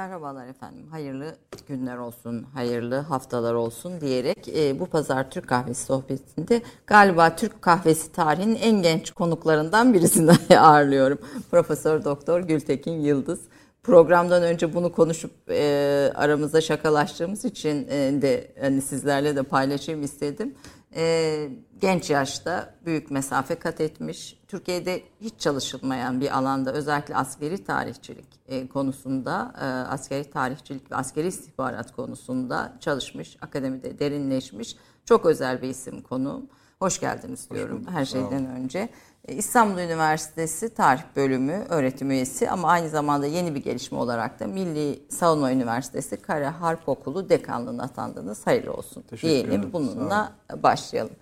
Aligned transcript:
Merhabalar 0.00 0.46
efendim. 0.46 0.86
Hayırlı 0.90 1.36
günler 1.68 1.96
olsun, 1.96 2.46
hayırlı 2.54 2.96
haftalar 2.96 3.54
olsun 3.54 4.00
diyerek 4.00 4.48
e, 4.48 4.80
bu 4.80 4.86
pazar 4.86 5.30
Türk 5.30 5.48
Kahvesi 5.48 5.84
sohbetinde 5.84 6.62
galiba 6.86 7.36
Türk 7.36 7.62
Kahvesi 7.62 8.12
tarihinin 8.12 8.54
en 8.54 8.82
genç 8.82 9.10
konuklarından 9.10 9.94
birisini 9.94 10.32
ağırlıyorum. 10.58 11.18
Profesör 11.50 12.04
Doktor 12.04 12.40
Gültekin 12.40 13.00
Yıldız. 13.00 13.40
Programdan 13.82 14.42
önce 14.42 14.74
bunu 14.74 14.92
konuşup 14.92 15.32
e, 15.50 16.12
aramızda 16.14 16.60
şakalaştığımız 16.60 17.44
için 17.44 17.88
e, 17.90 18.22
de 18.22 18.52
hani 18.60 18.82
sizlerle 18.82 19.36
de 19.36 19.42
paylaşayım 19.42 20.02
istedim. 20.02 20.54
E, 20.96 21.48
genç 21.80 22.10
yaşta 22.10 22.74
büyük 22.86 23.10
mesafe 23.10 23.54
kat 23.54 23.80
etmiş. 23.80 24.40
Türkiye'de 24.48 25.02
hiç 25.20 25.34
çalışılmayan 25.38 26.20
bir 26.20 26.38
alanda 26.38 26.72
özellikle 26.72 27.16
askeri 27.16 27.64
tarihçilik 27.64 28.26
e, 28.48 28.68
konusunda, 28.68 29.52
e, 29.60 29.64
askeri 29.64 30.30
tarihçilik 30.30 30.92
ve 30.92 30.96
askeri 30.96 31.26
istihbarat 31.26 31.96
konusunda 31.96 32.76
çalışmış, 32.80 33.36
akademide 33.40 33.98
derinleşmiş. 33.98 34.76
Çok 35.04 35.26
özel 35.26 35.62
bir 35.62 35.68
isim 35.68 36.02
konuğum. 36.02 36.46
Hoş 36.78 37.00
geldiniz 37.00 37.50
diyorum 37.50 37.86
Hoş 37.86 37.94
her 37.94 38.04
şeyden 38.04 38.46
önce. 38.46 38.88
E, 39.28 39.34
İstanbul 39.34 39.78
Üniversitesi 39.78 40.74
Tarih 40.74 41.02
Bölümü 41.16 41.64
öğretim 41.68 42.10
üyesi 42.10 42.50
ama 42.50 42.68
aynı 42.68 42.88
zamanda 42.88 43.26
yeni 43.26 43.54
bir 43.54 43.62
gelişme 43.62 43.98
olarak 43.98 44.40
da 44.40 44.46
Milli 44.46 45.02
Savunma 45.08 45.52
Üniversitesi 45.52 46.16
Kara 46.16 46.60
Harp 46.60 46.88
Okulu 46.88 47.28
dekanlığına 47.28 47.82
atandınız. 47.82 48.46
Hayırlı 48.46 48.72
olsun 48.72 49.02
Teşekkür 49.02 49.28
diyelim. 49.28 49.50
Ederim. 49.50 49.72
Bununla 49.72 50.32
başlayalım. 50.62 51.12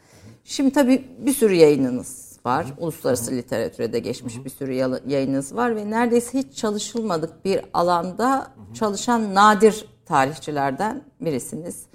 Şimdi 0.44 0.72
tabii 0.72 1.08
bir 1.18 1.32
sürü 1.32 1.54
yayınınız 1.54 2.38
var. 2.44 2.66
Hı. 2.66 2.70
Uluslararası 2.78 3.32
literatüre 3.32 3.92
de 3.92 3.98
geçmiş 3.98 4.36
Hı. 4.38 4.44
bir 4.44 4.50
sürü 4.50 4.72
yayınınız 5.06 5.56
var 5.56 5.76
ve 5.76 5.90
neredeyse 5.90 6.38
hiç 6.38 6.56
çalışılmadık 6.56 7.44
bir 7.44 7.60
alanda 7.74 8.38
Hı. 8.40 8.74
çalışan 8.74 9.34
nadir 9.34 9.86
tarihçilerden 10.06 11.02
birisiniz. 11.20 11.87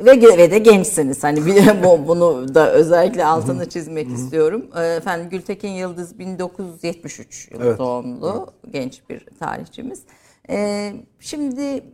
Ve, 0.00 0.38
ve 0.38 0.50
de 0.50 0.58
gençsiniz. 0.58 1.24
Hani 1.24 1.40
bu, 1.84 2.08
bunu 2.08 2.54
da 2.54 2.72
özellikle 2.72 3.24
altını 3.24 3.68
çizmek 3.68 4.10
istiyorum. 4.10 4.66
Ee, 4.76 4.86
efendim 4.86 5.28
Gültekin 5.30 5.68
Yıldız 5.68 6.18
1973 6.18 7.50
evet. 7.54 7.78
doğumlu 7.78 8.54
evet. 8.64 8.72
genç 8.74 9.02
bir 9.10 9.26
tarihçimiz. 9.40 10.02
Ee, 10.50 10.92
şimdi 11.20 11.84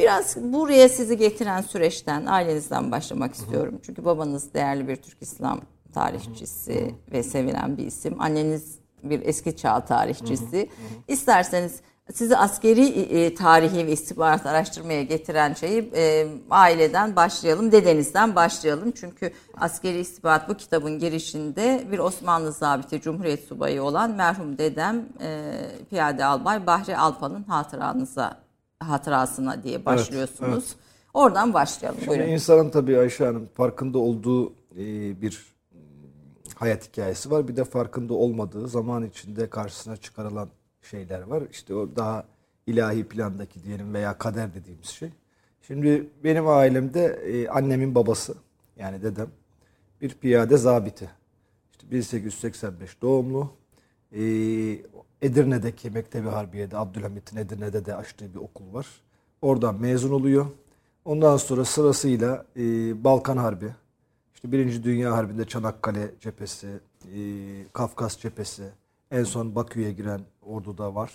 biraz 0.00 0.36
buraya 0.36 0.88
sizi 0.88 1.16
getiren 1.16 1.60
süreçten, 1.60 2.26
ailenizden 2.26 2.90
başlamak 2.92 3.34
istiyorum. 3.34 3.80
Çünkü 3.82 4.04
babanız 4.04 4.54
değerli 4.54 4.88
bir 4.88 4.96
Türk 4.96 5.22
İslam 5.22 5.60
tarihçisi 5.94 6.94
ve 7.12 7.22
sevilen 7.22 7.78
bir 7.78 7.86
isim. 7.86 8.20
Anneniz 8.20 8.78
bir 9.02 9.22
eski 9.26 9.56
çağ 9.56 9.84
tarihçisi. 9.84 10.68
İsterseniz 11.08 11.80
sizi 12.14 12.36
askeri 12.36 12.86
e, 12.86 13.34
tarihi 13.34 13.86
ve 13.86 13.92
istihbarat 13.92 14.46
araştırmaya 14.46 15.02
getiren 15.02 15.54
şeyi 15.54 15.90
e, 15.94 16.26
aileden 16.50 17.16
başlayalım, 17.16 17.72
dedenizden 17.72 18.34
başlayalım. 18.34 18.92
Çünkü 18.92 19.32
askeri 19.56 19.98
istihbarat 19.98 20.48
bu 20.48 20.54
kitabın 20.54 20.98
girişinde 20.98 21.86
bir 21.92 21.98
Osmanlı 21.98 22.52
zabiti, 22.52 23.00
Cumhuriyet 23.00 23.44
subayı 23.44 23.82
olan 23.82 24.10
merhum 24.10 24.58
dedem 24.58 25.04
e, 25.20 25.52
Piyade 25.90 26.24
Albay 26.24 26.66
Bahri 26.66 26.96
Alpan'ın 26.96 27.42
hatıranıza 27.42 28.36
hatırasına 28.80 29.62
diye 29.62 29.84
başlıyorsunuz. 29.84 30.50
Evet, 30.50 30.64
evet. 30.64 30.90
Oradan 31.14 31.54
başlayalım. 31.54 31.98
Şimdi 32.00 32.10
Buyurun. 32.10 32.32
insanın 32.32 32.70
tabii 32.70 32.98
Ayşe 32.98 33.24
Hanım 33.24 33.48
farkında 33.56 33.98
olduğu 33.98 34.52
e, 34.52 35.20
bir 35.22 35.46
hayat 36.54 36.88
hikayesi 36.88 37.30
var. 37.30 37.48
Bir 37.48 37.56
de 37.56 37.64
farkında 37.64 38.14
olmadığı 38.14 38.68
zaman 38.68 39.04
içinde 39.04 39.50
karşısına 39.50 39.96
çıkarılan 39.96 40.48
şeyler 40.82 41.22
var. 41.22 41.42
İşte 41.50 41.74
o 41.74 41.96
daha 41.96 42.24
ilahi 42.66 43.04
plandaki 43.04 43.64
diyelim 43.64 43.94
veya 43.94 44.18
kader 44.18 44.54
dediğimiz 44.54 44.86
şey. 44.86 45.10
Şimdi 45.62 46.08
benim 46.24 46.48
ailemde 46.48 47.04
e, 47.06 47.48
annemin 47.48 47.94
babası 47.94 48.34
yani 48.76 49.02
dedem 49.02 49.28
bir 50.00 50.14
piyade 50.14 50.56
zabiti. 50.56 51.10
İşte 51.72 51.90
1885 51.90 53.02
doğumlu. 53.02 53.52
E, 54.12 54.22
Edirne'deki 55.22 55.90
Mektebi 55.90 56.28
Harbiye'de 56.28 56.76
Abdülhamit'in 56.76 57.36
Edirne'de 57.36 57.84
de 57.84 57.94
açtığı 57.94 58.34
bir 58.34 58.38
okul 58.38 58.74
var. 58.74 58.86
Oradan 59.42 59.80
mezun 59.80 60.10
oluyor. 60.10 60.46
Ondan 61.04 61.36
sonra 61.36 61.64
sırasıyla 61.64 62.46
e, 62.56 62.60
Balkan 63.04 63.36
Harbi, 63.36 63.74
işte 64.34 64.52
Birinci 64.52 64.84
Dünya 64.84 65.12
Harbi'nde 65.12 65.44
Çanakkale 65.44 66.10
cephesi, 66.20 66.80
e, 67.14 67.20
Kafkas 67.72 68.18
cephesi, 68.18 68.70
en 69.10 69.24
son 69.24 69.54
Bakü'ye 69.54 69.92
giren 69.92 70.20
orduda 70.42 70.94
var. 70.94 71.12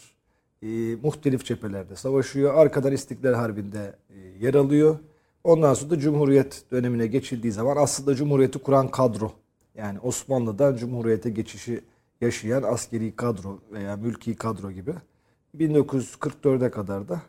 E, 0.63 0.67
muhtelif 0.95 1.45
cephelerde 1.45 1.95
savaşıyor. 1.95 2.53
Arkadan 2.53 2.93
İstiklal 2.93 3.33
Harbi'nde 3.33 3.95
e, 4.09 4.45
yer 4.45 4.53
alıyor. 4.53 4.99
Ondan 5.43 5.73
sonra 5.73 5.89
da 5.89 5.99
Cumhuriyet 5.99 6.63
dönemine 6.71 7.07
geçildiği 7.07 7.53
zaman 7.53 7.77
aslında 7.77 8.15
Cumhuriyeti 8.15 8.59
kuran 8.59 8.87
kadro. 8.87 9.31
Yani 9.75 9.99
Osmanlı'dan 9.99 10.75
Cumhuriyete 10.75 11.29
geçişi 11.29 11.81
yaşayan 12.21 12.63
askeri 12.63 13.15
kadro 13.15 13.59
veya 13.71 13.95
mülki 13.95 14.35
kadro 14.35 14.71
gibi 14.71 14.93
1944'e 15.57 16.71
kadar 16.71 17.09
da 17.09 17.21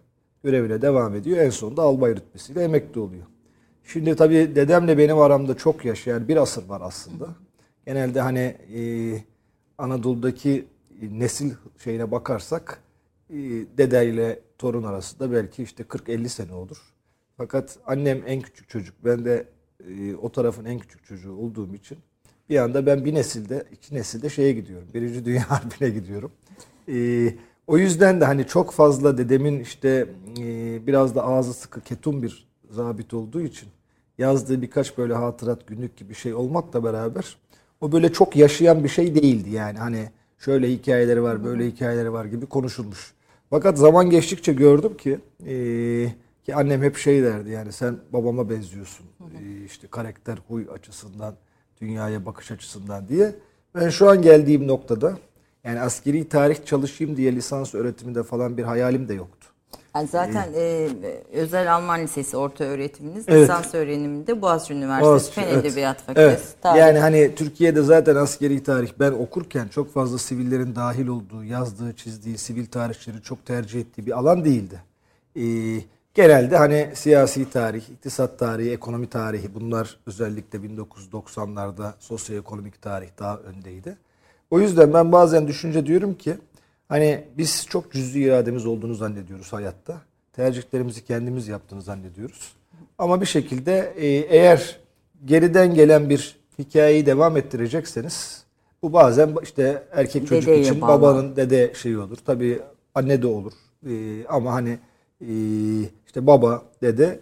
görevine 0.44 0.82
devam 0.82 1.14
ediyor. 1.14 1.38
En 1.38 1.50
sonunda 1.50 1.82
albay 1.82 2.16
rütbesiyle 2.16 2.62
emekli 2.62 3.00
oluyor. 3.00 3.24
Şimdi 3.84 4.16
tabii 4.16 4.56
dedemle 4.56 4.98
benim 4.98 5.18
aramda 5.18 5.56
çok 5.56 5.84
yaşayan 5.84 6.28
bir 6.28 6.36
asır 6.36 6.68
var 6.68 6.80
aslında. 6.84 7.28
Genelde 7.86 8.20
hani 8.20 8.56
e, 8.74 8.80
Anadolu'daki 9.78 10.66
nesil 11.02 11.50
şeyine 11.84 12.10
bakarsak 12.10 12.82
e, 13.30 13.36
dede 13.78 14.08
ile 14.08 14.40
torun 14.58 14.82
arasında 14.82 15.32
belki 15.32 15.62
işte 15.62 15.82
40-50 15.82 16.28
sene 16.28 16.52
olur. 16.52 16.78
Fakat 17.36 17.78
annem 17.86 18.22
en 18.26 18.42
küçük 18.42 18.68
çocuk. 18.68 18.94
Ben 19.04 19.24
de 19.24 19.48
e, 19.88 20.14
o 20.14 20.32
tarafın 20.32 20.64
en 20.64 20.78
küçük 20.78 21.04
çocuğu 21.04 21.32
olduğum 21.32 21.74
için 21.74 21.98
bir 22.50 22.58
anda 22.58 22.86
ben 22.86 23.04
bir 23.04 23.14
nesilde, 23.14 23.64
iki 23.72 23.94
nesilde 23.94 24.28
şeye 24.28 24.52
gidiyorum. 24.52 24.88
Birinci 24.94 25.24
Dünya 25.24 25.50
Harbi'ne 25.50 25.90
gidiyorum. 25.90 26.32
Ee, 26.88 27.34
o 27.66 27.78
yüzden 27.78 28.20
de 28.20 28.24
hani 28.24 28.46
çok 28.46 28.72
fazla 28.72 29.18
dedemin 29.18 29.60
işte 29.60 30.08
e, 30.38 30.86
biraz 30.86 31.14
da 31.14 31.24
ağzı 31.24 31.54
sıkı 31.54 31.80
ketum 31.80 32.22
bir 32.22 32.48
zabit 32.70 33.14
olduğu 33.14 33.40
için 33.40 33.68
yazdığı 34.18 34.62
birkaç 34.62 34.98
böyle 34.98 35.14
hatırat 35.14 35.66
günlük 35.66 35.96
gibi 35.96 36.14
şey 36.14 36.34
olmakla 36.34 36.84
beraber 36.84 37.36
o 37.80 37.92
böyle 37.92 38.12
çok 38.12 38.36
yaşayan 38.36 38.84
bir 38.84 38.88
şey 38.88 39.14
değildi 39.14 39.50
yani 39.50 39.78
hani 39.78 40.10
şöyle 40.38 40.70
hikayeleri 40.70 41.22
var 41.22 41.44
böyle 41.44 41.66
hikayeleri 41.66 42.12
var 42.12 42.24
gibi 42.24 42.46
konuşulmuş. 42.46 43.14
Fakat 43.50 43.78
zaman 43.78 44.10
geçtikçe 44.10 44.52
gördüm 44.52 44.96
ki 44.96 45.18
e, 45.46 45.54
ki 46.44 46.54
annem 46.54 46.82
hep 46.82 46.96
şey 46.96 47.22
derdi 47.22 47.50
yani 47.50 47.72
sen 47.72 47.96
babama 48.12 48.50
benziyorsun 48.50 49.06
e, 49.20 49.64
işte 49.64 49.86
karakter 49.86 50.38
huy 50.48 50.64
açısından 50.74 51.34
dünyaya 51.80 52.26
bakış 52.26 52.50
açısından 52.50 53.08
diye. 53.08 53.34
Ben 53.74 53.88
şu 53.88 54.10
an 54.10 54.22
geldiğim 54.22 54.68
noktada 54.68 55.18
yani 55.64 55.80
askeri 55.80 56.28
tarih 56.28 56.64
çalışayım 56.64 57.16
diye 57.16 57.36
lisans 57.36 57.74
öğretiminde 57.74 58.22
falan 58.22 58.56
bir 58.56 58.62
hayalim 58.62 59.08
de 59.08 59.14
yoktu. 59.14 59.48
Yani 59.96 60.08
zaten 60.08 60.48
e, 60.54 60.88
özel 61.32 61.74
Alman 61.74 62.02
Lisesi 62.02 62.36
orta 62.36 62.64
öğretiminiz 62.64 63.24
evet. 63.28 63.42
lisans 63.42 63.74
öğreniminde 63.74 64.42
Boğaziçi 64.42 64.74
Üniversitesi 64.74 65.10
Boğaziçi, 65.10 65.32
Fen 65.32 65.46
evet. 65.48 65.64
Edebiyat 65.64 66.02
Fakültesi. 66.02 66.54
Evet. 66.64 66.76
Yani 66.78 66.98
hani 66.98 67.34
Türkiye'de 67.34 67.82
zaten 67.82 68.16
askeri 68.16 68.62
tarih 68.62 68.90
ben 69.00 69.12
okurken 69.12 69.68
çok 69.68 69.92
fazla 69.92 70.18
sivillerin 70.18 70.74
dahil 70.74 71.06
olduğu, 71.06 71.44
yazdığı, 71.44 71.96
çizdiği, 71.96 72.38
sivil 72.38 72.66
tarihçileri 72.66 73.22
çok 73.22 73.46
tercih 73.46 73.80
ettiği 73.80 74.06
bir 74.06 74.18
alan 74.18 74.44
değildi. 74.44 74.80
Ee, 75.36 75.80
Genelde 76.16 76.56
hani 76.56 76.90
siyasi 76.94 77.50
tarih, 77.50 77.90
iktisat 77.90 78.38
tarihi, 78.38 78.70
ekonomi 78.70 79.06
tarihi 79.06 79.54
bunlar 79.54 79.98
özellikle 80.06 80.58
1990'larda 80.58 81.92
sosyoekonomik 81.98 82.82
tarih 82.82 83.08
daha 83.18 83.36
öndeydi. 83.38 83.96
O 84.50 84.60
yüzden 84.60 84.94
ben 84.94 85.12
bazen 85.12 85.48
düşünce 85.48 85.86
diyorum 85.86 86.14
ki 86.14 86.36
hani 86.88 87.24
biz 87.38 87.66
çok 87.66 87.92
cüz'i 87.92 88.20
irademiz 88.20 88.66
olduğunu 88.66 88.94
zannediyoruz 88.94 89.52
hayatta. 89.52 90.00
Tercihlerimizi 90.32 91.04
kendimiz 91.04 91.48
yaptığını 91.48 91.82
zannediyoruz. 91.82 92.52
Ama 92.98 93.20
bir 93.20 93.26
şekilde 93.26 93.94
e, 93.96 94.06
eğer 94.06 94.78
geriden 95.24 95.74
gelen 95.74 96.10
bir 96.10 96.36
hikayeyi 96.58 97.06
devam 97.06 97.36
ettirecekseniz 97.36 98.44
bu 98.82 98.92
bazen 98.92 99.36
işte 99.42 99.82
erkek 99.92 100.28
çocuk 100.28 100.46
Dedeye 100.48 100.62
için 100.62 100.80
bağlı. 100.80 100.90
babanın 100.90 101.36
dede 101.36 101.72
şeyi 101.74 101.98
olur. 101.98 102.16
Tabii 102.26 102.60
anne 102.94 103.22
de 103.22 103.26
olur. 103.26 103.52
E, 103.86 104.26
ama 104.28 104.52
hani 104.52 104.78
e, 105.20 105.32
işte 106.06 106.26
baba, 106.26 106.62
dede 106.82 107.20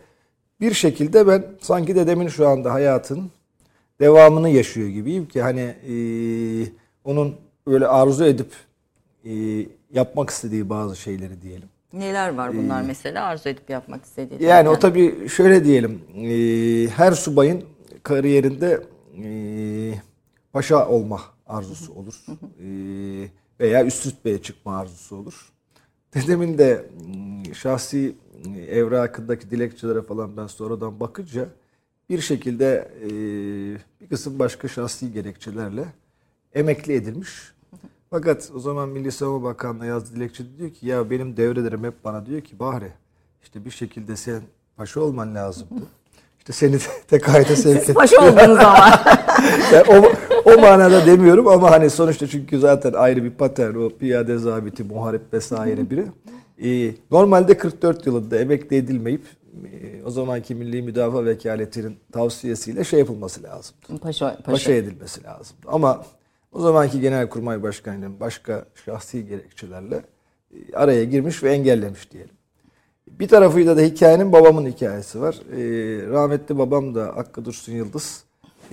bir 0.60 0.74
şekilde 0.74 1.26
ben 1.26 1.44
sanki 1.60 1.96
dedemin 1.96 2.28
şu 2.28 2.48
anda 2.48 2.72
hayatın 2.72 3.30
devamını 4.00 4.48
yaşıyor 4.48 4.88
gibiyim 4.88 5.28
ki 5.28 5.42
hani 5.42 5.60
e, 5.60 5.96
onun 7.04 7.34
öyle 7.66 7.86
arzu 7.86 8.24
edip 8.24 8.52
e, 9.24 9.66
yapmak 9.92 10.30
istediği 10.30 10.68
bazı 10.70 10.96
şeyleri 10.96 11.42
diyelim. 11.42 11.68
Neler 11.92 12.34
var 12.34 12.56
bunlar 12.56 12.82
ee, 12.82 12.86
mesela 12.86 13.24
arzu 13.24 13.48
edip 13.48 13.70
yapmak 13.70 14.04
istediği? 14.04 14.42
Yani, 14.42 14.50
yani 14.50 14.68
o 14.68 14.78
tabii 14.78 15.28
şöyle 15.28 15.64
diyelim 15.64 16.00
e, 16.16 16.88
her 16.88 17.12
subayın 17.12 17.64
kariyerinde 18.02 18.82
e, 19.24 19.28
paşa 20.52 20.88
olma 20.88 21.20
arzusu 21.46 21.92
olur. 21.92 22.24
e, 22.60 22.68
veya 23.60 23.86
üst 23.86 24.06
rütbeye 24.06 24.42
çıkma 24.42 24.78
arzusu 24.78 25.16
olur. 25.16 25.52
dedemin 26.14 26.58
de 26.58 26.84
mm, 27.06 27.54
şahsi 27.54 28.14
evrakındaki 28.68 29.50
dilekçelere 29.50 30.02
falan 30.02 30.36
ben 30.36 30.46
sonradan 30.46 31.00
bakınca 31.00 31.48
bir 32.10 32.20
şekilde 32.20 32.90
e, 33.02 33.08
bir 34.00 34.08
kısım 34.08 34.38
başka 34.38 34.68
şahsi 34.68 35.12
gerekçelerle 35.12 35.84
emekli 36.54 36.92
edilmiş. 36.92 37.53
Fakat 38.14 38.50
o 38.56 38.58
zaman 38.58 38.88
Milli 38.88 39.12
Savunma 39.12 39.48
Bakanlığı 39.48 39.86
yazdığı 39.86 40.16
dilekçede 40.16 40.48
diyor 40.58 40.70
ki 40.70 40.86
ya 40.86 41.10
benim 41.10 41.36
devrelerim 41.36 41.84
hep 41.84 42.04
bana 42.04 42.26
diyor 42.26 42.40
ki 42.40 42.58
Bahri 42.58 42.92
işte 43.42 43.64
bir 43.64 43.70
şekilde 43.70 44.16
sen 44.16 44.40
paşa 44.76 45.00
olman 45.00 45.34
lazımdı. 45.34 45.82
İşte 46.38 46.52
seni 46.52 46.78
tekayete 47.08 47.56
sevk 47.56 47.82
Siz 47.82 47.94
paşa 47.94 48.20
oldunuz 48.22 48.58
ama. 48.58 48.88
yani 49.72 49.84
o, 49.88 50.12
o 50.50 50.60
manada 50.60 51.06
demiyorum 51.06 51.48
ama 51.48 51.70
hani 51.70 51.90
sonuçta 51.90 52.26
çünkü 52.26 52.58
zaten 52.58 52.92
ayrı 52.92 53.24
bir 53.24 53.30
patern 53.30 53.74
o 53.74 53.88
piyade 53.88 54.38
zabiti, 54.38 54.84
muharip 54.84 55.32
vesaire 55.32 55.90
biri. 55.90 56.06
Ee, 56.64 56.94
normalde 57.10 57.58
44 57.58 58.06
yılında 58.06 58.38
emekli 58.38 58.76
edilmeyip 58.76 59.22
e, 59.64 60.02
o 60.04 60.10
zamanki 60.10 60.54
Milli 60.54 60.82
Müdafaa 60.82 61.24
Vekaletinin 61.24 61.96
tavsiyesiyle 62.12 62.84
şey 62.84 62.98
yapılması 62.98 63.42
lazım. 63.42 63.76
Paşa, 64.02 64.36
paşa. 64.36 64.42
Paşa 64.42 64.72
edilmesi 64.72 65.24
lazım. 65.24 65.56
Ama 65.66 66.04
o 66.54 66.60
zamanki 66.60 67.00
Genelkurmay 67.00 67.62
Başkanı'nın 67.62 68.20
başka 68.20 68.64
şahsi 68.84 69.26
gerekçelerle 69.26 70.02
e, 70.54 70.76
araya 70.76 71.04
girmiş 71.04 71.42
ve 71.42 71.52
engellemiş 71.52 72.10
diyelim. 72.12 72.34
Bir 73.10 73.28
tarafıyla 73.28 73.76
da 73.76 73.80
hikayenin 73.80 74.32
babamın 74.32 74.66
hikayesi 74.66 75.20
var. 75.20 75.34
Ee, 75.52 75.56
rahmetli 76.10 76.58
babam 76.58 76.94
da 76.94 77.04
Hakkı 77.16 77.44
Dursun 77.44 77.72
Yıldız. 77.72 78.24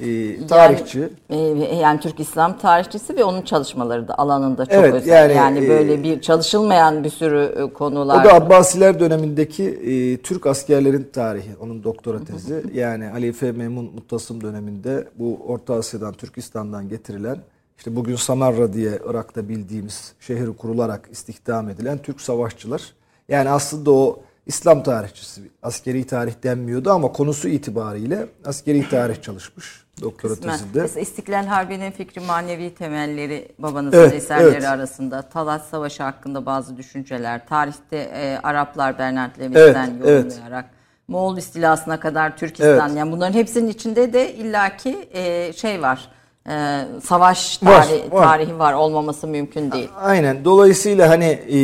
Ee, 0.01 0.47
tarihçi. 0.47 1.09
Yani, 1.29 1.63
e, 1.63 1.75
yani 1.75 1.99
Türk 1.99 2.19
İslam 2.19 2.57
tarihçisi 2.57 3.17
ve 3.17 3.23
onun 3.23 3.41
çalışmaları 3.41 4.07
da 4.07 4.17
alanında 4.17 4.65
çok 4.65 4.75
Evet, 4.75 4.93
özel. 4.93 5.11
Yani, 5.11 5.33
yani, 5.33 5.65
e, 5.65 5.69
böyle 5.69 6.03
bir 6.03 6.21
çalışılmayan 6.21 7.03
bir 7.03 7.09
sürü 7.09 7.55
e, 7.57 7.73
konular. 7.73 8.25
O 8.25 8.29
da 8.29 8.33
Abbasiler 8.33 8.99
dönemindeki 8.99 9.63
e, 9.63 10.17
Türk 10.17 10.45
askerlerin 10.45 11.09
tarihi. 11.13 11.51
Onun 11.61 11.83
doktora 11.83 12.23
tezi. 12.23 12.63
yani 12.73 13.05
Halife 13.05 13.51
Memun 13.51 13.85
Muttasım 13.85 14.41
döneminde 14.43 15.07
bu 15.19 15.39
Orta 15.47 15.73
Asya'dan, 15.73 16.13
Türkistan'dan 16.13 16.89
getirilen 16.89 17.37
işte 17.81 17.95
bugün 17.95 18.15
Samarra 18.15 18.73
diye 18.73 18.99
Irak'ta 19.09 19.49
bildiğimiz 19.49 20.13
şehir 20.19 20.47
kurularak 20.57 21.09
istihdam 21.11 21.69
edilen 21.69 21.97
Türk 21.97 22.21
savaşçılar. 22.21 22.93
Yani 23.29 23.49
aslında 23.49 23.91
o 23.91 24.19
İslam 24.45 24.83
tarihçisi, 24.83 25.41
askeri 25.63 26.07
tarih 26.07 26.33
denmiyordu 26.43 26.91
ama 26.91 27.11
konusu 27.11 27.47
itibariyle 27.47 28.27
askeri 28.45 28.89
tarih 28.89 29.21
çalışmış 29.21 29.83
doktora 30.01 30.33
Kısmen. 30.33 30.51
tezinde. 30.57 30.81
Mesela 30.81 31.01
İstiklal 31.01 31.45
Harbi'nin 31.45 31.91
fikri 31.91 32.21
manevi 32.21 32.73
temelleri 32.75 33.51
babanızın 33.59 33.97
Evet, 33.97 34.13
eserleri 34.13 34.49
evet. 34.53 34.65
arasında. 34.65 35.21
Talat 35.21 35.65
Savaşı 35.65 36.03
hakkında 36.03 36.45
bazı 36.45 36.77
düşünceler. 36.77 37.47
Tarihte 37.47 37.97
e, 37.97 38.39
Araplar 38.43 38.99
Bernard 38.99 39.39
Lewis'ten 39.39 39.89
Evet, 39.89 40.01
evet. 40.05 40.25
yorumlayarak. 40.33 40.69
Moğol 41.07 41.37
istilasına 41.37 41.99
kadar 41.99 42.37
Türkistan. 42.37 42.89
Evet. 42.89 42.97
Yani 42.97 43.11
bunların 43.11 43.33
hepsinin 43.33 43.67
içinde 43.67 44.13
de 44.13 44.33
illaki 44.33 45.09
e, 45.13 45.53
şey 45.53 45.81
var. 45.81 46.09
E, 46.49 46.85
savaş 47.03 47.63
Var, 47.63 47.87
tarihi 47.87 48.11
var. 48.11 48.23
tarihi 48.23 48.59
var. 48.59 48.73
Olmaması 48.73 49.27
mümkün 49.27 49.71
değil. 49.71 49.89
Aynen. 49.95 50.45
Dolayısıyla 50.45 51.09
hani 51.09 51.25
e, 51.25 51.59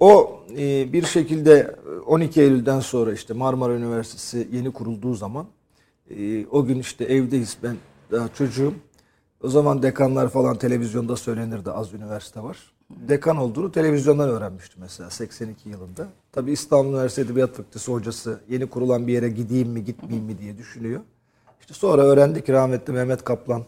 o 0.00 0.40
e, 0.58 0.92
bir 0.92 1.06
şekilde 1.06 1.76
12 2.06 2.40
Eylül'den 2.42 2.80
sonra 2.80 3.12
işte 3.12 3.34
Marmara 3.34 3.74
Üniversitesi 3.74 4.48
yeni 4.52 4.72
kurulduğu 4.72 5.14
zaman 5.14 5.46
e, 6.10 6.46
o 6.46 6.64
gün 6.64 6.78
işte 6.78 7.04
evdeyiz 7.04 7.56
ben 7.62 7.76
daha 8.12 8.28
çocuğum. 8.28 8.74
O 9.44 9.48
zaman 9.48 9.82
dekanlar 9.82 10.28
falan 10.28 10.56
televizyonda 10.58 11.16
söylenirdi 11.16 11.70
az 11.70 11.94
üniversite 11.94 12.42
var. 12.42 12.58
Dekan 12.90 13.36
olduğunu 13.36 13.72
televizyondan 13.72 14.28
öğrenmiştim 14.28 14.80
mesela 14.82 15.10
82 15.10 15.68
yılında. 15.68 16.06
Tabii 16.32 16.52
İstanbul 16.52 16.90
Üniversitesi 16.90 17.26
Edebiyat 17.26 17.50
Fakültesi 17.50 17.92
hocası 17.92 18.40
yeni 18.48 18.66
kurulan 18.66 19.06
bir 19.06 19.12
yere 19.12 19.28
gideyim 19.28 19.68
mi 19.68 19.84
gitmeyeyim 19.84 20.24
mi 20.24 20.38
diye 20.38 20.58
düşünüyor. 20.58 21.00
İşte 21.60 21.74
sonra 21.74 22.02
öğrendik 22.02 22.50
rahmetli 22.50 22.92
Mehmet 22.92 23.24
Kaplan 23.24 23.62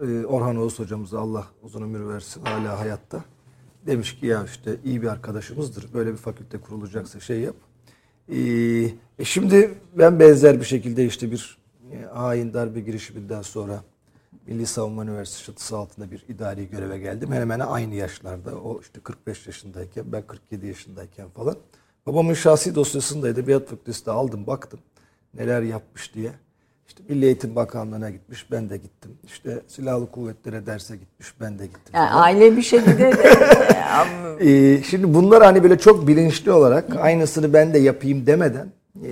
e, 0.00 0.26
Orhan 0.26 0.56
Oğuz 0.56 0.78
hocamıza 0.78 1.20
Allah 1.20 1.46
uzun 1.62 1.82
ömür 1.82 2.08
versin 2.08 2.42
hala 2.44 2.80
hayatta. 2.80 3.24
Demiş 3.86 4.20
ki 4.20 4.26
ya 4.26 4.44
işte 4.44 4.76
iyi 4.84 5.02
bir 5.02 5.06
arkadaşımızdır. 5.06 5.94
Böyle 5.94 6.12
bir 6.12 6.16
fakülte 6.16 6.60
kurulacaksa 6.60 7.20
şey 7.20 7.40
yap. 7.40 7.56
Ee, 8.28 8.36
e 9.18 9.24
şimdi 9.24 9.74
ben 9.98 10.20
benzer 10.20 10.60
bir 10.60 10.64
şekilde 10.64 11.06
işte 11.06 11.30
bir 11.30 11.58
e, 11.92 12.02
hain 12.02 12.54
darbe 12.54 12.80
girişiminden 12.80 13.42
sonra 13.42 13.82
Milli 14.46 14.66
Savunma 14.66 15.04
Üniversitesi 15.04 15.44
çatısı 15.44 15.76
altında 15.76 16.10
bir 16.10 16.24
idari 16.28 16.70
göreve 16.70 16.98
geldim. 16.98 17.28
Hemen 17.28 17.40
hemen 17.40 17.60
aynı 17.60 17.94
yaşlarda. 17.94 18.56
O 18.60 18.80
işte 18.80 19.00
45 19.00 19.46
yaşındayken 19.46 20.12
ben 20.12 20.22
47 20.22 20.66
yaşındayken 20.66 21.28
falan. 21.28 21.56
Babamın 22.06 22.34
şahsi 22.34 22.74
dosyasını 22.74 23.22
da 23.22 23.28
Edebiyat 23.28 23.68
Fakültesi'nde 23.68 24.10
aldım 24.10 24.46
baktım. 24.46 24.80
Neler 25.34 25.62
yapmış 25.62 26.14
diye. 26.14 26.32
İşte 26.88 27.02
Milli 27.08 27.24
Eğitim 27.24 27.56
Bakanlığı'na 27.56 28.10
gitmiş, 28.10 28.50
ben 28.52 28.70
de 28.70 28.76
gittim. 28.76 29.10
İşte 29.24 29.62
Silahlı 29.66 30.10
Kuvvetlere 30.10 30.66
derse 30.66 30.96
gitmiş, 30.96 31.34
ben 31.40 31.58
de 31.58 31.66
gittim. 31.66 31.94
Yani 31.94 32.08
falan. 32.10 32.22
aile 32.22 32.56
bir 32.56 32.62
şekilde 32.62 33.12
de, 33.12 33.34
Ee, 34.40 34.82
şimdi 34.82 35.14
bunlar 35.14 35.42
hani 35.44 35.62
böyle 35.62 35.78
çok 35.78 36.08
bilinçli 36.08 36.52
olarak 36.52 36.96
aynısını 36.96 37.52
ben 37.52 37.74
de 37.74 37.78
yapayım 37.78 38.26
demeden 38.26 38.72
ee, 39.04 39.08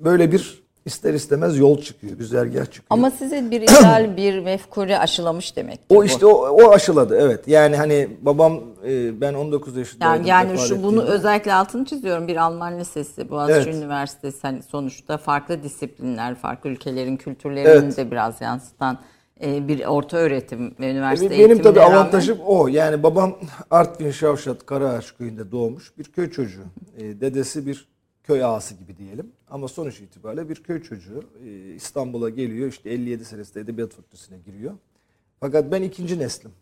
böyle 0.00 0.32
bir 0.32 0.63
ister 0.86 1.14
istemez 1.14 1.58
yol 1.58 1.80
çıkıyor, 1.80 2.12
güzergah 2.18 2.64
çıkıyor. 2.64 2.84
ama 2.90 3.10
size 3.10 3.50
bir 3.50 3.60
ideal 3.62 4.16
bir 4.16 4.38
mefkure 4.38 4.98
aşılamış 4.98 5.56
demek 5.56 5.80
o 5.88 5.94
bu. 5.94 6.04
işte 6.04 6.26
o, 6.26 6.30
o 6.30 6.70
aşıladı 6.70 7.18
evet. 7.20 7.48
Yani 7.48 7.76
hani 7.76 8.08
babam 8.22 8.60
e, 8.86 9.20
ben 9.20 9.34
19 9.34 9.76
yaşındaydım. 9.76 10.26
Yani, 10.26 10.50
yani 10.50 10.58
şu 10.68 10.82
bunu 10.82 10.96
ettiğinde. 10.96 11.12
özellikle 11.12 11.54
altını 11.54 11.84
çiziyorum. 11.84 12.28
Bir 12.28 12.36
Alman 12.36 12.78
lisesi, 12.78 13.30
Boğaziçi 13.30 13.68
Evet. 13.70 13.74
Üniversitesi 13.74 14.38
hani 14.42 14.62
sonuçta 14.62 15.16
farklı 15.16 15.62
disiplinler, 15.62 16.34
farklı 16.34 16.70
ülkelerin 16.70 17.16
kültürlerini 17.16 17.68
Evet. 17.68 17.96
de 17.96 18.10
biraz 18.10 18.40
yansıtan 18.40 18.98
e, 19.44 19.68
bir 19.68 19.84
orta 19.84 20.16
öğretim 20.16 20.74
ve 20.80 20.90
üniversite 20.90 21.30
Benim 21.30 21.38
tabii 21.48 21.52
eğitimine 21.52 21.78
rağmen- 21.84 21.94
avantajım 21.96 22.38
o. 22.46 22.68
Yani 22.68 23.02
babam 23.02 23.34
Artvin 23.70 24.10
Şavşat 24.10 24.66
Karaağaç 24.66 25.16
köyünde 25.16 25.50
doğmuş 25.52 25.98
bir 25.98 26.04
köy 26.04 26.30
çocuğu. 26.30 26.62
E, 26.98 27.20
dedesi 27.20 27.66
bir 27.66 27.88
köy 28.24 28.44
ağası 28.44 28.74
gibi 28.74 28.96
diyelim. 28.96 29.32
Ama 29.48 29.68
sonuç 29.68 30.00
itibariyle 30.00 30.48
bir 30.48 30.56
köy 30.62 30.82
çocuğu. 30.82 31.24
E, 31.44 31.74
İstanbul'a 31.74 32.30
geliyor 32.30 32.68
işte 32.68 32.90
57 32.90 33.24
senesinde 33.24 33.60
Edebiyat 33.60 33.92
Fakültesine 33.92 34.38
giriyor. 34.38 34.74
Fakat 35.40 35.72
ben 35.72 35.82
ikinci 35.82 36.18
neslim. 36.18 36.52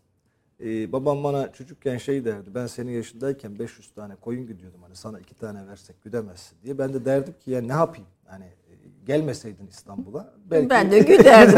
E, 0.63 0.91
babam 0.91 1.23
bana 1.23 1.51
çocukken 1.51 1.97
şey 1.97 2.25
derdi. 2.25 2.55
Ben 2.55 2.67
senin 2.67 2.91
yaşındayken 2.91 3.59
500 3.59 3.91
tane 3.91 4.15
koyun 4.15 4.47
güdüyordum. 4.47 4.81
Hani 4.83 4.95
sana 4.95 5.19
iki 5.19 5.35
tane 5.35 5.67
versek 5.67 6.03
güdemezsin 6.03 6.57
diye. 6.63 6.77
Ben 6.77 6.93
de 6.93 7.05
derdim 7.05 7.33
ki 7.39 7.51
ya 7.51 7.61
ne 7.61 7.73
yapayım? 7.73 8.07
Hani 8.25 8.45
gelmeseydin 9.05 9.67
İstanbul'a. 9.67 10.33
belki 10.51 10.69
Ben 10.69 10.91
de 10.91 10.99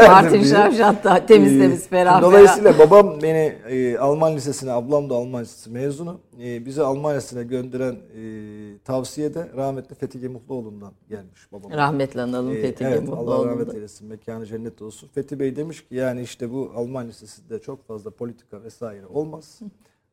Artvin 0.09 0.41
diye. 0.41 0.45
Şavşat'ta 0.53 1.25
temiz 1.25 1.59
temiz 1.59 1.87
ferah 1.87 2.21
Dolayısıyla 2.21 2.79
babam 2.79 3.21
beni 3.21 3.57
e, 3.69 3.97
Alman 3.97 4.35
lisesine, 4.35 4.71
ablam 4.71 5.09
da 5.09 5.15
Alman 5.15 5.41
lisesi 5.41 5.69
mezunu. 5.69 6.19
E, 6.41 6.65
bizi 6.65 6.81
Alman 6.83 7.15
lisesine 7.15 7.43
gönderen 7.43 7.95
e, 8.15 8.77
tavsiye 8.83 9.33
de 9.33 9.51
rahmetli 9.55 9.95
Fethi 9.95 10.19
Gemutluoğlu'ndan 10.19 10.93
gelmiş 11.09 11.51
babam. 11.51 11.71
ferah. 11.71 11.81
Rahmetli 11.87 12.21
analım 12.21 12.51
Ee, 12.55 12.61
Fethi 12.61 12.83
evet, 12.83 12.93
Allah 12.99 13.05
Gemutluoğlu'nda. 13.05 13.51
rahmet 13.51 13.73
eylesin. 13.75 14.07
Mekanı 14.07 14.45
cennet 14.45 14.81
olsun. 14.81 15.09
Fethi 15.15 15.39
Bey 15.39 15.55
demiş 15.55 15.87
ki 15.87 15.95
yani 15.95 16.21
işte 16.21 16.51
bu 16.51 16.71
Alman 16.75 17.07
lisesinde 17.07 17.59
çok 17.59 17.87
fazla 17.87 18.09
politika 18.11 18.63
vesaire 18.63 19.05
olmaz. 19.05 19.59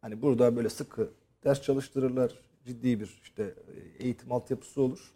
Hani 0.00 0.22
burada 0.22 0.56
böyle 0.56 0.68
sıkı 0.68 1.08
ders 1.44 1.62
çalıştırırlar. 1.62 2.32
Ciddi 2.66 3.00
bir 3.00 3.20
işte 3.22 3.42
e, 3.42 4.04
eğitim 4.04 4.32
altyapısı 4.32 4.82
olur. 4.82 5.12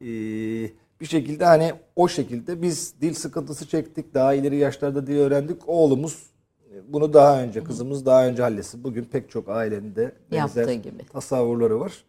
Ee, 0.00 0.70
bir 1.00 1.06
şekilde 1.06 1.44
hani 1.44 1.72
o 1.96 2.08
şekilde 2.08 2.62
biz 2.62 2.94
dil 3.00 3.14
sıkıntısı 3.14 3.68
çektik. 3.68 4.14
Daha 4.14 4.34
ileri 4.34 4.56
yaşlarda 4.56 5.06
dil 5.06 5.18
öğrendik. 5.18 5.68
Oğlumuz 5.68 6.26
e, 6.72 6.92
bunu 6.92 7.12
daha 7.12 7.42
önce, 7.42 7.64
kızımız 7.64 8.06
daha 8.06 8.26
önce 8.26 8.42
halletsin. 8.42 8.84
Bugün 8.84 9.04
pek 9.04 9.30
çok 9.30 9.48
ailenin 9.48 9.94
de 9.96 10.12
benzer 10.32 10.72
gibi. 10.72 11.06
tasavvurları 11.12 11.80
var. 11.80 12.04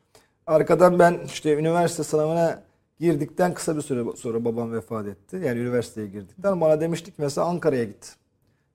Arkadan 0.47 0.99
ben 0.99 1.19
işte 1.25 1.57
üniversite 1.57 2.03
sınavına 2.03 2.63
girdikten 2.99 3.53
kısa 3.53 3.75
bir 3.77 3.81
süre 3.81 4.03
sonra 4.15 4.45
babam 4.45 4.73
vefat 4.73 5.07
etti. 5.07 5.41
Yani 5.45 5.59
üniversiteye 5.59 6.07
girdikten 6.07 6.61
bana 6.61 6.81
demiştik 6.81 7.13
mesela 7.17 7.47
Ankara'ya 7.47 7.83
git. 7.83 8.15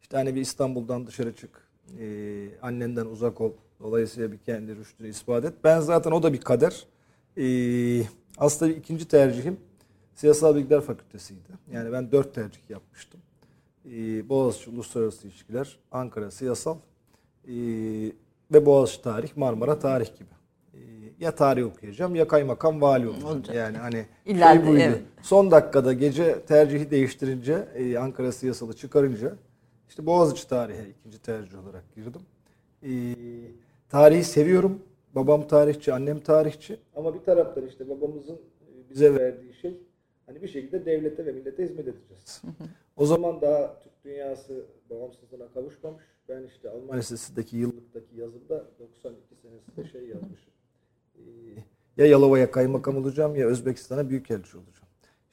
İşte 0.03 0.17
hani 0.17 0.35
bir 0.35 0.41
İstanbul'dan 0.41 1.07
dışarı 1.07 1.37
çık. 1.37 1.67
Ee, 2.01 2.49
annenden 2.63 3.07
uzak 3.07 3.41
ol. 3.41 3.53
Dolayısıyla 3.81 4.33
bir 4.33 4.39
kendi 4.39 4.77
rüştünü 4.77 5.09
ispat 5.09 5.45
et. 5.45 5.55
Ben 5.65 5.81
zaten 5.81 6.11
o 6.11 6.23
da 6.23 6.33
bir 6.33 6.41
kader. 6.41 6.87
Ee, 7.39 8.03
aslında 8.39 8.73
ikinci 8.73 9.09
tercihim 9.09 9.57
Siyasal 10.17 10.57
Bilgiler 10.57 10.81
Fakültesiydi. 10.81 11.49
Yani 11.73 11.93
ben 11.93 12.13
dört 12.13 12.35
tercih 12.35 12.71
yapmıştım. 12.71 13.21
Ee, 13.87 14.29
Boğaziçi 14.29 14.71
Uluslararası 14.71 15.27
İlişkiler, 15.27 15.79
Ankara 15.93 16.31
Siyasal 16.31 16.77
ee, 17.49 17.53
ve 18.53 18.67
Boğaziçi 18.67 19.03
Tarih, 19.03 19.37
Marmara 19.37 19.79
Tarih 19.79 20.17
gibi. 20.19 20.29
Ee, 20.75 20.79
ya 21.21 21.35
tarih 21.35 21.67
okuyacağım 21.67 22.15
ya 22.15 22.29
kaymakam 22.29 22.81
vali 22.81 23.09
olacağım. 23.09 23.37
Olacak. 23.37 23.57
Yani 23.57 23.79
hani 23.79 24.07
İlla 24.27 24.55
şey 24.55 24.67
buydu. 24.67 24.83
evet. 24.83 25.03
Son 25.23 25.51
dakikada 25.51 25.93
gece 25.93 26.41
tercihi 26.43 26.91
değiştirince 26.91 27.69
e, 27.75 27.99
Ankara 27.99 28.33
Siyasalı 28.33 28.73
çıkarınca 28.73 29.37
işte 29.89 30.07
Boğaziçi 30.07 30.49
Tarihe 30.49 30.85
ikinci 30.89 31.19
tercih 31.19 31.65
olarak 31.65 31.95
girdim. 31.95 32.23
Ee, 32.83 33.15
tarihi 33.89 34.25
seviyorum. 34.25 34.79
babam 35.15 35.49
tarihçi, 35.49 35.93
annem 35.93 36.21
tarihçi 36.21 36.77
ama 36.97 37.15
bir 37.15 37.21
taraftan 37.21 37.67
işte 37.67 37.89
babamızın 37.89 38.35
e, 38.35 38.91
bize 38.91 39.15
verdiği 39.15 39.46
hani 40.27 40.43
bir 40.43 40.49
şekilde 40.49 40.87
devlete 40.87 41.27
ve 41.27 41.33
millete 41.33 41.63
hizmet 41.63 41.89
edeceğiz. 41.89 42.43
O 42.97 43.07
zaman 43.07 43.41
daha 43.41 43.81
Türk 43.81 44.05
dünyası 44.05 44.65
bağımsızlığına 44.91 45.49
kavuşmamış. 45.55 46.05
Ben 46.29 46.43
işte 46.43 46.71
Alman 46.71 46.99
Lisesi'ndeki 46.99 47.57
yıllıktaki 47.57 48.17
yazımda 48.17 48.65
92 48.81 49.35
senesinde 49.43 49.93
şey 49.93 50.09
yazmışım. 50.09 50.53
Ee, 51.17 51.23
ya 51.97 52.07
Yalova'ya 52.07 52.51
kaymakam 52.51 52.97
olacağım 52.97 53.37
ya 53.37 53.47
Özbekistan'a 53.47 54.11
büyükelçi 54.11 54.57
olacağım. 54.57 54.87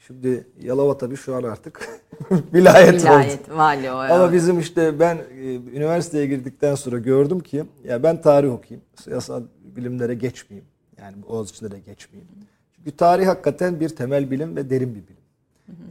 Şimdi 0.08 0.48
Yalova 0.62 0.98
tabii 0.98 1.16
şu 1.16 1.36
an 1.36 1.44
artık 1.44 1.90
vilayet, 2.54 2.94
Vilayet, 3.04 3.50
oldu. 3.50 3.58
vali 3.58 3.92
o. 3.92 3.96
Ama 3.96 4.24
evet. 4.24 4.34
bizim 4.34 4.60
işte 4.60 5.00
ben 5.00 5.16
e, 5.16 5.56
üniversiteye 5.56 6.26
girdikten 6.26 6.76
sonra 6.76 6.98
gördüm 6.98 7.40
ki 7.40 7.64
ya 7.84 8.04
ben 8.04 8.22
tarih 8.22 8.54
okuyayım. 8.54 8.86
Siyasal 8.96 9.44
bilimlere 9.64 10.14
geçmeyeyim. 10.14 10.68
Yani 10.98 11.16
Boğaziçi'nde 11.30 11.72
de 11.72 11.80
geçmeyeyim. 11.80 12.30
Çünkü 12.84 12.98
tarih 12.98 13.28
hakikaten 13.28 13.80
bir 13.80 13.90
temel 13.90 14.32
bilim 14.32 14.56
ve 14.56 14.70
derin 14.70 14.90
bir 14.90 15.02
bilim. 15.04 15.18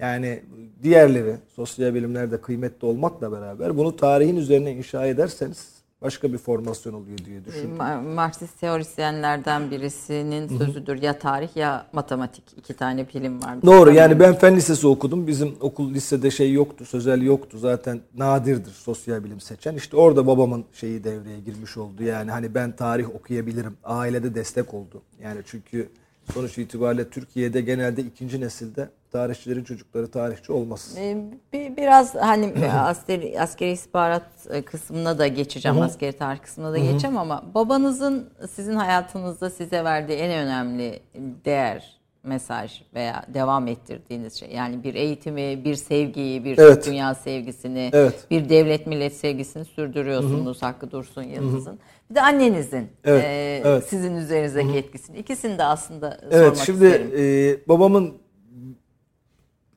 Yani 0.00 0.42
diğerleri 0.82 1.36
sosyal 1.56 1.94
bilimlerde 1.94 2.40
kıymetli 2.40 2.86
olmakla 2.86 3.32
beraber 3.32 3.76
bunu 3.76 3.96
tarihin 3.96 4.36
üzerine 4.36 4.72
inşa 4.72 5.06
ederseniz 5.06 5.68
başka 6.02 6.32
bir 6.32 6.38
formasyon 6.38 6.92
oluyor 6.92 7.18
diye 7.18 7.44
düşünüyorum. 7.44 7.76
Ma- 7.78 8.14
Marksist 8.14 8.60
teorisyenlerden 8.60 9.70
birisinin 9.70 10.58
sözüdür. 10.58 11.02
Ya 11.02 11.18
tarih 11.18 11.56
ya 11.56 11.86
matematik. 11.92 12.44
iki 12.56 12.74
tane 12.74 13.08
bilim 13.08 13.42
var. 13.42 13.62
Doğru 13.62 13.92
yani 13.92 14.20
ben 14.20 14.34
fen 14.34 14.56
lisesi 14.56 14.86
okudum. 14.86 15.26
Bizim 15.26 15.54
okul 15.60 15.94
lisede 15.94 16.30
şey 16.30 16.52
yoktu, 16.52 16.84
sözel 16.84 17.22
yoktu. 17.22 17.58
Zaten 17.58 18.00
nadirdir 18.16 18.70
sosyal 18.72 19.24
bilim 19.24 19.40
seçen. 19.40 19.74
İşte 19.74 19.96
orada 19.96 20.26
babamın 20.26 20.64
şeyi 20.72 21.04
devreye 21.04 21.40
girmiş 21.40 21.76
oldu. 21.76 22.02
Yani 22.02 22.30
hani 22.30 22.54
ben 22.54 22.76
tarih 22.76 23.14
okuyabilirim. 23.14 23.76
Ailede 23.84 24.34
destek 24.34 24.74
oldu. 24.74 25.02
Yani 25.22 25.40
çünkü 25.46 25.88
sonuç 26.34 26.58
itibariyle 26.58 27.10
Türkiye'de 27.10 27.60
genelde 27.60 28.02
ikinci 28.02 28.40
nesilde 28.40 28.88
tarihçilerin 29.12 29.64
çocukları 29.64 30.10
tarihçi 30.10 30.52
olmaz. 30.52 30.94
Ee, 30.98 31.16
bir, 31.52 31.76
biraz 31.76 32.14
hani 32.14 32.52
askeri, 32.72 33.40
askeri 33.40 33.70
istihbarat 33.70 34.26
e, 34.50 34.62
kısmına 34.62 35.18
da 35.18 35.26
geçeceğim, 35.26 35.80
askeri 35.80 36.12
tarih 36.12 36.40
kısmına 36.40 36.72
da 36.72 36.78
geçeceğim 36.78 37.18
ama 37.18 37.44
babanızın 37.54 38.30
sizin 38.50 38.74
hayatınızda 38.74 39.50
size 39.50 39.84
verdiği 39.84 40.18
en 40.18 40.46
önemli 40.46 41.00
değer, 41.44 42.01
mesaj 42.22 42.82
veya 42.94 43.26
devam 43.34 43.68
ettirdiğiniz 43.68 44.34
şey 44.34 44.50
yani 44.50 44.84
bir 44.84 44.94
eğitimi, 44.94 45.64
bir 45.64 45.74
sevgiyi, 45.74 46.44
bir 46.44 46.58
Evet. 46.58 46.86
dünya 46.86 47.14
sevgisini, 47.14 47.90
Evet. 47.92 48.26
bir 48.30 48.48
devlet 48.48 48.86
millet 48.86 49.16
sevgisini 49.16 49.64
sürdürüyorsunuz 49.64 50.62
Hakkı 50.62 50.90
Dursun 50.90 51.22
Yıldız'ın. 51.22 51.78
Bir 52.10 52.14
de 52.14 52.22
annenizin 52.22 52.88
Evet, 53.04 53.24
e, 53.24 53.62
evet. 53.64 53.84
sizin 53.88 54.16
üzerinizdeki 54.16 54.76
etkisini. 54.78 55.18
İkisini 55.18 55.58
de 55.58 55.64
aslında 55.64 56.18
Evet 56.22 56.32
sormak 56.34 56.56
şimdi 56.56 56.84
isterim. 56.84 57.12
e, 57.16 57.68
babamın 57.68 58.14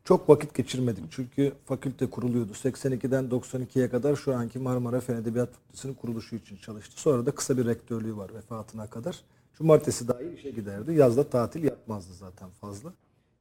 çok 0.03 0.29
vakit 0.29 0.53
geçirmedik. 0.53 1.03
Çünkü 1.11 1.53
fakülte 1.65 2.09
kuruluyordu. 2.09 2.51
82'den 2.51 3.23
92'ye 3.29 3.89
kadar 3.89 4.15
şu 4.15 4.35
anki 4.35 4.59
Marmara 4.59 4.99
Fen 4.99 5.15
Edebiyat 5.15 5.49
Fakültesi'nin 5.49 5.93
kuruluşu 5.93 6.35
için 6.35 6.57
çalıştı. 6.57 7.01
Sonra 7.01 7.25
da 7.25 7.31
kısa 7.31 7.57
bir 7.57 7.65
rektörlüğü 7.65 8.17
var 8.17 8.33
vefatına 8.35 8.87
kadar. 8.87 9.19
Cumartesi 9.57 10.07
dahil 10.07 10.33
işe 10.33 10.51
giderdi. 10.51 10.93
Yazda 10.93 11.29
tatil 11.29 11.63
yapmazdı 11.63 12.13
zaten 12.13 12.50
fazla. 12.50 12.93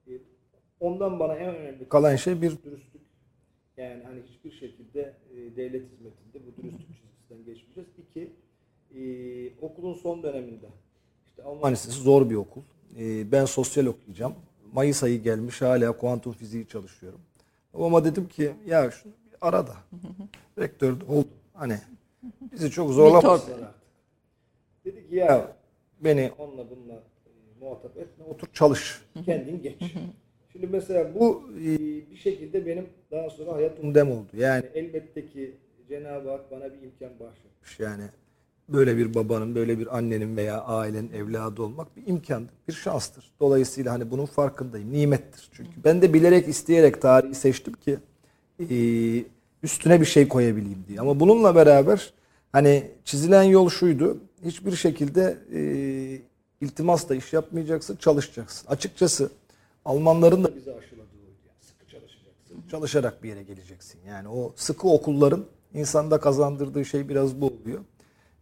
E, 0.09 0.13
Ondan 0.81 1.21
bana 1.21 1.35
en 1.35 1.55
önemli 1.55 1.89
kalan 1.89 2.17
şey 2.17 2.43
bir 2.43 2.51
dürüstlük. 2.51 3.03
Yani 3.77 4.03
hani 4.05 4.23
hiçbir 4.23 4.51
şekilde 4.53 5.15
e, 5.31 5.57
devlet 5.57 5.83
hizmetinde 5.93 6.47
bu 6.47 6.63
dürüstlük 6.63 6.89
çizgisinden 6.89 7.45
geçmeyeceğiz. 7.45 7.89
İki, 7.99 8.33
e, 8.95 9.67
okulun 9.67 9.95
son 9.95 10.23
döneminde 10.23 10.67
işte 11.27 11.43
Alman 11.43 11.73
Lisesi 11.73 12.01
zor 12.01 12.31
bir 12.31 12.35
okul. 12.35 12.63
Ben 13.33 13.45
sosyal 13.45 13.87
okuyacağım. 13.87 14.35
Mayıs 14.73 15.03
ayı 15.03 15.23
gelmiş 15.23 15.63
hala 15.63 15.93
kuantum 15.93 16.33
fiziği 16.33 16.67
çalışıyorum. 16.67 17.21
Babama 17.75 18.05
dedim 18.05 18.29
ki 18.29 18.53
ya 18.67 18.91
şunu 18.91 19.13
bir 19.13 19.37
ara 19.41 19.67
da. 19.67 19.77
Rektör 20.59 20.93
oldu. 21.09 21.29
Hani 21.55 21.79
bizi 22.53 22.71
çok 22.71 22.91
zorlamasın. 22.91 23.55
Dedi 24.85 25.09
ki 25.09 25.17
ya 25.17 25.57
beni 26.01 26.31
onunla 26.39 26.71
bununla 26.71 26.95
e, 27.27 27.31
muhatap 27.61 27.97
etme 27.97 28.25
otur 28.25 28.49
çalış. 28.53 29.03
Kendin 29.25 29.63
geç. 29.63 29.83
Şimdi 30.53 30.67
mesela 30.67 31.15
bu 31.15 31.43
e, 31.59 31.79
bir 32.11 32.17
şekilde 32.17 32.67
benim 32.67 32.87
daha 33.11 33.31
sonra 33.31 33.53
hayat 33.53 33.79
umdem 33.83 34.11
oldu. 34.11 34.29
Yani 34.37 34.65
elbette 34.75 35.27
ki 35.27 35.55
Cenab-ı 35.89 36.31
Hak 36.31 36.51
bana 36.51 36.65
bir 36.65 36.83
imkan 36.83 37.21
bahşetmiş. 37.21 37.81
Yani 37.81 38.03
böyle 38.69 38.97
bir 38.97 39.15
babanın, 39.15 39.55
böyle 39.55 39.79
bir 39.79 39.97
annenin 39.97 40.37
veya 40.37 40.61
ailenin 40.61 41.13
evladı 41.13 41.63
olmak 41.63 41.97
bir 41.97 42.07
imkandır, 42.07 42.55
bir 42.69 42.73
şanstır. 42.73 43.33
Dolayısıyla 43.41 43.93
hani 43.93 44.11
bunun 44.11 44.27
farkındayım, 44.27 44.93
nimettir. 44.93 45.49
Çünkü 45.53 45.71
ben 45.85 46.03
de 46.03 46.15
bilerek, 46.15 46.49
isteyerek 46.49 47.03
tarihi 47.03 47.35
seçtim 47.35 47.75
ki 47.75 47.99
e, 48.71 48.77
üstüne 49.63 50.01
bir 50.01 50.07
şey 50.07 50.29
koyabileyim 50.29 50.85
diye. 50.89 51.01
Ama 51.01 51.21
bununla 51.21 51.55
beraber 51.55 52.13
hani 52.53 52.91
çizilen 53.05 53.43
yol 53.43 53.69
şuydu, 53.69 54.19
hiçbir 54.45 54.77
şekilde 54.77 55.39
e, 55.55 55.61
iltimasla 56.61 57.15
iş 57.15 57.33
yapmayacaksın, 57.33 57.97
çalışacaksın. 57.97 58.69
Açıkçası 58.69 59.31
Almanların 59.85 60.45
da 60.45 60.57
bize 60.57 60.71
aşıladığı. 60.75 61.17
Yani 61.47 61.59
sıkı 61.61 61.87
çalışacaksın. 61.87 62.69
Çalışarak 62.71 63.23
bir 63.23 63.29
yere 63.29 63.43
geleceksin. 63.43 64.01
Yani 64.09 64.29
o 64.29 64.53
sıkı 64.57 64.89
okulların 64.89 65.45
insanda 65.75 66.21
kazandırdığı 66.21 66.85
şey 66.85 67.09
biraz 67.09 67.41
bu 67.41 67.47
oluyor. 67.47 67.85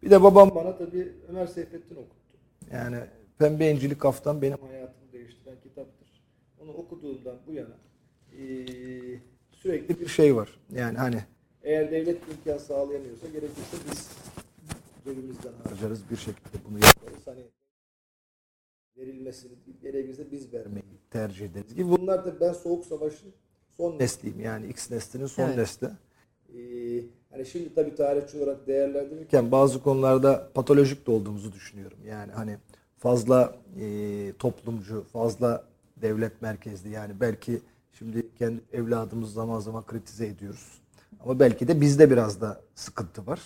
Bir 0.03 0.11
de 0.11 0.23
babam 0.23 0.55
bana 0.55 0.79
tabii 0.79 1.13
Ömer 1.29 1.47
Seyfettin 1.47 1.95
okuttu. 1.97 2.37
Yani 2.73 2.97
Pembe 3.39 3.71
İncilik 3.71 4.01
Kaftan 4.01 4.43
benim 4.43 4.59
hayatımı 4.71 5.13
değiştiren 5.13 5.55
kitaptır. 5.63 6.23
Onu 6.63 6.71
okuduğumdan 6.73 7.37
bu 7.47 7.53
yana 7.53 7.77
eee, 8.39 9.21
sürekli 9.53 10.01
bir 10.01 10.09
şey 10.09 10.37
var. 10.37 10.49
Yani 10.73 10.99
hani 10.99 11.25
eğer 11.63 11.91
devlet 11.91 12.19
imkan 12.31 12.59
sağlayamıyorsa 12.59 13.27
gerekirse 13.27 13.77
biz 13.91 14.09
cebimizden 15.05 15.53
harcarız 15.69 16.11
bir 16.11 16.17
şekilde 16.17 16.57
bunu 16.69 16.79
yaparız. 16.79 17.27
Hani 17.27 17.43
verilmesini 18.97 19.53
gerekirse 19.83 20.33
biz 20.33 20.53
vermeyi 20.53 20.85
tercih 21.11 21.47
ederiz. 21.47 21.75
Gibi 21.75 21.89
bunlar 21.91 22.25
da 22.25 22.41
ben 22.41 22.53
Soğuk 22.53 22.87
Savaş'ın 22.87 23.33
son 23.77 23.99
nesliyim. 23.99 24.41
Yani 24.41 24.67
X 24.67 24.91
neslinin 24.91 25.27
son 25.27 25.45
Evet. 25.47 25.57
nesli. 25.57 25.87
Ee, 25.87 27.05
hani 27.31 27.47
şimdi 27.47 27.75
tabii 27.75 27.95
tarihçi 27.95 28.39
olarak 28.39 28.67
değerlendirirken 28.67 29.53
bazı 29.53 29.83
konularda 29.83 30.49
patolojik 30.55 31.07
de 31.07 31.11
olduğumuzu 31.11 31.53
düşünüyorum. 31.53 31.99
Yani 32.07 32.33
hani 32.33 32.59
fazla 32.99 33.57
e, 33.81 34.33
toplumcu, 34.39 35.05
fazla 35.13 35.65
devlet 35.97 36.43
merkezli 36.43 36.91
yani 36.91 37.21
belki 37.21 37.61
şimdi 37.93 38.27
kendi 38.39 38.61
evladımız 38.73 39.33
zaman 39.33 39.61
zaman 39.61 39.87
kritize 39.87 40.27
ediyoruz. 40.27 40.79
Ama 41.21 41.41
belki 41.41 41.69
de 41.69 41.81
bizde 41.81 42.11
biraz 42.11 42.41
da 42.41 42.61
sıkıntı 42.75 43.27
var. 43.27 43.41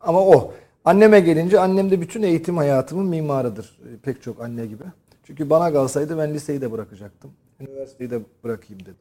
Ama 0.00 0.20
o. 0.20 0.52
Anneme 0.84 1.20
gelince 1.20 1.60
annem 1.60 1.90
de 1.90 2.00
bütün 2.00 2.22
eğitim 2.22 2.56
hayatımın 2.56 3.06
mimarıdır. 3.06 3.80
E, 3.94 3.96
Pek 3.96 4.22
çok 4.22 4.40
anne 4.40 4.66
gibi. 4.66 4.84
Çünkü 5.24 5.50
bana 5.50 5.72
kalsaydı 5.72 6.18
ben 6.18 6.34
liseyi 6.34 6.60
de 6.60 6.72
bırakacaktım. 6.72 7.32
Üniversiteyi 7.60 8.10
de 8.10 8.20
bırakayım 8.44 8.82
dedim. 8.82 8.96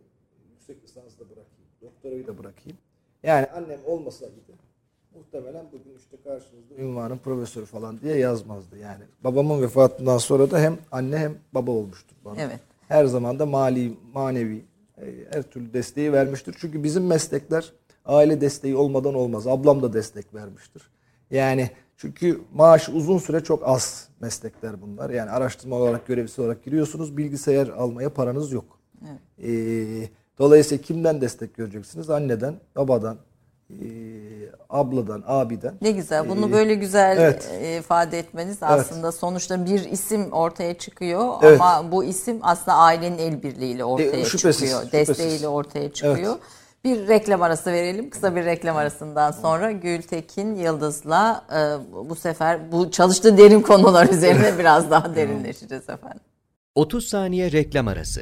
Yüksek 0.51 0.83
lisansı 0.83 1.19
da 1.19 1.23
bırakayım. 1.23 1.67
Doktorayı 1.81 2.27
da 2.27 2.37
bırakayım. 2.37 2.77
Yani 3.23 3.47
annem 3.55 3.79
olmasaydı 3.85 4.33
muhtemelen 5.17 5.65
bugün 5.71 5.97
işte 5.97 6.17
karşınızda 6.23 6.75
ünvanın 6.77 7.17
profesörü 7.17 7.65
falan 7.65 8.01
diye 8.01 8.17
yazmazdı. 8.17 8.77
Yani 8.77 9.03
babamın 9.23 9.61
vefatından 9.61 10.17
sonra 10.17 10.51
da 10.51 10.59
hem 10.59 10.77
anne 10.91 11.17
hem 11.17 11.35
baba 11.53 11.71
olmuştur 11.71 12.15
bana. 12.25 12.41
Evet. 12.41 12.59
Her 12.87 13.05
zaman 13.05 13.39
da 13.39 13.45
mali, 13.45 13.93
manevi 14.13 14.65
e, 14.97 15.05
her 15.31 15.43
türlü 15.43 15.73
desteği 15.73 16.13
vermiştir. 16.13 16.55
Çünkü 16.59 16.83
bizim 16.83 17.07
meslekler 17.07 17.73
aile 18.05 18.41
desteği 18.41 18.75
olmadan 18.75 19.13
olmaz. 19.13 19.47
Ablam 19.47 19.81
da 19.81 19.93
destek 19.93 20.33
vermiştir. 20.33 20.89
Yani 21.31 21.69
çünkü 21.97 22.41
maaş 22.53 22.89
uzun 22.89 23.17
süre 23.17 23.43
çok 23.43 23.67
az 23.67 24.07
meslekler 24.19 24.81
bunlar. 24.81 25.09
Yani 25.09 25.31
araştırma 25.31 25.75
olarak 25.75 26.07
görevlisi 26.07 26.41
olarak 26.41 26.63
giriyorsunuz. 26.63 27.17
Bilgisayar 27.17 27.67
almaya 27.67 28.13
paranız 28.13 28.51
yok. 28.51 28.79
Ee, 29.43 29.47
dolayısıyla 30.39 30.81
kimden 30.83 31.21
destek 31.21 31.55
göreceksiniz? 31.55 32.09
Anneden, 32.09 32.55
babadan, 32.75 33.17
e, 33.69 33.85
abladan, 34.69 35.23
abiden. 35.27 35.75
Ne 35.81 35.91
güzel. 35.91 36.29
Bunu 36.29 36.51
böyle 36.51 36.75
güzel 36.75 37.17
evet. 37.19 37.49
e, 37.61 37.77
ifade 37.77 38.19
etmeniz 38.19 38.57
aslında 38.61 39.11
sonuçta 39.11 39.65
bir 39.65 39.79
isim 39.91 40.31
ortaya 40.31 40.77
çıkıyor 40.77 41.33
Evet. 41.41 41.61
ama 41.61 41.91
bu 41.91 42.03
isim 42.03 42.39
aslında 42.41 42.77
ailenin 42.77 43.17
el 43.17 43.43
birliğiyle 43.43 43.85
ortaya 43.85 44.11
E, 44.11 44.25
şüphesiz, 44.25 44.59
çıkıyor. 44.61 44.83
şüphesiz. 44.83 45.07
Desteğiyle 45.07 45.47
ortaya 45.47 45.93
çıkıyor. 45.93 46.35
Bir 46.83 47.07
reklam 47.07 47.41
arası 47.41 47.71
verelim. 47.71 48.09
Kısa 48.09 48.35
bir 48.35 48.45
reklam 48.45 48.77
arasından 48.77 49.31
sonra 49.31 49.71
Gültekin 49.71 50.55
Yıldız'la 50.55 51.45
e, 51.51 51.59
bu 52.09 52.15
sefer 52.15 52.71
bu 52.71 52.91
çalıştığı 52.91 53.37
derin 53.37 53.61
konular 53.61 54.09
üzerine 54.09 54.53
biraz 54.59 54.91
daha 54.91 55.15
derinleşeceğiz 55.15 55.89
efendim. 55.89 56.21
30 56.75 57.07
saniye 57.07 57.51
reklam 57.51 57.87
arası. 57.87 58.21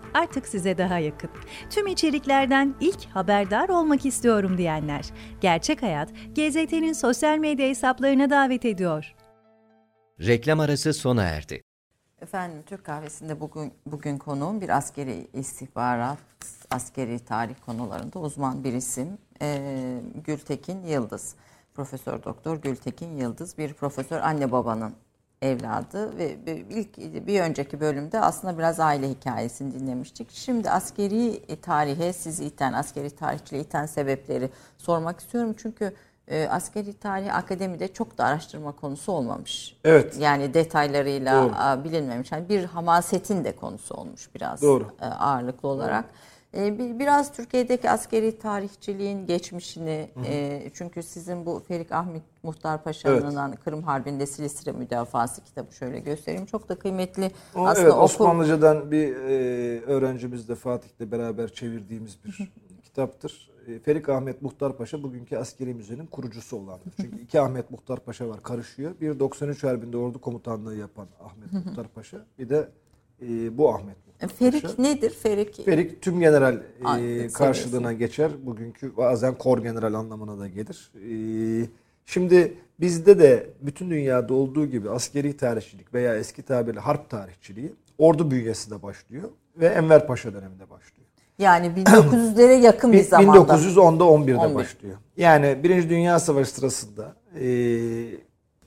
artık 0.13 0.47
size 0.47 0.77
daha 0.77 0.99
yakın. 0.99 1.29
Tüm 1.69 1.87
içeriklerden 1.87 2.75
ilk 2.79 3.05
haberdar 3.05 3.69
olmak 3.69 4.05
istiyorum 4.05 4.57
diyenler. 4.57 5.05
Gerçek 5.41 5.81
Hayat, 5.83 6.09
GZT'nin 6.09 6.93
sosyal 6.93 7.37
medya 7.37 7.67
hesaplarına 7.67 8.29
davet 8.29 8.65
ediyor. 8.65 9.15
Reklam 10.19 10.59
arası 10.59 10.93
sona 10.93 11.23
erdi. 11.23 11.61
Efendim 12.21 12.63
Türk 12.65 12.83
kahvesinde 12.83 13.39
bugün 13.39 13.73
bugün 13.85 14.17
konuğum 14.17 14.61
bir 14.61 14.77
askeri 14.77 15.27
istihbarat, 15.33 16.17
askeri 16.71 17.19
tarih 17.19 17.55
konularında 17.65 18.19
uzman 18.19 18.63
bir 18.63 18.73
isim 18.73 19.17
ee, 19.41 20.01
Gültekin 20.25 20.83
Yıldız. 20.83 21.35
Profesör 21.73 22.23
Doktor 22.23 22.57
Gültekin 22.57 23.17
Yıldız 23.17 23.57
bir 23.57 23.73
profesör 23.73 24.19
anne 24.19 24.51
babanın 24.51 24.93
evladı 25.41 26.17
ve 26.17 26.37
ilk 26.69 26.97
bir 27.27 27.41
önceki 27.41 27.79
bölümde 27.79 28.19
aslında 28.19 28.57
biraz 28.57 28.79
aile 28.79 29.09
hikayesini 29.09 29.79
dinlemiştik. 29.79 30.31
Şimdi 30.31 30.69
askeri 30.69 31.41
tarihe 31.61 32.13
sizi 32.13 32.45
iten, 32.45 32.73
askeri 32.73 33.09
tarihçiliğe 33.09 33.63
iten 33.63 33.85
sebepleri 33.85 34.49
sormak 34.77 35.19
istiyorum. 35.19 35.55
Çünkü 35.57 35.93
e, 36.27 36.47
askeri 36.47 36.93
tarih 36.93 37.35
akademide 37.35 37.93
çok 37.93 38.17
da 38.17 38.25
araştırma 38.25 38.71
konusu 38.71 39.11
olmamış. 39.11 39.77
Evet. 39.83 40.17
Yani 40.19 40.53
detaylarıyla 40.53 41.43
Doğru. 41.43 41.83
bilinmemiş. 41.83 42.31
Yani 42.31 42.49
bir 42.49 42.63
hamasetin 42.63 43.43
de 43.43 43.55
konusu 43.55 43.93
olmuş 43.93 44.29
biraz 44.35 44.61
Doğru. 44.61 44.85
E, 45.01 45.05
ağırlıklı 45.05 45.69
olarak. 45.69 46.03
Doğru. 46.03 46.30
Ee, 46.55 46.99
biraz 46.99 47.33
Türkiye'deki 47.33 47.89
askeri 47.89 48.39
tarihçiliğin 48.39 49.25
geçmişini 49.25 50.09
hı 50.13 50.19
hı. 50.19 50.25
E, 50.25 50.71
çünkü 50.73 51.03
sizin 51.03 51.45
bu 51.45 51.63
Ferik 51.67 51.91
Ahmet 51.91 52.21
Muhtar 52.43 52.83
Paşa'nın 52.83 53.49
evet. 53.49 53.59
Kırım 53.63 53.83
Harbi'nde 53.83 54.25
Silistre 54.25 54.71
Müdafası 54.71 55.43
kitabı 55.43 55.73
şöyle 55.73 55.99
göstereyim. 55.99 56.45
Çok 56.45 56.69
da 56.69 56.79
kıymetli. 56.79 57.31
O, 57.55 57.67
aslında 57.67 57.87
evet, 57.87 57.93
okur... 57.93 58.03
Osmanlıcadan 58.03 58.91
bir 58.91 59.15
e, 59.15 59.81
öğrencimiz 59.81 60.49
de 60.49 60.55
Fatih'le 60.55 61.11
beraber 61.11 61.53
çevirdiğimiz 61.53 62.17
bir 62.25 62.51
kitaptır. 62.83 63.51
E, 63.67 63.79
Ferik 63.79 64.09
Ahmet 64.09 64.41
Muhtar 64.41 64.77
Paşa 64.77 65.03
bugünkü 65.03 65.37
askeri 65.37 65.73
müzenin 65.73 66.05
kurucusu 66.05 66.57
olandır. 66.57 66.93
Çünkü 67.01 67.21
iki 67.21 67.41
Ahmet 67.41 67.71
Muhtar 67.71 67.99
Paşa 67.99 68.29
var 68.29 68.43
karışıyor. 68.43 68.91
Bir 69.01 69.19
93 69.19 69.63
Harbi'nde 69.63 69.97
ordu 69.97 70.21
komutanlığı 70.21 70.75
yapan 70.75 71.07
Ahmet 71.23 71.65
Muhtar 71.65 71.87
Paşa. 71.87 72.17
Bir 72.39 72.49
de 72.49 72.69
e, 73.21 73.57
bu 73.57 73.69
Ahmet 73.69 73.95
Muhtar 74.07 74.27
Ferik 74.27 74.61
Paşa. 74.61 74.81
nedir? 74.81 75.09
Ferik 75.23 75.65
Ferik 75.65 76.01
tüm 76.01 76.19
general 76.19 76.57
e, 76.99 77.27
karşılığına 77.27 77.93
geçer. 77.93 78.31
Bugünkü 78.43 78.97
bazen 78.97 79.37
kor 79.37 79.57
general 79.57 79.93
anlamına 79.93 80.39
da 80.39 80.47
gelir. 80.47 80.91
E, 80.95 81.67
şimdi 82.05 82.53
bizde 82.79 83.19
de 83.19 83.49
bütün 83.61 83.89
dünyada 83.89 84.33
olduğu 84.33 84.65
gibi 84.65 84.89
askeri 84.89 85.37
tarihçilik 85.37 85.93
veya 85.93 86.15
eski 86.15 86.41
tabirle 86.41 86.79
harp 86.79 87.09
tarihçiliği 87.09 87.73
ordu 87.97 88.31
bünyesinde 88.31 88.81
başlıyor 88.81 89.29
ve 89.55 89.67
Enver 89.67 90.07
Paşa 90.07 90.33
döneminde 90.33 90.69
başlıyor. 90.69 91.07
Yani 91.39 91.67
1900'lere 91.77 92.61
yakın 92.61 92.93
bir 92.93 93.03
zamanda. 93.03 93.53
1910'da 93.53 94.03
11'de 94.03 94.35
11. 94.35 94.55
başlıyor. 94.55 94.97
Yani 95.17 95.59
Birinci 95.63 95.89
Dünya 95.89 96.19
Savaşı 96.19 96.51
sırasında 96.51 97.15
e, 97.35 97.41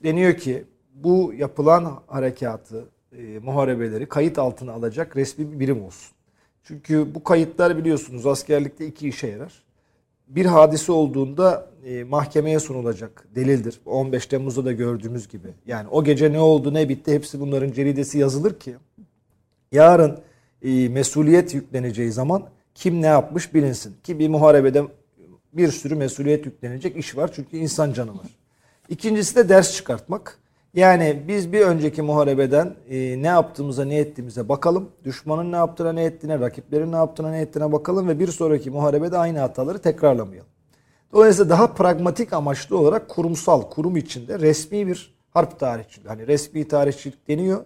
deniyor 0.03 0.33
ki 0.33 0.65
bu 0.93 1.33
yapılan 1.37 1.99
harekatı, 2.07 2.89
e, 3.17 3.39
muharebeleri 3.39 4.05
kayıt 4.05 4.39
altına 4.39 4.71
alacak 4.71 5.17
resmi 5.17 5.51
bir 5.51 5.59
birim 5.59 5.83
olsun. 5.83 6.15
Çünkü 6.63 7.15
bu 7.15 7.23
kayıtlar 7.23 7.77
biliyorsunuz 7.77 8.25
askerlikte 8.25 8.87
iki 8.87 9.07
işe 9.07 9.27
yarar. 9.27 9.63
Bir 10.27 10.45
hadise 10.45 10.91
olduğunda 10.91 11.67
e, 11.85 12.03
mahkemeye 12.03 12.59
sunulacak 12.59 13.27
delildir. 13.35 13.79
15 13.85 14.25
Temmuz'da 14.25 14.65
da 14.65 14.71
gördüğümüz 14.71 15.27
gibi. 15.27 15.47
Yani 15.67 15.87
o 15.89 16.03
gece 16.03 16.33
ne 16.33 16.39
oldu 16.39 16.73
ne 16.73 16.89
bitti 16.89 17.13
hepsi 17.13 17.39
bunların 17.39 17.71
ceridesi 17.71 18.17
yazılır 18.17 18.59
ki 18.59 18.75
yarın 19.71 20.19
e, 20.61 20.89
mesuliyet 20.89 21.53
yükleneceği 21.53 22.11
zaman 22.11 22.49
kim 22.75 23.01
ne 23.01 23.05
yapmış 23.05 23.53
bilinsin. 23.53 23.95
Ki 24.03 24.19
bir 24.19 24.29
muharebede 24.29 24.83
bir 25.53 25.71
sürü 25.71 25.95
mesuliyet 25.95 26.45
yüklenecek 26.45 26.97
iş 26.97 27.17
var 27.17 27.31
çünkü 27.35 27.57
insan 27.57 27.93
canı 27.93 28.11
var. 28.11 28.37
İkincisi 28.89 29.35
de 29.35 29.49
ders 29.49 29.75
çıkartmak. 29.75 30.39
Yani 30.75 31.23
biz 31.27 31.53
bir 31.53 31.61
önceki 31.61 32.01
muharebeden 32.01 32.75
e, 32.89 33.21
ne 33.21 33.27
yaptığımıza 33.27 33.85
ne 33.85 33.97
ettiğimize 33.97 34.49
bakalım. 34.49 34.89
Düşmanın 35.03 35.51
ne 35.51 35.55
yaptığına 35.55 35.93
ne 35.93 36.03
ettiğine, 36.03 36.39
rakiplerin 36.39 36.91
ne 36.91 36.95
yaptığına 36.95 37.31
ne 37.31 37.41
ettiğine 37.41 37.71
bakalım 37.71 38.07
ve 38.07 38.19
bir 38.19 38.27
sonraki 38.27 38.71
muharebede 38.71 39.17
aynı 39.17 39.39
hataları 39.39 39.79
tekrarlamayalım. 39.79 40.49
Dolayısıyla 41.13 41.49
daha 41.49 41.73
pragmatik 41.73 42.33
amaçlı 42.33 42.77
olarak 42.77 43.09
kurumsal, 43.09 43.61
kurum 43.61 43.97
içinde 43.97 44.39
resmi 44.39 44.87
bir 44.87 45.15
harp 45.29 45.59
tarihçiliği. 45.59 46.09
Hani 46.09 46.27
resmi 46.27 46.67
tarihçilik 46.67 47.27
deniyor. 47.27 47.65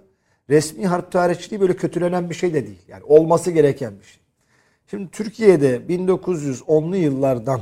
Resmi 0.50 0.88
harp 0.88 1.12
tarihçiliği 1.12 1.62
böyle 1.62 1.76
kötülenen 1.76 2.30
bir 2.30 2.36
şey 2.36 2.54
de 2.54 2.65
değil. 2.65 2.82
Yani 2.88 3.04
olması 3.04 3.52
gereken 3.52 4.00
bir 4.00 4.06
şey. 4.06 4.22
Şimdi 4.88 5.12
Türkiye'de 5.12 5.78
1910'lu 5.78 6.95
yıllardan 6.95 7.62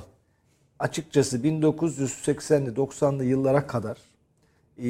açıkçası 0.80 1.38
1980'li 1.38 2.70
90'lı 2.70 3.24
yıllara 3.24 3.68
kadar 3.68 3.98
e, 4.80 4.86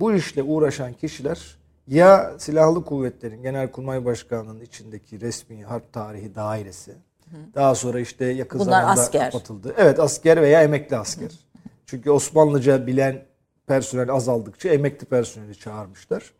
bu 0.00 0.14
işle 0.14 0.42
uğraşan 0.42 0.92
kişiler 0.92 1.56
ya 1.88 2.34
silahlı 2.38 2.84
kuvvetlerin 2.84 3.42
Genelkurmay 3.42 4.04
Başkanlığı'nın 4.04 4.60
içindeki 4.60 5.20
resmi 5.20 5.64
harp 5.64 5.92
tarihi 5.92 6.34
dairesi 6.34 6.92
hı. 7.30 7.36
daha 7.54 7.74
sonra 7.74 8.00
işte 8.00 8.24
yakın 8.24 8.60
Bunlar 8.60 8.80
zamanda 8.80 9.00
asker. 9.00 9.30
kapatıldı. 9.30 9.74
Evet 9.78 10.00
asker 10.00 10.42
veya 10.42 10.62
emekli 10.62 10.96
asker. 10.96 11.28
Hı. 11.28 11.34
Çünkü 11.86 12.10
Osmanlıca 12.10 12.86
bilen 12.86 13.22
personel 13.66 14.10
azaldıkça 14.10 14.68
emekli 14.68 15.04
personeli 15.04 15.58
çağırmışlar. 15.58 16.32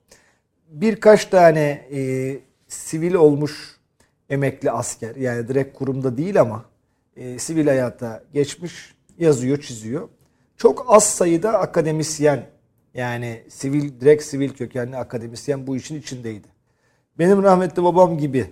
Birkaç 0.68 1.24
tane 1.24 1.88
e, 1.92 2.38
sivil 2.68 3.14
olmuş 3.14 3.76
emekli 4.30 4.70
asker 4.70 5.16
yani 5.16 5.48
direkt 5.48 5.78
kurumda 5.78 6.16
değil 6.16 6.40
ama 6.40 6.64
e, 7.16 7.38
sivil 7.38 7.66
hayata 7.66 8.22
geçmiş 8.32 8.94
yazıyor 9.18 9.60
çiziyor. 9.60 10.08
Çok 10.56 10.84
az 10.88 11.04
sayıda 11.04 11.58
akademisyen 11.58 12.46
yani 12.96 13.42
sivil 13.48 14.00
direkt 14.00 14.22
sivil 14.22 14.50
kökenli 14.50 14.96
akademisyen 14.96 15.66
bu 15.66 15.76
işin 15.76 16.00
içindeydi. 16.00 16.48
Benim 17.18 17.42
rahmetli 17.42 17.82
babam 17.84 18.18
gibi 18.18 18.50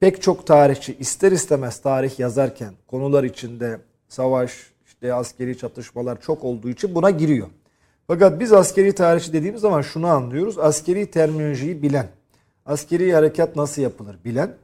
pek 0.00 0.22
çok 0.22 0.46
tarihçi 0.46 0.96
ister 0.98 1.32
istemez 1.32 1.80
tarih 1.80 2.18
yazarken 2.18 2.74
konular 2.86 3.24
içinde 3.24 3.80
savaş, 4.08 4.52
işte 4.86 5.14
askeri 5.14 5.58
çatışmalar 5.58 6.20
çok 6.20 6.44
olduğu 6.44 6.68
için 6.68 6.94
buna 6.94 7.10
giriyor. 7.10 7.48
Fakat 8.06 8.40
biz 8.40 8.52
askeri 8.52 8.92
tarihçi 8.92 9.32
dediğimiz 9.32 9.60
zaman 9.60 9.82
şunu 9.82 10.06
anlıyoruz. 10.06 10.58
Askeri 10.58 11.10
terminolojiyi 11.10 11.82
bilen, 11.82 12.06
askeri 12.66 13.12
harekat 13.12 13.56
nasıl 13.56 13.82
yapılır 13.82 14.16
bilen. 14.24 14.54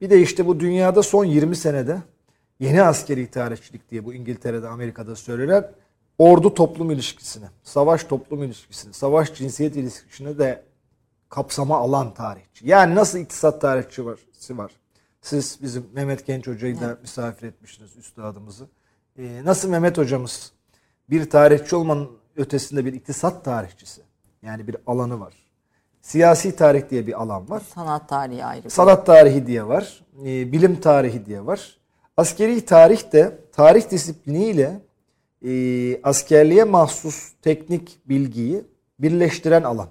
Bir 0.00 0.10
de 0.10 0.20
işte 0.20 0.46
bu 0.46 0.60
dünyada 0.60 1.02
son 1.02 1.24
20 1.24 1.56
senede 1.56 1.98
yeni 2.60 2.82
askeri 2.82 3.30
tarihçilik 3.30 3.90
diye 3.90 4.04
bu 4.04 4.14
İngiltere'de, 4.14 4.68
Amerika'da 4.68 5.16
söylenen 5.16 5.70
ordu 6.18 6.54
toplum 6.54 6.90
ilişkisini, 6.90 7.46
savaş 7.62 8.04
toplum 8.04 8.42
ilişkisini, 8.42 8.92
savaş 8.92 9.34
cinsiyet 9.34 9.76
ilişkisini 9.76 10.38
de 10.38 10.62
kapsama 11.28 11.76
alan 11.76 12.14
tarihçi. 12.14 12.68
Yani 12.68 12.94
nasıl 12.94 13.18
iktisat 13.18 13.60
tarihçisi 13.60 14.06
var, 14.06 14.18
var. 14.50 14.72
Siz 15.20 15.58
bizim 15.62 15.86
Mehmet 15.92 16.26
Genç 16.26 16.46
Hoca'yı 16.46 16.80
da 16.80 16.98
misafir 17.02 17.46
etmiştiniz 17.46 17.96
üstadımızı. 17.96 18.68
Ee, 19.18 19.44
nasıl 19.44 19.68
Mehmet 19.68 19.98
hocamız 19.98 20.52
bir 21.10 21.30
tarihçi 21.30 21.76
olmanın 21.76 22.10
ötesinde 22.36 22.84
bir 22.84 22.92
iktisat 22.92 23.44
tarihçisi. 23.44 24.02
Yani 24.42 24.66
bir 24.66 24.76
alanı 24.86 25.20
var. 25.20 25.34
Siyasi 26.02 26.56
tarih 26.56 26.90
diye 26.90 27.06
bir 27.06 27.22
alan 27.22 27.50
var. 27.50 27.62
Sanat 27.74 28.08
tarihi 28.08 28.44
ayrı. 28.44 28.70
Sanat 28.70 29.06
tarihi 29.06 29.46
diye 29.46 29.68
var. 29.68 30.04
E, 30.20 30.52
bilim 30.52 30.80
tarihi 30.80 31.26
diye 31.26 31.46
var. 31.46 31.76
Askeri 32.16 32.64
tarih 32.64 33.12
de 33.12 33.38
tarih 33.52 33.90
disipliniyle 33.90 34.80
e, 35.44 36.02
askerliğe 36.02 36.64
mahsus 36.64 37.32
teknik 37.42 37.98
bilgiyi 38.08 38.64
birleştiren 38.98 39.62
alan. 39.62 39.88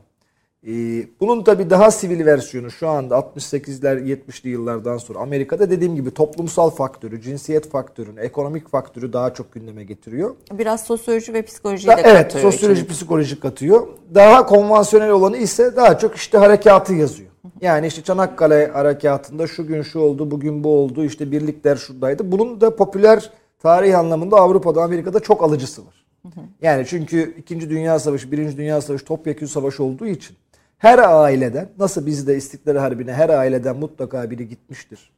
E, 0.68 0.72
bunun 1.20 1.44
tabi 1.44 1.70
daha 1.70 1.92
sivil 1.92 2.26
versiyonu 2.26 2.72
şu 2.72 2.88
anda 2.90 3.16
68'ler 3.16 4.00
70'li 4.00 4.50
yıllardan 4.50 4.98
sonra 4.98 5.20
Amerika'da 5.20 5.70
dediğim 5.70 5.96
gibi 5.96 6.12
toplumsal 6.12 6.70
faktörü, 6.70 7.22
cinsiyet 7.22 7.70
faktörünü, 7.70 8.20
ekonomik 8.20 8.70
faktörü 8.70 9.14
daha 9.14 9.34
çok 9.34 9.54
gündeme 9.54 9.84
getiriyor. 9.84 10.36
Biraz 10.52 10.84
sosyoloji 10.84 11.34
ve 11.34 11.42
psikoloji 11.42 11.88
de 11.88 11.96
katıyor. 11.96 12.16
Evet, 12.16 12.32
sosyoloji, 12.32 12.82
için. 12.82 12.94
psikoloji 12.94 13.40
katıyor. 13.40 13.88
Daha 14.16 14.46
konvansiyonel 14.46 15.10
olanı 15.10 15.38
ise 15.38 15.76
daha 15.76 15.98
çok 15.98 16.16
işte 16.16 16.38
harekatı 16.38 16.94
yazıyor. 16.94 17.30
Yani 17.62 17.88
işte 17.88 18.02
Çanakkale 18.02 18.68
harekatında 18.68 19.48
şu 19.48 19.68
gün 19.68 19.82
şu 19.82 20.00
oldu, 20.00 20.32
bugün 20.32 20.64
bu 20.64 20.70
oldu, 20.70 21.04
işte 21.04 21.32
birlikler 21.32 21.76
şuradaydı. 21.76 22.32
Bunun 22.32 22.62
da 22.62 22.76
popüler 22.76 23.30
tarih 23.62 24.00
anlamında 24.00 24.36
Avrupa'da, 24.36 24.84
Amerika'da 24.84 25.20
çok 25.20 25.44
alıcısı 25.44 25.82
var. 25.86 26.06
Yani 26.62 26.86
çünkü 26.88 27.36
2. 27.38 27.70
Dünya 27.70 28.00
Savaşı, 28.00 28.32
1. 28.32 28.58
Dünya 28.58 28.82
Savaşı 28.82 29.06
topyekun 29.06 29.46
savaş 29.46 29.80
olduğu 29.80 30.08
için 30.08 30.38
her 30.78 31.00
aileden 31.00 31.70
nasıl 31.80 32.06
bizde 32.06 32.38
İstiklal 32.38 32.76
Harbi'ne 32.76 33.14
her 33.14 33.30
aileden 33.30 33.78
mutlaka 33.78 34.32
biri 34.32 34.50
gitmiştir. 34.50 35.12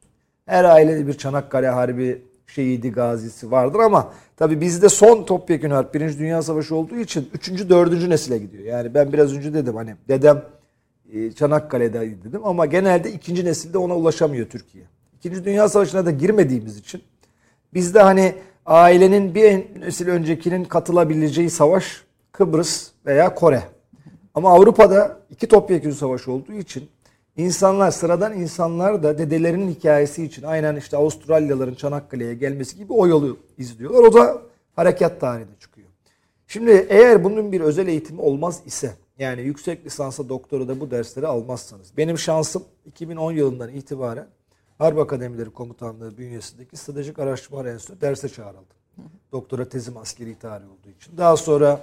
Her 0.45 0.63
ailede 0.63 1.08
bir 1.08 1.13
Çanakkale 1.13 1.67
Harbi 1.67 2.21
şehidi 2.47 2.91
gazisi 2.91 3.51
vardır 3.51 3.79
ama 3.79 4.13
tabii 4.38 4.62
bizde 4.62 4.89
son 4.89 5.23
topyekun 5.23 5.69
harp 5.69 5.93
1. 5.93 6.19
Dünya 6.19 6.41
Savaşı 6.41 6.75
olduğu 6.75 6.95
için 6.95 7.29
3. 7.34 7.69
4. 7.69 8.08
nesile 8.08 8.38
gidiyor. 8.38 8.63
Yani 8.63 8.93
ben 8.93 9.13
biraz 9.13 9.34
önce 9.34 9.53
dedim 9.53 9.75
hani 9.75 9.95
dedem 10.08 10.43
e, 11.13 11.32
Çanakkale'deydi 11.32 12.23
dedim 12.23 12.41
ama 12.45 12.65
genelde 12.65 13.12
ikinci 13.12 13.45
nesilde 13.45 13.77
ona 13.77 13.95
ulaşamıyor 13.95 14.49
Türkiye. 14.49 14.84
İkinci 15.19 15.45
Dünya 15.45 15.69
Savaşı'na 15.69 16.06
da 16.06 16.12
girmediğimiz 16.12 16.77
için 16.77 17.01
bizde 17.73 18.01
hani 18.01 18.36
ailenin 18.65 19.36
bir 19.36 19.81
nesil 19.81 20.07
öncekinin 20.07 20.63
katılabileceği 20.63 21.49
savaş 21.49 22.03
Kıbrıs 22.31 22.91
veya 23.05 23.36
Kore. 23.36 23.63
Ama 24.33 24.53
Avrupa'da 24.53 25.19
iki 25.29 25.47
topyekun 25.47 25.91
savaş 25.91 26.27
olduğu 26.27 26.53
için 26.53 26.89
insanlar 27.38 27.91
sıradan 27.91 28.33
insanlar 28.33 29.03
da 29.03 29.17
dedelerinin 29.17 29.71
hikayesi 29.71 30.23
için 30.23 30.43
aynen 30.43 30.75
işte 30.75 30.97
Avustralyalıların 30.97 31.73
Çanakkale'ye 31.73 32.33
gelmesi 32.33 32.77
gibi 32.77 32.93
o 32.93 33.07
yolu 33.07 33.38
izliyorlar. 33.57 33.99
O 33.99 34.13
da 34.13 34.41
harekat 34.75 35.21
tarihine 35.21 35.55
çıkıyor. 35.59 35.88
Şimdi 36.47 36.88
eğer 36.89 37.23
bunun 37.23 37.51
bir 37.51 37.62
özel 37.62 37.88
eğitimi 37.88 38.21
olmaz 38.21 38.62
ise 38.65 38.91
yani 39.19 39.41
yüksek 39.41 39.86
lisansa 39.86 40.29
doktora 40.29 40.67
da 40.67 40.79
bu 40.79 40.91
dersleri 40.91 41.27
almazsanız. 41.27 41.97
Benim 41.97 42.17
şansım 42.17 42.63
2010 42.86 43.31
yılından 43.31 43.69
itibaren 43.69 44.27
Harp 44.77 44.99
Akademileri 44.99 45.49
Komutanlığı 45.49 46.17
bünyesindeki 46.17 46.77
Stratejik 46.77 47.19
Araştırma 47.19 47.69
Enstitüsü 47.69 48.01
derse 48.01 48.29
çağrıldım. 48.29 48.65
Doktora 49.31 49.69
tezim 49.69 49.97
askeri 49.97 50.39
tarih 50.39 50.65
olduğu 50.65 50.89
için. 50.89 51.17
Daha 51.17 51.38
sonra 51.38 51.79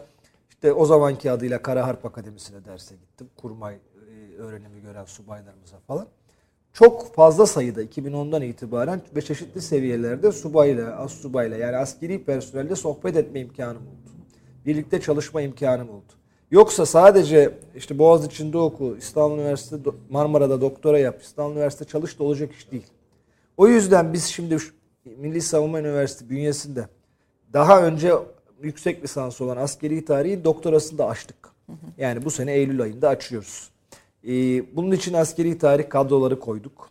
işte 0.48 0.72
o 0.72 0.86
zamanki 0.86 1.30
adıyla 1.30 1.62
Kara 1.62 1.86
Harp 1.86 2.06
Akademisi'ne 2.06 2.64
derse 2.64 2.94
gittim. 2.96 3.30
Kurmay 3.36 3.74
e, 3.74 4.36
öğrenimi 4.36 4.80
gören 4.80 5.04
subaylarımıza 5.04 5.78
falan. 5.86 6.06
Çok 6.72 7.14
fazla 7.14 7.46
sayıda 7.46 7.82
2010'dan 7.82 8.42
itibaren 8.42 9.02
ve 9.16 9.22
çeşitli 9.22 9.60
seviyelerde 9.60 10.32
subayla, 10.32 10.96
as 10.96 11.12
subayla 11.12 11.56
yani 11.56 11.76
askeri 11.76 12.24
personelle 12.24 12.76
sohbet 12.76 13.16
etme 13.16 13.40
imkanım 13.40 13.82
oldu. 13.82 14.10
Birlikte 14.66 15.00
çalışma 15.00 15.42
imkanım 15.42 15.90
oldu. 15.90 16.12
Yoksa 16.50 16.86
sadece 16.86 17.58
işte 17.76 17.98
Boğaziçi'nde 17.98 18.58
oku, 18.58 18.96
İstanbul 18.98 19.38
Üniversitesi 19.38 19.82
Marmara'da 20.10 20.60
doktora 20.60 20.98
yap, 20.98 21.22
İstanbul 21.22 21.52
Üniversitesi 21.52 21.90
çalış 21.90 22.18
da 22.18 22.24
olacak 22.24 22.52
iş 22.52 22.72
değil. 22.72 22.86
O 23.56 23.68
yüzden 23.68 24.12
biz 24.12 24.24
şimdi 24.24 24.56
Milli 25.04 25.40
Savunma 25.40 25.80
Üniversitesi 25.80 26.30
bünyesinde 26.30 26.88
daha 27.52 27.82
önce 27.82 28.12
yüksek 28.62 29.04
lisans 29.04 29.40
olan 29.40 29.56
askeri 29.56 30.04
tarihi 30.04 30.44
doktorasını 30.44 30.98
da 30.98 31.06
açtık. 31.06 31.36
Yani 31.98 32.24
bu 32.24 32.30
sene 32.30 32.52
Eylül 32.52 32.82
ayında 32.82 33.08
açıyoruz. 33.08 33.70
Ee, 34.24 34.30
bunun 34.76 34.90
için 34.90 35.14
askeri 35.14 35.58
tarih 35.58 35.88
kadroları 35.88 36.40
koyduk. 36.40 36.90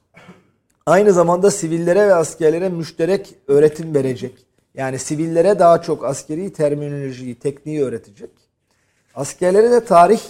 Aynı 0.85 1.13
zamanda 1.13 1.51
sivillere 1.51 2.07
ve 2.07 2.15
askerlere 2.15 2.69
müşterek 2.69 3.35
öğretim 3.47 3.95
verecek. 3.95 4.33
Yani 4.73 4.99
sivillere 4.99 5.59
daha 5.59 5.81
çok 5.81 6.05
askeri 6.05 6.53
terminolojiyi, 6.53 7.35
tekniği 7.35 7.83
öğretecek. 7.83 8.29
Askerlere 9.19 9.71
de 9.71 9.85
tarih 9.85 10.21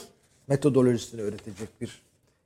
metodolojisini 0.48 1.22
öğretecek 1.22 1.82
bir 1.82 2.02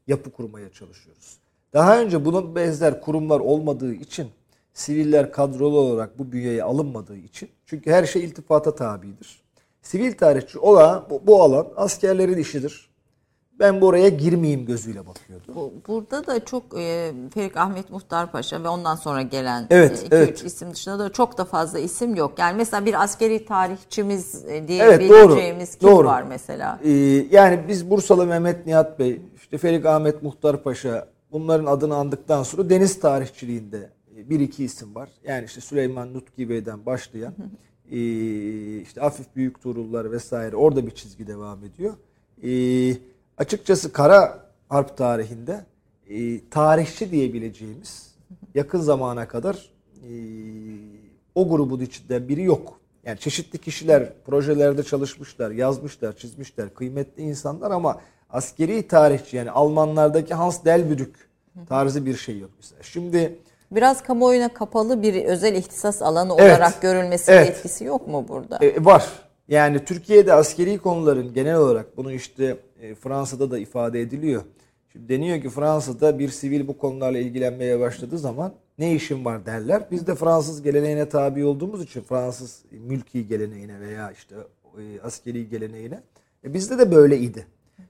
yapı 0.08 0.32
kurmaya 0.32 0.70
çalışıyoruz. 0.70 1.38
Daha 1.74 2.02
önce 2.02 2.26
bunun 2.26 2.56
benzer 2.56 3.02
kurumlar 3.02 3.40
olmadığı 3.40 3.94
için 3.94 4.28
siviller 4.74 5.32
kadrolu 5.32 5.78
olarak 5.78 6.20
bu 6.20 6.32
bünyeye 6.32 6.64
alınmadığı 6.64 7.18
için 7.18 7.50
çünkü 7.66 7.92
her 7.92 8.06
şey 8.06 8.24
iltifata 8.24 8.76
tabidir. 8.76 9.42
Sivil 9.82 10.14
tarihçi 10.14 10.60
olan 10.60 11.06
bu, 11.10 11.28
bu 11.28 11.44
alan 11.44 11.68
askerlerin 11.76 12.38
işidir. 12.38 12.90
Ben 13.60 13.82
bu 13.82 13.88
oraya 13.88 14.10
girmeyeyim 14.10 14.66
gözüyle 14.66 15.08
bakıyordu. 15.08 15.44
Bu, 15.56 15.74
burada 15.88 16.28
da 16.28 16.46
çok 16.46 16.64
e, 16.80 17.12
Ferik 17.34 17.58
Ahmet 17.58 17.90
Muhtar 17.90 18.32
Paşa 18.32 18.64
ve 18.64 18.68
ondan 18.68 18.96
sonra 18.96 19.22
gelen 19.22 19.68
evet, 19.70 20.08
2-3 20.12 20.16
evet. 20.16 20.44
isim 20.44 20.72
dışında 20.74 21.00
da 21.00 21.12
çok 21.12 21.38
da 21.38 21.46
fazla 21.46 21.80
isim 21.80 22.16
yok. 22.16 22.40
Yani 22.40 22.58
mesela 22.58 22.86
bir 22.86 23.04
askeri 23.04 23.46
tarihçimiz 23.46 24.46
e, 24.46 24.68
diye 24.68 24.84
Evet, 24.84 25.00
belirteceğimiz 25.00 25.76
kim 25.76 25.90
doğru. 25.90 26.08
var 26.08 26.24
mesela? 26.24 26.80
Ee, 26.84 26.92
yani 27.32 27.60
biz 27.68 27.90
Bursalı 27.90 28.26
Mehmet 28.26 28.66
Nihat 28.66 29.00
Bey, 29.00 29.22
işte 29.36 29.58
Ferik 29.58 29.86
Ahmet 29.86 30.24
Muhtar 30.24 30.64
Paşa 30.64 31.08
bunların 31.32 31.66
adını 31.66 31.96
andıktan 31.96 32.44
sonra 32.44 32.70
deniz 32.70 33.00
tarihçiliğinde 33.00 33.90
bir 34.16 34.40
iki 34.40 34.64
isim 34.64 34.96
var. 34.96 35.10
Yani 35.24 35.46
işte 35.46 35.62
Süleyman 35.62 36.14
Nutki 36.14 36.50
Bey'den 36.50 36.86
başlayan 36.86 37.34
e, 37.92 37.98
işte 38.82 39.02
Afif 39.02 39.36
Büyük 39.36 39.62
Tuğrullar 39.62 40.12
vesaire 40.12 40.56
orada 40.56 40.86
bir 40.86 40.92
çizgi 40.92 41.28
devam 41.28 41.60
ediyor. 41.64 41.94
E, 42.44 42.50
açıkçası 43.38 43.94
Kara 43.94 44.44
Harp 44.70 44.98
tarihinde 44.98 45.66
e, 46.10 46.50
tarihçi 46.50 47.12
diyebileceğimiz 47.12 48.16
yakın 48.56 48.80
zamana 48.80 49.28
kadar 49.28 49.70
e, 49.96 50.12
o 51.36 51.50
grubun 51.50 51.80
içinde 51.80 52.28
biri 52.28 52.44
yok. 52.44 52.80
Yani 53.06 53.20
çeşitli 53.20 53.58
kişiler 53.60 54.14
projelerde 54.26 54.84
çalışmışlar, 54.84 55.52
yazmışlar, 55.52 56.16
çizmişler, 56.16 56.74
kıymetli 56.74 57.24
insanlar 57.24 57.72
ama 57.72 58.02
askeri 58.30 58.88
tarihçi 58.88 59.38
yani 59.38 59.52
Almanlardaki 59.52 60.34
Hans 60.34 60.66
Delbrück 60.66 61.30
tarzı 61.70 62.06
bir 62.06 62.18
şey 62.18 62.40
yok 62.40 62.52
mesela. 62.58 62.84
Şimdi 62.84 63.40
Biraz 63.72 64.04
kamuoyuna 64.04 64.54
kapalı 64.54 65.02
bir 65.02 65.26
özel 65.26 65.56
ihtisas 65.56 66.02
alanı 66.02 66.36
Evet. 66.38 66.52
olarak 66.52 66.82
görülmesi 66.82 67.32
Evet. 67.32 67.50
etkisi 67.50 67.84
yok 67.84 68.08
mu 68.08 68.26
burada? 68.28 68.66
E, 68.66 68.86
var. 68.86 69.06
Yani 69.48 69.86
Türkiye'de 69.86 70.34
askeri 70.34 70.78
konuların 70.78 71.34
genel 71.34 71.56
olarak 71.56 71.98
bunu 71.98 72.12
işte 72.12 72.58
e, 72.84 72.96
Fransa'da 72.96 73.52
da 73.52 73.60
ifade 73.60 74.02
ediliyor. 74.02 74.44
Şimdi 74.92 75.10
deniyor 75.10 75.42
ki 75.42 75.50
Fransa'da 75.50 76.20
bir 76.20 76.30
sivil 76.30 76.68
bu 76.68 76.78
konularla 76.78 77.18
ilgilenmeye 77.18 77.80
başladığı 77.80 78.18
zaman 78.18 78.54
ne 78.78 78.96
işin 78.96 79.26
var 79.26 79.46
derler. 79.46 79.88
Biz 79.92 80.08
de 80.08 80.16
Fransız 80.16 80.62
geleneğine 80.62 81.10
tabi 81.10 81.46
olduğumuz 81.46 81.84
için 81.84 82.02
Fransız 82.02 82.62
mülki 82.72 83.28
geleneğine 83.28 83.80
veya 83.80 84.12
işte 84.12 84.36
e, 84.78 85.02
askeri 85.02 85.50
geleneğine 85.50 86.00
e, 86.44 86.54
bizde 86.54 86.78
de 86.78 86.92
böyleydi. 86.92 87.48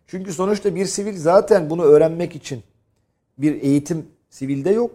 Çünkü 0.07 0.33
sonuçta 0.33 0.75
bir 0.75 0.85
sivil 0.85 1.17
zaten 1.17 1.69
bunu 1.69 1.83
öğrenmek 1.83 2.35
için 2.35 2.63
bir 3.37 3.61
eğitim 3.61 4.05
sivilde 4.29 4.69
yok. 4.69 4.91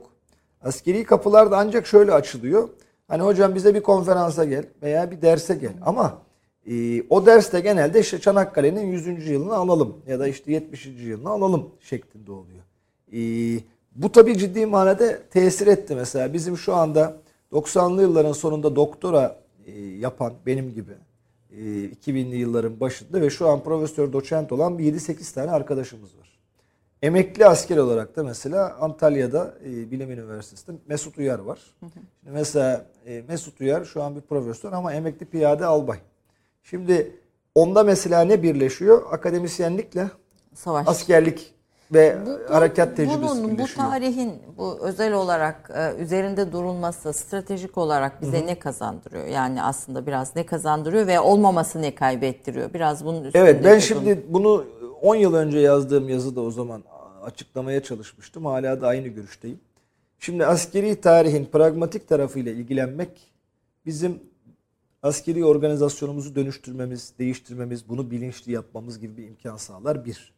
Askeri 0.63 1.05
kapılar 1.05 1.51
da 1.51 1.59
ancak 1.59 1.87
şöyle 1.87 2.13
açılıyor. 2.13 2.69
Hani 3.09 3.23
hocam 3.23 3.55
bize 3.55 3.75
bir 3.75 3.83
konferansa 3.83 4.45
gel 4.45 4.65
veya 4.83 5.11
bir 5.11 5.23
derse 5.23 5.55
gel. 5.55 5.73
Ama 5.83 6.23
e, 6.71 7.03
o 7.11 7.27
derste 7.27 7.61
genelde 7.61 8.01
işte 8.01 8.21
Çanakkale'nin 8.21 8.87
100. 8.87 9.29
yılını 9.29 9.55
alalım 9.55 9.97
ya 10.07 10.21
da 10.21 10.29
işte 10.29 10.53
70. 10.53 10.87
yılını 10.87 11.29
alalım 11.29 11.71
şeklinde 11.81 12.33
oluyor. 12.33 12.63
E, 13.13 13.21
bu 13.95 14.13
tabii 14.13 14.39
ciddi 14.39 14.67
manada 14.67 15.19
tesir 15.31 15.67
etti 15.67 15.95
mesela. 15.95 16.33
Bizim 16.33 16.57
şu 16.57 16.75
anda 16.75 17.17
90'lı 17.53 18.03
yılların 18.03 18.33
sonunda 18.33 18.77
doktora 18.77 19.41
e, 19.67 19.81
yapan 19.81 20.33
benim 20.47 20.75
gibi 20.75 20.93
e, 21.51 21.57
2000'li 21.57 22.37
yılların 22.37 22.81
başında 22.81 23.21
ve 23.21 23.31
şu 23.31 23.49
an 23.49 23.63
profesör 23.63 24.13
doçent 24.13 24.53
olan 24.53 24.79
bir 24.79 24.95
7-8 24.95 25.35
tane 25.35 25.51
arkadaşımız 25.51 26.19
var. 26.19 26.39
Emekli 27.03 27.47
asker 27.47 27.77
olarak 27.77 28.17
da 28.17 28.25
mesela 28.25 28.77
Antalya'da 28.81 29.55
e, 29.65 29.91
Bilim 29.91 30.11
Üniversitesi'nde 30.11 30.77
Mesut 30.89 31.19
Uyar 31.19 31.39
var. 31.39 31.59
Şimdi 31.81 32.07
mesela 32.25 32.87
e, 33.07 33.23
Mesut 33.29 33.61
Uyar 33.61 33.85
şu 33.85 34.03
an 34.03 34.17
bir 34.17 34.21
profesör 34.21 34.73
ama 34.73 34.93
emekli 34.93 35.27
piyade 35.27 35.67
albay. 35.67 35.99
Şimdi 36.71 37.13
onda 37.55 37.83
mesela 37.83 38.21
ne 38.21 38.43
birleşiyor? 38.43 39.13
Akademisyenlikle 39.13 40.11
Savaş. 40.55 40.89
askerlik 40.89 41.55
ve 41.93 42.19
harekat 42.49 42.97
tecrübesi 42.97 43.43
Bunun, 43.43 43.59
bu 43.59 43.67
tarihin 43.67 44.33
bu 44.59 44.79
özel 44.83 45.13
olarak 45.13 45.71
e, 45.75 46.03
üzerinde 46.03 46.53
durulması 46.53 47.13
stratejik 47.13 47.79
olarak 47.79 48.23
bize 48.23 48.47
ne 48.47 48.59
kazandırıyor? 48.59 49.27
Yani 49.27 49.63
aslında 49.63 50.07
biraz 50.07 50.37
ne 50.37 50.47
kazandırıyor 50.47 51.07
ve 51.07 51.21
olmaması 51.21 51.83
ne 51.83 51.95
kaybettiriyor? 51.95 52.75
Biraz 52.75 53.05
bunun 53.05 53.25
üstünde. 53.25 53.45
Evet 53.45 53.65
ben 53.65 53.71
durun. 53.71 53.79
şimdi 53.79 54.27
bunu 54.29 54.65
10 55.03 55.15
yıl 55.15 55.35
önce 55.35 55.59
yazdığım 55.59 56.09
yazıda 56.09 56.41
o 56.41 56.51
zaman 56.51 56.85
açıklamaya 57.23 57.83
çalışmıştım. 57.83 58.45
Hala 58.45 58.81
da 58.81 58.87
aynı 58.87 59.09
görüşteyim. 59.09 59.61
Şimdi 60.19 60.47
askeri 60.47 61.01
tarihin 61.01 61.45
pragmatik 61.45 62.09
tarafıyla 62.09 62.53
ilgilenmek 62.53 63.11
bizim 63.87 64.21
askeri 65.03 65.45
organizasyonumuzu 65.45 66.35
dönüştürmemiz, 66.35 67.13
değiştirmemiz, 67.19 67.89
bunu 67.89 68.11
bilinçli 68.11 68.53
yapmamız 68.53 68.99
gibi 68.99 69.17
bir 69.17 69.27
imkan 69.27 69.57
sağlar 69.57 70.05
bir. 70.05 70.33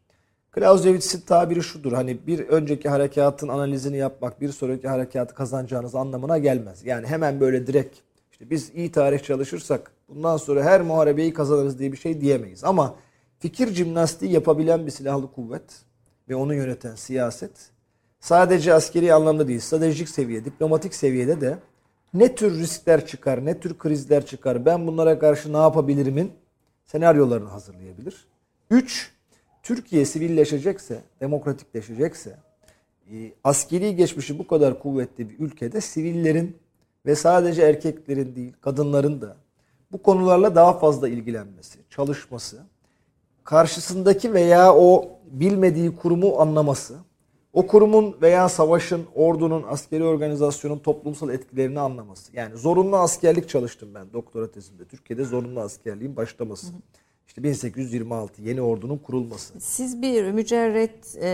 Clausewitz'in 0.55 1.21
tabiri 1.21 1.63
şudur. 1.63 1.93
Hani 1.93 2.27
bir 2.27 2.49
önceki 2.49 2.89
harekatın 2.89 3.49
analizini 3.49 3.97
yapmak 3.97 4.41
bir 4.41 4.53
sonraki 4.53 4.89
harekatı 4.89 5.35
kazanacağınız 5.35 5.95
anlamına 5.95 6.39
gelmez. 6.39 6.85
Yani 6.85 7.07
hemen 7.07 7.41
böyle 7.41 7.67
direkt 7.67 7.99
işte 8.33 8.51
biz 8.51 8.71
iyi 8.75 8.93
tarih 8.93 9.23
çalışırsak 9.23 9.93
bundan 10.09 10.37
sonra 10.37 10.65
her 10.65 10.81
muharebeyi 10.81 11.33
kazanırız 11.33 11.79
diye 11.79 11.93
bir 11.93 11.97
şey 11.97 12.21
diyemeyiz. 12.21 12.65
Ama 12.65 12.95
fikir 13.39 13.75
jimnastiği 13.75 14.33
yapabilen 14.33 14.87
bir 14.87 14.91
silahlı 14.91 15.33
kuvvet 15.33 15.83
ve 16.29 16.35
onu 16.35 16.55
yöneten 16.55 16.95
siyaset 16.95 17.71
sadece 18.21 18.75
askeri 18.75 19.15
anlamda 19.15 19.49
değil, 19.49 19.61
stratejik 19.61 20.09
seviye, 20.09 20.45
diplomatik 20.45 20.95
seviyede 20.95 21.41
de 21.41 21.59
ne 22.15 22.35
tür 22.35 22.59
riskler 22.59 23.07
çıkar, 23.07 23.45
ne 23.45 23.61
tür 23.61 23.79
krizler 23.79 24.27
çıkar, 24.27 24.65
ben 24.65 24.87
bunlara 24.87 25.19
karşı 25.19 25.53
ne 25.53 25.57
yapabilirimin 25.57 26.33
senaryolarını 26.87 27.49
hazırlayabilir. 27.49 28.27
Üç, 28.71 29.13
Türkiye 29.63 30.05
sivilleşecekse, 30.05 31.01
demokratikleşecekse, 31.21 32.37
e, 33.13 33.33
askeri 33.45 33.97
geçmişi 33.97 34.39
bu 34.39 34.47
kadar 34.47 34.79
kuvvetli 34.79 35.31
bir 35.31 35.39
ülkede 35.39 35.81
sivillerin 35.81 36.57
ve 37.07 37.15
sadece 37.15 37.63
erkeklerin 37.63 38.37
değil, 38.37 38.53
kadınların 38.61 39.21
da 39.21 39.37
bu 39.93 40.03
konularla 40.03 40.55
daha 40.55 40.79
fazla 40.79 41.09
ilgilenmesi, 41.09 41.79
çalışması, 41.91 42.63
karşısındaki 43.45 44.33
veya 44.33 44.75
o 44.75 45.19
bilmediği 45.31 45.97
kurumu 45.97 46.41
anlaması, 46.41 46.99
o 47.53 47.67
kurumun 47.67 48.17
veya 48.23 48.49
savaşın, 48.49 49.03
ordunun, 49.15 49.65
askeri 49.69 50.05
organizasyonun 50.05 50.79
toplumsal 50.79 51.31
etkilerini 51.31 51.81
anlaması. 51.81 52.37
Yani 52.37 52.57
zorunlu 52.57 52.97
askerlik 52.97 53.49
çalıştım 53.49 53.89
ben 53.95 54.13
doktora 54.13 54.51
tezimde. 54.51 54.85
Türkiye'de 54.85 55.25
zorunlu 55.25 55.61
askerliğin 55.61 56.17
başlaması. 56.17 56.67
İşte 57.29 57.43
1826 57.43 58.43
yeni 58.43 58.63
ordunun 58.63 58.99
kurulması. 58.99 59.61
Siz 59.61 60.03
bir 60.03 60.31
mücerret 60.31 61.17
e, 61.17 61.29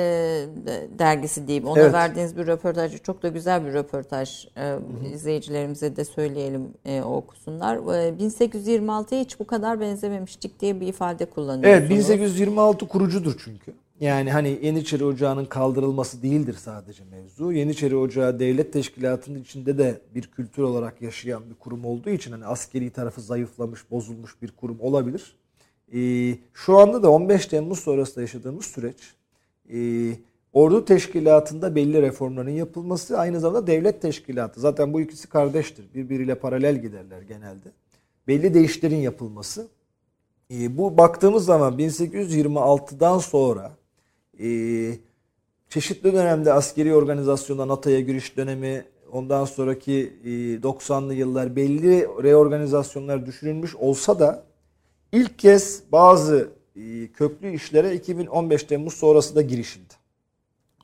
dergisi 0.98 1.46
diyeyim. 1.46 1.66
Ona 1.66 1.80
Evet. 1.80 1.92
verdiğiniz 1.92 2.36
bir 2.36 2.46
röportaj. 2.46 3.02
Çok 3.02 3.22
da 3.22 3.28
güzel 3.28 3.66
bir 3.66 3.72
röportaj. 3.72 4.46
E, 4.56 4.76
izleyicilerimize 5.14 5.96
de 5.96 6.04
söyleyelim 6.04 6.68
e, 6.84 7.02
okusunlar. 7.02 7.76
E, 7.76 7.78
1826'ya 8.10 9.20
hiç 9.20 9.40
bu 9.40 9.46
kadar 9.46 9.80
benzememiştik 9.80 10.60
diye 10.60 10.80
bir 10.80 10.86
ifade 10.86 11.24
kullanıyorsunuz. 11.24 11.78
Evet 11.78 11.90
1826 11.90 12.88
kurucudur 12.88 13.36
çünkü. 13.44 13.72
Yani 14.00 14.32
hani 14.32 14.58
Yeniçeri 14.62 15.04
Ocağı'nın 15.04 15.44
kaldırılması 15.44 16.22
değildir 16.22 16.54
sadece 16.54 17.04
mevzu. 17.04 17.52
Yeniçeri 17.52 17.96
Ocağı 17.96 18.40
devlet 18.40 18.72
teşkilatının 18.72 19.40
içinde 19.40 19.78
de 19.78 20.00
bir 20.14 20.22
kültür 20.22 20.62
olarak 20.62 21.02
yaşayan 21.02 21.50
bir 21.50 21.54
kurum 21.54 21.84
olduğu 21.84 22.10
için 22.10 22.32
hani 22.32 22.46
askeri 22.46 22.90
tarafı 22.90 23.20
zayıflamış, 23.20 23.90
bozulmuş 23.90 24.42
bir 24.42 24.50
kurum 24.50 24.80
olabilir. 24.80 25.36
Ee, 25.94 26.38
şu 26.54 26.78
anda 26.78 27.02
da 27.02 27.10
15 27.10 27.46
Temmuz 27.46 27.78
sonrasında 27.78 28.20
yaşadığımız 28.20 28.64
süreç 28.64 29.14
e, 29.72 29.78
ordu 30.52 30.84
teşkilatında 30.84 31.74
belli 31.74 32.02
reformların 32.02 32.50
yapılması 32.50 33.18
aynı 33.18 33.40
zamanda 33.40 33.66
devlet 33.66 34.02
teşkilatı. 34.02 34.60
Zaten 34.60 34.92
bu 34.92 35.00
ikisi 35.00 35.28
kardeştir. 35.28 35.84
Birbiriyle 35.94 36.34
paralel 36.34 36.82
giderler 36.82 37.22
genelde. 37.22 37.68
Belli 38.28 38.54
değişiklerin 38.54 38.96
yapılması. 38.96 39.68
E, 40.50 40.78
bu 40.78 40.98
baktığımız 40.98 41.44
zaman 41.44 41.78
1826'dan 41.78 43.18
sonra 43.18 43.76
e, 44.40 44.48
çeşitli 45.68 46.12
dönemde 46.12 46.52
askeri 46.52 46.94
organizasyonda 46.94 47.68
NATO'ya 47.68 48.00
giriş 48.00 48.36
dönemi, 48.36 48.84
ondan 49.12 49.44
sonraki 49.44 50.12
e, 50.24 50.28
90'lı 50.62 51.14
yıllar 51.14 51.56
belli 51.56 52.06
reorganizasyonlar 52.22 53.26
düşünülmüş 53.26 53.76
olsa 53.76 54.18
da 54.18 54.44
ilk 55.12 55.38
kez 55.38 55.82
bazı 55.92 56.48
e, 56.76 57.06
köklü 57.12 57.54
işlere 57.54 57.94
2015 57.94 58.62
Temmuz 58.62 58.94
sonrası 58.94 59.36
da 59.36 59.42
girişildi. 59.42 59.94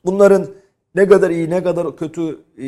Bunların 0.05 0.47
ne 0.95 1.07
kadar 1.07 1.29
iyi 1.29 1.49
ne 1.49 1.63
kadar 1.63 1.97
kötü 1.97 2.39
e, 2.57 2.63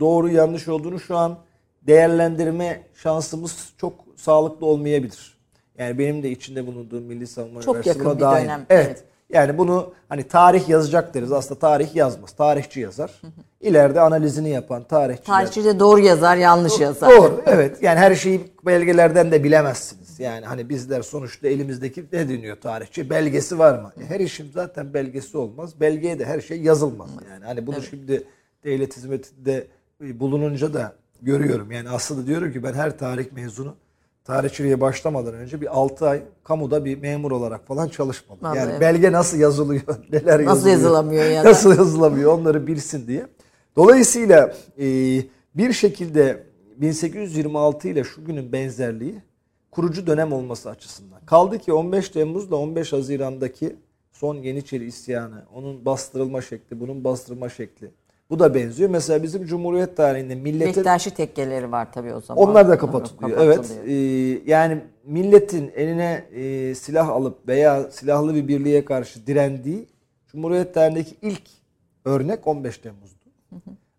doğru 0.00 0.28
yanlış 0.28 0.68
olduğunu 0.68 1.00
şu 1.00 1.16
an 1.16 1.38
değerlendirme 1.82 2.82
şansımız 2.94 3.72
çok 3.78 3.94
sağlıklı 4.16 4.66
olmayabilir. 4.66 5.34
Yani 5.78 5.98
benim 5.98 6.22
de 6.22 6.30
içinde 6.30 6.66
bulunduğum 6.66 7.04
Milli 7.04 7.26
Savunma 7.26 7.62
Çok 7.62 7.74
Üniversitesi'ne 7.76 8.20
dahil. 8.20 8.44
dönem, 8.44 8.66
Evet. 8.70 8.86
evet. 8.86 9.04
Yani 9.34 9.58
bunu 9.58 9.92
hani 10.08 10.22
tarih 10.28 10.68
yazacak 10.68 11.14
deriz. 11.14 11.32
Aslında 11.32 11.60
tarih 11.60 11.94
yazmaz. 11.96 12.32
Tarihçi 12.32 12.80
yazar. 12.80 13.20
İleride 13.60 14.00
analizini 14.00 14.50
yapan 14.50 14.84
tarihçiler. 14.84 15.26
Tarihçi 15.26 15.64
de 15.64 15.80
doğru 15.80 16.00
yazar, 16.00 16.36
yanlış 16.36 16.80
yazar. 16.80 17.10
Doğru 17.10 17.42
evet 17.46 17.82
yani 17.82 17.98
her 17.98 18.14
şeyi 18.14 18.40
belgelerden 18.66 19.32
de 19.32 19.44
bilemezsiniz. 19.44 20.20
Yani 20.20 20.46
hani 20.46 20.68
bizler 20.68 21.02
sonuçta 21.02 21.48
elimizdeki 21.48 22.04
ne 22.12 22.28
deniyor 22.28 22.56
tarihçi 22.60 23.10
belgesi 23.10 23.58
var 23.58 23.78
mı? 23.78 23.92
E, 24.00 24.04
Her 24.04 24.20
işin 24.20 24.50
zaten 24.54 24.94
belgesi 24.94 25.38
olmaz. 25.38 25.80
Belgeye 25.80 26.18
de 26.18 26.24
her 26.24 26.40
şey 26.40 26.60
yazılmaz. 26.62 27.10
Yani 27.30 27.44
hani 27.44 27.66
bunu 27.66 27.82
şimdi 27.82 28.24
devlet 28.64 28.96
hizmetinde 28.96 29.66
bulununca 30.00 30.74
da 30.74 30.92
görüyorum. 31.22 31.72
Yani 31.72 31.90
aslında 31.90 32.26
diyorum 32.26 32.52
ki 32.52 32.62
ben 32.62 32.72
her 32.74 32.98
tarih 32.98 33.32
mezunu 33.32 33.74
tarihçiliğe 34.24 34.80
başlamadan 34.80 35.34
önce 35.34 35.60
bir 35.60 35.78
6 35.78 36.08
ay 36.08 36.22
kamuda 36.44 36.84
bir 36.84 36.98
memur 36.98 37.30
olarak 37.30 37.66
falan 37.66 37.88
çalışmadım. 37.88 38.42
Vallahi 38.42 38.58
yani 38.58 38.70
evet. 38.70 38.80
belge 38.80 39.12
nasıl 39.12 39.38
yazılıyor, 39.38 39.82
neler 40.12 40.40
yazılıyor. 40.40 40.46
Nasıl 40.46 40.68
yazılamıyor 40.68 41.24
ya 41.24 41.44
da. 41.44 41.48
Nasıl 41.48 41.78
yazılamıyor 41.78 42.38
onları 42.38 42.66
bilsin 42.66 43.06
diye. 43.06 43.26
Dolayısıyla 43.76 44.54
e, 44.78 44.86
bir 45.54 45.72
şekilde 45.72 46.46
1826 46.76 47.88
ile 47.88 48.04
şu 48.04 48.24
günün 48.24 48.52
benzerliği 48.52 49.22
kurucu 49.70 50.06
dönem 50.06 50.32
olması 50.32 50.70
açısından. 50.70 51.20
Kaldı 51.26 51.58
ki 51.58 51.72
15 51.72 52.08
Temmuz'la 52.08 52.56
15 52.56 52.92
Haziran'daki 52.92 53.76
son 54.12 54.36
Yeniçeri 54.36 54.84
isyanı, 54.84 55.42
onun 55.54 55.84
bastırılma 55.84 56.42
şekli, 56.42 56.80
bunun 56.80 57.04
bastırılma 57.04 57.48
şekli. 57.48 57.90
Bu 58.34 58.38
da 58.38 58.54
benziyor. 58.54 58.90
Mesela 58.90 59.22
bizim 59.22 59.46
Cumhuriyet 59.46 59.96
tarihinde 59.96 60.34
milletin 60.34 60.76
Bektaşi 60.76 61.10
tekkeleri 61.10 61.72
var 61.72 61.92
tabii 61.92 62.14
o 62.14 62.20
zaman. 62.20 62.48
onlar 62.48 62.68
da 62.68 62.78
kapatılıyor. 62.78 63.38
Evet. 63.40 63.78
Ee, 63.86 63.92
yani 64.50 64.80
milletin 65.04 65.72
eline 65.74 66.24
e, 66.32 66.74
silah 66.74 67.08
alıp 67.08 67.48
veya 67.48 67.90
silahlı 67.90 68.34
bir 68.34 68.48
birliğe 68.48 68.84
karşı 68.84 69.26
direndiği 69.26 69.86
Cumhuriyet 70.26 70.74
tarihindeki 70.74 71.16
ilk 71.22 71.42
örnek 72.04 72.46
15 72.46 72.78
Temmuz'du. 72.78 73.24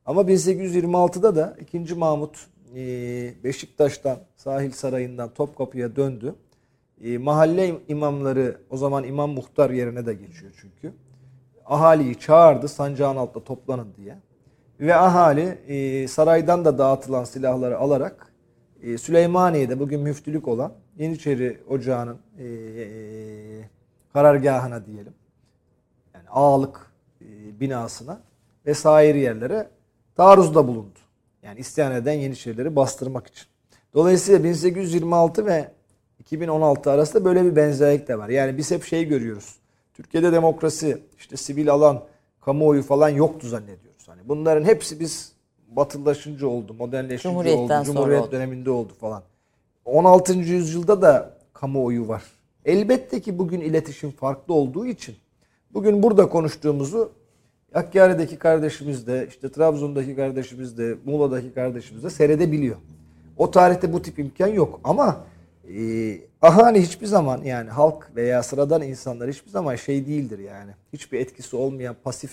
Ama 0.05 0.21
1826'da 0.21 1.35
da 1.35 1.57
2. 1.61 1.95
Mahmut 1.95 2.47
e, 2.75 2.79
Beşiktaş'tan, 3.43 4.17
Sahil 4.35 4.71
Sarayı'ndan 4.71 5.33
Topkapı'ya 5.33 5.95
döndü. 5.95 6.35
E, 7.03 7.17
mahalle 7.17 7.75
imamları 7.87 8.57
o 8.69 8.77
zaman 8.77 9.03
imam 9.03 9.29
muhtar 9.29 9.69
yerine 9.69 10.05
de 10.05 10.13
geçiyor 10.13 10.51
çünkü. 10.61 10.93
Ahaliyi 11.65 12.19
çağırdı 12.19 12.67
sancağın 12.67 13.15
altında 13.15 13.43
toplanın 13.43 13.93
diye. 13.97 14.17
Ve 14.79 14.95
ahali 14.95 15.41
e, 15.67 16.07
saraydan 16.07 16.65
da 16.65 16.77
dağıtılan 16.77 17.23
silahları 17.23 17.77
alarak 17.77 18.33
e, 18.81 18.97
Süleymaniye'de 18.97 19.79
bugün 19.79 20.01
müftülük 20.01 20.47
olan 20.47 20.73
Yeniçeri 20.97 21.63
Ocağı'nın 21.69 22.19
e, 22.37 22.45
e, 22.45 23.69
karargahına 24.13 24.85
diyelim. 24.85 25.13
Yani 26.13 26.29
ağalık 26.29 26.91
e, 27.21 27.59
binasına 27.59 28.21
ve 28.65 28.73
sair 28.73 29.15
yerlere 29.15 29.69
taarruzda 30.15 30.67
bulundu. 30.67 30.99
Yani 31.43 31.59
isyan 31.59 31.91
eden 31.91 32.13
Yeniçerileri 32.13 32.75
bastırmak 32.75 33.27
için. 33.27 33.47
Dolayısıyla 33.93 34.43
1826 34.43 35.45
ve 35.45 35.71
2016 36.19 36.91
arasında 36.91 37.25
böyle 37.25 37.45
bir 37.45 37.55
benzerlik 37.55 38.07
de 38.07 38.17
var. 38.17 38.29
Yani 38.29 38.57
biz 38.57 38.71
hep 38.71 38.83
şey 38.83 39.05
görüyoruz. 39.05 39.55
Türkiye'de 39.95 40.31
demokrasi, 40.31 40.97
işte 41.17 41.37
sivil 41.37 41.71
alan, 41.71 42.03
kamuoyu 42.41 42.83
falan 42.83 43.09
yoktu 43.09 43.47
zannediyoruz. 43.47 44.07
Hani 44.07 44.21
bunların 44.25 44.65
hepsi 44.65 44.99
biz 44.99 45.31
batılılaşınca 45.67 46.47
oldu, 46.47 46.73
modernleşince 46.73 47.49
oldu, 47.49 47.83
Cumhuriyet 47.85 48.21
oldu. 48.23 48.31
döneminde 48.31 48.69
oldu 48.69 48.93
falan. 48.99 49.23
16. 49.85 50.33
yüzyılda 50.33 51.01
da 51.01 51.37
kamuoyu 51.53 52.07
var. 52.07 52.23
Elbette 52.65 53.21
ki 53.21 53.39
bugün 53.39 53.61
iletişim 53.61 54.11
farklı 54.11 54.53
olduğu 54.53 54.85
için 54.85 55.15
bugün 55.73 56.03
burada 56.03 56.29
konuştuğumuzu 56.29 57.11
Hakkari'deki 57.73 58.37
kardeşimiz 58.37 59.07
de, 59.07 59.25
işte 59.29 59.51
Trabzon'daki 59.51 60.15
kardeşimiz 60.15 60.77
de, 60.77 60.95
Muğla'daki 61.05 61.53
kardeşimiz 61.53 62.03
de 62.03 62.09
seyredebiliyor. 62.09 62.75
O 63.37 63.51
tarihte 63.51 63.93
bu 63.93 64.01
tip 64.01 64.19
imkan 64.19 64.47
yok 64.47 64.79
ama 64.83 65.25
e, 65.77 66.17
ahali 66.45 66.81
hiçbir 66.81 67.05
zaman 67.07 67.41
yani 67.43 67.69
halk 67.69 68.09
veya 68.15 68.43
sıradan 68.43 68.81
insanlar 68.81 69.29
hiçbir 69.29 69.51
zaman 69.51 69.75
şey 69.75 70.07
değildir 70.07 70.39
yani. 70.39 70.71
Hiçbir 70.93 71.19
etkisi 71.19 71.55
olmayan 71.55 71.95
pasif 72.03 72.31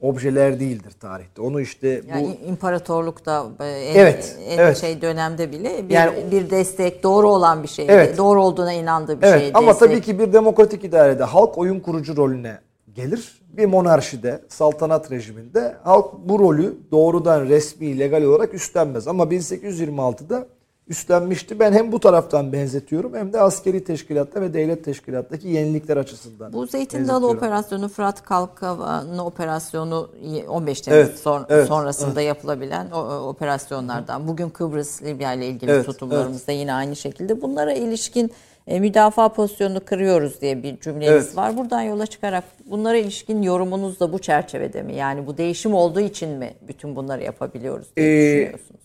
objeler 0.00 0.60
değildir 0.60 0.92
tarihte. 1.00 1.42
Onu 1.42 1.60
işte 1.60 2.02
bu 2.04 2.08
Yani 2.10 2.38
imparatorlukta 2.48 3.46
e, 3.60 3.64
en, 3.64 3.96
Evet, 4.00 4.36
en 4.46 4.58
evet. 4.58 4.76
şey 4.76 5.02
dönemde 5.02 5.52
bile 5.52 5.88
bir, 5.88 5.94
Yani- 5.94 6.30
bir 6.30 6.50
destek 6.50 7.02
doğru 7.02 7.28
olan 7.30 7.62
bir 7.62 7.68
şeydi. 7.68 7.92
Evet. 7.92 8.18
Doğru 8.18 8.42
olduğuna 8.44 8.72
inandığı 8.72 9.20
bir 9.22 9.26
Evet 9.26 9.40
şey. 9.40 9.50
ama 9.54 9.72
destek. 9.72 9.88
tabii 9.88 10.00
ki 10.00 10.18
bir 10.18 10.32
demokratik 10.32 10.84
idarede 10.84 11.24
halk 11.24 11.58
oyun 11.58 11.80
kurucu 11.80 12.16
rolüne 12.16 12.58
gelir. 12.94 13.40
Bir 13.56 13.66
monarşide, 13.66 14.40
saltanat 14.48 15.10
rejiminde 15.10 15.76
halk 15.84 16.06
bu 16.24 16.38
rolü 16.38 16.76
doğrudan 16.92 17.44
resmi, 17.48 17.98
legal 17.98 18.22
olarak 18.22 18.54
üstlenmez. 18.54 19.08
Ama 19.08 19.24
1826'da 19.24 20.46
üstlenmişti. 20.88 21.58
Ben 21.60 21.72
hem 21.72 21.92
bu 21.92 22.00
taraftan 22.00 22.52
benzetiyorum 22.52 23.14
hem 23.14 23.32
de 23.32 23.40
askeri 23.40 23.84
teşkilatta 23.84 24.40
ve 24.40 24.54
devlet 24.54 24.84
teşkilattaki 24.84 25.48
yenilikler 25.48 25.96
açısından. 25.96 26.52
Bu 26.52 26.66
Zeytin 26.66 27.08
Dalı. 27.08 27.28
Operasyonu, 27.28 27.88
Fırat 27.88 28.22
Kalkanı 28.22 29.24
Operasyonu 29.24 30.10
15 30.48 30.80
Temmuz 30.80 31.06
Evet, 31.08 31.18
son- 31.18 31.46
evet, 31.48 31.68
sonrasında 31.68 32.20
yapılabilen 32.20 32.90
o, 32.90 32.98
operasyonlardan. 33.28 34.28
Bugün 34.28 34.48
Kıbrıs, 34.50 35.02
Libya 35.02 35.32
ile 35.32 35.46
ilgili 35.46 35.70
Evet, 35.70 35.86
tutumlarımızda 35.86 36.52
yine 36.52 36.72
aynı 36.74 36.96
şekilde. 36.96 37.42
Bunlara 37.42 37.72
ilişkin 37.72 38.32
e, 38.66 38.80
müdafaa 38.80 39.28
pozisyonunu 39.28 39.84
kırıyoruz 39.84 40.40
diye 40.40 40.62
bir 40.62 40.80
cümleniz 40.80 41.24
Evet. 41.26 41.36
var. 41.36 41.56
Buradan 41.56 41.80
yola 41.82 42.06
çıkarak 42.06 42.44
bunlara 42.66 42.96
ilişkin 42.96 43.42
yorumunuz 43.42 44.00
da 44.00 44.12
bu 44.12 44.18
çerçevede 44.18 44.82
mi? 44.82 44.94
Yani 44.94 45.26
bu 45.26 45.36
değişim 45.38 45.74
olduğu 45.74 46.00
için 46.00 46.28
mi 46.28 46.54
bütün 46.68 46.96
bunları 46.96 47.22
yapabiliyoruz 47.22 47.86
diye 47.96 48.06
Ee, 48.06 48.30
düşünüyorsunuz? 48.40 48.80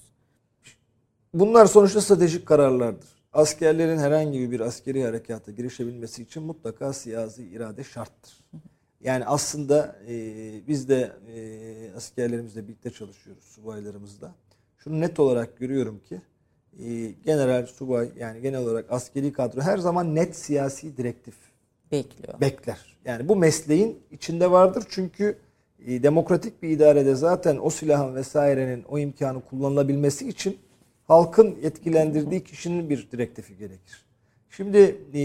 Bunlar 1.34 1.66
sonuçta 1.66 2.02
stratejik 2.02 2.46
kararlardır. 2.46 3.10
Askerlerin 3.34 3.98
herhangi 3.98 4.52
bir 4.52 4.60
askeri 4.60 5.04
harekata 5.04 5.52
girişebilmesi 5.52 6.24
için 6.24 6.44
mutlaka 6.44 6.94
siyasi 6.94 7.44
irade 7.44 7.84
şarttır. 7.84 8.34
Yani 9.02 9.26
aslında 9.26 9.96
e, 10.08 10.14
biz 10.68 10.90
de 10.90 11.12
e, 11.36 11.96
askerlerimizle 11.98 12.68
birlikte 12.68 12.90
çalışıyoruz 12.90 13.44
subaylarımızla. 13.44 14.36
Şunu 14.78 15.00
net 15.00 15.20
olarak 15.20 15.58
görüyorum 15.58 16.00
ki 16.00 16.22
e, 16.80 17.12
general, 17.26 17.66
subay 17.66 18.10
yani 18.20 18.42
genel 18.42 18.60
olarak 18.60 18.86
askeri 18.90 19.34
kadro 19.34 19.62
her 19.62 19.78
zaman 19.78 20.16
net 20.16 20.36
siyasi 20.36 20.98
direktif 20.98 21.36
Bekliyor. 21.92 22.42
bekler. 22.42 22.98
Yani 23.06 23.30
bu 23.30 23.36
mesleğin 23.36 24.00
içinde 24.12 24.52
vardır 24.52 24.84
çünkü 24.90 25.38
e, 25.86 26.04
demokratik 26.04 26.64
bir 26.64 26.70
idarede 26.70 27.16
zaten 27.16 27.60
o 27.62 27.70
silahın 27.70 28.16
vesairenin 28.16 28.84
o 28.84 29.00
imkanı 29.00 29.42
kullanılabilmesi 29.42 30.30
için 30.30 30.58
halkın 31.12 31.56
yetkilendirdiği 31.64 32.44
kişinin 32.44 32.90
bir 32.90 33.12
direktifi 33.12 33.58
gerekir. 33.58 34.06
Şimdi 34.50 34.98
e, 35.14 35.22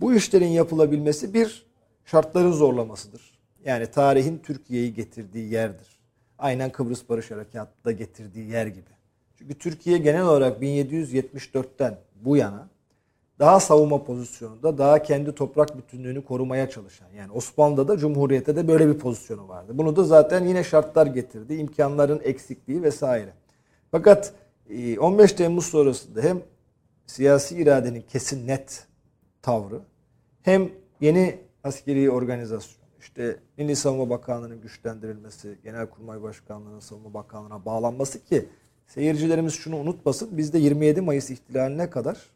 bu 0.00 0.14
işlerin 0.14 0.48
yapılabilmesi 0.48 1.34
bir 1.34 1.66
şartların 2.04 2.52
zorlamasıdır. 2.52 3.38
Yani 3.64 3.86
tarihin 3.86 4.38
Türkiye'yi 4.38 4.94
getirdiği 4.94 5.52
yerdir. 5.52 6.00
Aynen 6.38 6.70
Kıbrıs 6.70 7.08
Barış 7.08 7.30
Harekatı'da 7.30 7.92
getirdiği 7.92 8.50
yer 8.50 8.66
gibi. 8.66 8.90
Çünkü 9.36 9.58
Türkiye 9.58 9.98
genel 9.98 10.22
olarak 10.22 10.62
1774'ten 10.62 11.98
bu 12.14 12.36
yana 12.36 12.68
daha 13.38 13.60
savunma 13.60 14.04
pozisyonunda, 14.04 14.78
daha 14.78 15.02
kendi 15.02 15.34
toprak 15.34 15.78
bütünlüğünü 15.78 16.24
korumaya 16.24 16.70
çalışan. 16.70 17.08
Yani 17.16 17.32
Osmanlı'da 17.32 17.88
da 17.88 17.98
Cumhuriyet'te 17.98 18.56
de 18.56 18.68
böyle 18.68 18.88
bir 18.88 18.98
pozisyonu 18.98 19.48
vardı. 19.48 19.72
Bunu 19.74 19.96
da 19.96 20.04
zaten 20.04 20.44
yine 20.44 20.64
şartlar 20.64 21.06
getirdi. 21.06 21.54
imkanların 21.54 22.20
eksikliği 22.24 22.82
vesaire. 22.82 23.32
Fakat 23.90 24.34
15 24.98 25.32
Temmuz 25.32 25.66
sonrasında 25.66 26.22
hem 26.22 26.42
siyasi 27.06 27.56
iradenin 27.56 28.02
kesin 28.02 28.46
net 28.46 28.86
tavrı 29.42 29.80
hem 30.42 30.70
yeni 31.00 31.38
askeri 31.64 32.10
organizasyon, 32.10 32.86
işte 33.00 33.36
Milli 33.56 33.76
Savunma 33.76 34.10
Bakanlığı'nın 34.10 34.60
güçlendirilmesi, 34.60 35.58
Genelkurmay 35.64 36.22
Başkanlığı'nın 36.22 36.80
Savunma 36.80 37.14
Bakanlığı'na 37.14 37.64
bağlanması 37.64 38.24
ki 38.24 38.48
seyircilerimiz 38.86 39.54
şunu 39.54 39.76
unutmasın. 39.76 40.38
Bizde 40.38 40.58
27 40.58 41.00
Mayıs 41.00 41.30
ihtilaline 41.30 41.90
kadar 41.90 42.30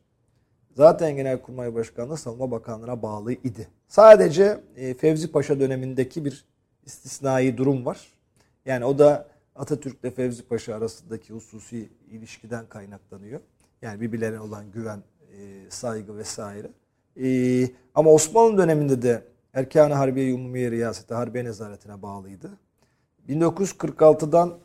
zaten 0.76 1.16
Genelkurmay 1.16 1.74
Başkanlığı 1.74 2.16
Savunma 2.16 2.50
Bakanlığı'na 2.50 3.02
bağlı 3.02 3.32
idi. 3.32 3.68
Sadece 3.88 4.60
e, 4.76 4.94
Fevzi 4.94 5.32
Paşa 5.32 5.60
dönemindeki 5.60 6.24
bir 6.24 6.44
istisnai 6.86 7.56
durum 7.56 7.86
var. 7.86 8.08
Yani 8.66 8.84
o 8.84 8.98
da 8.98 9.28
Atatürk 9.54 10.00
ile 10.00 10.10
Fevzi 10.10 10.42
Paşa 10.42 10.74
arasındaki 10.74 11.32
hususi 11.32 11.88
ilişkiden 12.10 12.66
kaynaklanıyor. 12.66 13.40
Yani 13.82 14.00
birbirlerine 14.00 14.40
olan 14.40 14.70
güven, 14.70 15.02
e, 15.38 15.70
saygı 15.70 16.16
vesaire. 16.16 16.70
E, 17.22 17.68
ama 17.94 18.10
Osmanlı 18.10 18.58
döneminde 18.58 19.02
de 19.02 19.22
Erkan-ı 19.54 19.94
Harbiye 19.94 20.34
Umumiye 20.34 20.70
Riyaseti 20.70 21.14
Harbiye 21.14 21.44
Nezaretine 21.44 22.02
bağlıydı. 22.02 22.50
1946'dan 23.28 24.58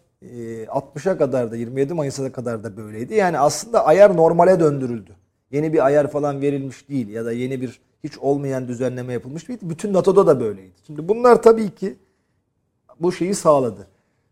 60'a 0.68 1.18
kadar 1.18 1.52
da 1.52 1.56
27 1.56 1.94
Mayıs'a 1.94 2.32
kadar 2.32 2.64
da 2.64 2.78
böyleydi. 2.78 3.14
Yani 3.14 3.40
aslında 3.40 3.86
ayar 3.86 4.18
normale 4.18 4.60
döndürüldü. 4.60 5.16
Yeni 5.52 5.74
bir 5.74 5.86
ayar 5.86 6.12
falan 6.12 6.42
verilmiş 6.42 6.90
değil 6.90 7.08
ya 7.08 7.26
da 7.26 7.32
yeni 7.32 7.62
bir 7.62 7.82
hiç 8.04 8.18
olmayan 8.18 8.68
düzenleme 8.68 9.14
yapılmış 9.14 9.48
değil. 9.48 9.60
Bütün 9.62 9.94
NATO'da 9.94 10.28
da 10.28 10.40
böyleydi. 10.40 10.74
Şimdi 10.88 11.08
bunlar 11.08 11.42
tabii 11.42 11.76
ki 11.76 11.96
bu 13.00 13.12
şeyi 13.12 13.36
sağladı. 13.36 13.88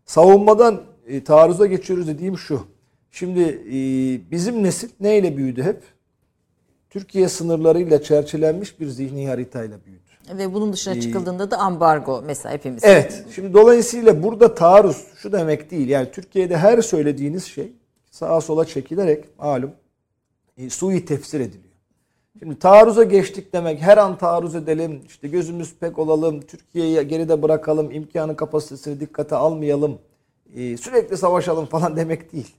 Savunmadan 0.08 0.80
e, 1.06 1.24
taarruza 1.24 1.66
geçiyoruz 1.66 2.08
dediğim 2.08 2.38
şu. 2.38 2.66
Şimdi 3.10 3.40
e, 3.40 3.76
bizim 4.30 4.62
nesil 4.62 4.88
neyle 5.00 5.36
büyüdü 5.36 5.62
hep? 5.62 5.82
Türkiye 6.90 7.28
sınırlarıyla 7.28 8.02
çerçelenmiş 8.02 8.80
bir 8.80 8.86
zihni 8.86 9.28
haritayla 9.28 9.78
büyüdü. 9.86 10.38
Ve 10.38 10.54
bunun 10.54 10.72
dışına 10.72 10.94
ee, 10.94 11.00
çıkıldığında 11.00 11.50
da 11.50 11.58
ambargo 11.58 12.22
mesela 12.26 12.54
hepimiz. 12.54 12.84
Evet. 12.84 13.24
Şimdi 13.34 13.54
dolayısıyla 13.54 14.22
burada 14.22 14.54
taarruz 14.54 15.06
şu 15.16 15.32
demek 15.32 15.70
değil. 15.70 15.88
Yani 15.88 16.10
Türkiye'de 16.10 16.56
her 16.56 16.82
söylediğiniz 16.82 17.44
şey 17.44 17.72
sağa 18.10 18.40
sola 18.40 18.64
çekilerek 18.64 19.38
malum 19.38 19.70
e, 20.56 20.70
sui 20.70 21.04
tefsir 21.04 21.40
ediliyor. 21.40 21.67
Şimdi 22.38 22.58
taarruza 22.58 23.04
geçtik 23.04 23.52
demek 23.52 23.80
her 23.80 23.96
an 23.96 24.18
taarruz 24.18 24.54
edelim, 24.54 25.02
işte 25.06 25.28
gözümüz 25.28 25.74
pek 25.74 25.98
olalım, 25.98 26.40
Türkiye'yi 26.40 27.08
geride 27.08 27.42
bırakalım, 27.42 27.90
imkanı 27.90 28.36
kapasitesini 28.36 29.00
dikkate 29.00 29.36
almayalım, 29.36 29.98
e, 30.54 30.76
sürekli 30.76 31.16
savaşalım 31.16 31.66
falan 31.66 31.96
demek 31.96 32.32
değil. 32.32 32.54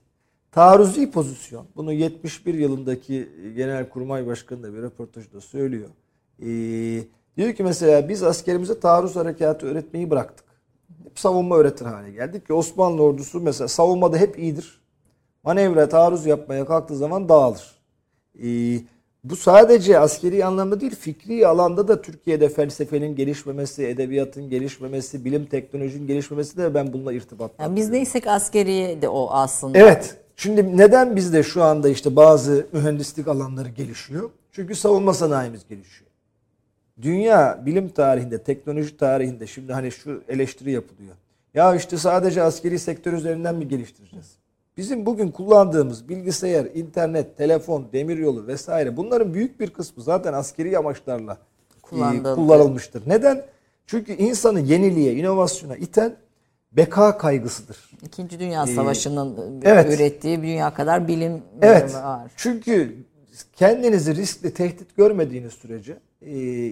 Taarruzi 0.52 1.10
pozisyon, 1.10 1.66
bunu 1.76 1.92
71 1.92 2.54
yılındaki 2.54 3.28
Genelkurmay 3.56 4.26
Başkanı 4.26 4.62
da 4.62 4.74
bir 4.74 4.82
röportajda 4.82 5.40
söylüyor. 5.40 5.88
E, 6.42 6.46
diyor 7.36 7.54
ki 7.54 7.62
mesela 7.62 8.08
biz 8.08 8.22
askerimize 8.22 8.80
taarruz 8.80 9.16
harekatı 9.16 9.66
öğretmeyi 9.66 10.10
bıraktık. 10.10 10.46
Hep 11.04 11.18
savunma 11.18 11.56
öğretir 11.56 11.86
hale 11.86 12.10
geldik 12.10 12.46
ki 12.46 12.52
Osmanlı 12.52 13.02
ordusu 13.02 13.40
mesela 13.40 13.68
savunmada 13.68 14.16
hep 14.16 14.38
iyidir. 14.38 14.80
Manevra 15.44 15.88
taarruz 15.88 16.26
yapmaya 16.26 16.64
kalktığı 16.64 16.96
zaman 16.96 17.28
dağılır. 17.28 17.80
Ee, 18.42 18.80
bu 19.24 19.36
sadece 19.36 19.98
askeri 19.98 20.44
anlamda 20.44 20.80
değil, 20.80 20.94
fikri 20.94 21.46
alanda 21.46 21.88
da 21.88 22.02
Türkiye'de 22.02 22.48
felsefenin 22.48 23.16
gelişmemesi, 23.16 23.86
edebiyatın 23.86 24.50
gelişmemesi, 24.50 25.24
bilim 25.24 25.46
teknolojinin 25.46 26.06
gelişmemesi 26.06 26.56
de 26.56 26.74
ben 26.74 26.92
bununla 26.92 27.12
irtibat 27.12 27.50
yani 27.58 27.76
Biz 27.76 27.90
neysek 27.90 28.26
askeri 28.26 28.98
de 29.02 29.08
o 29.08 29.30
aslında. 29.30 29.78
Evet. 29.78 30.16
Şimdi 30.36 30.76
neden 30.76 31.16
bizde 31.16 31.42
şu 31.42 31.62
anda 31.62 31.88
işte 31.88 32.16
bazı 32.16 32.66
mühendislik 32.72 33.28
alanları 33.28 33.68
gelişiyor? 33.68 34.30
Çünkü 34.52 34.74
savunma 34.74 35.14
sanayimiz 35.14 35.68
gelişiyor. 35.68 36.10
Dünya 37.02 37.62
bilim 37.66 37.88
tarihinde, 37.88 38.42
teknoloji 38.42 38.96
tarihinde 38.96 39.46
şimdi 39.46 39.72
hani 39.72 39.92
şu 39.92 40.22
eleştiri 40.28 40.72
yapılıyor. 40.72 41.14
Ya 41.54 41.74
işte 41.74 41.96
sadece 41.96 42.42
askeri 42.42 42.78
sektör 42.78 43.12
üzerinden 43.12 43.54
mi 43.54 43.68
geliştireceğiz? 43.68 44.39
Bizim 44.80 45.06
bugün 45.06 45.30
kullandığımız 45.30 46.08
bilgisayar, 46.08 46.64
internet, 46.74 47.36
telefon, 47.36 47.86
demiryolu 47.92 48.46
vesaire 48.46 48.96
bunların 48.96 49.34
büyük 49.34 49.60
bir 49.60 49.70
kısmı 49.70 50.02
zaten 50.02 50.32
askeri 50.32 50.78
amaçlarla 50.78 51.38
e, 51.92 52.22
kullanılmıştır. 52.22 53.02
Neden? 53.06 53.44
Çünkü 53.86 54.12
insanı 54.12 54.60
yeniliğe, 54.60 55.14
inovasyona 55.14 55.76
iten 55.76 56.16
beka 56.72 57.18
kaygısıdır. 57.18 57.90
İkinci 58.02 58.40
Dünya 58.40 58.64
ee, 58.64 58.74
Savaşı'nın 58.74 59.60
ee, 59.62 59.68
evet. 59.68 59.94
ürettiği 59.94 60.42
dünya 60.42 60.74
kadar 60.74 61.08
bilim 61.08 61.42
evet. 61.62 61.94
var. 61.94 62.30
Çünkü 62.36 62.96
kendinizi 63.52 64.16
riskli, 64.16 64.54
tehdit 64.54 64.96
görmediğiniz 64.96 65.52
sürece 65.52 65.98
e, 66.22 66.30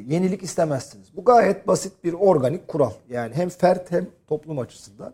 yenilik 0.08 0.42
istemezsiniz. 0.42 1.16
Bu 1.16 1.24
gayet 1.24 1.66
basit 1.66 2.04
bir 2.04 2.12
organik 2.12 2.68
kural. 2.68 2.92
Yani 3.10 3.34
hem 3.34 3.48
fert 3.48 3.90
hem 3.90 4.06
toplum 4.28 4.58
açısından. 4.58 5.12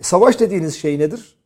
E, 0.00 0.02
savaş 0.02 0.40
dediğiniz 0.40 0.74
şey 0.74 0.98
nedir? 0.98 1.39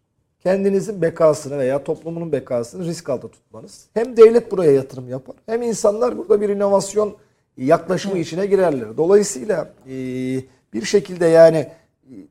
Kendinizin 0.45 1.03
bekasını 1.03 1.59
veya 1.59 1.85
toplumunun 1.85 2.33
bekasını 2.33 2.85
risk 2.85 3.11
altında 3.11 3.33
tutmanız. 3.33 3.87
Hem 3.95 4.17
devlet 4.17 4.53
buraya 4.53 4.73
yatırım 4.73 5.09
yapar 5.09 5.37
hem 5.47 5.63
insanlar 5.63 6.19
burada 6.19 6.41
bir 6.41 6.49
inovasyon 6.49 7.17
yaklaşımı 7.57 8.19
içine 8.19 8.47
girerler. 8.47 8.97
Dolayısıyla 8.97 9.73
e, 9.87 9.95
bir 10.73 10.85
şekilde 10.85 11.27
yani 11.27 11.57
e, 11.57 11.73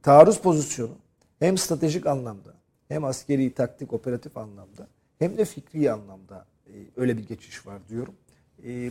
taarruz 0.03 0.39
pozisyonu 0.39 0.91
hem 1.39 1.57
stratejik 1.57 2.07
anlamda 2.07 2.53
hem 2.87 3.03
askeri 3.03 3.53
taktik 3.53 3.93
operatif 3.93 4.37
anlamda 4.37 4.87
hem 5.19 5.37
de 5.37 5.45
fikri 5.45 5.91
anlamda 5.91 6.45
e, 6.67 6.73
öyle 6.97 7.17
bir 7.17 7.27
geçiş 7.27 7.67
var 7.67 7.79
diyorum. 7.89 8.13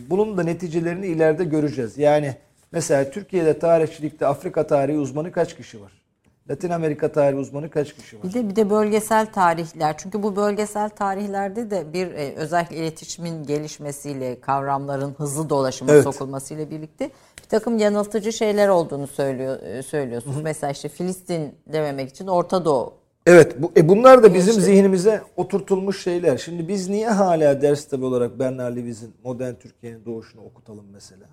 Bunun 0.09 0.37
da 0.37 0.43
neticelerini 0.43 1.07
ileride 1.07 1.43
göreceğiz. 1.43 1.97
Yani 1.97 2.35
mesela 2.71 3.11
Türkiye'de 3.11 3.59
tarihçilikte 3.59 4.27
Afrika 4.27 4.67
tarihi 4.67 4.97
uzmanı 4.97 5.31
kaç 5.31 5.57
kişi 5.57 5.81
var? 5.81 6.02
Latin 6.49 6.69
Amerika 6.69 7.11
tarihi 7.11 7.39
uzmanı 7.39 7.69
kaç 7.69 7.93
kişi 7.93 8.17
var? 8.17 8.23
Bir 8.23 8.33
de 8.33 8.49
bir 8.49 8.55
de 8.55 8.69
bölgesel 8.69 9.25
tarihler. 9.25 9.97
Çünkü 9.97 10.23
bu 10.23 10.35
bölgesel 10.35 10.89
tarihlerde 10.89 11.71
de 11.71 11.93
bir 11.93 12.07
e, 12.07 12.33
özellikle 12.35 12.75
iletişimin 12.75 13.43
gelişmesiyle, 13.43 14.39
kavramların 14.39 15.13
hızlı 15.17 15.49
dolaşıma 15.49 15.91
evet. 15.91 16.03
sokulmasıyla 16.03 16.71
birlikte 16.71 17.11
bir 17.43 17.49
takım 17.49 17.77
yanıltıcı 17.77 18.33
şeyler 18.33 18.67
olduğunu 18.67 19.07
söylüyor 19.07 19.61
e, 19.61 19.83
söylüyorsunuz. 19.83 20.37
Hı. 20.37 20.41
Mesela 20.41 20.71
işte 20.71 20.89
Filistin 20.89 21.55
dememek 21.67 22.09
için 22.09 22.27
Orta 22.27 22.65
Doğu 22.65 22.93
Evet, 23.25 23.55
bu, 23.61 23.71
e 23.77 23.89
bunlar 23.89 24.23
da 24.23 24.33
bizim 24.33 24.49
işte. 24.49 24.61
zihnimize 24.61 25.21
oturtulmuş 25.37 26.03
şeyler. 26.03 26.37
Şimdi 26.37 26.67
biz 26.67 26.89
niye 26.89 27.09
hala 27.09 27.61
ders 27.61 27.85
tabi 27.85 28.05
olarak 28.05 28.39
Bernard 28.39 28.77
Lewis'in 28.77 29.13
modern 29.23 29.53
Türkiye'nin 29.53 30.05
doğuşunu 30.05 30.41
okutalım 30.41 30.85
mesela? 30.93 31.25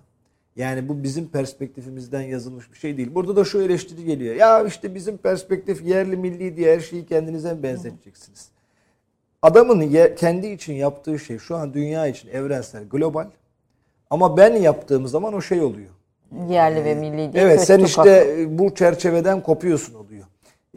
Yani 0.55 0.89
bu 0.89 1.03
bizim 1.03 1.27
perspektifimizden 1.27 2.21
yazılmış 2.21 2.71
bir 2.71 2.77
şey 2.77 2.97
değil. 2.97 3.15
Burada 3.15 3.35
da 3.35 3.43
şu 3.45 3.61
eleştiri 3.61 4.05
geliyor. 4.05 4.35
Ya 4.35 4.63
işte 4.63 4.95
bizim 4.95 5.17
perspektif 5.17 5.85
yerli 5.85 6.17
milli 6.17 6.57
diye 6.57 6.75
her 6.75 6.79
şeyi 6.79 7.05
kendinize 7.05 7.63
benzeteceksiniz? 7.63 8.49
Adamın 9.41 9.93
kendi 10.15 10.47
için 10.47 10.73
yaptığı 10.73 11.19
şey 11.19 11.37
şu 11.37 11.55
an 11.55 11.73
dünya 11.73 12.07
için 12.07 12.29
evrensel, 12.29 12.83
global. 12.83 13.27
Ama 14.09 14.37
ben 14.37 14.55
yaptığım 14.55 15.07
zaman 15.07 15.33
o 15.33 15.41
şey 15.41 15.61
oluyor. 15.61 15.89
Yerli 16.49 16.85
ve 16.85 16.95
milli 16.95 17.33
diye. 17.33 17.43
Evet 17.43 17.61
sen 17.61 17.79
işte 17.79 17.99
haklı. 17.99 18.59
bu 18.59 18.75
çerçeveden 18.75 19.43
kopuyorsun 19.43 19.93
oluyor. 19.93 20.25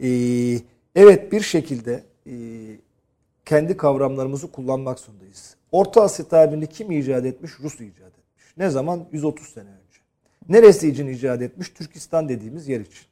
Ee, 0.03 0.59
evet 0.95 1.31
bir 1.31 1.41
şekilde 1.41 2.03
e, 2.27 2.33
kendi 3.45 3.77
kavramlarımızı 3.77 4.51
kullanmak 4.51 4.99
zorundayız. 4.99 5.55
Orta 5.71 6.01
Asya 6.01 6.27
tabirini 6.27 6.67
kim 6.67 6.91
icat 6.91 7.25
etmiş? 7.25 7.51
Rus 7.63 7.75
icat. 7.75 8.14
Ne 8.57 8.69
zaman? 8.69 9.05
130 9.11 9.47
sene 9.47 9.69
önce. 9.69 9.99
Neresi 10.49 10.89
için 10.89 11.07
icat 11.07 11.41
etmiş? 11.41 11.69
Türkistan 11.69 12.29
dediğimiz 12.29 12.67
yer 12.67 12.79
için. 12.79 13.05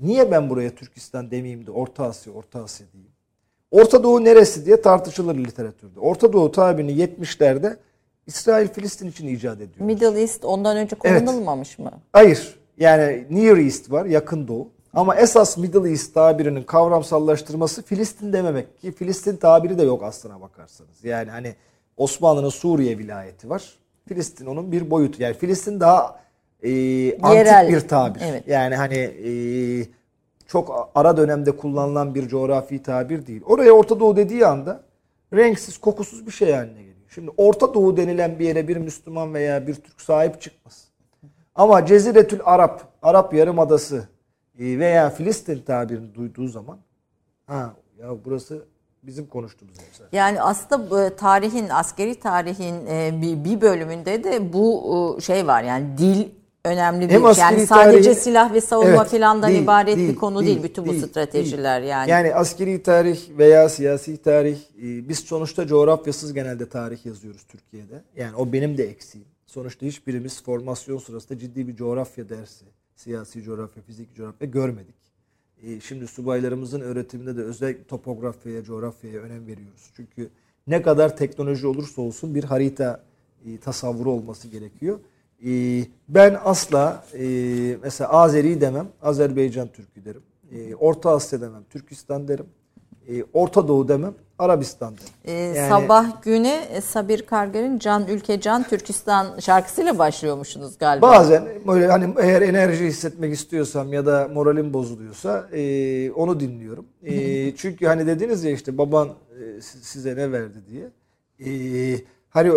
Niye 0.00 0.30
ben 0.30 0.50
buraya 0.50 0.74
Türkistan 0.74 1.30
demeyeyim 1.30 1.66
de 1.66 1.70
Orta 1.70 2.04
Asya, 2.04 2.32
Orta 2.32 2.62
Asya 2.62 2.86
diyeyim? 2.92 3.12
Orta 3.70 4.02
Doğu 4.02 4.24
neresi 4.24 4.66
diye 4.66 4.82
tartışılır 4.82 5.34
literatürde. 5.36 6.00
Orta 6.00 6.32
Doğu 6.32 6.52
tabirini 6.52 6.92
70'lerde 6.92 7.76
İsrail 8.26 8.68
Filistin 8.68 9.08
için 9.10 9.26
icat 9.28 9.56
ediyor. 9.60 9.86
Middle 9.86 10.20
East 10.20 10.44
ondan 10.44 10.76
önce 10.76 10.96
Evet. 11.04 11.20
kullanılmamış 11.24 11.78
mı? 11.78 11.92
Hayır. 12.12 12.58
Yani 12.78 13.26
Near 13.30 13.56
East 13.56 13.90
var, 13.90 14.04
yakın 14.06 14.48
doğu. 14.48 14.68
Ama 14.92 15.16
esas 15.16 15.56
Middle 15.58 15.90
East 15.90 16.14
tabirinin 16.14 16.62
kavramsallaştırması 16.62 17.82
Filistin 17.82 18.32
dememek 18.32 18.80
ki 18.80 18.92
Filistin 18.92 19.36
tabiri 19.36 19.78
de 19.78 19.82
yok 19.82 20.02
aslına 20.02 20.40
bakarsanız. 20.40 21.04
Yani 21.04 21.30
hani 21.30 21.54
Osmanlı'nın 21.96 22.48
Suriye 22.48 22.98
vilayeti 22.98 23.50
var. 23.50 23.78
Filistin 24.08 24.46
onun 24.46 24.72
bir 24.72 24.90
boyutu. 24.90 25.22
Yani 25.22 25.34
Filistin 25.34 25.80
daha 25.80 26.20
e, 26.62 26.70
antik 27.22 27.36
Yerel. 27.36 27.68
bir 27.68 27.80
tabir. 27.80 28.20
Evet. 28.24 28.48
Yani 28.48 28.76
hani 28.76 28.96
e, 28.98 29.30
çok 30.46 30.90
ara 30.94 31.16
dönemde 31.16 31.56
kullanılan 31.56 32.14
bir 32.14 32.28
coğrafi 32.28 32.82
tabir 32.82 33.26
değil. 33.26 33.42
Oraya 33.46 33.72
Orta 33.72 34.00
Doğu 34.00 34.16
dediği 34.16 34.46
anda 34.46 34.80
renksiz, 35.34 35.78
kokusuz 35.78 36.26
bir 36.26 36.32
şey 36.32 36.52
haline 36.52 36.72
geliyor. 36.72 36.96
Şimdi 37.08 37.30
Orta 37.36 37.74
Doğu 37.74 37.96
denilen 37.96 38.38
bir 38.38 38.46
yere 38.46 38.68
bir 38.68 38.76
Müslüman 38.76 39.34
veya 39.34 39.66
bir 39.66 39.74
Türk 39.74 40.00
sahip 40.00 40.40
çıkmaz. 40.40 40.88
Ama 41.54 41.86
Ceziretül 41.86 42.40
Arap, 42.44 42.82
Arap 43.02 43.34
Yarımadası 43.34 44.08
e, 44.58 44.78
veya 44.78 45.10
Filistin 45.10 45.62
tabirini 45.62 46.14
duyduğu 46.14 46.48
zaman 46.48 46.78
ha 47.46 47.74
ya 47.98 48.24
burası 48.24 48.64
bizim 49.08 49.26
konuştuğumuz 49.26 49.74
zaten. 49.92 50.18
Yani 50.18 50.42
aslında 50.42 50.90
bu 50.90 51.16
tarihin, 51.16 51.68
askeri 51.68 52.20
tarihin 52.20 52.86
e, 52.86 53.12
bir, 53.44 53.60
bölümünde 53.60 54.24
de 54.24 54.52
bu 54.52 55.16
e, 55.18 55.20
şey 55.20 55.46
var. 55.46 55.62
Yani 55.62 55.98
dil 55.98 56.28
önemli 56.64 57.08
bir 57.08 57.14
Hem 57.14 57.22
yani 57.24 57.66
sadece 57.66 58.10
tarihi- 58.10 58.14
silah 58.14 58.52
ve 58.52 58.60
savunma 58.60 58.90
Evet, 58.90 59.10
falandan 59.10 59.50
değil, 59.50 59.62
ibaret 59.62 59.96
değil, 59.96 60.08
bir 60.08 60.16
konu 60.16 60.46
değil, 60.46 60.62
bütün 60.62 60.86
bu 60.86 60.90
değil, 60.90 61.06
stratejiler 61.06 61.82
değil. 61.82 61.90
yani. 61.90 62.10
Yani 62.10 62.34
askeri 62.34 62.82
tarih 62.82 63.20
veya 63.38 63.68
siyasi 63.68 64.22
tarih 64.22 64.56
e, 64.56 65.08
biz 65.08 65.18
sonuçta 65.18 65.66
coğrafyasız 65.66 66.32
genelde 66.34 66.68
tarih 66.68 67.06
yazıyoruz 67.06 67.42
Türkiye'de. 67.48 68.02
Yani 68.16 68.36
o 68.36 68.52
benim 68.52 68.78
de 68.78 68.84
eksiğim. 68.90 69.26
Sonuçta 69.46 69.86
hiçbirimiz 69.86 70.42
formasyon 70.42 70.98
sırasında 70.98 71.38
ciddi 71.38 71.68
bir 71.68 71.76
coğrafya 71.76 72.28
dersi, 72.28 72.64
siyasi 72.96 73.42
coğrafya, 73.42 73.82
fizik 73.82 74.14
coğrafya 74.16 74.48
görmedik. 74.48 74.94
E, 75.62 75.80
Şimdi 75.80 76.06
subaylarımızın 76.06 76.80
öğretiminde 76.80 77.36
de 77.36 77.42
özellikle 77.42 77.84
topografyaya, 77.84 78.62
coğrafyaya 78.64 79.20
önem 79.20 79.46
veriyoruz. 79.46 79.90
Çünkü 79.96 80.28
ne 80.66 80.82
kadar 80.82 81.16
teknoloji 81.16 81.66
olursa 81.66 82.02
olsun 82.02 82.34
bir 82.34 82.44
harita 82.44 83.04
e, 83.46 83.58
tasavvuru 83.58 84.10
olması 84.10 84.48
gerekiyor. 84.48 84.98
E, 85.46 85.50
Ben 86.08 86.36
asla 86.44 87.04
e, 87.18 87.26
mesela 87.82 88.10
Azeri 88.10 88.60
demem, 88.60 88.88
Azerbaycan 89.02 89.68
Türkü 89.68 90.04
derim. 90.04 90.22
E, 90.52 90.74
Orta 90.74 91.10
Asya 91.10 91.40
demem, 91.40 91.62
Türkistan 91.70 92.28
derim. 92.28 92.46
E, 93.08 93.24
Orta 93.32 93.68
Doğu 93.68 93.88
demem, 93.88 94.14
Arabistan 94.38 94.94
derim. 94.96 95.06
Ee, 95.24 95.32
Yani- 95.32 95.68
Sabah 95.68 96.22
güne 96.22 96.54
e, 96.72 96.80
Sabir 96.80 97.22
Karger'in 97.22 97.78
Can 97.78 98.06
Ülke 98.08 98.40
Can 98.40 98.62
Türkistan 98.62 99.38
şarkısıyla 99.38 99.98
başlıyormuşsunuz 99.98 100.78
galiba. 100.78 101.06
Bazen 101.10 101.48
böyle 101.66 101.86
hani 101.86 102.14
eğer 102.20 102.42
enerji 102.42 102.84
hissetmek 102.86 103.34
istiyorsam 103.34 103.92
ya 103.92 104.06
da 104.06 104.28
moralim 104.34 104.72
bozuluyorsa 104.74 105.48
e, 105.52 106.10
onu 106.10 106.40
dinliyorum. 106.40 106.86
E, 107.04 107.12
çünkü 107.56 107.86
hani 107.86 108.06
dediniz 108.06 108.44
ya 108.44 108.50
işte 108.50 108.78
baban 108.78 109.08
e, 109.08 109.60
si- 109.60 109.84
size 109.84 110.16
ne 110.16 110.32
verdi 110.32 110.58
diye. 110.70 110.88
E, 111.46 111.50
hani 112.30 112.52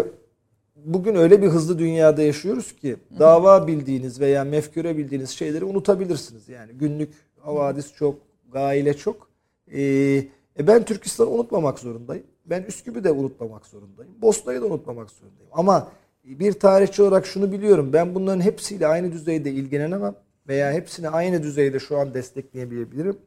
bugün 0.75 1.15
öyle 1.15 1.41
bir 1.41 1.47
hızlı 1.47 1.79
dünyada 1.79 2.21
yaşıyoruz 2.21 2.75
ki 2.75 2.95
dava 3.19 3.67
bildiğiniz 3.67 4.19
veya 4.19 4.43
mefküre 4.43 4.97
bildiğiniz 4.97 5.29
şeyleri 5.29 5.65
unutabilirsiniz. 5.65 6.49
Yani 6.49 6.71
günlük 6.73 7.13
havadis 7.39 7.93
çok, 7.93 8.15
gaile 8.51 8.93
çok. 8.93 9.27
E, 9.73 9.81
e 10.59 10.67
ben 10.67 10.85
Türkistan'ı 10.85 11.29
unutmamak 11.29 11.79
zorundayım. 11.79 12.23
Ben 12.45 12.63
Üsküp'ü 12.63 13.03
de 13.03 13.11
unutmamak 13.11 13.65
zorundayım. 13.65 14.11
Bosna'yı 14.21 14.61
da 14.61 14.65
unutmamak 14.65 15.09
zorundayım. 15.09 15.51
Ama 15.51 15.91
bir 16.23 16.53
tarihçi 16.53 17.01
olarak 17.01 17.25
şunu 17.25 17.51
biliyorum. 17.51 17.93
Ben 17.93 18.15
bunların 18.15 18.41
hepsiyle 18.41 18.87
aynı 18.87 19.11
düzeyde 19.11 19.51
ilgilenemem. 19.51 20.15
Veya 20.47 20.71
hepsini 20.71 21.09
aynı 21.09 21.43
düzeyde 21.43 21.79
şu 21.79 21.97
an 21.97 22.13
destekleyebilirim. 22.13 23.17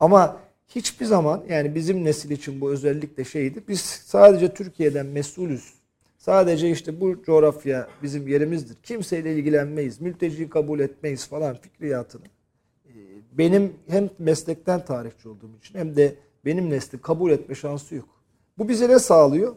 Ama 0.00 0.40
hiçbir 0.68 1.06
zaman 1.06 1.44
yani 1.48 1.74
bizim 1.74 2.04
nesil 2.04 2.30
için 2.30 2.60
bu 2.60 2.70
özellikle 2.70 3.24
şeydi. 3.24 3.62
Biz 3.68 3.80
sadece 3.80 4.54
Türkiye'den 4.54 5.06
mesulüz. 5.06 5.74
Sadece 6.18 6.70
işte 6.70 7.00
bu 7.00 7.22
coğrafya 7.22 7.88
bizim 8.02 8.28
yerimizdir. 8.28 8.76
Kimseyle 8.82 9.34
ilgilenmeyiz. 9.34 10.00
Mülteci 10.00 10.48
kabul 10.48 10.80
etmeyiz 10.80 11.26
falan 11.26 11.56
fikriyatını 11.56 12.22
benim 13.38 13.72
hem 13.88 14.10
meslekten 14.18 14.84
tarihçi 14.84 15.28
olduğum 15.28 15.56
için 15.58 15.78
hem 15.78 15.96
de 15.96 16.14
benim 16.46 16.70
nesli 16.70 17.00
kabul 17.00 17.30
etme 17.30 17.54
şansı 17.54 17.94
yok. 17.94 18.08
Bu 18.58 18.68
bize 18.68 18.88
ne 18.88 18.98
sağlıyor? 18.98 19.56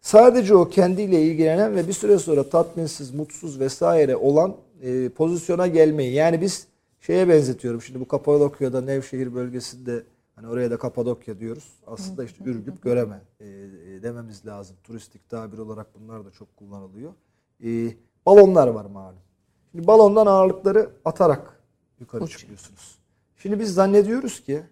Sadece 0.00 0.54
o 0.54 0.68
kendiyle 0.68 1.22
ilgilenen 1.22 1.76
ve 1.76 1.88
bir 1.88 1.92
süre 1.92 2.18
sonra 2.18 2.48
tatminsiz, 2.48 3.14
mutsuz 3.14 3.60
vesaire 3.60 4.16
olan 4.16 4.56
e, 4.82 5.08
pozisyona 5.08 5.66
gelmeyi. 5.66 6.12
Yani 6.12 6.40
biz 6.40 6.66
şeye 7.00 7.28
benzetiyorum. 7.28 7.82
Şimdi 7.82 8.00
bu 8.00 8.08
Kapadokya'da 8.08 8.80
Nevşehir 8.80 9.34
bölgesinde 9.34 10.04
hani 10.34 10.48
oraya 10.48 10.70
da 10.70 10.76
Kapadokya 10.76 11.38
diyoruz. 11.38 11.72
Aslında 11.86 12.24
işte 12.24 12.44
Ürgüp, 12.44 12.82
Göreme 12.82 13.22
e, 13.40 13.46
e, 13.46 14.02
dememiz 14.02 14.46
lazım. 14.46 14.76
Turistik 14.84 15.28
tabir 15.28 15.58
olarak 15.58 15.86
bunlar 16.00 16.24
da 16.24 16.30
çok 16.30 16.56
kullanılıyor. 16.56 17.12
E, 17.64 17.94
balonlar 18.26 18.68
var 18.68 18.84
malum. 18.84 19.18
Şimdi 19.72 19.86
balondan 19.86 20.26
ağırlıkları 20.26 20.90
atarak 21.04 21.60
yukarı 22.00 22.26
çıkıyorsunuz. 22.26 22.98
Şimdi 23.36 23.60
biz 23.60 23.74
zannediyoruz 23.74 24.44
ki 24.44 24.62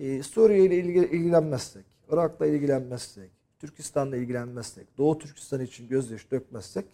e, 0.00 0.22
Suriye 0.22 0.64
ile 0.64 0.74
ilgi- 0.78 1.10
ilgilenmezsek, 1.16 1.84
Irak'la 2.12 2.46
ilgilenmezsek, 2.46 3.30
Türkistan'la 3.58 4.16
ilgilenmezsek, 4.16 4.98
Doğu 4.98 5.18
Türkistan 5.18 5.60
için 5.60 5.88
gözyaşı 5.88 6.30
dökmezsek, 6.30 6.84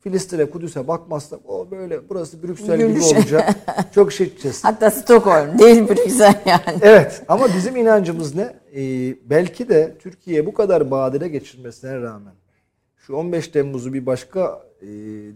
Filistin'e, 0.00 0.50
Kudüs'e 0.50 0.88
bakmazsak 0.88 1.40
o 1.44 1.70
böyle 1.70 2.08
burası 2.08 2.42
Brüksel 2.42 2.78
gibi 2.78 2.88
Gülüş. 2.92 3.04
olacak. 3.12 3.54
Çok 3.94 4.12
şey 4.12 4.26
içeceğiz. 4.26 4.64
Hatta 4.64 4.90
Stockholm 4.90 5.58
değil 5.58 5.88
Brüksel 5.88 6.42
yani. 6.46 6.78
Evet 6.82 7.22
ama 7.28 7.48
bizim 7.56 7.76
inancımız 7.76 8.34
ne? 8.34 8.56
Ee, 8.76 9.16
belki 9.30 9.68
de 9.68 9.96
Türkiye 9.98 10.46
bu 10.46 10.54
kadar 10.54 10.90
badire 10.90 11.28
geçirmesine 11.28 12.00
rağmen 12.00 12.34
şu 12.96 13.14
15 13.14 13.48
Temmuz'u 13.48 13.92
bir 13.92 14.06
başka 14.06 14.62
e, 14.82 14.86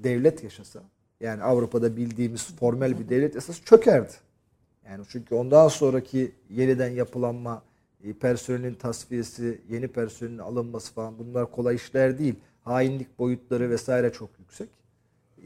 devlet 0.04 0.44
yaşasa 0.44 0.82
yani 1.20 1.42
Avrupa'da 1.42 1.96
bildiğimiz 1.96 2.56
formel 2.56 2.98
bir 2.98 3.08
devlet 3.08 3.36
esas 3.36 3.60
çökerdi. 3.64 4.12
Yani 4.90 5.04
çünkü 5.08 5.34
ondan 5.34 5.68
sonraki 5.68 6.32
yeniden 6.50 6.90
yapılanma, 6.90 7.62
e, 8.04 8.12
personelin 8.12 8.74
tasfiyesi, 8.74 9.60
yeni 9.68 9.88
personelin 9.88 10.38
alınması 10.38 10.92
falan 10.92 11.18
bunlar 11.18 11.50
kolay 11.50 11.74
işler 11.74 12.18
değil. 12.18 12.34
Hainlik 12.60 13.18
boyutları 13.18 13.70
vesaire 13.70 14.12
çok 14.12 14.30
yüksek. 14.38 14.68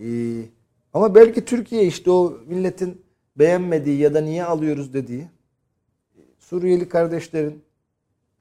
E, 0.00 0.08
ama 0.92 1.14
belki 1.14 1.44
Türkiye 1.44 1.86
işte 1.86 2.10
o 2.10 2.38
milletin 2.46 3.02
beğenmediği 3.36 3.98
ya 3.98 4.14
da 4.14 4.20
niye 4.20 4.44
alıyoruz 4.44 4.94
dediği 4.94 5.28
Suriyeli 6.38 6.88
kardeşlerin, 6.88 7.62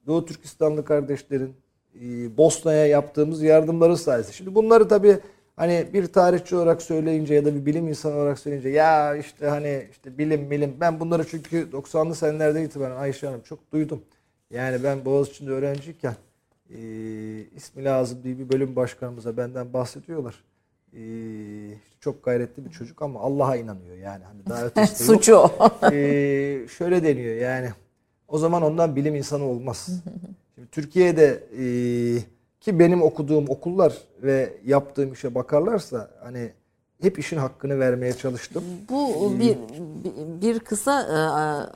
Doğu 0.06 0.24
Türkistanlı 0.24 0.84
kardeşlerin 0.84 1.54
e, 1.94 2.36
Bosna'ya 2.36 2.86
yaptığımız 2.86 3.42
yardımları 3.42 3.96
sayesinde. 3.96 4.36
Şimdi 4.36 4.54
bunları 4.54 4.88
tabii 4.88 5.18
hani 5.58 5.86
bir 5.92 6.06
tarihçi 6.06 6.56
olarak 6.56 6.82
söyleyince 6.82 7.34
ya 7.34 7.44
da 7.44 7.54
bir 7.54 7.66
bilim 7.66 7.88
insanı 7.88 8.14
olarak 8.14 8.38
söyleyince 8.38 8.68
ya 8.68 9.16
işte 9.16 9.46
hani 9.46 9.88
işte 9.90 10.18
bilim 10.18 10.50
bilim 10.50 10.76
ben 10.80 11.00
bunları 11.00 11.26
çünkü 11.28 11.68
90'lı 11.72 12.14
senelerden 12.14 12.62
itibaren 12.62 12.96
Ayşe 12.96 13.26
Hanım 13.26 13.40
çok 13.40 13.72
duydum. 13.72 14.02
Yani 14.50 14.84
ben 14.84 15.04
Boğaziçi'nde 15.04 15.50
öğrenciyken 15.50 16.14
e, 16.70 16.78
ismi 17.56 17.84
lazım 17.84 18.18
diye 18.22 18.38
bir 18.38 18.52
bölüm 18.52 18.76
başkanımıza 18.76 19.36
benden 19.36 19.72
bahsediyorlar. 19.72 20.44
E, 20.92 21.00
işte 21.68 22.00
çok 22.00 22.24
gayretli 22.24 22.64
bir 22.64 22.70
çocuk 22.70 23.02
ama 23.02 23.20
Allah'a 23.20 23.56
inanıyor 23.56 23.96
yani. 23.96 24.24
Hani 24.24 24.46
daha 24.48 24.64
ötesi. 24.66 25.04
Suçu 25.04 25.34
o. 25.34 25.50
Ee, 25.92 26.66
şöyle 26.78 27.02
deniyor 27.02 27.36
yani 27.36 27.68
o 28.28 28.38
zaman 28.38 28.62
ondan 28.62 28.96
bilim 28.96 29.14
insanı 29.14 29.44
olmaz. 29.44 29.88
Şimdi 30.54 30.68
Türkiye'de 30.68 31.44
e, 31.58 31.64
ki 32.60 32.78
benim 32.78 33.02
okuduğum 33.02 33.44
okullar 33.48 33.92
ve 34.22 34.58
yaptığım 34.64 35.12
işe 35.12 35.34
bakarlarsa 35.34 36.10
hani 36.22 36.52
hep 37.02 37.18
işin 37.18 37.36
hakkını 37.36 37.78
vermeye 37.78 38.12
çalıştım. 38.12 38.64
Bu 38.88 39.32
bir, 39.40 39.56
bir- 40.04 40.42
bir 40.42 40.58
kısa 40.58 41.02
e, 41.02 41.12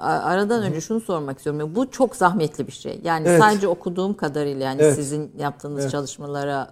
aradan 0.03 0.63
önce 0.63 0.81
şunu 0.81 1.01
sormak 1.01 1.37
istiyorum. 1.39 1.73
Bu 1.75 1.91
çok 1.91 2.17
zahmetli 2.17 2.67
bir 2.67 2.73
şey. 2.73 3.01
Yani 3.05 3.29
Evet. 3.29 3.41
sadece 3.41 3.69
okuduğum 3.69 4.15
kadarıyla 4.17 4.65
yani 4.65 4.83
Evet. 4.83 4.95
sizin 4.95 5.33
yaptığınız 5.39 5.91
çalışmalara 5.91 6.71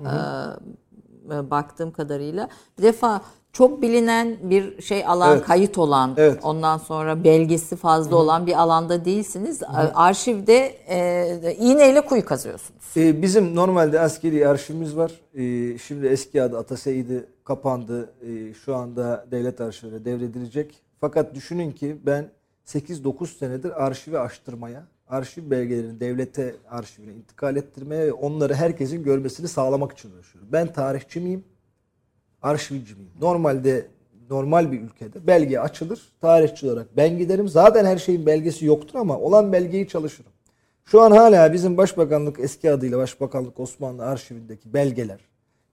e, 1.30 1.34
e, 1.34 1.50
baktığım 1.50 1.90
kadarıyla 1.92 2.48
bir 2.78 2.82
defa 2.82 3.20
çok 3.53 3.82
bilinen 3.82 4.36
bir 4.42 4.82
şey 4.82 5.07
alan, 5.07 5.36
Evet. 5.36 5.46
kayıt 5.46 5.78
olan, 5.78 6.14
Evet. 6.16 6.38
ondan 6.42 6.78
sonra 6.78 7.24
belgesi 7.24 7.76
fazla 7.76 8.16
olan 8.16 8.46
bir 8.46 8.61
alanda 8.61 9.05
değilsiniz. 9.05 9.62
Arşivde 9.94 10.74
e, 10.88 11.55
iğneyle 11.59 12.01
kuyu 12.01 12.24
kazıyorsunuz. 12.24 12.80
Ee, 12.96 13.22
bizim 13.22 13.55
normalde 13.55 14.01
askeri 14.01 14.48
arşivimiz 14.48 14.96
var. 14.96 15.12
Ee, 15.34 15.78
şimdi 15.78 16.07
eski 16.07 16.42
adı 16.42 16.59
Ataseydi 16.59 17.26
kapandı. 17.44 18.12
Ee, 18.22 18.55
şu 18.55 18.76
anda 18.76 19.26
devlet 19.30 19.61
arşivine 19.61 20.05
devredilecek. 20.05 20.82
Fakat 21.01 21.34
düşünün 21.34 21.70
ki 21.72 21.96
ben 22.07 22.30
8-9 22.66 23.26
senedir 23.38 23.84
arşivi 23.84 24.18
açtırmaya, 24.18 24.82
arşiv 25.09 25.51
belgelerini 25.51 26.01
devlete 26.01 26.55
arşivine 26.70 27.12
intikal 27.14 27.57
ettirmeye 27.57 28.07
ve 28.07 28.12
onları 28.12 28.55
herkesin 28.55 29.03
görmesini 29.03 29.48
sağlamak 29.48 29.92
için 29.92 30.11
uğraşıyorum. 30.12 30.53
Ben 30.53 30.72
tarihçi 30.72 31.20
miyim? 31.20 31.44
Arşivci 32.43 32.95
miyim? 32.95 33.11
Normalde 33.20 33.86
normal 34.30 34.72
bir 34.72 34.80
ülkede 34.80 35.26
belge 35.26 35.59
açılır. 35.59 36.01
Tarihçi 36.20 36.66
olarak 36.66 36.97
ben 36.97 37.18
giderim. 37.18 37.49
Zaten 37.49 37.84
her 37.84 37.99
şeyin 37.99 38.26
belgesi 38.26 38.66
yoktur 38.66 38.99
ama 38.99 39.18
olan 39.18 39.53
belgeyi 39.53 39.88
çalışırım. 39.88 40.32
Şu 40.84 41.01
an 41.01 41.11
hala 41.11 41.53
bizim 41.53 41.76
Başbakanlık 41.76 42.41
eski 42.41 42.70
adıyla 42.70 42.99
Başbakanlık 42.99 43.61
Osmanlı 43.61 44.07
arşivindeki 44.07 44.74
belgeler 44.74 45.20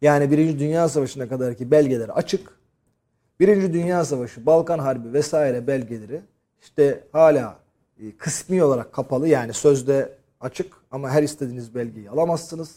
yani 0.02 0.32
Birinci 0.32 0.60
Dünya 0.60 0.90
Savaşı'na 0.90 1.30
kadarki 1.30 1.72
belgeler 1.72 2.10
açık. 2.10 2.58
Birinci 3.40 3.74
Dünya 3.74 4.06
Savaşı, 4.06 4.46
Balkan 4.46 4.80
Harbi 4.80 5.14
vesaire 5.14 5.68
belgeleri 5.68 6.22
işte 6.62 7.04
hala 7.12 7.60
e, 8.00 8.18
kısmi 8.18 8.64
olarak 8.64 8.94
kapalı 8.94 9.28
yani 9.28 9.54
sözde 9.54 10.18
açık 10.40 10.74
ama 10.92 11.10
her 11.10 11.24
istediğiniz 11.24 11.76
belgeyi 11.76 12.10
alamazsınız. 12.10 12.76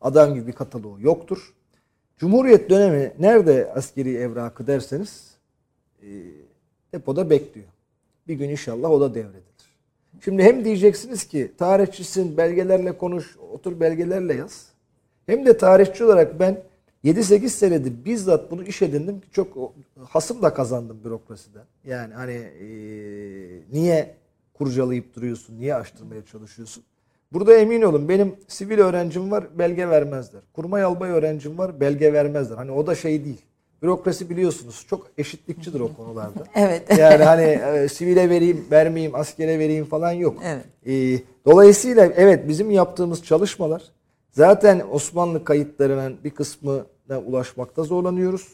Adam 0.00 0.34
gibi 0.34 0.46
bir 0.46 0.52
kataloğu 0.52 1.00
yoktur. 1.00 1.54
Cumhuriyet 2.18 2.70
dönemi 2.70 3.12
nerede 3.18 3.72
askeri 3.72 4.16
evrakı 4.16 4.66
derseniz 4.66 5.34
e, 6.02 6.06
depoda 6.92 7.30
bekliyor. 7.30 7.66
Bir 8.28 8.34
gün 8.34 8.48
inşallah 8.48 8.90
o 8.90 9.00
da 9.00 9.14
devredilir. 9.14 9.42
Şimdi 10.24 10.42
hem 10.42 10.64
diyeceksiniz 10.64 11.24
ki 11.24 11.52
tarihçisin 11.58 12.36
belgelerle 12.36 12.98
konuş, 12.98 13.36
otur 13.52 13.80
belgelerle 13.80 14.34
yaz. 14.34 14.68
Hem 15.26 15.46
de 15.46 15.56
tarihçi 15.56 16.04
olarak 16.04 16.40
ben 16.40 16.62
7-8 17.04 17.48
senedir 17.48 18.04
bizzat 18.04 18.50
bunu 18.50 18.64
iş 18.64 18.82
edindim 18.82 19.20
ki 19.20 19.26
çok 19.32 19.72
hasım 20.08 20.42
da 20.42 20.54
kazandım 20.54 21.04
bürokrasiden. 21.04 21.64
Yani 21.84 22.14
hani 22.14 22.32
e, 22.32 22.68
niye 23.72 24.14
kurcalayıp 24.54 25.16
duruyorsun, 25.16 25.58
niye 25.58 25.74
açtırmaya 25.74 26.24
çalışıyorsun? 26.24 26.84
Burada 27.32 27.54
emin 27.54 27.82
olun 27.82 28.08
benim 28.08 28.36
sivil 28.48 28.78
öğrencim 28.78 29.30
var 29.30 29.44
belge 29.58 29.88
vermezler. 29.88 30.42
Kurmay 30.52 30.82
albay 30.82 31.10
öğrencim 31.10 31.58
var 31.58 31.80
belge 31.80 32.12
vermezler. 32.12 32.56
Hani 32.56 32.72
o 32.72 32.86
da 32.86 32.94
şey 32.94 33.24
değil. 33.24 33.42
Bürokrasi 33.82 34.30
biliyorsunuz 34.30 34.86
çok 34.90 35.06
eşitlikçidir 35.18 35.80
o 35.80 35.94
konularda. 35.94 36.44
Evet. 36.54 36.98
Yani 36.98 37.24
hani 37.24 37.42
e, 37.42 37.88
sivile 37.88 38.30
vereyim, 38.30 38.66
vermeyeyim, 38.70 39.14
askere 39.14 39.58
vereyim 39.58 39.84
falan 39.84 40.12
yok. 40.12 40.36
Evet. 40.44 40.64
E, 40.86 41.22
dolayısıyla 41.44 42.06
evet 42.06 42.48
bizim 42.48 42.70
yaptığımız 42.70 43.24
çalışmalar 43.24 43.82
zaten 44.30 44.82
Osmanlı 44.90 45.44
kayıtlarının 45.44 46.16
bir 46.24 46.30
kısmına 46.30 47.18
ulaşmakta 47.26 47.82
zorlanıyoruz. 47.82 48.48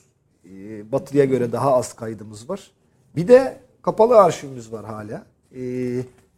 E, 0.44 0.92
batıya 0.92 1.24
göre 1.24 1.52
daha 1.52 1.74
az 1.76 1.92
kaydımız 1.92 2.50
var. 2.50 2.70
Bir 3.16 3.28
de 3.28 3.56
kapalı 3.82 4.16
arşivimiz 4.16 4.72
var 4.72 4.84
hala. 4.84 5.26
E, 5.56 5.62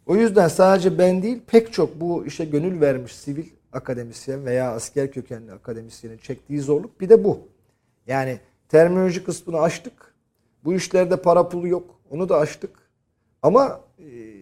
o 0.07 0.15
yüzden 0.15 0.47
sadece 0.47 0.97
ben 0.97 1.23
değil 1.23 1.41
pek 1.47 1.73
çok 1.73 2.01
bu 2.01 2.25
işe 2.25 2.45
gönül 2.45 2.81
vermiş 2.81 3.15
sivil 3.15 3.45
akademisyen 3.73 4.45
veya 4.45 4.71
asker 4.71 5.11
kökenli 5.11 5.51
akademisyenin 5.51 6.17
çektiği 6.17 6.61
zorluk 6.61 7.01
bir 7.01 7.09
de 7.09 7.23
bu. 7.23 7.39
Yani 8.07 8.39
terminoloji 8.69 9.23
kısmını 9.23 9.61
açtık. 9.61 10.13
Bu 10.63 10.73
işlerde 10.73 11.21
para 11.21 11.49
pulu 11.49 11.67
yok. 11.67 11.99
Onu 12.09 12.29
da 12.29 12.37
açtık. 12.37 12.71
Ama 13.41 13.81
e, 13.99 14.36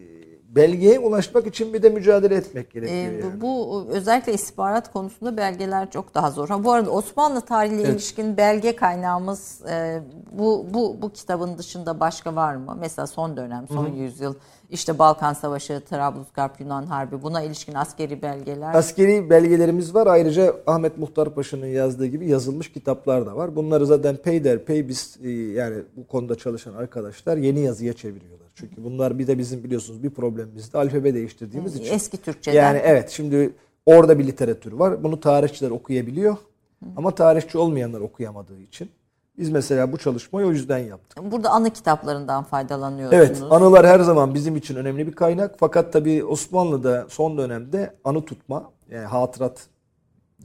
belgeye 0.56 1.00
ulaşmak 1.00 1.48
için 1.48 1.74
bir 1.74 1.84
de 1.84 1.90
mücadele 1.90 2.36
etmek 2.36 2.72
gerekiyor. 2.72 3.00
Ee, 3.14 3.22
bu- 3.24 3.26
yani. 3.28 3.42
bu 3.42 3.86
özellikle 3.90 4.34
istihbarat 4.34 4.94
konusunda 4.94 5.38
belgeler 5.38 5.92
çok 5.92 6.16
daha 6.16 6.32
zor. 6.32 6.50
Ha, 6.50 6.64
bu 6.64 6.72
arada 6.72 6.90
Osmanlı 6.92 7.42
tarihiyle 7.42 7.82
Evet. 7.82 7.92
ilişkin 7.94 8.38
belge 8.38 8.76
kaynağımız 8.76 9.62
e, 9.70 10.00
bu 10.32 10.66
bu 10.74 10.98
bu 11.02 11.10
kitabın 11.14 11.58
dışında 11.58 12.00
başka 12.00 12.36
var 12.36 12.56
mı? 12.56 12.78
Mesela 12.80 13.08
son 13.08 13.38
dönem, 13.38 13.66
son 13.68 13.88
yüzyıl 13.88 14.34
işte 14.70 15.00
Balkan 15.00 15.34
Savaşı, 15.34 15.82
Trablusgarp, 15.90 16.60
Yunan 16.62 16.86
Harbi 16.86 17.24
buna 17.24 17.42
ilişkin 17.42 17.74
askeri 17.74 18.22
belgeler. 18.22 18.74
Askeri 18.76 19.30
belgelerimiz 19.30 19.96
var. 19.96 20.08
Ayrıca 20.08 20.56
Ahmet 20.68 20.98
Muhtar 20.98 21.36
Paşa'nın 21.36 21.66
yazdığı 21.66 22.06
gibi 22.06 22.28
yazılmış 22.30 22.72
kitaplar 22.72 23.26
da 23.26 23.36
var. 23.36 23.56
Bunları 23.56 23.86
zaten 23.86 24.16
peyder 24.18 24.60
biz 24.68 25.18
yani 25.56 25.76
bu 25.98 26.08
konuda 26.08 26.36
çalışan 26.36 26.74
arkadaşlar 26.74 27.38
yeni 27.38 27.60
yazıya 27.60 27.94
çeviriyorlar. 27.94 28.45
Çünkü 28.56 28.84
bunlar 28.84 29.20
bir 29.20 29.28
de 29.28 29.38
bizim 29.38 29.64
biliyorsunuz 29.64 30.04
bir 30.04 30.10
problemimiz 30.10 30.74
de 30.74 30.78
alfabe 30.78 31.14
değiştirdiğimiz 31.14 31.76
için. 31.76 31.94
Eski 31.94 32.18
Türkçeden. 32.18 32.64
Yani 32.64 32.82
evet 32.84 33.10
şimdi 33.10 33.54
orada 33.86 34.20
bir 34.20 34.28
literatür 34.28 34.72
var. 34.72 35.04
Bunu 35.04 35.20
tarihçiler 35.20 35.72
okuyabiliyor. 35.72 36.38
Ama 36.98 37.16
tarihçi 37.16 37.58
olmayanlar 37.58 38.02
okuyamadığı 38.02 38.60
için. 38.60 38.90
Biz 39.38 39.50
mesela 39.50 39.92
bu 39.92 39.98
çalışmayı 39.98 40.48
o 40.48 40.52
yüzden 40.52 40.78
yaptık. 40.78 41.32
Burada 41.32 41.50
anı 41.50 41.70
kitaplarından 41.70 42.44
faydalanıyorsunuz. 42.44 43.26
Evet, 43.26 43.44
anılar 43.50 43.88
her 43.88 44.00
zaman 44.00 44.34
bizim 44.34 44.56
için 44.56 44.76
önemli 44.76 45.08
bir 45.08 45.12
kaynak. 45.12 45.56
Fakat 45.58 45.94
tabii 45.94 46.24
Osmanlı'da 46.24 47.06
son 47.10 47.38
dönemde 47.38 47.96
anı 48.04 48.26
tutma, 48.26 48.72
yani 48.92 49.06
hatırat 49.06 49.68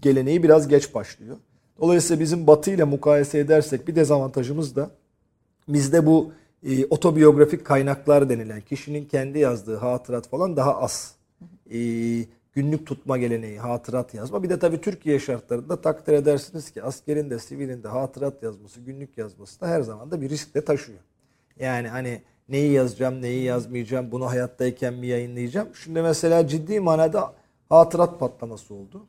geleneği 0.02 0.42
biraz 0.42 0.68
geç 0.68 0.94
başlıyor. 0.94 1.36
Dolayısıyla 1.80 2.20
bizim 2.20 2.46
Batı 2.46 2.70
ile 2.70 2.84
mukayese 2.84 3.38
edersek 3.38 3.88
bir 3.88 3.96
dezavantajımız 3.96 4.76
da 4.76 4.90
bizde 5.68 6.06
bu 6.06 6.32
e, 6.66 6.86
otobiyografik 6.86 7.66
kaynaklar 7.66 8.28
denilen 8.28 8.60
kişinin 8.60 9.04
kendi 9.04 9.38
yazdığı 9.38 9.76
hatırat 9.76 10.28
falan 10.28 10.56
daha 10.56 10.80
az. 10.80 11.14
E, 11.70 11.78
günlük 12.52 12.86
tutma 12.86 13.18
geleneği, 13.18 13.58
hatırat 13.58 14.14
yazma. 14.14 14.42
Bir 14.42 14.50
de 14.50 14.58
tabii 14.58 14.80
Türkiye 14.80 15.18
şartlarında 15.18 15.80
takdir 15.80 16.12
edersiniz 16.12 16.70
ki 16.70 16.82
askerin 16.82 17.30
de 17.30 17.38
sivilin 17.38 17.82
de 17.82 17.88
hatırat 17.88 18.42
yazması, 18.42 18.80
günlük 18.80 19.18
yazması 19.18 19.60
da 19.60 19.68
her 19.68 19.80
zaman 19.80 20.10
da 20.10 20.20
bir 20.20 20.30
risk 20.30 20.54
de 20.54 20.64
taşıyor. 20.64 20.98
Yani 21.58 21.88
hani 21.88 22.22
neyi 22.48 22.72
yazacağım, 22.72 23.22
neyi 23.22 23.42
yazmayacağım, 23.42 24.12
bunu 24.12 24.26
hayattayken 24.26 24.94
mi 24.94 25.06
yayınlayacağım? 25.06 25.68
Şimdi 25.74 26.02
mesela 26.02 26.46
ciddi 26.46 26.80
manada 26.80 27.34
hatırat 27.68 28.20
patlaması 28.20 28.74
oldu. 28.74 29.06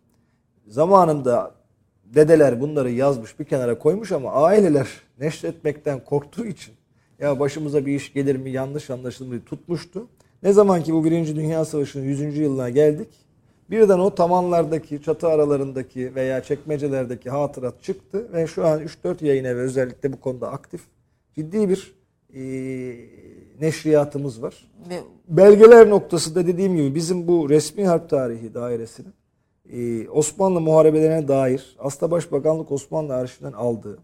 Zamanında 0.67 1.55
dedeler 2.05 2.61
bunları 2.61 2.91
yazmış 2.91 3.39
bir 3.39 3.45
kenara 3.45 3.77
koymuş 3.77 4.11
ama 4.11 4.31
aileler 4.31 4.87
neşretmekten 5.19 6.05
korktuğu 6.05 6.45
için 6.45 6.80
ya 7.21 7.39
başımıza 7.39 7.85
bir 7.85 7.95
iş 7.95 8.13
gelir 8.13 8.35
mi 8.35 8.51
yanlış 8.51 8.89
anlaşılır 8.89 9.41
tutmuştu. 9.41 10.07
Ne 10.43 10.53
zaman 10.53 10.83
ki 10.83 10.93
bu 10.93 11.05
Birinci 11.05 11.35
Dünya 11.35 11.65
Savaşı'nın 11.65 12.03
100. 12.03 12.37
yılına 12.37 12.69
geldik 12.69 13.09
birden 13.71 13.99
o 13.99 14.15
tavanlardaki, 14.15 15.01
çatı 15.01 15.27
aralarındaki 15.27 16.15
veya 16.15 16.43
çekmecelerdeki 16.43 17.29
hatırat 17.29 17.83
çıktı 17.83 18.27
ve 18.33 18.47
şu 18.47 18.67
an 18.67 18.81
3-4 18.81 19.25
yayın 19.25 19.43
evi 19.43 19.59
özellikle 19.59 20.13
bu 20.13 20.19
konuda 20.19 20.51
aktif 20.51 20.81
ciddi 21.35 21.69
bir 21.69 21.95
e, 22.33 22.43
neşriyatımız 23.61 24.41
var. 24.41 24.71
Ve 24.89 24.95
Belgeler 25.27 25.89
noktasında 25.89 26.47
dediğim 26.47 26.75
gibi 26.75 26.95
bizim 26.95 27.27
bu 27.27 27.49
resmi 27.49 27.85
harp 27.85 28.09
tarihi 28.09 28.53
dairesinin 28.53 29.13
e, 29.73 30.09
Osmanlı 30.09 30.61
muharebelerine 30.61 31.27
dair 31.27 31.75
aslında 31.79 32.11
Başbakanlık 32.11 32.71
Osmanlı 32.71 33.13
Arşivinden 33.13 33.53
aldığı 33.53 33.99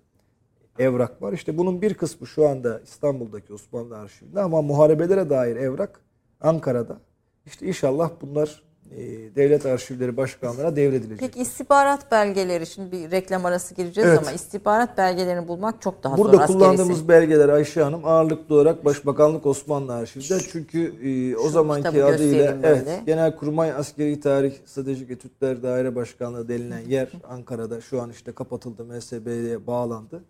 evrak 0.80 1.22
var. 1.22 1.34
İşte 1.34 1.58
bunun 1.58 1.82
bir 1.82 1.94
kısmı 1.94 2.28
şu 2.28 2.48
anda 2.48 2.80
İstanbul'daki 2.84 3.54
Osmanlı 3.54 3.98
Arşivinde 3.98 4.42
ama 4.42 4.62
muharebelere 4.62 5.30
dair 5.30 5.56
evrak 5.56 6.00
Ankara'da. 6.42 6.98
İşte 7.46 7.66
inşallah 7.68 8.10
bunlar 8.22 8.64
e, 8.92 8.98
devlet 9.36 9.66
arşivleri 9.66 10.18
başkanlığına 10.18 10.76
devredilecek. 10.76 11.20
peki 11.20 11.42
istihbarat 11.42 12.12
belgeleri 12.12 12.68
şimdi 12.68 12.92
bir 12.92 13.12
reklam 13.12 13.46
arası 13.46 13.76
gireceğiz 13.76 14.10
Evet. 14.10 14.20
ama 14.20 14.32
istihbarat 14.32 14.98
belgelerini 14.98 15.48
bulmak 15.48 15.82
çok 15.82 16.04
daha 16.04 16.18
Burada 16.18 16.32
zor. 16.34 16.42
askerisi. 16.42 16.60
kullandığımız 16.60 17.08
belgeler 17.08 17.50
Ayşe 17.50 17.82
Hanım 17.84 18.06
ağırlıklı 18.06 18.56
olarak 18.56 18.86
Başbakanlık 18.86 19.46
Osmanlı 19.46 19.94
Arşiv'de. 19.94 20.40
Çünkü 20.52 20.94
e, 21.10 21.38
o 21.38 21.44
Şu 21.44 21.50
zamanki 21.50 22.04
adıyla 22.04 22.58
evet. 22.64 23.06
Genelkurmay 23.06 23.72
Askeri 23.72 24.20
Tarih 24.20 24.54
Stratejik 24.66 25.12
Etütler 25.12 25.64
Daire 25.64 25.96
Başkanlığı 25.96 26.50
denilen 26.50 26.80
yer 26.88 27.12
Ankara'da 27.30 27.82
şu 27.82 28.02
an 28.02 28.10
işte 28.10 28.32
kapatıldı, 28.32 28.86
MSB'ye 28.86 29.68
bağlandı. 29.68 30.24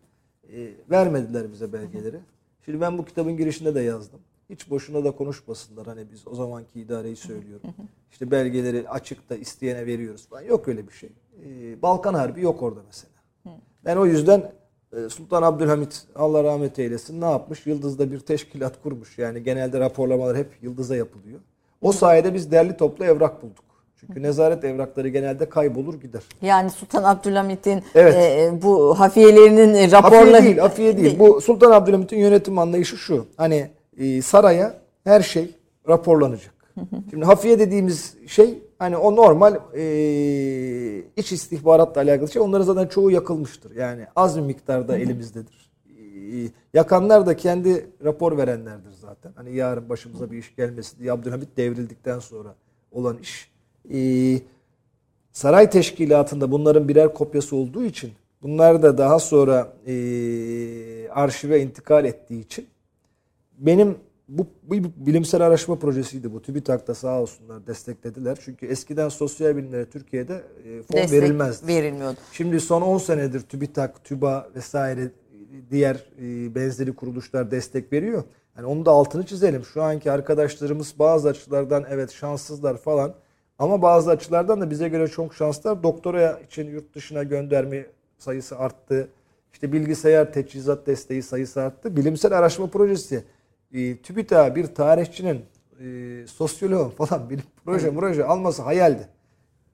E, 0.54 0.72
vermediler 0.90 1.52
bize 1.52 1.74
belgeleri. 1.74 2.20
Şimdi 2.66 2.82
ben 2.82 2.98
bu 2.98 3.06
kitabın 3.06 3.38
girişinde 3.38 3.76
de 3.76 3.82
yazdım. 3.82 4.20
Hiç 4.50 4.70
boşuna 4.70 5.04
da 5.04 5.12
konuşmasınlar. 5.12 5.88
Hani 5.88 6.12
biz 6.12 6.28
o 6.28 6.36
zamanki 6.36 6.82
idareyi 6.82 7.16
söylüyorum. 7.16 7.70
İşte 8.12 8.32
belgeleri 8.32 8.90
açıkta 8.90 9.36
isteyene 9.36 9.86
veriyoruz 9.86 10.28
falan. 10.28 10.42
Yok 10.42 10.68
öyle 10.68 10.88
bir 10.88 10.94
şey. 10.94 11.10
E, 11.46 11.82
Balkan 11.82 12.14
Harbi 12.14 12.42
yok 12.42 12.64
orada 12.64 12.80
mesela. 12.88 13.14
Ben 13.86 13.98
o 13.98 14.06
yüzden 14.06 14.52
e, 14.94 15.10
Sultan 15.10 15.44
Abdülhamit 15.44 16.08
Allah 16.16 16.44
rahmet 16.44 16.80
eylesin 16.80 17.22
ne 17.22 17.26
yapmış? 17.26 17.68
Yıldız'da 17.68 18.12
bir 18.12 18.20
teşkilat 18.20 18.84
kurmuş. 18.84 19.18
Yani 19.18 19.44
genelde 19.44 19.80
raporlamalar 19.80 20.38
hep 20.38 20.58
Yıldız'a 20.62 20.96
yapılıyor. 20.96 21.40
O 21.82 21.92
sayede 21.92 22.34
biz 22.34 22.52
derli 22.52 22.78
toplu 22.78 23.06
evrak 23.06 23.44
bulduk. 23.44 23.66
Çünkü 24.00 24.24
nezaret 24.24 24.64
evrakları 24.64 25.08
genelde 25.08 25.50
kaybolur 25.50 26.02
gider. 26.02 26.22
Yani 26.42 26.70
Sultan 26.70 27.04
Abdülhamit'in 27.04 27.84
Evet. 27.96 28.16
e, 28.16 28.62
bu 28.62 29.00
hafiyelerinin 29.00 29.74
e, 29.74 29.92
raporları... 29.92 30.32
Hafiye 30.32 30.44
değil, 30.44 30.58
hafiye 30.58 30.98
değil. 30.98 31.20
Bu 31.20 31.42
Sultan 31.42 31.72
Abdülhamit'in 31.72 32.18
yönetim 32.18 32.60
anlayışı 32.60 32.98
şu. 32.98 33.26
Hani 33.38 33.70
e, 33.98 34.22
saraya 34.22 34.74
her 35.04 35.22
şey 35.22 35.56
raporlanacak. 35.88 36.54
Şimdi 37.10 37.26
hafiye 37.26 37.60
dediğimiz 37.60 38.16
şey 38.28 38.64
hani 38.80 38.98
o 38.98 39.16
normal 39.16 39.56
e, 39.76 39.84
iç 41.16 41.32
istihbaratla 41.32 42.02
alakalı 42.02 42.32
şey. 42.32 42.42
Onların 42.42 42.66
zaten 42.66 42.88
çoğu 42.88 43.12
yakılmıştır. 43.12 43.76
Yani 43.76 44.06
az 44.16 44.38
bir 44.38 44.42
miktarda 44.42 44.98
elimizdedir. 44.98 45.72
E, 45.88 46.50
yakanlar 46.74 47.26
da 47.26 47.38
kendi 47.38 47.90
rapor 48.04 48.38
verenlerdir 48.38 48.92
zaten. 48.92 49.32
Hani 49.36 49.56
yarın 49.56 49.90
başımıza 49.90 50.32
bir 50.32 50.38
iş 50.38 50.56
gelmesin 50.56 51.00
diye 51.00 51.12
Abdülhamit 51.12 51.58
devrildikten 51.58 52.20
sonra 52.20 52.56
olan 52.92 53.18
iş. 53.18 53.57
E, 53.94 54.00
saray 55.32 55.70
teşkilatında 55.70 56.52
bunların 56.52 56.88
birer 56.88 57.14
kopyası 57.14 57.56
olduğu 57.56 57.84
için 57.84 58.12
bunlar 58.42 58.84
da 58.84 58.98
daha 58.98 59.20
sonra 59.20 59.74
e, 59.88 59.94
arşive 61.10 61.62
intikal 61.62 62.06
ettiği 62.06 62.42
için 62.42 62.68
benim 63.58 63.98
bu, 64.30 64.48
bu 64.64 64.76
bilimsel 64.98 65.42
araştırma 65.42 65.80
projesiydi 65.80 66.34
bu. 66.34 66.42
TÜBİTAK'ta 66.42 66.96
sağ 66.96 67.22
olsunlar 67.22 67.68
desteklediler. 67.68 68.38
Çünkü 68.42 68.66
eskiden 68.66 69.10
sosyal 69.10 69.58
bilimlere 69.58 69.86
Türkiye'de 69.86 70.34
e, 70.34 70.82
fon 70.84 70.98
destek 70.98 71.22
verilmezdi. 71.22 71.68
verilmiyordu. 71.68 72.18
Şimdi 72.32 72.60
son 72.60 72.82
10 72.82 72.98
senedir 72.98 73.42
TÜBİTAK, 73.42 74.04
TÜBA 74.04 74.50
vesaire 74.56 75.12
diğer 75.72 75.96
e, 75.96 76.56
benzeri 76.56 76.96
kuruluşlar 76.96 77.52
destek 77.52 77.94
veriyor. 77.94 78.24
Yani 78.58 78.68
onu 78.68 78.86
da 78.86 78.92
altını 78.92 79.26
çizelim. 79.26 79.66
Şu 79.66 79.84
anki 79.84 80.12
arkadaşlarımız 80.12 80.94
bazı 81.00 81.30
açılardan 81.30 81.86
evet 81.90 82.12
şanssızlar 82.12 82.78
falan 82.78 83.14
ama 83.60 83.82
bazı 83.82 84.12
açılardan 84.12 84.62
da 84.62 84.70
bize 84.70 84.90
göre 84.90 85.08
çok 85.08 85.34
şanslılar. 85.34 85.84
Doktora 85.84 86.40
için 86.40 86.68
yurt 86.68 86.96
dışına 86.96 87.24
gönderme 87.24 87.86
sayısı 88.18 88.58
arttı. 88.58 89.10
İşte 89.54 89.74
bilgisayar 89.74 90.34
teçhizat 90.34 90.88
desteği 90.88 91.24
sayısı 91.24 91.62
arttı. 91.62 91.96
Bilimsel 91.98 92.38
araştırma 92.38 92.70
projesi. 92.70 93.24
E, 93.74 93.98
TÜBİTAK 93.98 94.56
bir 94.56 94.66
tarihçinin, 94.66 95.46
e, 95.80 96.28
sosyoloğun 96.28 96.90
falan 96.90 97.30
bir 97.30 97.40
proje 97.66 97.96
proje 97.96 98.26
alması 98.26 98.62
hayaldi 98.62 99.08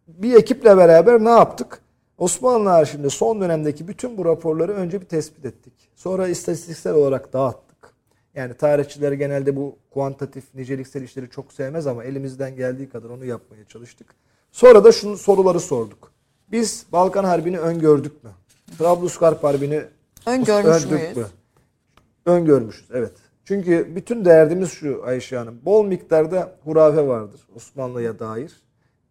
bir 0.08 0.34
ekiple 0.34 0.78
beraber 0.78 1.24
ne 1.24 1.30
yaptık? 1.30 1.82
Osmanlı 2.18 2.72
arşivinde 2.72 3.10
son 3.10 3.42
dönemdeki 3.42 3.88
bütün 3.88 4.18
bu 4.18 4.26
raporları 4.26 4.74
önce 4.74 5.02
bir 5.02 5.06
tespit 5.06 5.46
ettik. 5.46 5.74
Sonra 5.96 6.28
istatistiksel 6.28 6.94
olarak 6.94 7.34
dağıttık. 7.34 7.73
Yani 8.36 8.54
tarihçiler 8.54 9.12
genelde 9.12 9.56
bu 9.56 9.78
kuantatif, 9.92 10.44
niceliksel 10.56 11.02
işleri 11.02 11.30
çok 11.30 11.54
sevmez 11.54 11.88
ama 11.88 12.04
elimizden 12.04 12.56
geldiği 12.56 12.90
kadar 12.90 13.10
onu 13.10 13.26
yapmaya 13.26 13.66
çalıştık. 13.66 14.08
Sonra 14.52 14.84
da 14.84 14.92
şunu 14.92 15.18
soruları 15.18 15.60
sorduk. 15.60 16.12
Biz 16.52 16.86
Balkan 16.92 17.24
Harbi'ni 17.24 17.60
öngördük 17.60 18.24
mü? 18.24 18.30
Trablusgarp 18.78 19.44
Harbi'ni 19.44 19.84
Öngörmüş 20.26 20.86
müyüz? 20.86 21.18
mü? 21.18 21.26
Öngörmüşüz 22.26 22.88
evet. 22.94 23.12
Çünkü 23.46 23.96
bütün 23.96 24.26
derdimiz 24.26 24.72
şu 24.72 25.02
Ayşe 25.06 25.38
Hanım. 25.38 25.60
Bol 25.66 25.86
miktarda 25.86 26.56
hurafe 26.64 27.08
vardır 27.08 27.42
Osmanlı'ya 27.56 28.20
dair. 28.20 28.63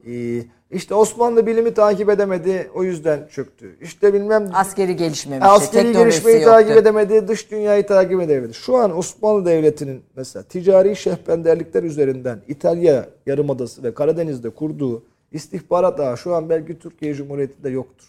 Ee, 0.07 0.44
işte 0.70 0.94
Osmanlı 0.94 1.46
bilimi 1.46 1.74
takip 1.74 2.11
edemedi 2.11 2.70
o 2.74 2.84
yüzden 2.84 3.26
çöktü. 3.30 3.76
İşte 3.80 4.14
bilmem 4.14 4.50
Askeri 4.53 4.96
gelişmemişti. 4.96 5.48
askeri 5.48 5.92
gelişmeyi 5.92 6.36
yoktu. 6.36 6.50
takip 6.50 6.76
edemedi, 6.76 7.28
dış 7.28 7.50
dünyayı 7.50 7.86
takip 7.86 8.20
edemedi. 8.20 8.55
Şu 8.55 8.76
an 8.76 8.98
Osmanlı 8.98 9.46
Devleti'nin 9.46 10.03
mesela 10.16 10.42
ticari 10.42 10.96
şehbenderlikler 10.96 11.82
üzerinden 11.82 12.42
İtalya 12.48 13.09
Yarımadası 13.26 13.82
ve 13.82 13.94
Karadeniz'de 13.94 14.50
kurduğu 14.50 15.03
istihbarat 15.32 16.00
ağı 16.00 16.18
şu 16.18 16.34
an 16.34 16.50
belki 16.50 16.78
Türkiye 16.78 17.14
Cumhuriyeti'nde 17.14 17.70
yoktur. 17.70 18.07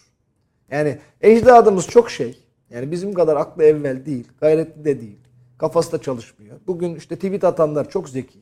Yani 0.70 0.98
ecdadımız 1.20 1.86
çok 1.86 2.10
şey. 2.10 2.38
Yani 2.70 2.90
bizim 2.90 3.14
kadar 3.14 3.36
aklı 3.36 3.64
evvel 3.64 4.06
değil, 4.06 4.28
gayretli 4.40 4.84
de 4.84 5.00
değil. 5.00 5.18
Kafası 5.58 5.92
da 5.92 6.00
çalışmıyor. 6.02 6.56
Bugün 6.66 6.94
işte 6.94 7.16
tweet 7.16 7.44
atanlar 7.44 7.90
çok 7.90 8.08
zeki. 8.08 8.38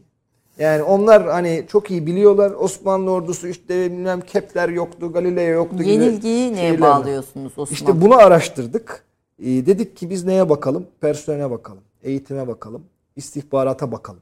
Yani 0.58 0.82
onlar 0.82 1.26
hani 1.28 1.64
çok 1.68 1.90
iyi 1.90 2.06
biliyorlar. 2.06 2.50
Osmanlı 2.50 3.10
ordusu 3.10 3.48
işte 3.48 3.90
bilmem 3.90 4.20
Kepler 4.20 4.68
yoktu, 4.68 5.12
Galileo 5.12 5.54
yoktu 5.54 5.76
gibi 5.76 5.88
Yenilgiyi 5.88 6.52
neye 6.52 6.70
şeyler 6.70 6.80
var. 6.80 7.00
bağlıyorsunuz 7.00 7.52
Osman? 7.58 7.74
İşte 7.74 8.00
bunu 8.00 8.16
araştırdık. 8.16 9.04
Ee, 9.38 9.44
dedik 9.46 9.96
ki 9.96 10.10
biz 10.10 10.24
neye 10.24 10.48
bakalım? 10.48 10.86
Personele 11.00 11.50
bakalım. 11.50 11.82
Eğitime 12.02 12.48
bakalım. 12.48 12.82
istihbarata 13.16 13.92
bakalım. 13.92 14.20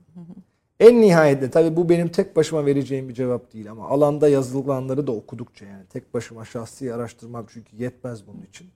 En 0.81 1.01
nihayetinde 1.01 1.51
tabii 1.51 1.77
bu 1.77 1.89
benim 1.89 2.09
tek 2.09 2.37
başıma 2.37 2.67
vereceğim 2.67 3.09
bir 3.09 3.15
cevap 3.15 3.53
değil 3.53 3.71
ama 3.71 3.89
alanda 3.89 4.29
yazılanları 4.29 5.07
da 5.07 5.13
okudukça 5.13 5.67
yani 5.67 5.85
tek 5.93 6.15
başıma 6.15 6.45
şahsi 6.45 6.95
araştırmam 6.95 7.47
çünkü 7.49 7.77
yetmez 7.77 8.27
bunun 8.27 8.43
için. 8.43 8.67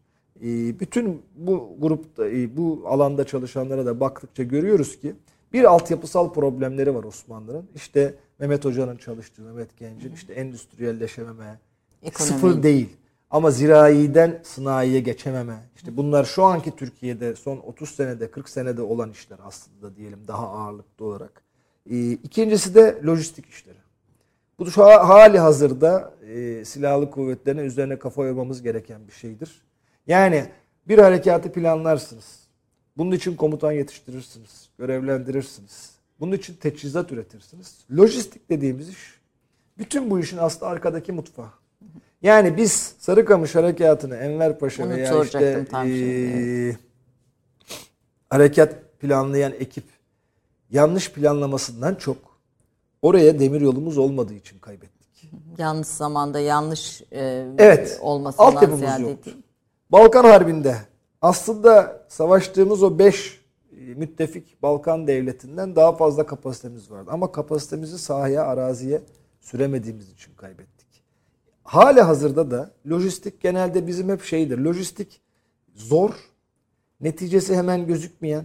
Ee, 0.41 0.81
bütün 0.81 1.23
bu 1.37 1.77
grupta 1.81 2.29
e, 2.29 2.57
bu 2.57 2.83
alanda 2.87 3.25
çalışanlara 3.25 3.87
da 3.87 4.01
baktıkça 4.01 4.43
görüyoruz 4.43 5.01
ki 5.01 5.15
bir 5.55 5.65
altyapısal 5.65 6.33
problemleri 6.33 6.95
var 6.95 7.05
Osmanlı'nın. 7.05 7.69
İşte 7.75 8.15
Mehmet 8.39 8.65
Hoca'nın 8.65 8.97
çalıştığı, 8.97 9.43
Mehmet 9.43 9.77
Genc'in 9.77 10.13
işte 10.13 10.33
endüstriyelleşememe, 10.35 11.59
Ekonomi. 12.03 12.33
sıfır 12.33 12.63
değil. 12.63 12.97
Ama 13.31 13.51
ziraiden 13.51 14.41
sanayiye 14.43 15.01
geçememe. 15.01 15.57
İşte 15.77 15.97
bunlar 15.97 16.25
şu 16.25 16.45
anki 16.45 16.77
Türkiye'de 16.77 17.37
son 17.37 17.57
30 17.57 17.91
senede 17.91 18.31
40 18.31 18.49
senede 18.49 18.83
olan 18.83 19.11
işler 19.11 19.39
aslında 19.45 19.97
diyelim 19.97 20.21
daha 20.29 20.49
ağırlıklı 20.49 21.05
olarak. 21.05 21.43
Ee, 21.91 22.11
İkincisi 22.11 22.75
de 22.75 23.01
lojistik 23.07 23.47
işleri. 23.47 23.79
Bu 24.59 24.71
şu 24.71 24.85
ha- 24.85 25.09
hali 25.09 25.39
hazırda 25.39 26.15
e, 26.29 26.65
silahlı 26.65 27.11
kuvvetlerine 27.11 27.61
üzerine 27.61 27.99
kafa 27.99 28.25
yormamız 28.25 28.63
gereken 28.63 29.07
bir 29.09 29.13
şeydir. 29.13 29.63
Yani 30.07 30.45
bir 30.89 30.99
harekatı 30.99 31.53
planlarsınız. 31.53 32.44
Bunun 32.97 33.11
için 33.13 33.37
komutan 33.37 33.73
yetiştirirsiniz, 33.73 34.69
görevlendirirsiniz. 34.79 35.91
Bunun 36.21 36.33
için 36.33 36.55
teçhizat 36.55 37.13
üretirsiniz. 37.13 37.79
Lojistik 37.97 38.51
dediğimiz 38.51 38.89
iş 38.89 39.21
bütün 39.79 40.11
bu 40.11 40.21
işin 40.21 40.37
aslında 40.37 40.67
arkadaki 40.73 41.13
mutfağı. 41.13 41.51
Yani 42.23 42.57
biz 42.57 42.95
Sarıkamış 42.99 43.55
harekatını 43.55 44.17
Enver 44.17 44.59
Paşa 44.59 44.89
veya 44.89 45.25
işte 45.25 45.65
eee, 45.87 46.77
harekat 48.31 48.75
planlayan 49.01 49.53
ekip 49.53 49.85
yanlış 50.71 51.13
planlamasından 51.13 51.95
çok 51.95 52.17
oraya 53.03 53.41
demir 53.41 53.61
yolumuz 53.61 53.99
olmadığı 53.99 54.35
için 54.35 54.59
kaybettik. 54.59 55.31
Yanlış 55.59 55.89
zamanda 55.89 56.41
yanlış 56.41 57.03
e, 57.13 57.47
Evet. 57.59 57.99
olmasından 58.01 58.47
Altyapımız 58.47 58.79
ziyade 58.81 59.03
yoktu. 59.03 59.25
değil. 59.25 59.37
Balkan 59.93 60.25
Harbi'nde 60.25 60.77
aslında 61.25 62.03
savaştığımız 62.09 62.83
o 62.83 62.99
5 62.99 63.41
müttefik 63.97 64.63
Balkan 64.63 65.07
devletinden 65.07 65.77
daha 65.77 65.97
fazla 65.97 66.27
kapasitemiz 66.27 66.91
vardı. 66.91 67.11
Ama 67.13 67.33
kapasitemizi 67.33 67.99
sahaya, 67.99 68.45
araziye 68.45 69.03
süremediğimiz 69.41 70.11
için 70.11 70.35
kaybettik. 70.37 70.87
Hali 71.63 72.01
hazırda 72.01 72.51
da 72.51 72.71
lojistik 72.91 73.41
genelde 73.41 73.87
bizim 73.87 74.09
hep 74.09 74.23
şeydir. 74.23 74.59
Lojistik 74.59 75.21
zor, 75.75 76.11
neticesi 77.01 77.57
hemen 77.57 77.87
gözükmeyen, 77.87 78.45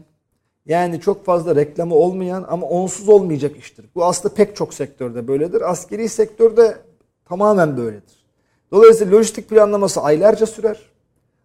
yani 0.66 1.02
çok 1.02 1.26
fazla 1.26 1.56
reklamı 1.56 1.96
olmayan 1.96 2.46
ama 2.50 2.68
onsuz 2.68 3.10
olmayacak 3.10 3.58
iştir. 3.58 3.86
Bu 3.96 4.06
aslında 4.06 4.36
pek 4.36 4.56
çok 4.56 4.74
sektörde 4.74 5.28
böyledir. 5.28 5.72
Askeri 5.72 6.10
sektörde 6.10 6.78
tamamen 7.26 7.78
böyledir. 7.78 8.26
Dolayısıyla 8.72 9.18
lojistik 9.18 9.50
planlaması 9.50 10.02
aylarca 10.02 10.46
sürer. 10.46 10.89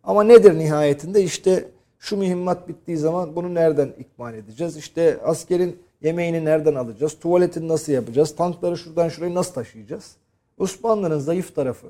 Ama 0.05 0.25
nedir 0.25 0.59
nihayetinde? 0.59 1.23
İşte 1.23 1.69
şu 1.99 2.17
mühimmat 2.17 2.69
bittiği 2.69 2.97
zaman 2.97 3.37
bunu 3.37 3.55
nereden 3.55 3.89
ikmal 3.99 4.35
edeceğiz? 4.35 4.77
İşte 4.77 5.21
askerin 5.25 5.83
yemeğini 6.03 6.45
nereden 6.45 6.75
alacağız? 6.75 7.19
Tuvaletini 7.19 7.69
nasıl 7.69 7.93
yapacağız? 7.93 8.37
Tankları 8.37 8.77
şuradan 8.77 9.09
şuraya 9.09 9.35
nasıl 9.35 9.53
taşıyacağız? 9.53 10.17
Osmanlı'nın 10.59 11.19
zayıf 11.19 11.55
tarafı 11.55 11.87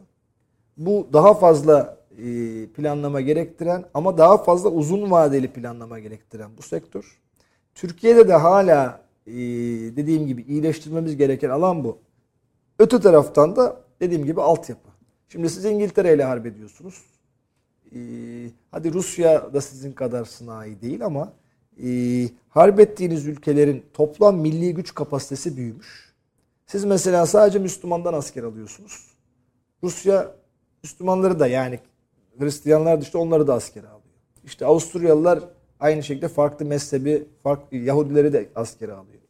bu 0.77 1.09
daha 1.13 1.35
fazla 1.35 1.99
e, 2.19 2.25
planlama 2.67 3.21
gerektiren 3.21 3.85
ama 3.95 4.19
daha 4.19 4.39
fazla 4.39 4.69
uzun 4.69 5.11
vadeli 5.11 5.49
planlama 5.49 5.99
gerektiren 5.99 6.51
bu 6.59 6.63
sektör. 6.63 7.21
Türkiye'de 7.75 8.29
de 8.29 8.35
hala 8.35 9.01
e, 9.27 9.33
dediğim 9.97 10.27
gibi 10.27 10.43
iyileştirmemiz 10.43 11.17
gereken 11.17 11.51
alan 11.51 11.85
bu. 11.85 11.99
Öte 12.79 13.01
taraftan 13.01 13.57
da 13.57 13.81
dediğim 14.01 14.25
gibi 14.25 14.43
altyapı. 14.43 14.89
Şimdi 15.29 15.51
siz 15.51 15.65
İngiltere 15.65 16.15
ile 16.15 16.25
harp 16.25 16.47
ediyorsunuz. 16.47 17.14
Ee, 17.95 18.51
hadi 18.71 18.93
Rusya 18.93 19.55
da 19.55 19.61
sizin 19.61 19.93
kadar 19.93 20.25
sanayi 20.25 20.81
değil 20.81 21.05
ama 21.05 21.33
e, 21.85 21.89
harp 22.49 22.81
ettiğiniz 22.81 23.27
ülkelerin 23.27 23.85
toplam 23.93 24.39
milli 24.39 24.75
güç 24.75 24.95
kapasitesi 24.95 25.57
büyümüş. 25.57 26.15
Siz 26.67 26.85
mesela 26.85 27.27
sadece 27.27 27.59
Müslümandan 27.59 28.15
asker 28.15 28.43
alıyorsunuz. 28.43 29.11
Rusya 29.83 30.35
Müslümanları 30.83 31.41
da 31.41 31.47
yani 31.47 31.79
Hristiyanlar 32.39 33.01
dışında 33.01 33.23
onları 33.23 33.47
da 33.47 33.55
askere 33.55 33.87
alıyor. 33.87 34.15
İşte 34.45 34.67
Avusturyalılar 34.67 35.41
aynı 35.81 36.03
şekilde 36.03 36.29
farklı 36.29 36.67
mezhebi, 36.67 37.27
farklı 37.43 37.77
Yahudileri 37.77 38.33
de 38.33 38.49
askere 38.55 38.93
alıyor. 38.93 39.23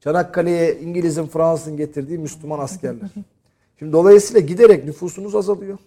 Çanakkale'ye 0.00 0.80
İngiliz'in, 0.80 1.26
Fransız'ın 1.26 1.76
getirdiği 1.76 2.18
Müslüman 2.18 2.58
askerler. 2.58 3.08
Şimdi 3.78 3.92
dolayısıyla 3.92 4.40
giderek 4.40 4.84
nüfusumuz 4.84 5.34
azalıyor. 5.34 5.78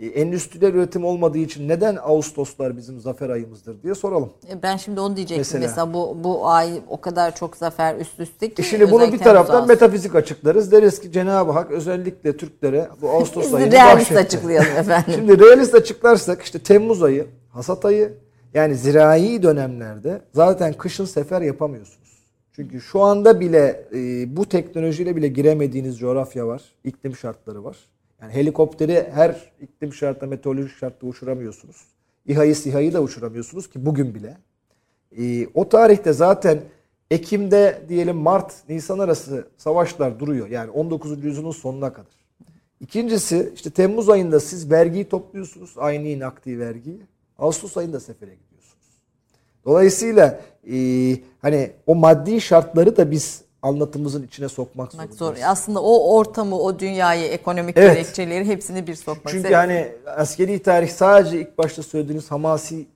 E, 0.00 0.06
endüstriyel 0.06 0.74
üretim 0.74 1.04
olmadığı 1.04 1.38
için 1.38 1.68
neden 1.68 1.96
Ağustoslar 2.02 2.76
bizim 2.76 3.00
zafer 3.00 3.30
ayımızdır 3.30 3.82
diye 3.82 3.94
soralım. 3.94 4.30
E, 4.48 4.62
Ben 4.62 4.76
şimdi 4.76 5.00
onu 5.00 5.16
diyecektim. 5.16 5.40
Mesela. 5.40 5.60
Mesela, 5.60 5.94
bu 5.94 6.16
bu 6.24 6.48
ay 6.48 6.80
o 6.88 7.00
kadar 7.00 7.34
çok 7.36 7.56
zafer 7.56 7.96
üst 7.96 8.20
üste 8.20 8.48
ki. 8.48 8.62
E 8.62 8.64
şimdi 8.64 8.90
bunu 8.90 9.12
bir 9.12 9.18
taraftan 9.18 9.68
metafizik 9.68 10.14
açıklarız. 10.14 10.72
Deriz 10.72 11.00
ki 11.00 11.12
Cenab-ı 11.12 11.52
Hak 11.52 11.70
özellikle 11.70 12.36
Türklere 12.36 12.88
bu 13.02 13.10
Ağustos 13.10 13.54
ayını 13.54 13.72
realist 13.72 13.96
bahşetti. 13.96 14.18
açıklayalım 14.18 14.76
efendim. 14.76 15.12
Şimdi 15.14 15.38
realist 15.38 15.74
açıklarsak 15.74 16.42
işte 16.42 16.58
Temmuz 16.58 17.02
ayı, 17.02 17.26
hasat 17.52 17.84
ayı 17.84 18.12
yani 18.54 18.74
zirai 18.74 19.42
dönemlerde 19.42 20.20
zaten 20.34 20.72
kışın 20.72 21.04
sefer 21.04 21.40
yapamıyorsunuz. 21.42 22.10
Çünkü 22.52 22.80
şu 22.80 23.00
anda 23.02 23.40
bile 23.40 23.84
e, 23.94 24.36
bu 24.36 24.46
teknolojiyle 24.48 25.16
bile 25.16 25.28
giremediğiniz 25.28 25.98
coğrafya 25.98 26.46
var. 26.46 26.62
iklim 26.84 27.16
şartları 27.16 27.64
var. 27.64 27.76
Yani 28.22 28.32
helikopteri 28.32 29.10
her 29.12 29.52
iklim 29.60 29.94
şartında, 29.94 30.26
meteorolojik 30.26 30.76
şartta 30.76 31.06
uçuramıyorsunuz. 31.06 31.76
İHA'yı 32.26 32.56
SİHA'yı 32.56 32.92
da 32.92 33.02
uçuramıyorsunuz 33.02 33.70
ki 33.70 33.86
bugün 33.86 34.14
bile. 34.14 34.38
E, 35.18 35.46
o 35.54 35.68
tarihte 35.68 36.12
zaten 36.12 36.60
Ekim'de 37.10 37.82
diyelim 37.88 38.16
Mart, 38.16 38.54
Nisan 38.68 38.98
arası 38.98 39.48
savaşlar 39.56 40.20
duruyor. 40.20 40.48
Yani 40.48 40.70
19. 40.70 41.24
yüzyılın 41.24 41.50
sonuna 41.50 41.92
kadar. 41.92 42.20
İkincisi 42.80 43.52
işte 43.54 43.70
Temmuz 43.70 44.08
ayında 44.08 44.40
siz 44.40 44.70
vergiyi 44.70 45.08
topluyorsunuz. 45.08 45.74
Aynı 45.76 46.20
nakdi 46.20 46.58
vergiyi. 46.58 47.00
Ağustos 47.38 47.76
ayında 47.76 48.00
sefere 48.00 48.34
gidiyorsunuz. 48.34 48.86
Dolayısıyla 49.64 50.40
e, 50.72 50.76
hani 51.42 51.70
o 51.86 51.94
maddi 51.94 52.40
şartları 52.40 52.96
da 52.96 53.10
biz 53.10 53.44
anlatımızın 53.62 54.22
içine 54.26 54.48
sokmak 54.48 54.92
zorundayız. 54.92 55.18
zor. 55.18 55.36
Aslında 55.46 55.82
o 55.82 56.14
ortamı, 56.16 56.58
o 56.58 56.78
dünyayı, 56.78 57.24
ekonomik 57.26 57.76
Evet. 57.76 57.94
gerekçeleri 57.94 58.44
hepsini 58.44 58.86
bir 58.86 58.94
sokmak. 58.94 59.28
Çünkü 59.32 59.48
Sen- 59.48 59.54
hani 59.54 59.92
askeri 60.06 60.62
tarih 60.62 60.88
sadece 60.90 61.40
ilk 61.40 61.58
başta 61.58 61.82
söylediğiniz 61.82 62.30
hamasi 62.30 62.86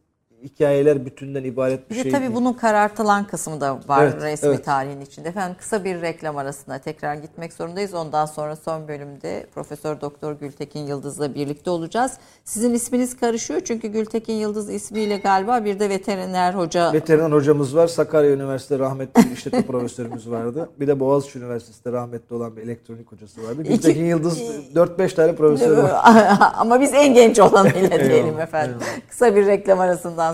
hikayeler 0.44 1.06
bütünden 1.06 1.44
ibaret 1.44 1.90
bir 1.90 1.96
Bir 1.96 2.02
şey 2.02 2.12
tabii 2.12 2.22
değil. 2.22 2.34
bunun 2.34 2.52
karartılan 2.52 3.26
kısmı 3.26 3.60
da 3.60 3.78
var 3.88 4.02
Evet, 4.04 4.22
resmi 4.22 4.48
evet. 4.48 4.64
tarihin 4.64 5.00
içinde. 5.00 5.28
Efendim 5.28 5.56
kısa 5.60 5.84
bir 5.84 6.00
reklam 6.02 6.36
arasına 6.36 6.78
tekrar 6.78 7.14
gitmek 7.14 7.52
zorundayız. 7.52 7.94
Ondan 7.94 8.26
sonra 8.26 8.56
son 8.56 8.88
bölümde 8.88 9.46
Profesör 9.54 10.00
Doktor 10.00 10.32
Gültekin 10.32 10.80
Yıldız'la 10.86 11.34
birlikte 11.34 11.70
olacağız. 11.70 12.12
Sizin 12.44 12.74
isminiz 12.74 13.16
karışıyor 13.16 13.60
çünkü 13.64 13.88
Gültekin 13.88 14.34
Yıldız 14.34 14.70
ismiyle 14.70 15.16
galiba 15.16 15.64
bir 15.64 15.80
de 15.80 15.88
veteriner 15.90 16.54
hoca 16.54 16.92
Veteriner 16.92 17.30
hocamız 17.30 17.76
var. 17.76 17.86
Sakarya 17.86 18.30
Üniversitesi 18.30 18.78
rahmetli 18.78 19.24
bir 19.30 19.36
işletme 19.36 19.62
profesörümüz 19.66 20.30
vardı. 20.30 20.70
Bir 20.80 20.86
de 20.86 21.00
Boğaziçi 21.00 21.38
Üniversitesi'nde 21.38 21.92
rahmetli 21.92 22.34
olan 22.36 22.56
bir 22.56 22.62
elektronik 22.62 23.12
hocası 23.12 23.42
vardı. 23.48 23.62
Gültekin 23.62 24.04
Yıldız 24.04 24.40
4-5 24.74 25.14
tane 25.14 25.34
profesörü 25.34 25.82
var. 25.82 25.92
Ama 26.58 26.80
biz 26.80 26.94
en 26.94 27.14
genç 27.14 27.38
olanıyla 27.40 27.90
diyelim 27.90 28.26
Eyvallah, 28.26 28.42
efendim. 28.42 28.76
Kısa 29.08 29.36
bir 29.36 29.46
reklam 29.46 29.80
arasından 29.80 30.33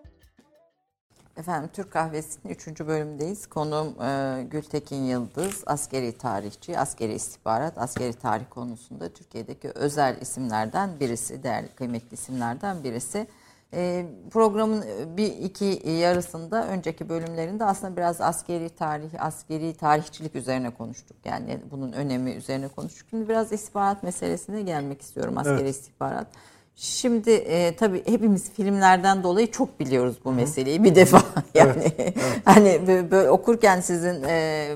Efendim 1.41 1.69
Türk 1.73 1.91
Kahvesi'nin 1.91 2.53
3. 2.53 2.79
bölümündeyiz. 2.79 3.47
Konuğum 3.47 4.01
e, 4.01 4.43
Gültekin 4.43 5.03
Yıldız, 5.03 5.63
askeri 5.65 6.17
tarihçi, 6.17 6.79
askeri 6.79 7.13
istihbarat, 7.13 7.77
askeri 7.77 8.13
tarih 8.13 8.43
konusunda 8.49 9.09
Türkiye'deki 9.09 9.69
özel 9.69 10.17
isimlerden 10.21 10.99
birisi, 10.99 11.43
değerli 11.43 11.67
kıymetli 11.67 12.13
isimlerden 12.13 12.83
birisi. 12.83 13.27
E, 13.73 14.05
programın 14.31 14.85
bir 15.17 15.27
iki 15.27 15.89
yarısında, 15.89 16.67
önceki 16.67 17.09
bölümlerinde 17.09 17.65
aslında 17.65 17.97
biraz 17.97 18.21
askeri 18.21 18.69
tarih, 18.69 19.09
askeri 19.25 19.73
tarihçilik 19.73 20.35
üzerine 20.35 20.69
konuştuk. 20.69 21.17
Yani 21.25 21.59
bunun 21.71 21.91
önemi 21.91 22.31
üzerine 22.31 22.67
konuştuk. 22.67 23.07
Şimdi 23.09 23.29
biraz 23.29 23.51
istihbarat 23.51 24.03
meselesine 24.03 24.61
gelmek 24.61 25.01
istiyorum, 25.01 25.37
askeri 25.37 25.61
Evet. 25.61 25.75
istihbarat. 25.75 26.27
Şimdi 26.75 27.31
e, 27.31 27.75
tabii 27.75 28.03
hepimiz 28.05 28.51
filmlerden 28.51 29.23
dolayı 29.23 29.51
çok 29.51 29.79
biliyoruz 29.79 30.15
bu 30.25 30.31
meseleyi 30.31 30.83
bir 30.83 30.95
defa 30.95 31.21
yani 31.53 31.91
hani 32.45 32.69
bö- 32.69 33.11
böyle 33.11 33.29
okurken 33.29 33.81
sizin 33.81 34.23
e, 34.23 34.67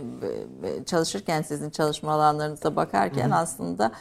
çalışırken 0.85 1.41
sizin 1.41 1.69
çalışma 1.69 2.11
alanlarınıza 2.11 2.75
bakarken 2.75 3.31
aslında 3.31 3.91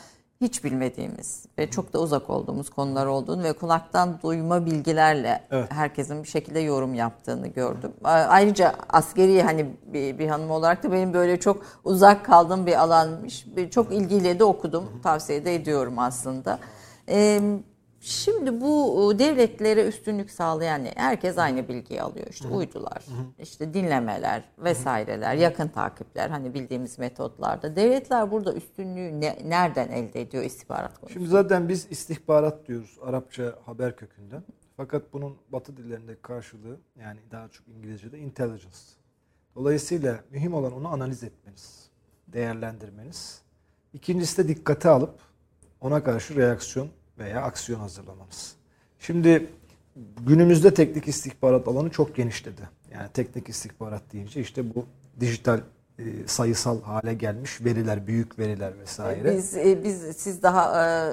hiç 0.40 0.64
bilmediğimiz 0.64 1.46
ve 1.58 1.70
çok 1.70 1.92
da 1.92 1.98
uzak 2.00 2.30
olduğumuz 2.30 2.70
konular 2.70 3.06
olduğunu 3.06 3.42
ve 3.42 3.52
kulaktan 3.52 4.18
duyma 4.22 4.66
bilgilerle 4.66 5.42
Evet. 5.50 5.72
herkesin 5.72 6.22
bir 6.22 6.28
şekilde 6.28 6.60
yorum 6.60 6.94
yaptığını 6.94 7.46
gördüm. 7.46 7.92
Ayrıca 8.04 8.74
askeri 8.88 9.42
hani 9.42 9.66
bir, 9.86 10.18
bir 10.18 10.28
hanım 10.28 10.50
olarak 10.50 10.82
da 10.82 10.92
benim 10.92 11.14
böyle 11.14 11.40
çok 11.40 11.62
uzak 11.84 12.24
kaldığım 12.24 12.66
bir 12.66 12.82
alanmış. 12.82 13.46
Çok 13.70 13.92
ilgiyle 13.92 14.38
de 14.38 14.44
okudum. 14.44 15.00
Tavsiye 15.02 15.44
de 15.44 15.54
ediyorum 15.54 15.98
aslında. 15.98 16.58
Ee, 17.08 17.40
Şimdi 18.04 18.60
bu 18.60 19.12
e, 19.14 19.18
devletlere 19.18 19.88
üstünlük 19.88 20.30
sağlayan 20.30 20.84
ne? 20.84 20.92
Herkes 20.96 21.38
aynı 21.38 21.68
bilgiyi 21.68 22.02
alıyor. 22.02 22.26
İşte 22.30 22.48
uydular, 22.48 23.04
işte 23.38 23.74
dinlemeler 23.74 24.44
vesaireler, 24.58 25.34
yakın 25.34 25.68
takipler 25.68 26.30
hani 26.30 26.54
bildiğimiz 26.54 26.98
metotlarda. 26.98 27.76
Devletler 27.76 28.30
burada 28.30 28.54
üstünlüğü 28.54 29.20
ne- 29.20 29.38
nereden 29.44 29.88
elde 29.88 30.20
ediyor 30.20 30.44
istihbarat 30.44 30.98
konusunda? 30.98 31.12
Şimdi 31.12 31.28
zaten 31.28 31.68
biz 31.68 31.86
istihbarat 31.90 32.68
diyoruz 32.68 32.98
Arapça 33.02 33.54
haber 33.66 33.96
kökünden. 33.96 34.42
Fakat 34.76 35.12
bunun 35.12 35.36
batı 35.48 35.76
dillerindeki 35.76 36.22
karşılığı 36.22 36.76
yani 37.00 37.20
daha 37.30 37.48
çok 37.48 37.68
İngilizce'de 37.68 38.18
intelligence. 38.18 38.78
Dolayısıyla 39.54 40.20
mühim 40.30 40.54
olan 40.54 40.72
onu 40.72 40.88
analiz 40.88 41.24
etmeniz, 41.24 41.90
değerlendirmeniz. 42.28 43.42
İkincisi 43.92 44.44
de 44.44 44.48
dikkate 44.48 44.88
alıp 44.88 45.14
ona 45.80 46.04
karşı 46.04 46.36
reaksiyon 46.36 46.88
veya 47.18 47.42
aksiyon 47.42 47.80
hazırlamanız. 47.80 48.54
Şimdi 48.98 49.50
günümüzde 50.20 50.74
teknik 50.74 51.08
istihbarat 51.08 51.68
alanı 51.68 51.90
çok 51.90 52.16
genişledi. 52.16 52.68
Yani 52.92 53.08
teknik 53.14 53.48
istihbarat 53.48 54.02
deyince 54.12 54.40
işte 54.40 54.74
bu 54.74 54.86
dijital 55.20 55.60
e, 55.98 56.04
sayısal 56.26 56.82
hale 56.82 57.14
gelmiş 57.14 57.60
veriler, 57.60 58.06
büyük 58.06 58.38
veriler 58.38 58.78
vesaire. 58.80 59.36
Biz, 59.36 59.56
e, 59.56 59.84
biz 59.84 60.00
siz 60.16 60.42
daha 60.42 60.86
e, 60.86 61.12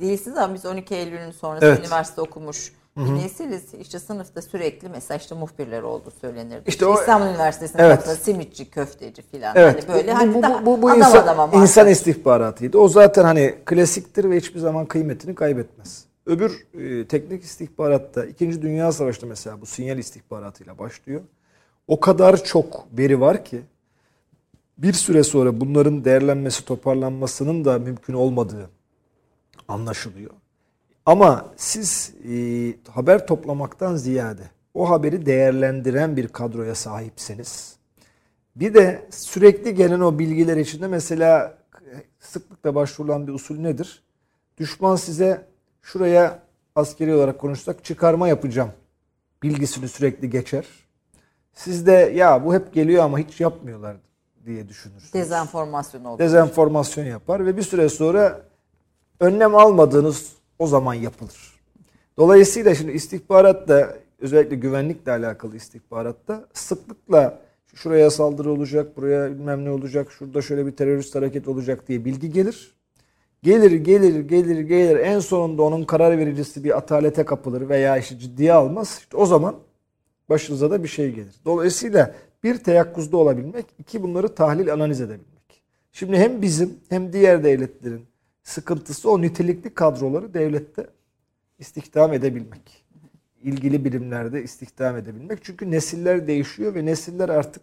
değilsiniz 0.00 0.38
ama 0.38 0.54
biz 0.54 0.66
12 0.66 0.94
Eylül'ün 0.94 1.30
sonrası 1.30 1.66
Evet. 1.66 1.80
üniversite 1.80 2.20
okumuş 2.20 2.72
bir 2.98 3.14
nesiliz. 3.14 3.74
İşte 3.80 3.98
sınıfta 3.98 4.42
sürekli 4.42 4.88
mesela 4.88 5.18
işte 5.18 5.34
muhbirler 5.34 5.82
oldu 5.82 6.12
söylenirdi. 6.20 6.62
İşte 6.66 6.86
o- 6.86 6.94
İstanbul 7.00 7.26
Üniversitesi'nin 7.26 7.82
Evet. 7.82 7.94
kapısında 7.96 8.16
simitçi, 8.16 8.70
köfteci 8.70 9.22
filan. 9.22 9.56
Evet. 9.56 9.84
Hani 9.88 9.94
böyle 9.96 10.12
bu, 10.12 10.16
hani 10.18 10.34
bu, 10.34 10.42
daha 10.42 10.66
bu, 10.66 10.82
bu 10.82 10.88
adam 10.88 10.98
insan, 10.98 11.22
adama 11.22 11.62
insan 11.62 11.88
istihbaratıydı. 11.88 12.78
O 12.78 12.88
zaten 12.88 13.24
hani 13.24 13.54
klasiktir 13.64 14.30
ve 14.30 14.36
hiçbir 14.36 14.60
zaman 14.60 14.86
kıymetini 14.86 15.34
kaybetmez. 15.34 16.04
Öbür 16.26 16.66
e, 16.74 17.06
teknik 17.06 17.44
istihbaratta 17.44 18.24
2. 18.26 18.62
Dünya 18.62 18.92
Savaşı'nda 18.92 19.26
mesela 19.26 19.60
bu 19.60 19.66
sinyal 19.66 19.98
istihbaratıyla 19.98 20.78
başlıyor. 20.78 21.20
O 21.88 22.00
kadar 22.00 22.44
çok 22.44 22.86
veri 22.98 23.20
var 23.20 23.44
ki 23.44 23.60
bir 24.78 24.92
süre 24.92 25.24
sonra 25.24 25.60
bunların 25.60 26.04
değerlenmesi, 26.04 26.64
toparlanmasının 26.64 27.64
da 27.64 27.78
mümkün 27.78 28.14
olmadığı 28.14 28.70
anlaşılıyor. 29.68 30.30
Ama 31.08 31.46
siz 31.56 32.14
e, 32.30 32.32
haber 32.90 33.26
toplamaktan 33.26 33.96
ziyade 33.96 34.42
o 34.74 34.90
haberi 34.90 35.26
değerlendiren 35.26 36.16
bir 36.16 36.28
kadroya 36.28 36.74
sahipseniz 36.74 37.76
bir 38.56 38.74
de 38.74 39.06
sürekli 39.10 39.74
gelen 39.74 40.00
o 40.00 40.18
bilgiler 40.18 40.56
içinde 40.56 40.86
mesela 40.86 41.54
sıklıkla 42.20 42.74
başvurulan 42.74 43.26
bir 43.26 43.32
usul 43.32 43.58
nedir? 43.58 44.02
Düşman 44.58 44.96
size 44.96 45.46
şuraya 45.82 46.38
askeri 46.76 47.14
olarak 47.14 47.38
konuşsak 47.38 47.84
çıkarma 47.84 48.28
yapacağım 48.28 48.70
bilgisini 49.42 49.88
sürekli 49.88 50.30
geçer. 50.30 50.66
Siz 51.54 51.86
de 51.86 52.12
ya 52.14 52.44
bu 52.44 52.54
hep 52.54 52.74
geliyor 52.74 53.04
ama 53.04 53.18
hiç 53.18 53.40
yapmıyorlar 53.40 53.96
diye 54.46 54.68
düşünürsünüz. 54.68 55.14
Dezenformasyon 55.14 56.04
oldu. 56.04 56.18
Dezenformasyon 56.18 57.04
yapar 57.04 57.46
ve 57.46 57.56
bir 57.56 57.62
süre 57.62 57.88
sonra 57.88 58.40
önlem 59.20 59.54
almadığınız 59.54 60.37
o 60.58 60.66
zaman 60.66 60.94
yapılır. 60.94 61.58
Dolayısıyla 62.16 62.74
şimdi 62.74 62.92
istihbaratta 62.92 63.96
özellikle 64.18 64.56
güvenlikle 64.56 65.12
alakalı 65.12 65.56
istihbaratta 65.56 66.48
sıklıkla 66.52 67.40
şuraya 67.74 68.10
saldırı 68.10 68.50
olacak, 68.50 68.96
buraya 68.96 69.30
bilmem 69.30 69.64
ne 69.64 69.70
olacak, 69.70 70.10
şurada 70.10 70.42
şöyle 70.42 70.66
bir 70.66 70.72
terörist 70.72 71.14
hareket 71.14 71.48
olacak 71.48 71.88
diye 71.88 72.04
bilgi 72.04 72.32
gelir. 72.32 72.74
Gelir, 73.42 73.70
gelir, 73.70 74.20
gelir, 74.20 74.60
gelir. 74.60 74.96
En 74.96 75.18
sonunda 75.20 75.62
onun 75.62 75.84
karar 75.84 76.18
vericisi 76.18 76.64
bir 76.64 76.76
atalete 76.76 77.24
kapılır 77.24 77.68
veya 77.68 77.96
işte 77.96 78.18
ciddiye 78.18 78.52
almaz. 78.52 78.96
İşte 79.00 79.16
o 79.16 79.26
zaman 79.26 79.56
başınıza 80.28 80.70
da 80.70 80.82
bir 80.82 80.88
şey 80.88 81.14
gelir. 81.14 81.34
Dolayısıyla 81.44 82.14
bir 82.44 82.58
teyakkuzda 82.58 83.16
olabilmek, 83.16 83.66
iki 83.78 84.02
bunları 84.02 84.34
tahlil 84.34 84.72
analiz 84.72 85.00
edebilmek. 85.00 85.62
Şimdi 85.92 86.16
hem 86.16 86.42
bizim 86.42 86.80
hem 86.88 87.12
diğer 87.12 87.44
devletlerin 87.44 88.07
sıkıntısı 88.48 89.10
o 89.10 89.22
nitelikli 89.22 89.74
kadroları 89.74 90.34
devlette 90.34 90.86
istihdam 91.58 92.12
edebilmek. 92.12 92.84
İlgili 93.42 93.84
birimlerde 93.84 94.42
istihdam 94.42 94.96
edebilmek. 94.96 95.44
Çünkü 95.44 95.70
nesiller 95.70 96.26
değişiyor 96.26 96.74
ve 96.74 96.86
nesiller 96.86 97.28
artık 97.28 97.62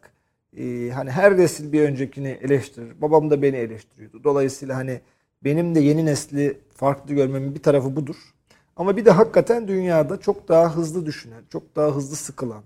e, 0.58 0.90
hani 0.90 1.12
her 1.12 1.38
nesil 1.38 1.72
bir 1.72 1.82
öncekini 1.82 2.28
eleştirir. 2.28 3.02
Babam 3.02 3.30
da 3.30 3.42
beni 3.42 3.56
eleştiriyordu. 3.56 4.24
Dolayısıyla 4.24 4.76
hani 4.76 5.02
benim 5.44 5.76
de 5.76 5.80
yeni 5.80 6.06
nesli 6.06 6.58
farklı 6.76 7.14
görmemin 7.14 7.56
bir 7.56 7.64
tarafı 7.64 7.96
budur. 7.96 8.34
Ama 8.76 8.98
bir 8.98 9.06
de 9.06 9.12
hakikaten 9.12 9.68
dünyada 9.68 10.20
çok 10.20 10.48
daha 10.48 10.76
hızlı 10.76 11.06
düşünen, 11.06 11.44
çok 11.50 11.76
daha 11.76 11.96
hızlı 11.96 12.16
sıkılan, 12.16 12.64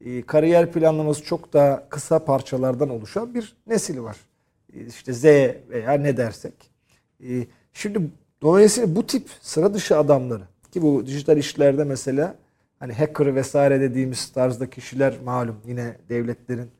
e, 0.00 0.22
kariyer 0.22 0.72
planlaması 0.72 1.24
çok 1.24 1.52
daha 1.52 1.88
kısa 1.88 2.24
parçalardan 2.24 2.88
oluşan 2.88 3.34
bir 3.34 3.56
nesil 3.66 4.00
var. 4.00 4.16
E, 4.74 4.86
işte 4.86 5.12
Z 5.12 5.24
veya 5.70 5.92
ne 5.92 6.16
dersek. 6.16 6.77
E, 7.24 7.46
şimdi 7.72 8.00
dolayısıyla 8.42 8.96
bu 8.96 9.06
tip 9.06 9.28
sıra 9.40 9.74
dışı 9.74 9.98
adamları 9.98 10.42
ki 10.72 10.82
bu 10.82 11.06
dijital 11.06 11.36
işlerde 11.36 11.84
mesela 11.84 12.36
hani 12.78 12.92
hacker 12.92 13.34
vesaire 13.34 13.80
dediğimiz 13.80 14.32
tarzda 14.32 14.70
kişiler 14.70 15.14
malum 15.24 15.56
yine 15.66 15.96
devletlerin 16.08 16.70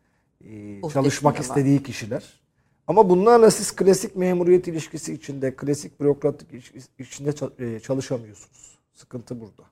çalışmak 0.93 1.41
istediği 1.41 1.83
kişiler. 1.83 2.41
Ama 2.87 3.11
bunlarla 3.11 3.51
siz 3.51 3.77
klasik 3.77 4.17
memuriyet 4.17 4.69
ilişkisi 4.69 5.15
içinde, 5.15 5.57
klasik 5.57 6.01
bürokratik 6.01 6.53
ilişkisi 6.53 6.89
içinde 6.99 7.33
çalışamıyorsunuz. 7.81 8.79
Sıkıntı 8.95 9.41
burada. 9.41 9.63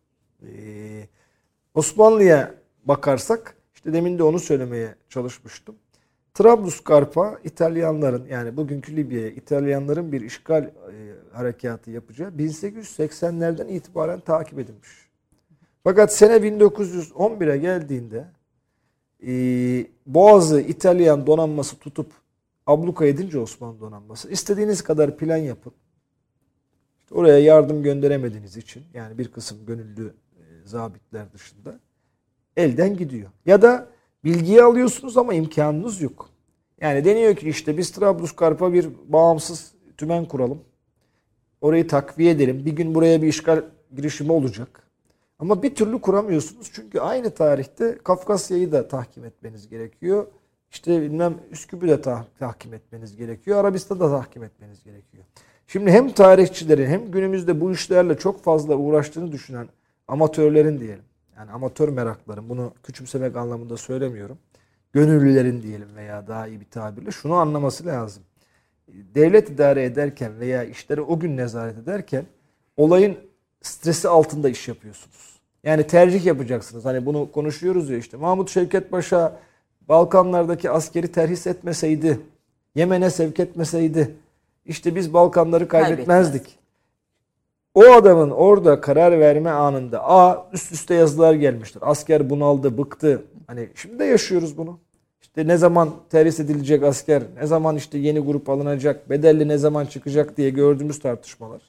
Ee, 0.43 1.09
Osmanlı'ya 1.75 2.55
bakarsak, 2.85 3.57
işte 3.75 3.93
demin 3.93 4.19
de 4.19 4.23
onu 4.23 4.39
söylemeye 4.39 4.95
çalışmıştım. 5.09 5.75
Trablusgarp'a 6.37 7.39
İtalyanların 7.45 8.27
yani 8.27 8.57
bugünkü 8.57 8.97
Libya'ya 8.97 9.29
İtalyanların 9.29 10.13
bir 10.13 10.21
işgal 10.21 10.63
e, 10.63 10.71
harekatı 11.33 11.91
yapacağı 11.91 12.31
1880'lerden 12.31 13.69
itibaren 13.69 14.21
takip 14.21 14.59
edilmiş. 14.59 14.89
Fakat 15.85 16.15
sene 16.15 16.37
1911'e 16.37 17.57
geldiğinde 17.57 18.25
e, 19.27 19.33
Boğaz'ı 20.07 20.61
İtalyan 20.61 21.27
donanması 21.27 21.79
tutup 21.79 22.13
abluka 22.67 23.07
edince 23.07 23.39
Osmanlı 23.39 23.81
donanması 23.81 24.31
istediğiniz 24.31 24.83
kadar 24.83 25.17
plan 25.17 25.37
yapın. 25.37 25.73
İşte 26.99 27.15
oraya 27.15 27.39
yardım 27.39 27.83
gönderemediğiniz 27.83 28.57
için 28.57 28.83
yani 28.95 29.19
bir 29.19 29.29
kısım 29.29 29.67
gönüllü 29.67 30.15
e, 30.37 30.43
zabitler 30.65 31.33
dışında 31.33 31.81
elden 32.57 32.97
gidiyor. 32.97 33.31
Ya 33.47 33.63
da 33.63 33.96
bilgiyi 34.25 34.63
alıyorsunuz 34.63 35.17
ama 35.17 35.35
imkanınız 35.35 36.01
yok. 36.01 36.31
Yani 36.81 37.05
deniyor 37.05 37.37
ki 37.37 37.49
işte 37.49 37.79
biz 37.79 37.91
Trablusgarp'a 37.91 38.73
bir 38.73 38.89
bağımsız 39.09 39.73
tümen 39.97 40.25
kuralım. 40.25 40.61
Orayı 41.61 41.89
takviye 41.89 42.31
edelim. 42.31 42.67
Bir 42.67 42.73
gün 42.73 42.95
buraya 42.95 43.23
bir 43.23 43.29
işgal 43.29 43.63
girişimi 43.97 44.33
olacak. 44.33 44.83
Ama 45.39 45.63
bir 45.63 45.75
türlü 45.75 46.01
kuramıyorsunuz. 46.01 46.71
Çünkü 46.73 47.01
aynı 47.01 47.31
tarihte 47.31 47.99
Kafkasya'yı 48.05 48.73
da 48.73 48.89
tahkim 48.89 49.25
etmeniz 49.25 49.69
gerekiyor. 49.69 50.27
İşte 50.71 51.03
bilmem 51.03 51.35
Üsküp'ü 51.51 51.89
de 51.89 52.01
tah 52.01 52.25
tahkim 52.39 52.75
etmeniz 52.75 53.17
gerekiyor. 53.17 53.59
Arabistan'ı 53.59 54.01
da 54.01 54.11
tahkim 54.11 54.43
etmeniz 54.43 54.85
gerekiyor. 54.85 55.25
Şimdi 55.67 55.91
hem 55.91 56.13
tarihçilerin 56.13 56.87
hem 56.87 57.11
günümüzde 57.11 57.61
bu 57.61 57.73
işlerle 57.73 58.19
çok 58.19 58.43
fazla 58.43 58.77
uğraştığını 58.77 59.33
düşünen 59.33 59.69
amatörlerin 60.09 60.81
diyelim. 60.81 61.05
Yani 61.37 61.51
amatör 61.51 61.89
merakların 61.89 62.49
bunu 62.49 62.73
küçümsemek 62.83 63.37
anlamında 63.37 63.77
söylemiyorum. 63.77 64.39
Gönüllülerin 64.93 65.63
diyelim 65.63 65.97
veya 65.97 66.27
daha 66.27 66.47
iyi 66.47 66.61
bir 66.61 66.71
tabirle 66.71 67.11
şunu 67.11 67.35
anlaması 67.35 67.87
lazım. 67.87 68.23
Devlet 68.89 69.51
idare 69.51 69.85
ederken 69.85 70.41
veya 70.41 70.65
işleri 70.65 71.01
o 71.01 71.19
gün 71.19 71.37
nezaret 71.37 71.79
ederken 71.79 72.25
olayın 72.77 73.17
stresi 73.63 74.09
altında 74.09 74.49
iş 74.49 74.69
yapıyorsunuz. 74.69 75.41
Yani 75.65 75.87
tercih 75.87 76.25
yapacaksınız. 76.25 76.85
Hani 76.85 77.07
bunu 77.07 77.33
konuşuyoruz 77.33 77.91
ya 77.91 77.99
işte 77.99 78.17
Mahmut 78.17 78.51
Şevket 78.51 78.91
Paşa 78.91 79.41
Balkanlardaki 79.89 80.71
askeri 80.71 81.13
terhis 81.13 81.47
etmeseydi, 81.47 82.21
Yemen'e 82.75 83.11
sevk 83.11 83.41
etmeseydi 83.41 84.17
işte 84.65 84.95
biz 84.95 85.15
Balkanları 85.15 85.69
kaybetmezdik. 85.69 86.59
O 87.77 87.85
adamın 87.85 88.31
orada 88.31 88.81
karar 88.81 89.21
verme 89.21 89.51
anında 89.51 90.09
a 90.09 90.49
üst 90.53 90.73
üste 90.73 90.95
yazılar 90.95 91.35
gelmiştir. 91.35 91.83
Asker 91.87 92.31
bunaldı, 92.31 92.79
bıktı. 92.79 93.23
Hani 93.47 93.69
şimdi 93.75 93.99
de 93.99 94.05
yaşıyoruz 94.05 94.59
bunu. 94.59 94.79
İşte 95.23 95.47
ne 95.47 95.57
zaman 95.57 95.91
terhis 96.11 96.41
edilecek 96.41 96.83
asker, 96.83 97.23
ne 97.41 97.47
zaman 97.47 97.77
işte 97.77 97.99
yeni 97.99 98.21
grup 98.21 98.49
alınacak, 98.49 99.11
bedelli 99.11 99.49
ne 99.49 99.59
zaman 99.59 99.87
çıkacak 99.87 100.37
diye 100.37 100.51
gördüğümüz 100.51 100.99
tartışmalar. 100.99 101.63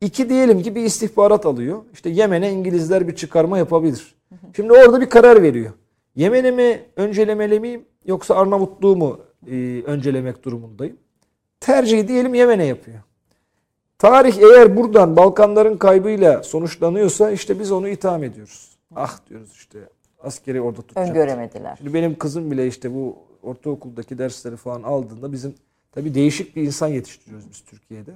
İki 0.00 0.28
diyelim 0.28 0.62
ki 0.62 0.74
bir 0.74 0.82
istihbarat 0.82 1.46
alıyor. 1.46 1.78
İşte 1.92 2.10
Yemen'e 2.10 2.52
İngilizler 2.52 3.08
bir 3.08 3.16
çıkarma 3.16 3.58
yapabilir. 3.58 4.14
Şimdi 4.56 4.72
orada 4.72 5.00
bir 5.00 5.10
karar 5.10 5.42
veriyor. 5.42 5.72
Yemen'i 6.16 6.52
mi 6.52 6.80
öncelemeli 6.96 7.60
miyim 7.60 7.84
yoksa 8.06 8.34
Arnavutluğu 8.34 8.96
mu 8.96 9.20
e, 9.50 9.82
öncelemek 9.82 10.44
durumundayım? 10.44 10.96
Tercih 11.60 12.08
diyelim 12.08 12.34
Yemen'e 12.34 12.64
yapıyor. 12.64 12.98
Tarih 14.02 14.38
eğer 14.38 14.76
buradan 14.76 15.16
Balkanların 15.16 15.76
kaybıyla 15.76 16.42
sonuçlanıyorsa 16.42 17.30
işte 17.30 17.60
biz 17.60 17.72
onu 17.72 17.88
itham 17.88 18.24
ediyoruz. 18.24 18.76
Ah 18.96 19.18
diyoruz 19.30 19.52
işte 19.52 19.78
askeri 20.22 20.60
orada 20.60 20.82
tutacak. 20.82 21.08
Öngöremediler. 21.08 21.76
Şimdi 21.76 21.94
benim 21.94 22.18
kızım 22.18 22.50
bile 22.50 22.66
işte 22.66 22.94
bu 22.94 23.16
ortaokuldaki 23.42 24.18
dersleri 24.18 24.56
falan 24.56 24.82
aldığında 24.82 25.32
bizim 25.32 25.54
tabi 25.92 26.14
değişik 26.14 26.56
bir 26.56 26.62
insan 26.62 26.88
yetiştiriyoruz 26.88 27.50
biz 27.50 27.60
Türkiye'de. 27.60 28.12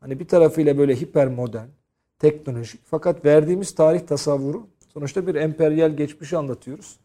Hani 0.00 0.20
bir 0.20 0.28
tarafıyla 0.28 0.78
böyle 0.78 0.96
hiper 0.96 1.28
modern, 1.28 1.68
teknolojik 2.18 2.80
fakat 2.84 3.24
verdiğimiz 3.24 3.74
tarih 3.74 4.00
tasavvuru 4.00 4.66
sonuçta 4.92 5.26
bir 5.26 5.34
emperyal 5.34 5.90
geçmişi 5.90 6.36
anlatıyoruz. 6.36 6.96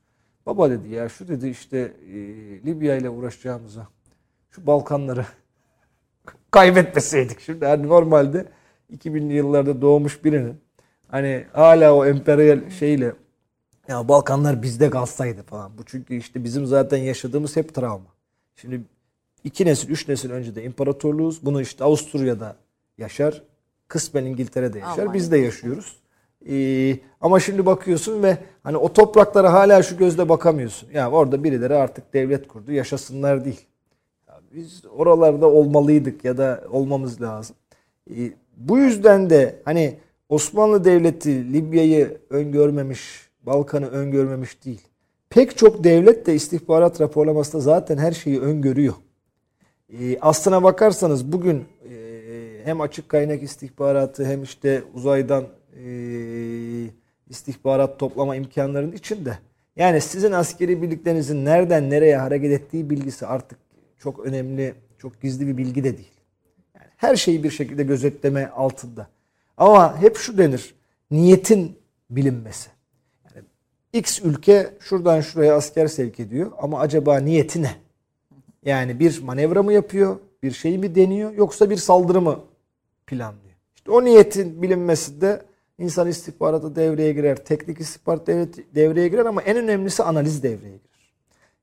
Baba 0.46 0.70
dedi 0.70 0.90
ya 0.90 1.10
şu 1.10 1.28
dedi 1.28 1.48
işte 1.48 1.78
e, 1.78 2.16
Libya 2.66 2.96
ile 2.96 3.10
uğraşacağımıza 3.10 3.88
şu 4.52 4.68
Balkanları 4.68 5.26
kaybetmeseydik. 6.54 7.39
Şimdi 7.39 7.66
hani 7.66 7.88
normalde 7.88 8.45
2000'li 8.97 9.34
yıllarda 9.34 9.82
doğmuş 9.82 10.24
birinin 10.24 10.56
hani 11.08 11.45
hala 11.54 11.93
o 11.93 12.06
emperyal 12.06 12.70
şeyle 12.70 13.14
ya 13.88 14.08
Balkanlar 14.08 14.62
bizde 14.62 14.89
kalsaydı 14.89 15.43
falan. 15.43 15.78
Bu 15.78 15.84
çünkü 15.86 16.16
işte 16.16 16.43
bizim 16.43 16.66
zaten 16.66 16.97
yaşadığımız 16.97 17.56
hep 17.56 17.74
travma. 17.74 18.14
Şimdi 18.56 18.82
iki 19.43 19.66
nesil, 19.66 19.89
üç 19.89 20.08
nesil 20.08 20.32
önce 20.32 20.56
de 20.56 20.64
imparatorluğuz. 20.64 21.45
Bunu 21.45 21.62
işte 21.62 21.84
Avusturya'da 21.84 22.56
yaşar. 22.97 23.41
Kısmen 23.88 24.26
İngiltere'de 24.26 24.80
yaşar. 24.80 24.91
Almanya. 24.91 25.14
Biz 25.14 25.32
de 25.32 25.38
yaşıyoruz. 25.38 25.97
Ee, 26.49 26.97
ama 27.22 27.39
şimdi 27.39 27.66
bakıyorsun 27.66 28.24
ve 28.24 28.38
hani 28.64 28.78
o 28.78 28.93
topraklara 28.93 29.54
hala 29.54 29.84
şu 29.84 29.97
gözle 29.97 30.30
bakamıyorsun. 30.30 30.88
Ya 30.88 31.01
yani 31.01 31.16
orada 31.16 31.43
birileri 31.43 31.76
artık 31.76 32.14
devlet 32.14 32.47
kurdu, 32.47 32.72
yaşasınlar 32.72 33.45
değil. 33.45 33.66
Biz 34.56 34.86
oralarda 34.97 35.47
olmalıydık 35.47 36.26
ya 36.26 36.38
da 36.38 36.64
olmamız 36.72 37.22
lazım. 37.22 37.56
Ee, 38.10 38.32
bu 38.58 38.78
yüzden 38.78 39.30
de 39.30 39.56
hani 39.66 39.97
Osmanlı 40.30 40.84
Devleti 40.84 41.54
Libya'yı 41.54 42.18
öngörmemiş, 42.30 43.30
Balkan'ı 43.41 43.88
öngörmemiş 43.88 44.66
değil. 44.66 44.82
Pek 45.30 45.58
çok 45.58 45.84
devlet 45.84 46.26
de 46.26 46.36
istihbarat 46.36 47.01
raporlamasında 47.01 47.62
zaten 47.62 47.97
her 47.97 48.12
şeyi 48.12 48.41
öngörüyor. 48.41 48.93
Ee, 49.93 50.20
aslına 50.22 50.64
bakarsanız 50.64 51.32
bugün 51.32 51.66
e, 51.89 51.95
hem 52.64 52.82
açık 52.82 53.10
kaynak 53.10 53.43
istihbaratı 53.43 54.26
hem 54.26 54.43
işte 54.43 54.84
uzaydan 54.93 55.43
e, 55.86 55.88
istihbarat 57.30 57.99
toplama 57.99 58.36
imkanlarının 58.36 58.91
içinde. 58.91 59.38
Yani 59.76 60.01
sizin 60.01 60.32
askeri 60.32 60.82
birliklerinizin 60.82 61.45
nereden 61.45 61.89
nereye 61.89 62.18
hareket 62.18 62.51
ettiği 62.51 62.89
bilgisi 62.89 63.26
artık 63.26 63.62
çok 64.04 64.20
önemli, 64.20 64.76
çok 64.97 65.22
gizli 65.22 65.47
bir 65.47 65.58
bilgi 65.58 65.84
de 65.84 65.97
değil. 65.97 66.12
Yani 66.76 66.88
her 66.97 67.16
şeyi 67.16 67.43
bir 67.43 67.51
şekilde 67.51 67.84
gözetleme 67.84 68.47
altında. 68.47 69.08
Ama 69.58 70.01
hep 70.01 70.18
şu 70.18 70.38
denir, 70.38 70.76
niyetin 71.12 71.78
bilinmesi. 72.10 72.70
Yani 73.36 73.45
X 73.93 74.22
ülke 74.22 74.74
şuradan 74.80 75.22
şuraya 75.22 75.56
asker 75.56 75.88
sevk 75.88 76.20
ediyor 76.20 76.51
ama 76.58 76.80
acaba 76.80 77.20
niyeti 77.20 77.62
ne? 77.62 77.76
Yani 78.66 78.99
bir 78.99 79.22
manevra 79.22 79.64
mı 79.64 79.74
yapıyor, 79.74 80.20
bir 80.43 80.51
şey 80.51 80.78
mi 80.78 80.95
deniyor 80.95 81.34
yoksa 81.34 81.70
bir 81.70 81.78
saldırı 81.78 82.22
mı 82.22 82.39
planlıyor? 83.08 83.56
İşte 83.76 83.91
o 83.91 84.04
niyetin 84.04 84.62
bilinmesinde 84.62 85.41
insan 85.78 86.08
istihbaratı 86.08 86.76
devreye 86.76 87.14
girer, 87.14 87.45
teknik 87.45 87.80
istihbarat 87.80 88.28
devreye 88.76 89.08
girer 89.08 89.26
ama 89.26 89.41
en 89.41 89.58
önemlisi 89.58 90.04
analiz 90.04 90.43
devreye 90.43 90.78
girer. 90.78 91.12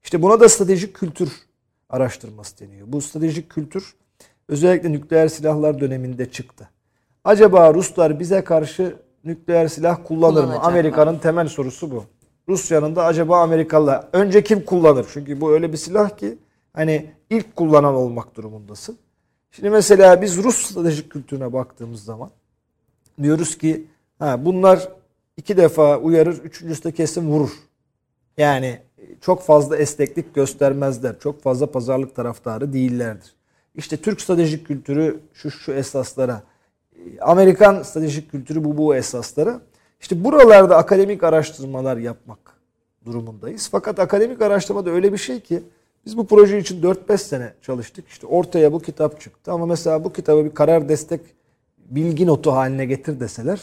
İşte 0.05 0.22
buna 0.22 0.41
da 0.41 0.49
stratejik 0.49 0.95
kültür 0.95 1.49
araştırması 1.91 2.59
deniyor. 2.59 2.86
Bu 2.91 3.01
stratejik 3.01 3.51
kültür 3.51 3.95
özellikle 4.49 4.93
nükleer 4.93 5.28
silahlar 5.28 5.80
döneminde 5.80 6.30
çıktı. 6.30 6.68
Acaba 7.24 7.74
Ruslar 7.74 8.20
bize 8.20 8.45
karşı 8.45 8.97
nükleer 9.24 9.68
silah 9.68 9.99
kullanır 10.05 10.45
mı? 10.45 10.61
Amerika'nın 10.61 11.18
temel 11.18 11.49
sorusu 11.49 11.91
bu. 11.91 12.05
Rusya'nın 12.49 12.97
da 12.97 13.05
acaba 13.05 13.43
Amerikalılar 13.43 14.09
önce 14.12 14.45
kim 14.45 14.64
kullanır? 14.64 15.07
Çünkü 15.12 15.41
bu 15.41 15.53
öyle 15.53 15.72
bir 15.72 15.76
silah 15.76 16.16
ki 16.16 16.38
hani 16.72 17.11
ilk 17.30 17.57
kullanan 17.57 17.95
olmak 17.95 18.36
durumundasın. 18.36 18.99
Şimdi 19.51 19.70
mesela 19.70 20.22
biz 20.22 20.36
Rus 20.36 20.57
stratejik 20.57 21.11
kültürüne 21.11 21.53
baktığımız 21.53 22.05
zaman 22.05 22.30
diyoruz 23.22 23.59
ki 23.59 23.86
ha 24.18 24.45
bunlar 24.45 24.88
iki 25.36 25.57
defa 25.57 25.99
uyarır, 25.99 26.38
üçüncüsü 26.38 26.84
de 26.84 26.93
kesin 26.93 27.30
vurur. 27.30 27.51
Yani 28.36 28.78
çok 29.20 29.42
fazla 29.42 29.76
esneklik 29.76 30.34
göstermezler. 30.34 31.18
Çok 31.18 31.42
fazla 31.42 31.70
pazarlık 31.70 32.14
taraftarı 32.14 32.72
değillerdir. 32.72 33.34
İşte 33.74 33.96
Türk 33.96 34.20
stratejik 34.20 34.66
kültürü 34.66 35.20
şu 35.34 35.51
şu 35.51 35.72
esaslara, 35.72 36.42
Amerikan 37.20 37.82
stratejik 37.82 38.30
kültürü 38.30 38.64
bu 38.64 38.76
bu 38.76 38.96
esaslara. 38.96 39.61
İşte 40.01 40.24
buralarda 40.24 40.76
akademik 40.76 41.24
araştırmalar 41.24 41.96
yapmak 41.96 42.38
durumundayız. 43.05 43.68
Fakat 43.72 43.98
akademik 43.98 44.42
araştırma 44.42 44.86
da 44.86 44.90
öyle 44.90 45.12
bir 45.12 45.18
şey 45.18 45.40
ki 45.40 45.62
biz 46.07 46.16
bu 46.16 46.26
proje 46.26 46.59
için 46.59 46.82
4-5 46.82 47.18
sene 47.18 47.53
çalıştık. 47.62 48.09
İşte 48.09 48.26
ortaya 48.26 48.72
bu 48.72 48.80
kitap 48.80 49.20
çıktı 49.20 49.53
ama 49.53 49.66
mesela 49.66 50.05
bu 50.05 50.12
kitabı 50.12 50.44
bir 50.44 50.55
karar 50.55 50.88
destek 50.88 51.20
bilgi 51.78 52.26
notu 52.26 52.53
haline 52.53 52.86
getir 52.86 53.20
deseler 53.20 53.61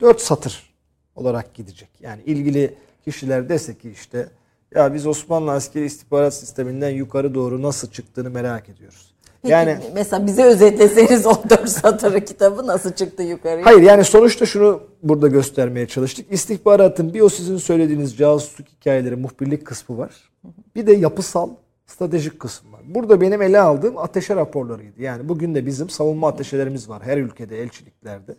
4 0.00 0.20
satır 0.20 0.74
olarak 1.14 1.54
gidecek. 1.54 1.88
Yani 2.00 2.22
ilgili 2.26 2.74
kişiler 3.06 3.48
dese 3.48 3.78
ki 3.78 3.90
işte 3.90 4.28
ya 4.74 4.94
biz 4.94 5.06
Osmanlı 5.06 5.52
askeri 5.52 5.84
istihbarat 5.84 6.34
sisteminden 6.34 6.90
yukarı 6.90 7.34
doğru 7.34 7.62
nasıl 7.62 7.90
çıktığını 7.90 8.30
merak 8.30 8.68
ediyoruz. 8.68 9.16
Peki, 9.42 9.52
yani 9.52 9.78
mesela 9.94 10.26
bize 10.26 10.44
özetleseniz 10.44 11.26
o 11.26 11.34
dört 11.50 11.68
satırı 11.68 12.24
kitabı 12.24 12.66
nasıl 12.66 12.92
çıktı 12.92 13.22
yukarıya? 13.22 13.66
Hayır 13.66 13.82
yani 13.82 14.04
sonuçta 14.04 14.46
şunu 14.46 14.80
burada 15.02 15.28
göstermeye 15.28 15.86
çalıştık. 15.86 16.32
İstihbaratın 16.32 17.14
bir 17.14 17.20
o 17.20 17.28
sizin 17.28 17.56
söylediğiniz 17.56 18.16
casusluk 18.16 18.68
hikayeleri, 18.68 19.16
muhbirlik 19.16 19.66
kısmı 19.66 19.98
var. 19.98 20.30
Bir 20.74 20.86
de 20.86 20.92
yapısal, 20.92 21.50
stratejik 21.86 22.40
kısmı 22.40 22.72
var. 22.72 22.80
Burada 22.84 23.20
benim 23.20 23.42
ele 23.42 23.60
aldığım 23.60 23.98
ateşe 23.98 24.36
raporlarıydı. 24.36 25.02
Yani 25.02 25.28
bugün 25.28 25.54
de 25.54 25.66
bizim 25.66 25.90
savunma 25.90 26.28
ateşelerimiz 26.28 26.88
var 26.88 27.02
her 27.02 27.18
ülkede, 27.18 27.62
elçiliklerde. 27.62 28.36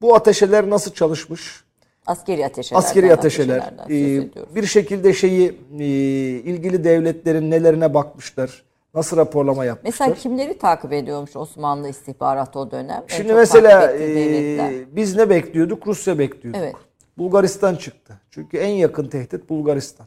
Bu 0.00 0.14
ateşeler 0.14 0.70
nasıl 0.70 0.92
çalışmış? 0.92 1.64
Askeri. 2.06 2.46
Askeri 2.46 3.12
ateşeler. 3.12 3.58
ateşelerden 3.58 3.84
söz 3.84 3.90
e, 3.90 4.14
ediyoruz. 4.14 4.54
bir 4.54 4.66
şekilde 4.66 5.12
şeyi 5.12 5.58
e, 5.78 5.84
ilgili 6.50 6.84
devletlerin 6.84 7.50
nelerine 7.50 7.94
bakmışlar? 7.94 8.64
Nasıl 8.94 9.16
raporlama 9.16 9.64
yapmışlar? 9.64 10.06
Mesela 10.06 10.14
kimleri 10.14 10.58
takip 10.58 10.92
ediyormuş 10.92 11.36
Osmanlı 11.36 11.88
istihbaratı 11.88 12.58
o 12.58 12.70
dönem? 12.70 13.04
Şimdi 13.06 13.34
mesela 13.34 13.92
e, 13.92 14.86
biz 14.96 15.16
ne 15.16 15.30
bekliyorduk? 15.30 15.86
Rusya 15.86 16.18
bekliyorduk. 16.18 16.62
Evet. 16.62 16.74
Bulgaristan 17.18 17.74
çıktı. 17.74 18.20
Çünkü 18.30 18.56
en 18.56 18.70
yakın 18.70 19.08
tehdit 19.08 19.48
Bulgaristan. 19.50 20.06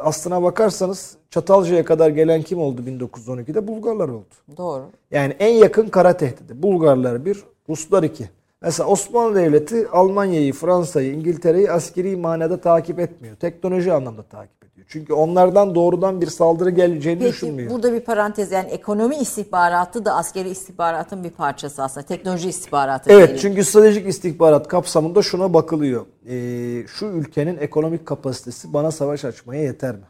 Aslına 0.00 0.42
bakarsanız 0.42 1.16
Çatalca'ya 1.30 1.84
kadar 1.84 2.10
gelen 2.10 2.42
kim 2.42 2.58
oldu 2.58 2.82
1912'de? 2.82 3.66
Bulgarlar 3.66 4.08
oldu. 4.08 4.34
Doğru. 4.56 4.84
Yani 5.10 5.36
en 5.38 5.52
yakın 5.54 5.88
kara 5.88 6.16
tehdidi. 6.16 6.62
Bulgarlar 6.62 7.24
bir, 7.24 7.44
Ruslar 7.68 8.02
iki. 8.02 8.30
Mesela 8.62 8.88
Osmanlı 8.88 9.34
Devleti 9.34 9.88
Almanya'yı, 9.88 10.52
Fransa'yı, 10.52 11.14
İngiltere'yi 11.14 11.70
askeri 11.70 12.16
manada 12.16 12.60
takip 12.60 12.98
etmiyor. 13.00 13.36
Teknoloji 13.36 13.92
anlamda 13.92 14.22
takip 14.22 14.64
ediyor. 14.64 14.86
Çünkü 14.90 15.12
onlardan 15.12 15.74
doğrudan 15.74 16.20
bir 16.20 16.26
saldırı 16.26 16.70
geleceğini 16.70 17.18
Peki 17.20 17.32
düşünmüyor. 17.32 17.70
burada 17.70 17.92
bir 17.92 18.00
parantez 18.00 18.52
yani 18.52 18.70
ekonomi 18.70 19.16
istihbaratı 19.16 20.04
da 20.04 20.14
askeri 20.14 20.48
istihbaratın 20.48 21.24
bir 21.24 21.30
parçası 21.30 21.82
aslında. 21.82 22.06
Teknoloji 22.06 22.48
istihbaratı 22.48 23.10
Evet 23.12 23.28
diyelim. 23.28 23.42
çünkü 23.42 23.64
stratejik 23.64 24.08
istihbarat 24.08 24.68
kapsamında 24.68 25.22
şuna 25.22 25.54
bakılıyor. 25.54 26.06
Ee, 26.28 26.86
şu 26.86 27.06
ülkenin 27.06 27.56
ekonomik 27.56 28.06
kapasitesi 28.06 28.72
bana 28.72 28.90
savaş 28.90 29.24
açmaya 29.24 29.62
yeter 29.62 29.94
mi? 29.94 30.04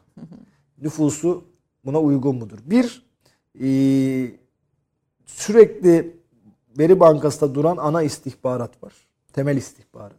Nüfusu 0.82 1.44
buna 1.84 2.00
uygun 2.00 2.36
mudur? 2.36 2.58
Bir, 2.64 3.06
ee, 3.64 4.30
sürekli 5.26 6.19
veri 6.78 7.00
bankasında 7.00 7.54
duran 7.54 7.76
ana 7.76 8.02
istihbarat 8.02 8.82
var. 8.82 8.92
Temel 9.32 9.56
istihbarat. 9.56 10.16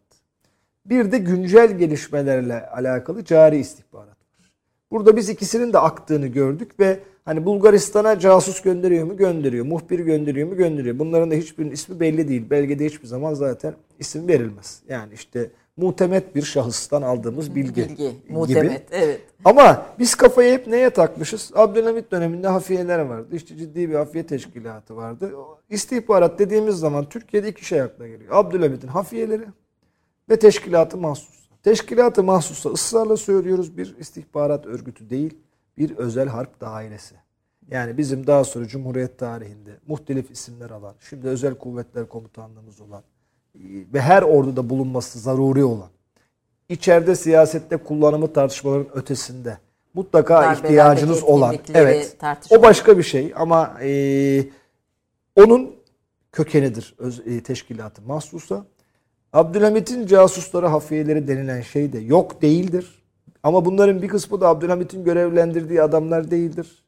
Bir 0.86 1.12
de 1.12 1.18
güncel 1.18 1.78
gelişmelerle 1.78 2.70
alakalı 2.70 3.26
cari 3.26 3.58
istihbarat 3.58 4.08
var. 4.08 4.52
Burada 4.92 5.16
biz 5.16 5.30
ikisinin 5.30 5.74
de 5.74 5.80
aktığını 5.80 6.28
gördük 6.28 6.80
ve 6.80 7.00
hani 7.26 7.46
Bulgaristan'a 7.46 8.20
casus 8.20 8.62
gönderiyor 8.62 9.06
mu? 9.06 9.18
Gönderiyor. 9.18 9.66
Muhbir 9.66 10.00
gönderiyor 10.00 10.50
mu? 10.50 10.56
Gönderiyor. 10.56 11.00
Bunların 11.00 11.32
da 11.32 11.36
hiçbirinin 11.36 11.72
ismi 11.72 12.00
belli 12.00 12.28
değil. 12.28 12.50
Belgede 12.50 12.86
hiçbir 12.86 13.08
zaman 13.08 13.34
zaten 13.34 13.74
isim 14.00 14.28
verilmez. 14.28 14.82
Yani 14.90 15.14
işte 15.14 15.52
muhtemet 15.78 16.36
bir 16.36 16.42
şahıstan 16.42 17.02
aldığımız 17.02 17.56
bilgi, 17.56 17.76
Bilgi, 17.82 17.96
gibi. 17.96 18.34
muhtemet. 18.34 18.88
Evet. 18.92 19.22
Ama 19.46 19.86
biz 20.00 20.16
kafayı 20.16 20.54
hep 20.54 20.68
neye 20.68 20.90
takmışız? 20.90 21.52
Abdülhamit 21.56 22.12
döneminde 22.12 22.48
hafiyeler 22.48 23.00
vardı. 23.00 23.36
İşte 23.36 23.58
ciddi 23.58 23.90
bir 23.90 23.96
hafiye 23.96 24.26
teşkilatı 24.26 24.96
vardı. 24.96 25.32
İstihbarat 25.70 26.40
dediğimiz 26.40 26.76
zaman 26.76 27.10
Türkiye'de 27.10 27.50
iki 27.50 27.66
şey 27.66 27.82
akla 27.82 28.08
geliyor. 28.08 28.36
Abdülhamit'in 28.36 28.88
hafiyeleri 28.88 29.46
ve 30.30 30.40
teşkilatı 30.40 30.98
mahsus. 30.98 31.42
Teşkilatı 31.64 32.24
mahsussa 32.24 32.70
ısrarla 32.70 33.18
söylüyoruz 33.18 33.78
bir 33.78 33.96
istihbarat 34.00 34.66
örgütü 34.66 35.10
değil, 35.10 35.38
bir 35.78 35.98
özel 35.98 36.28
harp 36.28 36.62
dairesi. 36.62 37.16
Yani 37.72 37.98
bizim 37.98 38.28
daha 38.28 38.44
sonra 38.44 38.68
Cumhuriyet 38.68 39.20
tarihinde 39.20 39.72
muhtelif 39.88 40.32
isimler 40.32 40.70
alan, 40.70 40.96
şimdi 41.10 41.28
Özel 41.28 41.56
Kuvvetler 41.56 42.10
Komutanlığımız 42.10 42.82
olan 42.82 43.04
ve 43.94 44.02
her 44.02 44.22
orduda 44.22 44.70
bulunması 44.70 45.20
zaruri 45.20 45.64
olan, 45.64 45.90
içeride 46.70 47.16
siyasette 47.16 47.78
kullanımı 47.78 48.34
tartışmaların 48.34 48.98
ötesinde 48.98 49.58
mutlaka 49.94 50.36
Darbelerdeki 50.36 50.68
ihtiyacınız 50.68 51.24
olan, 51.24 51.56
evet, 51.74 52.18
o 52.50 52.62
başka 52.62 52.98
bir 52.98 53.04
şey 53.04 53.34
ama 53.36 53.78
e, 53.82 54.44
onun 55.36 55.76
kökenidir 56.32 56.96
öz, 56.98 57.20
e, 57.28 57.44
teşkilatı 57.44 58.02
mahsusa. 58.02 58.66
Abdülhamit'in 59.34 60.08
casusları, 60.08 60.68
hafiyeleri 60.68 61.28
denilen 61.28 61.62
şey 61.62 61.94
de 61.94 62.00
yok 62.00 62.42
değildir. 62.42 63.02
Ama 63.44 63.66
bunların 63.66 64.02
bir 64.02 64.08
kısmı 64.08 64.42
da 64.42 64.48
Abdülhamit'in 64.48 65.04
görevlendirdiği 65.04 65.82
adamlar 65.82 66.32
değildir. 66.32 66.84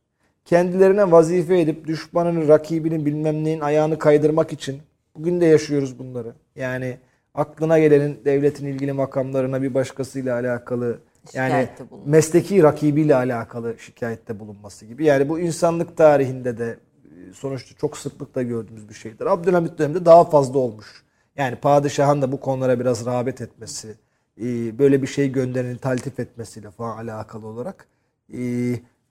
Kendilerine 0.46 1.12
vazife 1.12 1.60
edip 1.60 1.88
düşmanının, 1.88 2.48
rakibinin 2.48 3.06
bilmem 3.06 3.44
neyin 3.44 3.60
ayağını 3.60 4.00
kaydırmak 4.00 4.54
için 4.54 4.82
bugün 5.16 5.42
de 5.42 5.46
yaşıyoruz 5.46 6.00
bunları. 6.00 6.34
Yani 6.56 6.98
aklına 7.34 7.80
gelenin 7.80 8.26
devletin 8.26 8.66
ilgili 8.68 8.94
makamlarına 8.94 9.62
bir 9.62 9.74
başkasıyla 9.74 10.36
alakalı 10.36 11.00
yani 11.34 11.70
mesleki 12.06 12.64
rakibiyle 12.64 13.16
alakalı 13.16 13.76
şikayette 13.80 14.40
bulunması 14.40 14.86
gibi. 14.86 15.06
Yani 15.06 15.30
bu 15.30 15.40
insanlık 15.40 15.98
tarihinde 15.98 16.58
de 16.58 16.78
e, 17.06 17.34
sonuçta 17.34 17.76
çok 17.76 17.98
sıklıkla 17.98 18.42
gördüğümüz 18.42 18.90
bir 18.90 18.94
şeydir. 18.94 19.26
Abdülhamit 19.26 19.78
döneminde 19.78 20.06
daha 20.06 20.24
fazla 20.24 20.60
olmuş. 20.60 21.04
Yani 21.38 21.56
padişahın 21.56 22.22
da 22.22 22.32
bu 22.32 22.40
konulara 22.40 22.80
biraz 22.80 23.06
rağbet 23.06 23.42
etmesi, 23.42 23.96
e, 24.42 24.80
böyle 24.80 25.02
bir 25.02 25.08
şey 25.08 25.32
göndereni 25.32 25.78
taltif 25.78 26.20
etmesiyle 26.20 26.72
falan 26.72 26.98
alakalı 26.98 27.48
olarak. 27.48 27.88
E, 28.34 28.40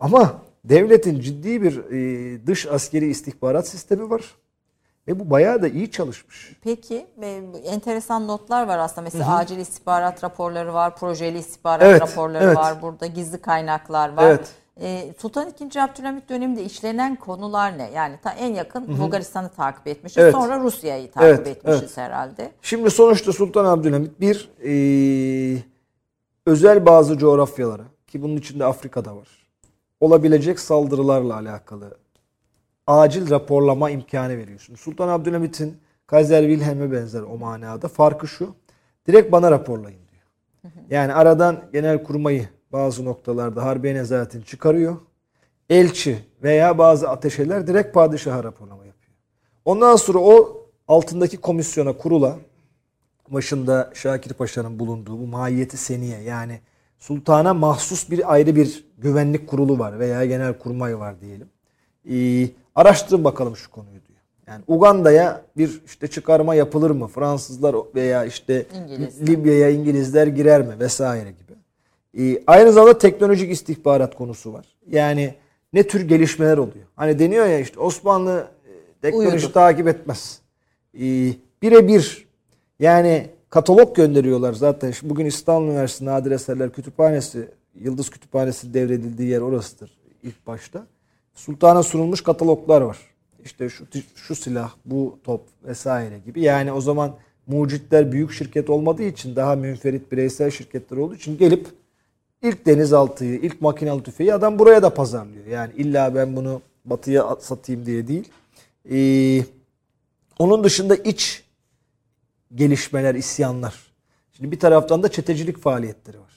Ama 0.00 0.42
devletin 0.64 1.20
ciddi 1.20 1.62
bir 1.62 1.80
dış 2.46 2.66
askeri 2.66 3.06
istihbarat 3.06 3.68
sistemi 3.68 4.10
var. 4.10 4.34
Ve 5.08 5.20
bu 5.20 5.30
bayağı 5.30 5.62
da 5.62 5.68
iyi 5.68 5.90
çalışmış. 5.90 6.56
Peki 6.62 7.06
e, 7.22 7.42
enteresan 7.64 8.26
notlar 8.28 8.66
var 8.68 8.78
aslında. 8.78 9.00
Mesela 9.02 9.36
acil 9.36 9.58
istihbarat 9.58 10.24
raporları 10.24 10.74
var, 10.74 10.96
projeli 10.96 11.38
istihbarat 11.38 11.82
Evet, 11.82 12.02
raporları 12.02 12.44
evet. 12.44 12.56
var. 12.56 12.82
Burada 12.82 13.06
gizli 13.06 13.38
kaynaklar 13.38 14.12
var. 14.12 14.24
Evet. 14.24 14.48
E, 14.80 15.14
Sultan 15.18 15.48
II. 15.60 15.80
Abdülhamit 15.80 16.28
döneminde 16.28 16.64
işlenen 16.64 17.16
konular 17.16 17.78
ne? 17.78 17.90
Yani 17.90 18.18
ta 18.22 18.30
en 18.32 18.54
yakın 18.54 18.98
Bulgaristan'ı 18.98 19.48
takip 19.48 19.86
etmişiz. 19.86 20.18
Evet. 20.18 20.32
Sonra 20.32 20.60
Rusya'yı 20.60 21.10
takip 21.10 21.28
Evet, 21.28 21.46
etmişiz 21.46 21.80
evet. 21.82 21.96
herhalde. 21.96 22.52
Şimdi 22.62 22.90
sonuçta 22.90 23.32
Sultan 23.32 23.64
Abdülhamit 23.64 24.20
bir 24.20 24.50
eee, 24.62 25.62
özel 26.46 26.86
bazı 26.86 27.18
coğrafyalara 27.18 27.84
ki 28.06 28.22
bunun 28.22 28.36
içinde 28.36 28.64
Afrika'da 28.64 29.16
var. 29.16 29.28
Olabilecek 30.00 30.60
saldırılarla 30.60 31.34
alakalı 31.36 31.96
acil 33.00 33.30
raporlama 33.30 33.90
imkanı 33.90 34.38
veriyorsun. 34.38 34.74
Sultan 34.74 35.08
Abdülhamit'in 35.08 35.76
Kaiser 36.06 36.42
Wilhelm'e 36.42 36.92
benzer 36.92 37.22
o 37.22 37.38
manada 37.38 37.88
farkı 37.88 38.28
şu. 38.28 38.54
Direkt 39.06 39.32
bana 39.32 39.50
raporlayın 39.50 40.00
diyor. 40.10 40.26
Yani 40.90 41.14
aradan 41.14 41.64
genel 41.72 42.02
kurmayı 42.02 42.48
bazı 42.72 43.04
noktalarda 43.04 43.64
harbiye 43.64 43.94
nezaretini 43.94 44.44
çıkarıyor. 44.44 44.96
Elçi 45.70 46.18
veya 46.42 46.78
bazı 46.78 47.10
ateşeler 47.10 47.66
direkt 47.66 47.94
padişaha 47.94 48.44
raporlama 48.44 48.86
yapıyor. 48.86 49.16
Ondan 49.64 49.96
sonra 49.96 50.18
o 50.18 50.66
altındaki 50.88 51.36
komisyona 51.36 51.92
kurula 51.92 52.36
başında 53.28 53.90
Şakir 53.94 54.34
Paşa'nın 54.34 54.78
bulunduğu 54.78 55.18
bu 55.18 55.26
mahiyeti 55.26 55.76
seniye 55.76 56.20
yani 56.20 56.60
sultana 56.98 57.54
mahsus 57.54 58.10
bir 58.10 58.32
ayrı 58.32 58.56
bir 58.56 58.84
güvenlik 58.98 59.48
kurulu 59.48 59.78
var 59.78 59.98
veya 59.98 60.24
genel 60.24 60.58
kurmay 60.58 60.98
var 60.98 61.20
diyelim. 61.20 61.48
Ee, 62.10 62.48
araştırın 62.74 63.24
bakalım 63.24 63.56
şu 63.56 63.70
konuyu 63.70 63.92
diyor. 63.92 64.18
Yani 64.46 64.64
Uganda'ya 64.66 65.42
bir 65.56 65.82
işte 65.86 66.08
çıkarma 66.08 66.54
yapılır 66.54 66.90
mı? 66.90 67.08
Fransızlar 67.08 67.76
veya 67.94 68.24
işte 68.24 68.66
İngilizler. 68.74 69.26
Libya'ya 69.26 69.70
İngilizler 69.70 70.26
girer 70.26 70.62
mi 70.62 70.78
vesaire 70.80 71.30
gibi. 71.30 71.52
Ee, 72.18 72.42
aynı 72.46 72.72
zamanda 72.72 72.98
teknolojik 72.98 73.50
istihbarat 73.50 74.14
konusu 74.16 74.52
var. 74.52 74.66
Yani 74.90 75.34
ne 75.72 75.86
tür 75.86 76.08
gelişmeler 76.08 76.58
oluyor? 76.58 76.86
Hani 76.96 77.18
deniyor 77.18 77.46
ya 77.46 77.58
işte 77.58 77.80
Osmanlı 77.80 78.48
e, 78.66 78.72
teknoloji 79.02 79.36
Uyudu. 79.36 79.52
takip 79.52 79.88
etmez. 79.88 80.40
Ee, 80.94 81.00
birebir 81.62 82.28
yani 82.80 83.30
katalog 83.50 83.96
gönderiyorlar 83.96 84.52
zaten. 84.52 84.90
Şimdi 84.90 85.10
Bugün 85.10 85.26
İstanbul 85.26 85.68
Üniversitesi 85.68 86.04
Nadir 86.04 86.30
Eserler 86.30 86.72
Kütüphanesi, 86.72 87.48
Yıldız 87.74 88.10
Kütüphanesi 88.10 88.74
devredildiği 88.74 89.28
yer 89.28 89.40
orasıdır 89.40 89.98
ilk 90.22 90.46
başta. 90.46 90.86
Sultana 91.34 91.82
sunulmuş 91.82 92.22
kataloglar 92.22 92.80
var. 92.80 92.98
İşte 93.44 93.68
şu 93.68 93.84
şu 94.14 94.34
silah, 94.34 94.72
bu 94.84 95.18
top 95.24 95.40
vesaire 95.64 96.18
gibi. 96.18 96.40
Yani 96.40 96.72
o 96.72 96.80
zaman 96.80 97.16
mucitler 97.46 98.12
büyük 98.12 98.32
şirket 98.32 98.70
olmadığı 98.70 99.02
için 99.02 99.36
daha 99.36 99.56
münferit 99.56 100.12
bireysel 100.12 100.50
şirketler 100.50 100.96
olduğu 100.96 101.14
için 101.14 101.38
gelip 101.38 101.66
ilk 102.42 102.66
denizaltıyı, 102.66 103.40
ilk 103.40 103.60
makinalı 103.60 104.02
tüfeği 104.02 104.34
adam 104.34 104.58
buraya 104.58 104.82
da 104.82 104.94
pazarlıyor. 104.94 105.46
Yani 105.46 105.72
illa 105.76 106.14
ben 106.14 106.36
bunu 106.36 106.60
batıya 106.84 107.36
satayım 107.40 107.86
diye 107.86 108.08
değil. 108.08 108.28
Ee, 108.90 109.44
onun 110.38 110.64
dışında 110.64 110.96
iç 110.96 111.44
gelişmeler, 112.54 113.14
isyanlar. 113.14 113.74
Şimdi 114.32 114.50
bir 114.50 114.60
taraftan 114.60 115.02
da 115.02 115.08
çetecilik 115.10 115.58
faaliyetleri 115.58 116.20
var. 116.20 116.32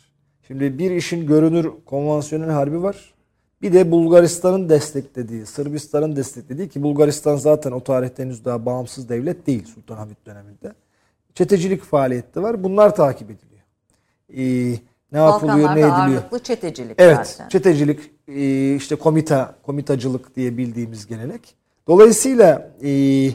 Şimdi 0.47 0.77
bir 0.77 0.91
işin 0.91 1.27
görünür 1.27 1.71
konvansiyonel 1.85 2.49
harbi 2.49 2.83
var. 2.83 3.13
Bir 3.65 3.73
de 3.73 3.91
Bulgaristan'ın 3.91 4.69
desteklediği, 4.69 5.45
Sırbistan'ın 5.45 6.15
desteklediği 6.15 6.69
ki 6.69 6.83
Bulgaristan 6.83 7.35
zaten 7.35 7.71
o 7.71 7.83
tarihte 7.83 8.23
henüz 8.23 8.45
daha 8.45 8.65
bağımsız 8.65 9.09
devlet 9.09 9.47
değil 9.47 9.65
Sultanahmet 9.65 10.25
döneminde. 10.25 10.73
Çetecilik 11.33 11.83
faaliyeti 11.83 12.43
var. 12.43 12.63
Bunlar 12.63 12.95
takip 12.95 13.29
ediliyor. 13.31 13.61
Ee, 14.37 14.79
ne 15.11 15.17
yapılıyor, 15.17 15.69
ne 15.69 15.71
ediliyor? 15.71 15.89
ağırlıklı 15.89 16.39
çetecilik 16.39 16.95
Evet, 16.97 17.27
zaten. 17.27 17.49
çetecilik, 17.49 17.99
e, 18.27 18.75
işte 18.75 18.95
komita, 18.95 19.55
komitacılık 19.63 20.35
diye 20.35 20.57
bildiğimiz 20.57 21.07
gelenek. 21.07 21.55
Dolayısıyla 21.87 22.71
e, 22.83 23.29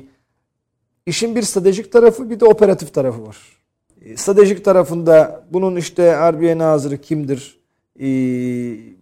işin 1.07 1.37
bir 1.37 1.43
stratejik 1.43 1.93
tarafı 1.93 2.31
bir 2.31 2.41
de 2.41 2.45
operatif 2.45 2.95
tarafı 2.95 3.27
var. 3.27 3.39
E, 4.05 4.17
Stratejik 4.17 4.65
tarafında 4.65 5.45
bunun 5.53 5.77
işte 5.77 6.11
Harbiye 6.11 6.59
Nazırı 6.59 7.01
kimdir, 7.01 7.60
e, 8.01 8.07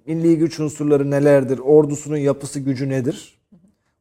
milli 0.06 0.38
güç 0.38 0.60
unsurları 0.60 1.10
nelerdir, 1.10 1.58
ordusunun 1.58 2.16
yapısı 2.16 2.60
gücü 2.60 2.88
nedir? 2.88 3.38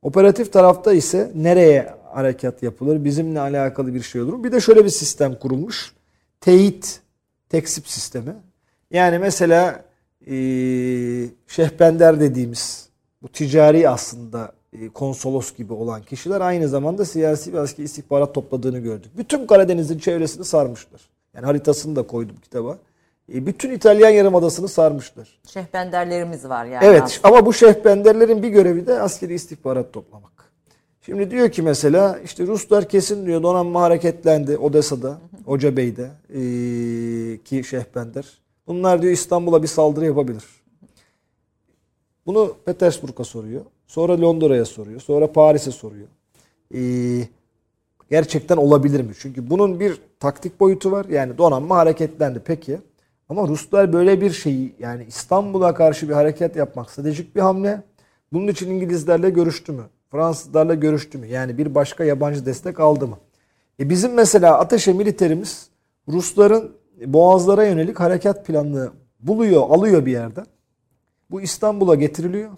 Operatif 0.01 0.53
tarafta 0.53 0.93
ise 0.93 1.31
nereye 1.35 1.93
harekat 2.13 2.63
yapılır, 2.63 3.03
bizimle 3.05 3.39
alakalı 3.39 3.93
bir 3.93 4.01
şey 4.01 4.21
olur 4.21 4.33
mu? 4.33 4.43
Bir 4.43 4.51
de 4.51 4.59
şöyle 4.59 4.85
bir 4.85 4.89
sistem 4.89 5.35
kurulmuş. 5.35 5.93
Teyit, 6.41 7.01
teksip 7.49 7.87
sistemi. 7.87 8.35
Yani 8.91 9.19
mesela 9.19 9.83
e, 10.27 10.35
şehbender 11.47 12.19
dediğimiz 12.19 12.89
bu 13.21 13.27
ticari 13.27 13.89
aslında 13.89 14.51
e, 14.73 14.89
konsolos 14.89 15.55
gibi 15.55 15.73
olan 15.73 16.01
kişiler 16.01 16.41
aynı 16.41 16.67
zamanda 16.67 17.05
siyasi 17.05 17.53
ve 17.53 17.59
askeri 17.59 17.85
istihbarat 17.85 18.33
topladığını 18.33 18.79
gördük. 18.79 19.11
Bütün 19.17 19.47
Karadeniz'in 19.47 19.99
çevresini 19.99 20.45
sarmışlar. 20.45 21.01
Yani 21.35 21.45
haritasını 21.45 21.95
da 21.95 22.03
koydum 22.03 22.35
kitaba. 22.41 22.77
E, 23.33 23.45
bütün 23.45 23.71
İtalyan 23.71 24.09
Yarımadası'nı 24.09 24.67
sarmışlar. 24.67 25.39
Şehbenderlerimiz 25.47 26.49
var 26.49 26.65
yani. 26.65 26.85
Evet 26.85 27.01
aslında. 27.03 27.27
ama 27.27 27.45
bu 27.45 27.53
şehbenderlerin 27.53 28.43
bir 28.43 28.49
görevi 28.49 28.87
de 28.87 29.01
askeri 29.01 29.33
istihbarat 29.33 29.93
toplamak. 29.93 30.31
Şimdi 31.01 31.31
diyor 31.31 31.51
ki 31.51 31.61
mesela 31.61 32.19
işte 32.25 32.47
Ruslar 32.47 32.89
kesin 32.89 33.25
diyor 33.25 33.43
donanma 33.43 33.81
hareketlendi 33.81 34.57
Odessa'da, 34.57 35.17
Hoca 35.45 35.77
Bey'de 35.77 36.11
ee, 36.29 37.37
ki 37.43 37.63
şehbender. 37.63 38.25
Bunlar 38.67 39.01
diyor 39.01 39.13
İstanbul'a 39.13 39.63
bir 39.63 39.67
saldırı 39.67 40.05
yapabilir. 40.05 40.43
Bunu 42.25 42.55
Petersburg'a 42.65 43.23
soruyor. 43.23 43.61
Sonra 43.87 44.21
Londra'ya 44.21 44.65
soruyor. 44.65 45.01
Sonra 45.01 45.31
Paris'e 45.31 45.71
soruyor. 45.71 46.07
Ee, 46.75 47.27
gerçekten 48.09 48.57
olabilir 48.57 49.01
mi? 49.01 49.13
Çünkü 49.19 49.49
bunun 49.49 49.79
bir 49.79 50.01
taktik 50.19 50.59
boyutu 50.59 50.91
var. 50.91 51.05
Yani 51.05 51.37
donanma 51.37 51.77
hareketlendi 51.77 52.41
peki. 52.45 52.79
Ama 53.29 53.47
Ruslar 53.47 53.93
böyle 53.93 54.21
bir 54.21 54.31
şeyi 54.31 54.75
yani 54.79 55.05
İstanbul'a 55.07 55.73
karşı 55.73 56.09
bir 56.09 56.13
hareket 56.13 56.55
yapmak 56.55 56.91
stratejik 56.91 57.35
bir 57.35 57.41
hamle. 57.41 57.81
Bunun 58.33 58.47
için 58.47 58.69
İngilizlerle 58.71 59.29
görüştü 59.29 59.71
mü? 59.71 59.83
Fransızlarla 60.11 60.73
görüştü 60.73 61.17
mü? 61.17 61.27
Yani 61.27 61.57
bir 61.57 61.75
başka 61.75 62.03
yabancı 62.03 62.45
destek 62.45 62.79
aldı 62.79 63.07
mı? 63.07 63.17
E 63.79 63.89
bizim 63.89 64.13
mesela 64.13 64.59
ateşe 64.59 64.93
militerimiz 64.93 65.69
Rusların 66.07 66.71
boğazlara 67.05 67.65
yönelik 67.65 67.99
harekat 67.99 68.45
planını 68.45 68.91
buluyor, 69.19 69.69
alıyor 69.69 70.05
bir 70.05 70.11
yerden. 70.11 70.45
Bu 71.31 71.41
İstanbul'a 71.41 71.95
getiriliyor. 71.95 72.51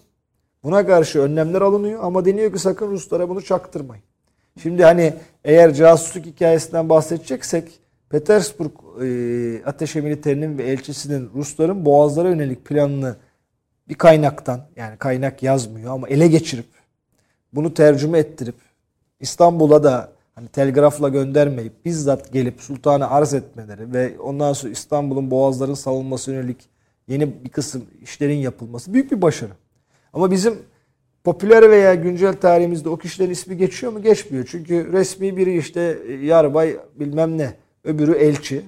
Buna 0.64 0.86
karşı 0.86 1.20
önlemler 1.20 1.60
alınıyor 1.60 2.04
ama 2.04 2.24
deniyor 2.24 2.52
ki 2.52 2.58
sakın 2.58 2.90
Ruslara 2.90 3.28
bunu 3.28 3.42
çaktırmayın. 3.42 4.04
Şimdi 4.62 4.84
hani 4.84 5.14
eğer 5.44 5.74
casusluk 5.74 6.26
hikayesinden 6.26 6.88
bahsedeceksek 6.88 7.80
Petersburg 8.10 8.70
e, 9.02 9.64
ateş 9.64 9.94
militerinin 9.94 10.58
ve 10.58 10.62
elçisinin 10.62 11.30
Rusların 11.34 11.84
boğazlara 11.84 12.28
yönelik 12.28 12.64
planını 12.64 13.16
bir 13.88 13.94
kaynaktan 13.94 14.60
yani 14.76 14.96
kaynak 14.96 15.42
yazmıyor 15.42 15.94
ama 15.94 16.08
ele 16.08 16.28
geçirip 16.28 16.66
bunu 17.52 17.74
tercüme 17.74 18.18
ettirip 18.18 18.54
İstanbul'a 19.20 19.84
da 19.84 20.12
hani 20.34 20.48
telgrafla 20.48 21.08
göndermeyip 21.08 21.84
bizzat 21.84 22.32
gelip 22.32 22.60
sultana 22.60 23.10
arz 23.10 23.34
etmeleri 23.34 23.92
ve 23.92 24.18
ondan 24.18 24.52
sonra 24.52 24.72
İstanbul'un 24.72 25.30
boğazların 25.30 25.74
savunması 25.74 26.32
yönelik 26.32 26.68
yeni 27.08 27.44
bir 27.44 27.48
kısım 27.48 27.84
işlerin 28.02 28.38
yapılması 28.38 28.94
büyük 28.94 29.12
bir 29.12 29.22
başarı. 29.22 29.52
Ama 30.12 30.30
bizim 30.30 30.58
popüler 31.24 31.70
veya 31.70 31.94
güncel 31.94 32.36
tarihimizde 32.36 32.88
o 32.88 32.96
kişilerin 32.96 33.30
ismi 33.30 33.56
geçiyor 33.56 33.92
mu? 33.92 34.02
Geçmiyor. 34.02 34.48
Çünkü 34.50 34.92
resmi 34.92 35.36
biri 35.36 35.58
işte 35.58 35.98
e, 36.08 36.12
yarbay 36.12 36.76
bilmem 36.94 37.38
ne, 37.38 37.54
öbürü 37.84 38.12
elçi. 38.12 38.64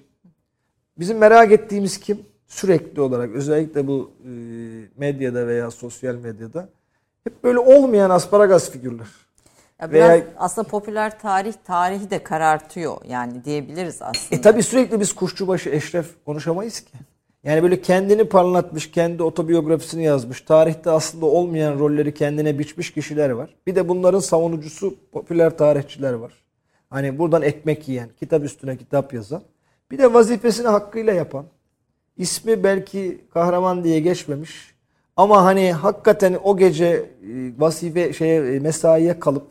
Bizim 0.99 1.19
merak 1.19 1.53
ettiğimiz 1.53 2.01
kim? 2.01 2.19
Sürekli 2.47 3.01
olarak 3.01 3.31
özellikle 3.31 3.87
bu 3.87 4.11
e, 4.25 4.29
medyada 4.97 5.47
veya 5.47 5.71
sosyal 5.71 6.15
medyada 6.15 6.69
hep 7.25 7.45
böyle 7.45 7.59
olmayan 7.59 8.11
asparagas 8.11 8.71
figürler. 8.71 9.07
Ya 9.81 9.93
biraz 9.93 10.11
Veya- 10.11 10.25
aslında 10.37 10.69
popüler 10.69 11.19
tarih 11.19 11.53
tarihi 11.65 12.11
de 12.11 12.23
karartıyor 12.23 12.97
yani 13.09 13.45
diyebiliriz 13.45 14.03
aslında. 14.03 14.39
E 14.39 14.41
tabi 14.41 14.63
sürekli 14.63 15.01
biz 15.01 15.13
kuşçubaşı 15.13 15.71
Eşref 15.71 16.07
konuşamayız 16.25 16.81
ki. 16.81 16.93
Yani 17.45 17.63
böyle 17.63 17.81
kendini 17.81 18.25
parlatmış, 18.25 18.91
kendi 18.91 19.23
otobiyografisini 19.23 20.05
yazmış, 20.05 20.41
tarihte 20.41 20.91
aslında 20.91 21.27
olmayan 21.27 21.79
rolleri 21.79 22.15
kendine 22.15 22.59
biçmiş 22.59 22.93
kişiler 22.93 23.31
var. 23.31 23.55
Bir 23.67 23.75
de 23.75 23.89
bunların 23.89 24.21
savunucusu 24.21 24.95
popüler 25.13 25.59
tarihçiler 25.59 26.13
var. 26.13 26.33
Hani 26.93 27.19
buradan 27.19 27.43
ekmek 27.43 27.89
yiyen, 27.89 28.09
kitap 28.21 28.45
üstüne 28.45 28.77
kitap 28.77 29.15
yazan. 29.15 29.43
Bir 29.91 29.99
de 29.99 30.15
vazifesini 30.15 30.69
hakkıyla 30.69 31.13
yapan. 31.13 31.45
İsmi 32.17 32.65
belki 32.65 33.21
kahraman 33.35 33.85
diye 33.85 34.01
geçmemiş. 34.01 34.75
Ama 35.17 35.45
hani 35.45 35.73
hakikaten 35.73 36.39
o 36.43 36.57
gece 36.57 36.87
e, 36.87 37.07
vazife 37.59 38.13
şeye 38.13 38.55
e, 38.55 38.59
mesaiye 38.59 39.21
kalıp 39.21 39.47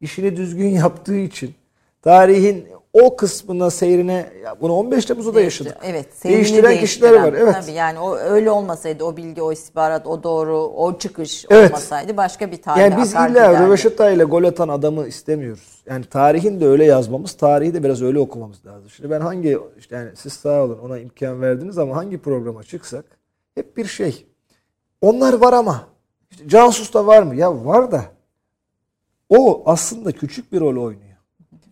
işini 0.00 0.36
düzgün 0.36 0.68
yaptığı 0.84 1.18
için 1.18 1.54
tarihin 2.02 2.66
o 2.92 3.16
kısmına 3.16 3.70
seyrine 3.70 4.32
ya 4.44 4.60
bunu 4.60 4.72
15 4.72 5.04
Temmuz'da 5.04 5.34
da 5.34 5.40
yaşadık. 5.40 5.76
Evet. 5.82 6.24
Değiştiren 6.24 6.78
kişiler 6.78 7.12
var. 7.12 7.32
Evet. 7.32 7.54
Tabii 7.54 7.72
yani 7.72 7.98
o 7.98 8.16
öyle 8.16 8.50
olmasaydı 8.50 9.04
o 9.04 9.16
bilgi, 9.16 9.42
o 9.42 9.52
istihbarat, 9.52 10.06
o 10.06 10.22
doğru, 10.22 10.58
o 10.58 10.98
çıkış 10.98 11.44
Evet. 11.50 11.70
olmasaydı 11.70 12.16
başka 12.16 12.50
bir 12.50 12.62
tarih 12.62 12.80
Yani 12.80 12.96
biz 13.02 13.12
illa 13.12 13.66
röveşata 13.66 14.10
ile 14.10 14.24
gol 14.24 14.44
atan 14.44 14.68
adamı 14.68 15.06
istemiyoruz. 15.06 15.82
Yani 15.86 16.04
tarihin 16.04 16.60
de 16.60 16.66
öyle 16.66 16.84
yazmamız, 16.84 17.32
tarihi 17.32 17.74
de 17.74 17.84
biraz 17.84 18.02
öyle 18.02 18.18
okumamız 18.18 18.66
lazım. 18.66 18.90
Şimdi 18.90 19.10
ben 19.10 19.20
hangi 19.20 19.58
işte 19.78 19.96
yani 19.96 20.10
siz 20.16 20.32
sağ 20.32 20.62
olun 20.62 20.78
ona 20.78 20.98
imkan 20.98 21.40
verdiniz 21.40 21.78
ama 21.78 21.96
hangi 21.96 22.18
programa 22.18 22.62
çıksak 22.62 23.04
hep 23.54 23.76
bir 23.76 23.84
şey. 23.84 24.26
Onlar 25.00 25.32
var 25.32 25.52
ama 25.52 25.86
işte 26.30 26.48
casus 26.48 26.94
da 26.94 27.06
var 27.06 27.22
mı? 27.22 27.34
Ya 27.34 27.64
var 27.64 27.92
da 27.92 28.04
o 29.28 29.62
aslında 29.66 30.12
küçük 30.12 30.52
bir 30.52 30.60
rol 30.60 30.84
oynuyor. 30.84 31.11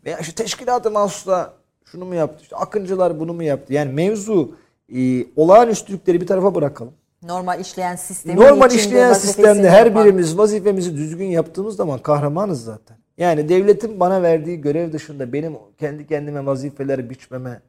Veya 0.05 0.19
işte 0.19 0.33
teşkilat-ı 0.43 0.91
mahsusla 0.91 1.53
şunu 1.85 2.05
mu 2.05 2.15
yaptı? 2.15 2.43
İşte 2.43 2.57
Akıncılar 2.57 3.21
bunu 3.21 3.33
mu 3.33 3.43
yaptı? 3.43 3.73
Yani 3.73 3.93
mevzu 3.93 4.55
e, 4.97 5.25
olağanüstülükleri 5.37 6.21
bir 6.21 6.27
tarafa 6.27 6.55
bırakalım. 6.55 6.93
Normal 7.23 7.61
işleyen 7.61 7.97
sistemin 7.97 8.41
Normal 8.41 8.71
işleyen 8.73 9.13
sistemde 9.13 9.71
her 9.71 9.87
yapan- 9.87 10.05
birimiz 10.05 10.39
vazifemizi 10.39 10.97
düzgün 10.97 11.27
yaptığımız 11.27 11.77
zaman 11.77 11.99
kahramanız 11.99 12.65
zaten. 12.65 12.97
Yani 13.19 13.49
devletin 13.49 14.01
bana 14.01 14.23
verdiği 14.23 14.61
görev 14.61 14.93
dışında 14.93 15.33
benim 15.33 15.53
kendi 15.79 16.07
kendime 16.07 16.47
vazifeleri 16.47 17.11
biçmeme, 17.11 17.61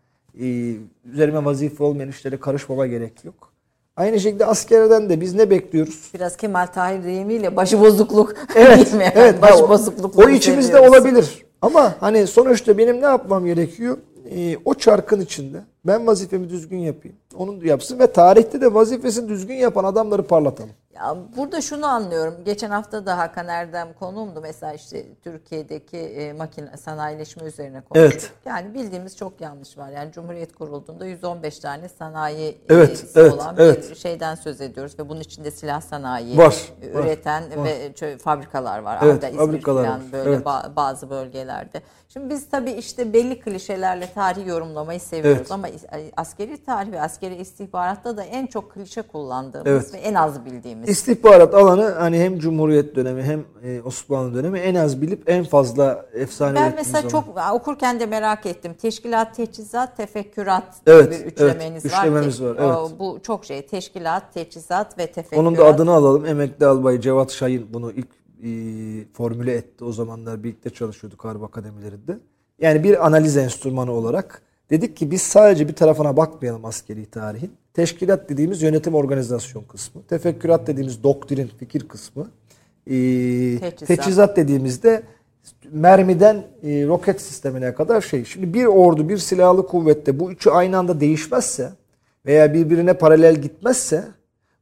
e, 0.42 0.74
üzerime 1.14 1.46
vazife 1.46 1.84
olmayan 1.84 2.10
işlere 2.10 2.38
karışmama 2.40 2.88
gerek 2.88 3.26
yok. 3.26 3.52
Aynı 3.96 4.20
şekilde 4.20 4.46
askerden 4.46 5.10
de 5.10 5.22
biz 5.22 5.34
ne 5.34 5.50
bekliyoruz? 5.50 6.10
Biraz 6.14 6.38
Kemal 6.38 6.66
Tahir 6.68 7.04
deyimiyle 7.04 7.56
başıbozukluk 7.56 8.34
Evet, 8.56 8.78
değil 8.86 8.96
mi? 8.96 9.12
evet. 9.16 9.42
Başıbozukluk. 9.42 10.20
O 10.20 10.30
içimizde 10.30 10.80
olabilir. 10.80 11.46
Ama 11.62 11.96
hani 12.00 12.28
sonuçta 12.28 12.78
benim 12.78 13.02
ne 13.02 13.06
yapmam 13.06 13.46
gerekiyor? 13.46 13.98
Ee, 14.32 14.58
o 14.66 14.74
çarkın 14.74 15.22
içinde 15.22 15.64
ben 15.86 16.08
vazifemi 16.08 16.50
düzgün 16.50 16.78
yapayım. 16.78 17.18
Onun 17.38 17.62
yapsın 17.66 18.00
ve 18.00 18.12
tarihte 18.14 18.62
de 18.62 18.74
vazifesini 18.74 19.30
düzgün 19.30 19.56
yapan 19.56 19.84
adamları 19.84 20.24
parlatalım. 20.28 20.70
Ya 20.96 21.16
burada 21.38 21.62
şunu 21.62 21.86
anlıyorum. 21.86 22.34
Geçen 22.46 22.70
hafta 22.70 23.06
da 23.06 23.18
Hakan 23.18 23.48
Erdem 23.48 23.94
konuğumdu. 24.00 24.42
Mesela 24.42 24.74
işte 24.74 25.06
Türkiye'deki 25.24 25.98
e, 25.98 26.34
makine 26.34 26.78
sanayileşme 26.78 27.44
üzerine 27.48 27.82
konuştuk. 27.82 28.12
Evet. 28.14 28.32
Yani 28.46 28.74
bildiğimiz 28.74 29.18
çok 29.18 29.42
yanlış 29.42 29.78
var. 29.78 29.90
Yani 29.90 30.12
Cumhuriyet 30.12 30.56
kurulduğunda 30.56 31.06
115 31.06 31.60
tane 31.60 31.90
sanayi 31.90 32.58
Evet, 32.70 33.06
e, 33.16 33.20
evet, 33.20 33.34
olan 33.34 33.56
evet. 33.60 33.90
bir 33.92 33.96
şeyden 33.96 34.36
söz 34.36 34.62
ediyoruz 34.62 35.00
ve 35.00 35.10
bunun 35.10 35.20
içinde 35.22 35.52
silah 35.52 35.82
sanayi 35.82 36.38
Var, 36.38 36.46
var, 36.46 37.04
üreten 37.04 37.44
var. 37.58 37.66
ve 37.66 37.88
çö- 37.88 38.18
fabrikalar 38.18 38.80
var. 38.80 39.00
Evet, 39.04 39.14
Arda, 39.16 39.28
İzmir 39.28 39.40
fabrikalar 39.46 39.84
falan 39.86 40.00
var, 40.00 40.12
böyle 40.12 40.30
evet. 40.30 40.46
ba- 40.46 40.76
bazı 40.76 41.10
bölgelerde. 41.10 41.82
Şimdi 42.10 42.30
biz 42.30 42.50
tabii 42.50 42.72
işte 42.72 43.14
belli 43.14 43.40
klişelerle 43.40 44.14
tarih 44.14 44.48
yorumlamayı 44.48 45.00
seviyoruz 45.00 45.38
Evet. 45.42 45.52
ama 45.52 45.68
askeri 46.18 46.64
tarih 46.64 46.92
ve 46.92 47.02
askeri 47.02 47.36
istihbaratta 47.36 48.18
da 48.18 48.24
en 48.24 48.48
çok 48.48 48.72
klişe 48.72 49.02
kullandığımız 49.02 49.68
Evet. 49.68 49.94
ve 49.94 49.98
en 49.98 50.14
az 50.14 50.46
bildiğimiz 50.46 50.90
İstihbarat 50.90 51.54
alanı 51.54 51.90
hani 51.90 52.20
hem 52.20 52.40
Cumhuriyet 52.40 52.96
dönemi 52.96 53.24
hem 53.24 53.44
e, 53.64 53.82
Osmanlı 53.82 54.34
dönemi 54.34 54.60
en 54.60 54.76
az 54.76 55.02
bilip 55.02 55.30
en 55.30 55.44
fazla 55.44 56.06
efsane 56.14 56.56
Ben 56.56 56.74
mesela 56.76 57.10
zaman. 57.10 57.10
çok 57.10 57.54
okurken 57.54 58.00
de 58.00 58.06
merak 58.06 58.46
ettim. 58.46 58.74
Teşkilat, 58.74 59.36
teçhizat, 59.36 59.98
tefekkürat 59.98 60.64
Evet, 60.88 61.12
bir 61.12 61.16
evet. 61.16 61.32
üçlemeniz 61.32 61.86
var. 61.86 61.90
Üçlememiz 61.90 62.42
var, 62.44 62.56
evet. 62.60 63.00
Bu 63.00 63.20
çok 63.24 63.46
şey. 63.46 63.68
Teşkilat, 63.68 64.34
teçhizat 64.34 64.98
ve 64.98 65.08
tefekkürat. 65.08 65.40
Onun 65.40 65.58
da 65.58 65.66
adını 65.66 65.92
alalım. 65.92 66.26
Emekli 66.26 66.66
albay 66.66 67.02
Cevat 67.02 67.32
Şahin 67.32 67.68
bunu 67.74 67.92
ilk 67.92 68.08
e, 68.44 68.50
formüle 69.14 69.54
etti. 69.54 69.86
O 69.86 69.92
zamanlar 69.92 70.44
birlikte 70.44 70.70
çalışıyorduk 70.70 71.26
harp 71.26 71.44
akademilerinde. 71.44 72.20
Yani 72.60 72.84
bir 72.84 73.06
analiz 73.06 73.38
enstrümanı 73.38 73.92
olarak 73.92 74.42
dedik 74.72 74.98
ki 74.98 75.12
biz 75.12 75.22
sadece 75.22 75.68
bir 75.68 75.74
tarafına 75.74 76.18
bakmayalım 76.18 76.66
askeri 76.66 77.06
tarihin. 77.06 77.52
Teşkilat 77.74 78.30
dediğimiz 78.30 78.62
yönetim 78.62 78.96
organizasyon 78.96 79.64
kısmı. 79.64 80.04
Tefekkürat 80.04 80.68
dediğimiz 80.68 81.04
doktrin, 81.04 81.52
fikir 81.60 81.88
kısmı. 81.88 82.32
E, 82.88 82.92
Teçhizat. 83.60 83.88
teçhizat 83.88 84.38
dediğimizde 84.38 85.04
mermiden 85.72 86.36
e, 86.64 86.88
roket 86.88 87.22
sistemine 87.22 87.74
kadar 87.74 88.02
şey. 88.02 88.26
Şimdi 88.26 88.54
bir 88.54 88.66
ordu, 88.66 89.10
bir 89.10 89.18
silahlı 89.18 89.68
kuvvette 89.68 90.20
bu 90.20 90.32
üçü 90.32 90.50
aynı 90.50 90.78
anda 90.78 91.00
değişmezse 91.00 91.72
veya 92.26 92.54
birbirine 92.54 92.94
paralel 92.94 93.36
gitmezse 93.36 94.04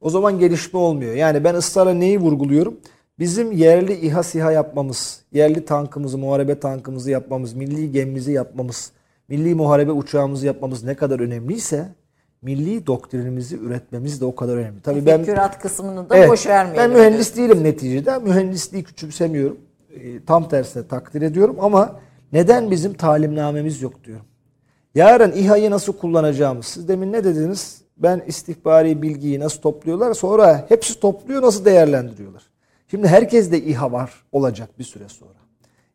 o 0.01 0.09
zaman 0.09 0.39
gelişme 0.39 0.79
olmuyor. 0.79 1.13
Yani 1.13 1.43
ben 1.43 1.55
ısrarla 1.55 1.93
neyi 1.93 2.19
vurguluyorum? 2.19 2.77
Bizim 3.19 3.51
yerli 3.51 3.93
İHA 3.93 4.23
SİHA 4.23 4.51
yapmamız, 4.51 5.21
yerli 5.31 5.65
tankımızı, 5.65 6.17
muharebe 6.17 6.59
tankımızı 6.59 7.11
yapmamız, 7.11 7.53
milli 7.53 7.91
gemimizi 7.91 8.31
yapmamız, 8.31 8.91
milli 9.29 9.55
muharebe 9.55 9.91
uçağımızı 9.91 10.45
yapmamız 10.45 10.83
ne 10.83 10.95
kadar 10.95 11.19
önemliyse 11.19 11.89
milli 12.41 12.87
doktrinimizi 12.87 13.57
üretmemiz 13.57 14.21
de 14.21 14.25
o 14.25 14.35
kadar 14.35 14.57
önemli. 14.57 14.81
Tabii 14.81 15.05
ben 15.05 15.19
Tefekkürat 15.19 15.59
kısmını 15.59 16.09
da 16.09 16.27
boş 16.27 16.47
vermeyelim. 16.47 16.93
ben 16.93 16.99
mühendis 16.99 17.37
değilim 17.37 17.63
neticede. 17.63 18.17
Mühendisliği 18.19 18.83
küçümsemiyorum. 18.83 19.57
E, 19.89 20.25
tam 20.25 20.49
tersine 20.49 20.87
takdir 20.87 21.21
ediyorum 21.21 21.55
ama 21.59 21.99
neden 22.33 22.71
bizim 22.71 22.93
talimnamemiz 22.93 23.81
yok 23.81 24.03
diyorum. 24.03 24.25
Yarın 24.95 25.31
İHA'yı 25.31 25.71
nasıl 25.71 25.93
kullanacağımız. 25.93 26.65
Siz 26.65 26.87
demin 26.87 27.11
ne 27.13 27.23
dediniz? 27.23 27.81
Ben 27.97 28.21
istihbari 28.27 29.01
bilgiyi 29.01 29.39
nasıl 29.39 29.61
topluyorlar 29.61 30.13
sonra 30.13 30.65
hepsi 30.69 30.99
topluyor 30.99 31.41
nasıl 31.41 31.65
değerlendiriyorlar. 31.65 32.43
Şimdi 32.87 33.07
herkes 33.07 33.51
de 33.51 33.61
İHA 33.61 33.91
var 33.91 34.13
olacak 34.31 34.69
bir 34.79 34.83
süre 34.83 35.09
sonra. 35.09 35.38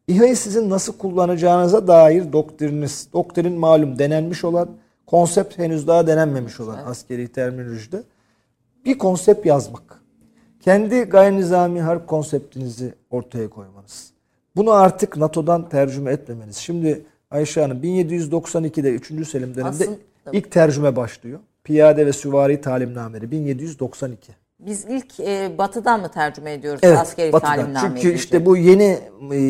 İHA'yı 0.09 0.37
sizin 0.37 0.71
nasıl 0.71 0.99
kullanacağınıza 0.99 1.87
dair 1.87 2.33
doktrininiz, 2.33 3.09
doktrin 3.13 3.53
malum 3.53 3.99
denenmiş 3.99 4.45
olan, 4.45 4.69
konsept 5.07 5.59
henüz 5.59 5.87
daha 5.87 6.07
denenmemiş 6.07 6.61
olan 6.61 6.79
askeri 6.87 7.29
terminolojide 7.29 8.03
bir 8.85 8.99
konsept 8.99 9.47
yazmak. 9.47 10.01
Kendi 10.61 11.01
gayri 11.01 11.37
nizami 11.37 11.81
harp 11.81 12.07
konseptinizi 12.07 12.95
ortaya 13.11 13.51
koymanız. 13.51 14.11
Bunu 14.57 14.71
artık 14.73 15.17
NATO'dan 15.17 15.69
tercüme 15.69 16.13
etmemeniz. 16.13 16.57
Şimdi 16.57 17.07
Ayşe 17.31 17.61
Hanım 17.61 17.83
1792'de 17.83 18.91
3. 18.91 19.29
Selim 19.29 19.55
döneminde 19.55 19.85
Aslında- 19.85 19.99
ilk 20.33 20.51
tercüme 20.51 20.97
başlıyor. 20.97 21.41
Piyade 21.65 22.07
ve 22.07 22.13
süvari 22.13 22.61
talimnameleri 22.61 23.31
1792. 23.31 24.33
Biz 24.67 24.85
ilk 24.85 25.21
e, 25.21 25.59
batıdan 25.59 26.01
mı 26.01 26.09
tercüme 26.11 26.53
ediyoruz 26.53 26.81
Evet, 26.83 26.99
askeri 26.99 27.33
batıdan. 27.33 27.57
talimname 27.57 27.89
Çünkü 27.89 28.03
deyince? 28.03 28.15
işte 28.23 28.47
bu 28.47 28.57
yeni 28.57 28.99
e, 29.33 29.41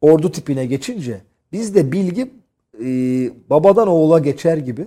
ordu 0.00 0.32
tipine 0.32 0.66
geçince 0.66 1.20
bizde 1.52 1.92
bilgi 1.92 2.30
e, 2.84 2.86
babadan 3.50 3.88
oğula 3.88 4.18
geçer 4.18 4.56
gibi 4.56 4.86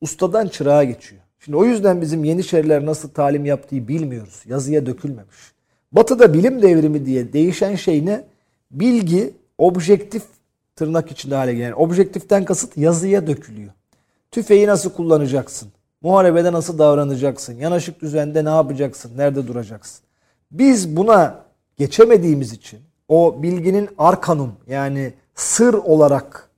ustadan 0.00 0.48
çırağa 0.48 0.84
geçiyor. 0.84 1.22
Şimdi 1.38 1.56
o 1.56 1.64
yüzden 1.64 2.00
bizim 2.00 2.24
Yeniçeriler 2.24 2.86
nasıl 2.86 3.08
talim 3.08 3.44
yaptığı 3.44 3.88
bilmiyoruz. 3.88 4.42
Yazıya 4.46 4.86
dökülmemiş. 4.86 5.36
Batı'da 5.92 6.34
bilim 6.34 6.62
devrimi 6.62 7.06
diye 7.06 7.32
değişen 7.32 7.74
şey 7.74 8.06
ne? 8.06 8.24
Bilgi 8.70 9.34
objektif 9.58 10.22
tırnak 10.76 11.10
içinde 11.10 11.34
hale 11.34 11.54
gelen. 11.54 11.72
Objektiften 11.72 12.44
kasıt 12.44 12.76
yazıya 12.76 13.26
dökülüyor. 13.26 13.72
Tüfeği 14.30 14.66
nasıl 14.66 14.90
kullanacaksın? 14.92 15.68
Muharebede 16.04 16.52
nasıl 16.52 16.78
davranacaksın? 16.78 17.54
Yanaşık 17.54 18.02
düzende 18.02 18.44
ne 18.44 18.48
yapacaksın? 18.48 19.12
Nerede 19.16 19.48
duracaksın? 19.48 20.04
Biz 20.50 20.96
buna 20.96 21.44
geçemediğimiz 21.76 22.52
için 22.52 22.80
o 23.08 23.42
bilginin 23.42 23.88
arkanum 23.98 24.52
yani 24.66 25.12
sır 25.34 25.74
olarak 25.74 26.50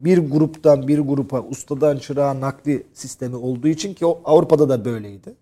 bir 0.00 0.30
gruptan 0.30 0.88
bir 0.88 0.98
grupa 0.98 1.40
ustadan 1.40 1.96
çırağa 1.96 2.40
nakli 2.40 2.86
sistemi 2.94 3.36
olduğu 3.36 3.68
için 3.68 3.94
ki 3.94 4.06
o 4.06 4.20
Avrupa'da 4.24 4.68
da 4.68 4.84
böyleydi. 4.84 5.34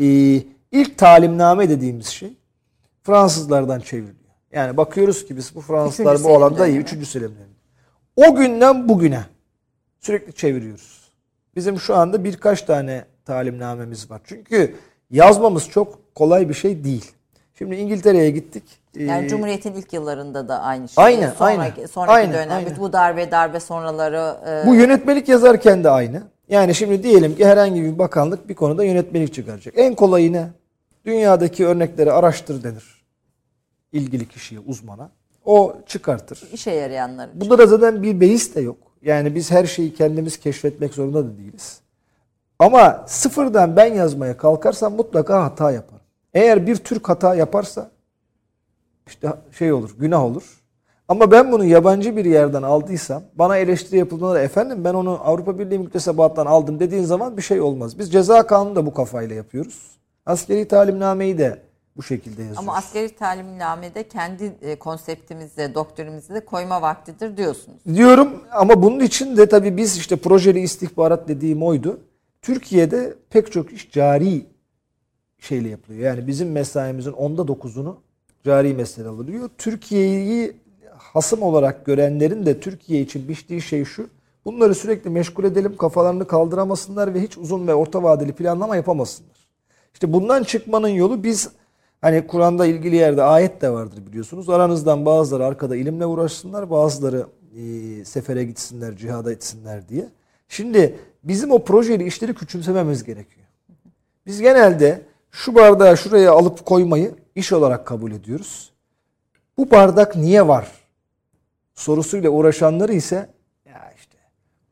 Ee, 0.00 0.42
ilk 0.72 0.98
talimname 0.98 1.68
dediğimiz 1.68 2.06
şey 2.06 2.32
Fransızlardan 3.02 3.80
çevriliyor. 3.80 4.16
Yani 4.52 4.76
bakıyoruz 4.76 5.26
ki 5.26 5.36
biz 5.36 5.54
bu 5.54 5.60
Fransızlar 5.60 6.14
Üçüncü 6.14 6.28
bu 6.28 6.36
alanda 6.36 6.66
iyi. 6.66 6.78
Üçüncü 6.78 7.06
Selim 7.06 7.34
dönemi. 7.34 7.56
O 8.16 8.36
günden 8.36 8.88
bugüne 8.88 9.24
sürekli 10.00 10.32
çeviriyoruz. 10.32 11.05
Bizim 11.56 11.80
şu 11.80 11.96
anda 11.96 12.24
birkaç 12.24 12.62
tane 12.62 13.04
talimnamemiz 13.24 14.10
var. 14.10 14.20
Çünkü 14.24 14.74
yazmamız 15.10 15.68
çok 15.68 16.14
kolay 16.14 16.48
bir 16.48 16.54
şey 16.54 16.84
değil. 16.84 17.12
Şimdi 17.54 17.76
İngiltere'ye 17.76 18.30
gittik. 18.30 18.62
Yani 18.94 19.26
Ee, 19.26 19.28
Cumhuriyet'in 19.28 19.72
ilk 19.74 19.92
yıllarında 19.92 20.48
da 20.48 20.60
aynı 20.60 20.88
şey. 20.88 21.04
Aynen, 21.04 21.30
sonraki, 21.30 21.72
aynen. 21.76 21.86
Sonraki 21.86 22.12
Aynen, 22.12 22.32
dönem 22.32 22.56
aynen. 22.56 22.76
bu 22.78 22.92
darbe 22.92 23.30
darbe 23.30 23.60
sonraları 23.60 24.36
e, 24.64 24.66
Bu 24.66 24.74
yönetmelik 24.74 25.28
yazarken 25.28 25.84
de 25.84 25.90
aynı. 25.90 26.22
Yani 26.48 26.74
şimdi 26.74 27.02
diyelim 27.02 27.36
ki 27.36 27.46
herhangi 27.46 27.82
bir 27.82 27.98
bakanlık 27.98 28.48
bir 28.48 28.54
konuda 28.54 28.84
yönetmelik 28.84 29.34
çıkaracak. 29.34 29.74
En 29.76 29.94
kolayı 29.94 30.32
ne? 30.32 30.48
Dünyadaki 31.04 31.66
örnekleri 31.66 32.12
araştır 32.12 32.62
denir. 32.62 33.04
İlgili 33.92 34.28
kişiye, 34.28 34.60
uzmana. 34.66 35.10
O 35.44 35.76
çıkartır. 35.86 36.42
işe 36.52 36.70
yarayanlar 36.70 37.28
için. 37.28 37.40
Bunda 37.40 37.58
da 37.58 37.66
zaten 37.66 38.02
bir 38.02 38.20
beis 38.20 38.54
de 38.54 38.60
yok. 38.60 38.76
Yani 39.06 39.34
biz 39.34 39.50
her 39.50 39.64
şeyi 39.64 39.94
kendimiz 39.94 40.36
keşfetmek 40.36 40.94
zorunda 40.94 41.24
da 41.24 41.38
değiliz. 41.38 41.80
Ama 42.58 43.04
sıfırdan 43.06 43.76
ben 43.76 43.94
yazmaya 43.94 44.36
kalkarsam 44.36 44.94
mutlaka 44.94 45.44
hata 45.44 45.70
yaparım. 45.70 46.04
Eğer 46.34 46.66
bir 46.66 46.76
Türk 46.76 47.08
hata 47.08 47.34
yaparsa 47.34 47.90
işte 49.06 49.28
şey 49.58 49.72
olur, 49.72 49.90
günah 49.98 50.24
olur. 50.24 50.62
Ama 51.08 51.30
ben 51.30 51.52
bunu 51.52 51.64
yabancı 51.64 52.16
bir 52.16 52.24
yerden 52.24 52.62
aldıysam 52.62 53.22
bana 53.34 53.56
eleştiri 53.56 53.98
yapıldığında 53.98 54.40
efendim 54.40 54.84
ben 54.84 54.94
onu 54.94 55.20
Avrupa 55.24 55.58
Birliği 55.58 55.78
müktesebattan 55.78 56.46
aldım 56.46 56.80
dediğin 56.80 57.04
zaman 57.04 57.36
bir 57.36 57.42
şey 57.42 57.60
olmaz. 57.60 57.98
Biz 57.98 58.12
ceza 58.12 58.46
kanunu 58.46 58.76
da 58.76 58.86
bu 58.86 58.94
kafayla 58.94 59.36
yapıyoruz. 59.36 59.96
Askeri 60.26 60.68
talimnameyi 60.68 61.38
de 61.38 61.62
bu 61.96 62.02
şekilde 62.02 62.42
yazıyoruz. 62.42 62.58
Ama 62.58 62.76
askeri 62.76 63.16
talimnamede 63.16 64.08
kendi 64.08 64.52
e, 64.62 64.76
konseptimizde, 64.76 65.74
doktrinimizi 65.74 66.34
de 66.34 66.44
koyma 66.44 66.82
vaktidir 66.82 67.36
diyorsunuz. 67.36 67.78
Diyorum 67.94 68.42
ama 68.52 68.82
bunun 68.82 69.00
için 69.00 69.36
de 69.36 69.48
tabii 69.48 69.76
biz 69.76 69.96
işte 69.96 70.16
projeli 70.16 70.60
istihbarat 70.60 71.28
dediğim 71.28 71.62
oydu. 71.62 72.00
Türkiye'de 72.42 73.14
pek 73.30 73.52
çok 73.52 73.72
iş 73.72 73.90
cari 73.90 74.46
şeyle 75.38 75.68
yapılıyor. 75.68 76.00
Yani 76.04 76.26
bizim 76.26 76.52
mesaimizin 76.52 77.12
onda 77.12 77.48
dokuzunu 77.48 78.00
cari 78.44 78.74
mesele 78.74 79.08
alıyor. 79.08 79.50
Türkiye'yi 79.58 80.56
hasım 80.96 81.42
olarak 81.42 81.86
görenlerin 81.86 82.46
de 82.46 82.60
Türkiye 82.60 83.00
için 83.00 83.28
biçtiği 83.28 83.62
şey 83.62 83.84
şu. 83.84 84.08
Bunları 84.44 84.74
sürekli 84.74 85.10
meşgul 85.10 85.44
edelim, 85.44 85.76
kafalarını 85.76 86.26
kaldıramasınlar 86.26 87.14
ve 87.14 87.22
hiç 87.22 87.38
uzun 87.38 87.66
ve 87.66 87.74
orta 87.74 88.02
vadeli 88.02 88.32
planlama 88.32 88.76
yapamasınlar. 88.76 89.36
İşte 89.94 90.12
bundan 90.12 90.42
çıkmanın 90.42 90.88
yolu 90.88 91.22
biz 91.22 91.50
Hani 92.06 92.26
Kur'an'da 92.26 92.66
ilgili 92.66 92.96
yerde 92.96 93.22
ayet 93.22 93.60
de 93.60 93.70
vardır 93.70 94.06
biliyorsunuz. 94.06 94.50
Aranızdan 94.50 95.06
bazıları 95.06 95.46
arkada 95.46 95.76
ilimle 95.76 96.06
uğraşsınlar, 96.06 96.70
bazıları 96.70 97.26
e, 97.56 98.04
sefere 98.04 98.44
gitsinler, 98.44 98.96
cihada 98.96 99.32
etsinler 99.32 99.88
diye. 99.88 100.08
Şimdi 100.48 100.98
bizim 101.24 101.50
o 101.50 101.64
projeli 101.64 102.04
işleri 102.06 102.34
küçümsememiz 102.34 103.04
gerekiyor. 103.04 103.46
Biz 104.26 104.40
genelde 104.40 105.02
şu 105.30 105.54
bardağı 105.54 105.96
şuraya 105.96 106.32
alıp 106.32 106.66
koymayı 106.66 107.14
iş 107.34 107.52
olarak 107.52 107.86
kabul 107.86 108.12
ediyoruz. 108.12 108.72
Bu 109.58 109.70
bardak 109.70 110.16
niye 110.16 110.48
var? 110.48 110.72
Sorusuyla 111.74 112.30
uğraşanları 112.30 112.92
ise 112.92 113.28
ya 113.64 113.92
işte 113.96 114.16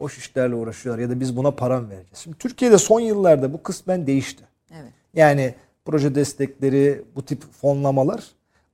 boş 0.00 0.18
işlerle 0.18 0.54
uğraşıyorlar 0.54 1.02
ya 1.02 1.10
da 1.10 1.20
biz 1.20 1.36
buna 1.36 1.50
para 1.50 1.80
mı 1.80 1.90
vereceğiz? 1.90 2.18
Şimdi 2.18 2.38
Türkiye'de 2.38 2.78
son 2.78 3.00
yıllarda 3.00 3.52
bu 3.52 3.62
kısmen 3.62 4.06
değişti. 4.06 4.44
Evet. 4.70 4.92
Yani 5.14 5.54
proje 5.84 6.14
destekleri, 6.14 7.02
bu 7.16 7.24
tip 7.24 7.52
fonlamalar. 7.52 8.24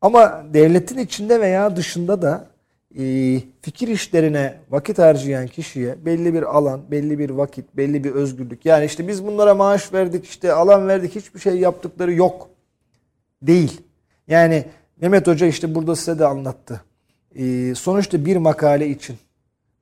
Ama 0.00 0.44
devletin 0.54 0.98
içinde 0.98 1.40
veya 1.40 1.76
dışında 1.76 2.22
da 2.22 2.46
e, 2.98 3.02
fikir 3.62 3.88
işlerine 3.88 4.54
vakit 4.70 4.98
harcayan 4.98 5.46
kişiye 5.46 6.04
belli 6.04 6.34
bir 6.34 6.42
alan, 6.42 6.80
belli 6.90 7.18
bir 7.18 7.30
vakit, 7.30 7.76
belli 7.76 8.04
bir 8.04 8.10
özgürlük. 8.10 8.66
Yani 8.66 8.84
işte 8.84 9.08
biz 9.08 9.26
bunlara 9.26 9.54
maaş 9.54 9.92
verdik, 9.92 10.24
işte 10.24 10.52
alan 10.52 10.88
verdik, 10.88 11.14
hiçbir 11.14 11.40
şey 11.40 11.58
yaptıkları 11.58 12.12
yok. 12.12 12.48
Değil. 13.42 13.80
Yani 14.28 14.64
Mehmet 15.00 15.26
Hoca 15.26 15.46
işte 15.46 15.74
burada 15.74 15.96
size 15.96 16.18
de 16.18 16.26
anlattı. 16.26 16.80
E, 17.34 17.74
sonuçta 17.74 18.24
bir 18.24 18.36
makale 18.36 18.88
için 18.88 19.18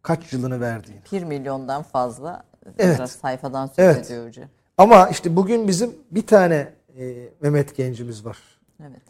kaç 0.02 0.32
yılını 0.32 0.60
verdiğini. 0.60 1.00
1 1.12 1.24
milyondan 1.24 1.82
fazla 1.82 2.42
Evet. 2.78 3.10
sayfadan 3.10 3.66
söz 3.66 3.78
Evet. 3.78 4.06
ediyor 4.06 4.26
hoca. 4.26 4.48
Ama 4.78 5.08
işte 5.08 5.36
bugün 5.36 5.68
bizim 5.68 5.90
bir 6.10 6.26
tane 6.26 6.68
e, 6.98 7.28
Mehmet 7.40 7.76
gencimiz 7.76 8.24
var. 8.24 8.38
Evet. 8.82 9.00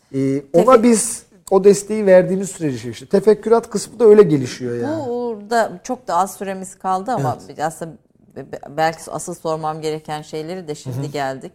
Ee, 0.55 0.59
ona 0.63 0.83
biz 0.83 1.27
o 1.51 1.65
desteği 1.65 2.07
verdiğimiz 2.07 2.51
sürece 2.51 2.91
işte 2.91 3.07
tefekkürat 3.07 3.71
kısmı 3.71 3.99
da 3.99 4.05
öyle 4.05 4.23
gelişiyor 4.23 4.77
yani. 4.77 5.07
Burada 5.09 5.81
çok 5.85 6.09
da 6.09 6.17
az 6.17 6.37
süremiz 6.37 6.79
kaldı 6.79 7.11
ama 7.11 7.39
aslında 7.59 7.93
be- 8.37 8.53
be- 8.53 8.61
belki 8.77 9.11
asıl 9.11 9.35
sormam 9.35 9.81
gereken 9.81 10.23
şeyleri 10.23 10.69
de 10.69 10.75
şimdi 10.75 11.11
geldik. 11.11 11.53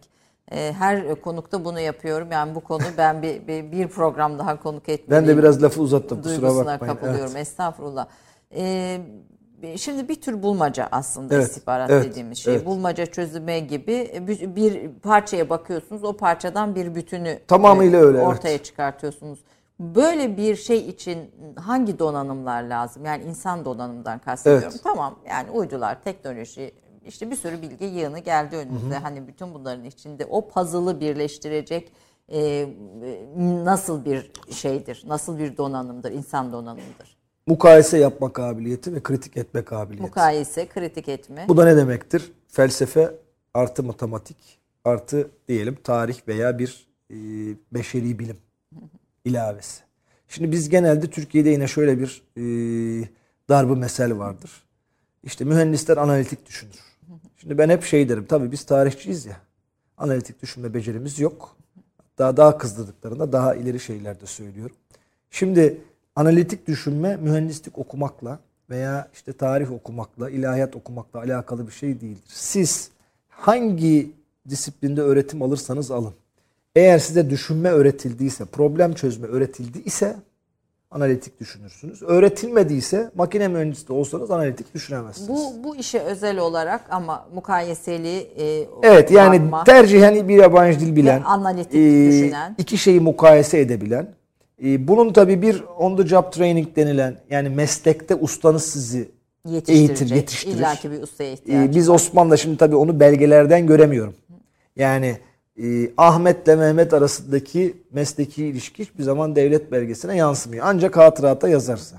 Ee, 0.52 0.72
Her 0.78 1.20
konukta 1.20 1.64
bunu 1.64 1.80
yapıyorum. 1.80 2.28
Yani 2.32 2.54
bu 2.54 2.60
konu 2.60 2.82
ben 2.98 3.22
bir, 3.22 3.46
bir, 3.48 3.72
bir 3.72 3.88
program 3.88 4.38
daha 4.38 4.62
konuk 4.62 4.88
etmeliyim. 4.88 5.10
Ben 5.28 5.28
de 5.36 5.38
biraz 5.42 5.62
lafı 5.62 5.80
uzattım 5.82 6.22
kusura 6.22 6.40
duygusuna 6.40 6.66
bakmayın. 6.66 6.94
kapılıyorum. 6.94 7.32
Evet. 7.36 7.36
Estağfurullah. 7.46 8.06
Ee, 8.56 9.00
şimdi 9.78 10.08
bir 10.08 10.20
tür 10.20 10.42
bulmaca 10.42 10.88
aslında 10.92 11.34
Evet, 11.34 11.46
istihbarat 11.46 11.90
evet, 11.90 12.04
dediğimiz 12.04 12.38
şey. 12.38 12.54
evet. 12.54 12.66
Bulmaca 12.66 13.06
çözümü 13.06 13.58
gibi 13.58 14.22
bir, 14.28 14.56
bir 14.56 14.90
parçaya 14.92 15.50
bakıyorsunuz. 15.50 16.04
O 16.04 16.16
parçadan 16.16 16.74
bir 16.74 16.94
bütünü 16.94 17.38
Tamamıyla 17.48 17.98
e, 17.98 18.02
öyle, 18.02 18.18
evet. 18.18 18.28
ortaya 18.28 18.62
çıkartıyorsunuz. 18.62 19.38
Böyle 19.80 20.36
bir 20.36 20.56
şey 20.56 20.88
için 20.88 21.30
hangi 21.56 21.98
donanımlar 21.98 22.62
lazım? 22.62 23.04
Yani 23.04 23.24
insan 23.24 23.64
donanımından 23.64 24.18
kastediyorum. 24.18 24.68
Evet. 24.70 24.80
Tamam 24.84 25.18
yani 25.28 25.50
uydular, 25.50 26.02
teknoloji, 26.02 26.72
işte 27.06 27.30
bir 27.30 27.36
sürü 27.36 27.62
bilgi 27.62 27.84
yığını 27.84 28.18
geldi 28.18 28.56
önümüze. 28.56 28.94
Hani 28.94 29.28
bütün 29.28 29.54
bunların 29.54 29.84
içinde 29.84 30.26
o 30.26 30.48
puzzle'ı 30.48 31.00
birleştirecek 31.00 31.92
e, 32.28 32.40
e, 32.40 32.68
nasıl 33.64 34.04
bir 34.04 34.30
şeydir? 34.50 35.02
Nasıl 35.06 35.38
bir 35.38 35.56
donanımdır? 35.56 36.12
İnsan 36.12 36.52
donanımıdır. 36.52 37.13
Mukayese 37.46 37.98
yapma 37.98 38.32
kabiliyeti 38.32 38.94
ve 38.94 39.02
kritik 39.02 39.36
etme 39.36 39.64
kabiliyeti. 39.64 40.02
Mukayese, 40.02 40.68
kritik 40.68 41.08
etme. 41.08 41.44
Bu 41.48 41.56
da 41.56 41.64
ne 41.64 41.76
demektir? 41.76 42.32
Felsefe 42.48 43.14
artı 43.54 43.82
matematik 43.82 44.36
artı 44.84 45.30
diyelim 45.48 45.78
tarih 45.84 46.28
veya 46.28 46.58
bir 46.58 46.86
e, 47.10 47.16
beşeri 47.72 48.18
bilim 48.18 48.36
ilavesi. 49.24 49.82
Şimdi 50.28 50.52
biz 50.52 50.68
genelde 50.68 51.10
Türkiye'de 51.10 51.50
yine 51.50 51.68
şöyle 51.68 51.98
bir 51.98 52.22
e, 52.36 52.42
darbı 53.48 53.76
mesel 53.76 54.18
vardır. 54.18 54.50
İşte 55.22 55.44
mühendisler 55.44 55.96
analitik 55.96 56.46
düşünür. 56.46 56.80
Şimdi 57.36 57.58
ben 57.58 57.68
hep 57.68 57.84
şey 57.84 58.08
derim. 58.08 58.26
Tabii 58.26 58.52
biz 58.52 58.64
tarihçiyiz 58.64 59.26
ya. 59.26 59.36
Analitik 59.96 60.42
düşünme 60.42 60.74
becerimiz 60.74 61.20
yok. 61.20 61.56
Daha 62.18 62.36
daha 62.36 62.58
kızdırdıklarında 62.58 63.32
daha 63.32 63.54
ileri 63.54 63.80
şeyler 63.80 64.20
de 64.20 64.26
söylüyorum. 64.26 64.76
Şimdi 65.30 65.80
analitik 66.16 66.66
düşünme 66.68 67.16
mühendislik 67.16 67.78
okumakla 67.78 68.38
veya 68.70 69.08
işte 69.14 69.32
tarih 69.32 69.72
okumakla, 69.72 70.30
ilahiyat 70.30 70.76
okumakla 70.76 71.20
alakalı 71.20 71.66
bir 71.66 71.72
şey 71.72 72.00
değildir. 72.00 72.22
Siz 72.28 72.90
hangi 73.28 74.10
disiplinde 74.48 75.02
öğretim 75.02 75.42
alırsanız 75.42 75.90
alın. 75.90 76.14
Eğer 76.76 76.98
size 76.98 77.30
düşünme 77.30 77.68
öğretildiyse, 77.70 78.44
problem 78.44 78.94
çözme 78.94 79.26
öğretildiyse 79.26 80.16
analitik 80.90 81.40
düşünürsünüz. 81.40 82.02
Öğretilmediyse 82.02 83.10
makine 83.14 83.48
mühendisi 83.48 83.88
de 83.88 83.92
olsanız 83.92 84.30
analitik 84.30 84.74
düşünemezsiniz. 84.74 85.28
Bu 85.28 85.64
bu 85.64 85.76
işe 85.76 85.98
özel 85.98 86.38
olarak 86.38 86.80
ama 86.90 87.26
mukayeseli 87.34 88.16
e, 88.18 88.66
Evet 88.82 89.10
yani 89.10 89.50
tercihen 89.66 90.28
bir 90.28 90.36
yabancı 90.36 90.80
dil 90.80 90.96
bilen, 90.96 91.22
analitik 91.22 91.74
e, 91.74 92.08
düşünen. 92.08 92.54
iki 92.58 92.78
şeyi 92.78 93.00
mukayese 93.00 93.60
edebilen. 93.60 94.08
E, 94.62 94.88
bunun 94.88 95.12
tabii 95.12 95.42
bir 95.42 95.64
on 95.78 95.96
the 95.96 96.06
job 96.06 96.32
training 96.32 96.76
denilen 96.76 97.16
yani 97.30 97.48
meslekte 97.48 98.14
ustanız 98.14 98.64
sizi 98.64 99.08
eğitir, 99.68 100.10
yetiştirir. 100.10 100.54
İlla 100.54 100.74
ki 100.74 100.90
bir 100.90 101.02
ustaya 101.02 101.30
Ee, 101.30 101.32
ihtiyacı 101.32 101.78
biz. 101.78 101.88
Osmanlı'da 101.88 102.36
şimdi 102.36 102.56
tabii 102.56 102.76
onu 102.76 103.00
belgelerden 103.00 103.66
göremiyorum. 103.66 104.14
Yani 104.76 105.18
e, 105.62 105.90
Ahmet'le 105.96 106.46
Mehmet 106.46 106.92
arasındaki 106.92 107.76
mesleki 107.92 108.46
ilişki 108.46 108.82
hiçbir 108.82 109.02
zaman 109.04 109.36
devlet 109.36 109.72
belgesine 109.72 110.16
yansımıyor. 110.16 110.64
Ancak 110.68 110.96
hatırata 110.96 111.48
yazarsa. 111.48 111.96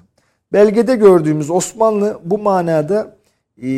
Belgede 0.53 0.95
gördüğümüz 0.95 1.49
Osmanlı 1.49 2.19
bu 2.23 2.37
manada 2.37 3.15
e, 3.63 3.69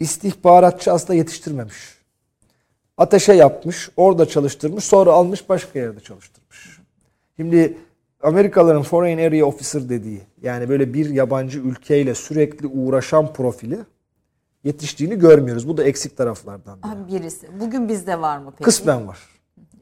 istihbaratçı 0.00 0.92
aslında 0.92 1.14
yetiştirmemiş. 1.14 2.00
Ateşe 2.96 3.32
yapmış, 3.32 3.90
orada 3.96 4.26
çalıştırmış, 4.26 4.84
sonra 4.84 5.12
almış 5.12 5.48
başka 5.48 5.78
yerde 5.78 6.00
çalıştırmış. 6.00 6.80
Şimdi 7.36 7.76
Amerikalıların 8.22 8.82
Foreign 8.82 9.18
Area 9.18 9.46
Officer 9.46 9.88
dediği 9.88 10.20
yani 10.42 10.68
böyle 10.68 10.94
bir 10.94 11.10
yabancı 11.10 11.58
ülkeyle 11.58 12.14
sürekli 12.14 12.66
uğraşan 12.66 13.32
profili 13.32 13.78
yetiştiğini 14.64 15.18
görmüyoruz. 15.18 15.68
Bu 15.68 15.76
da 15.76 15.84
eksik 15.84 16.16
taraflardan 16.16 16.78
biri. 16.82 17.20
Birisi. 17.20 17.46
Bugün 17.60 17.88
bizde 17.88 18.20
var 18.20 18.38
mı 18.38 18.50
peki? 18.50 18.64
Kısmen 18.64 19.08
var. 19.08 19.18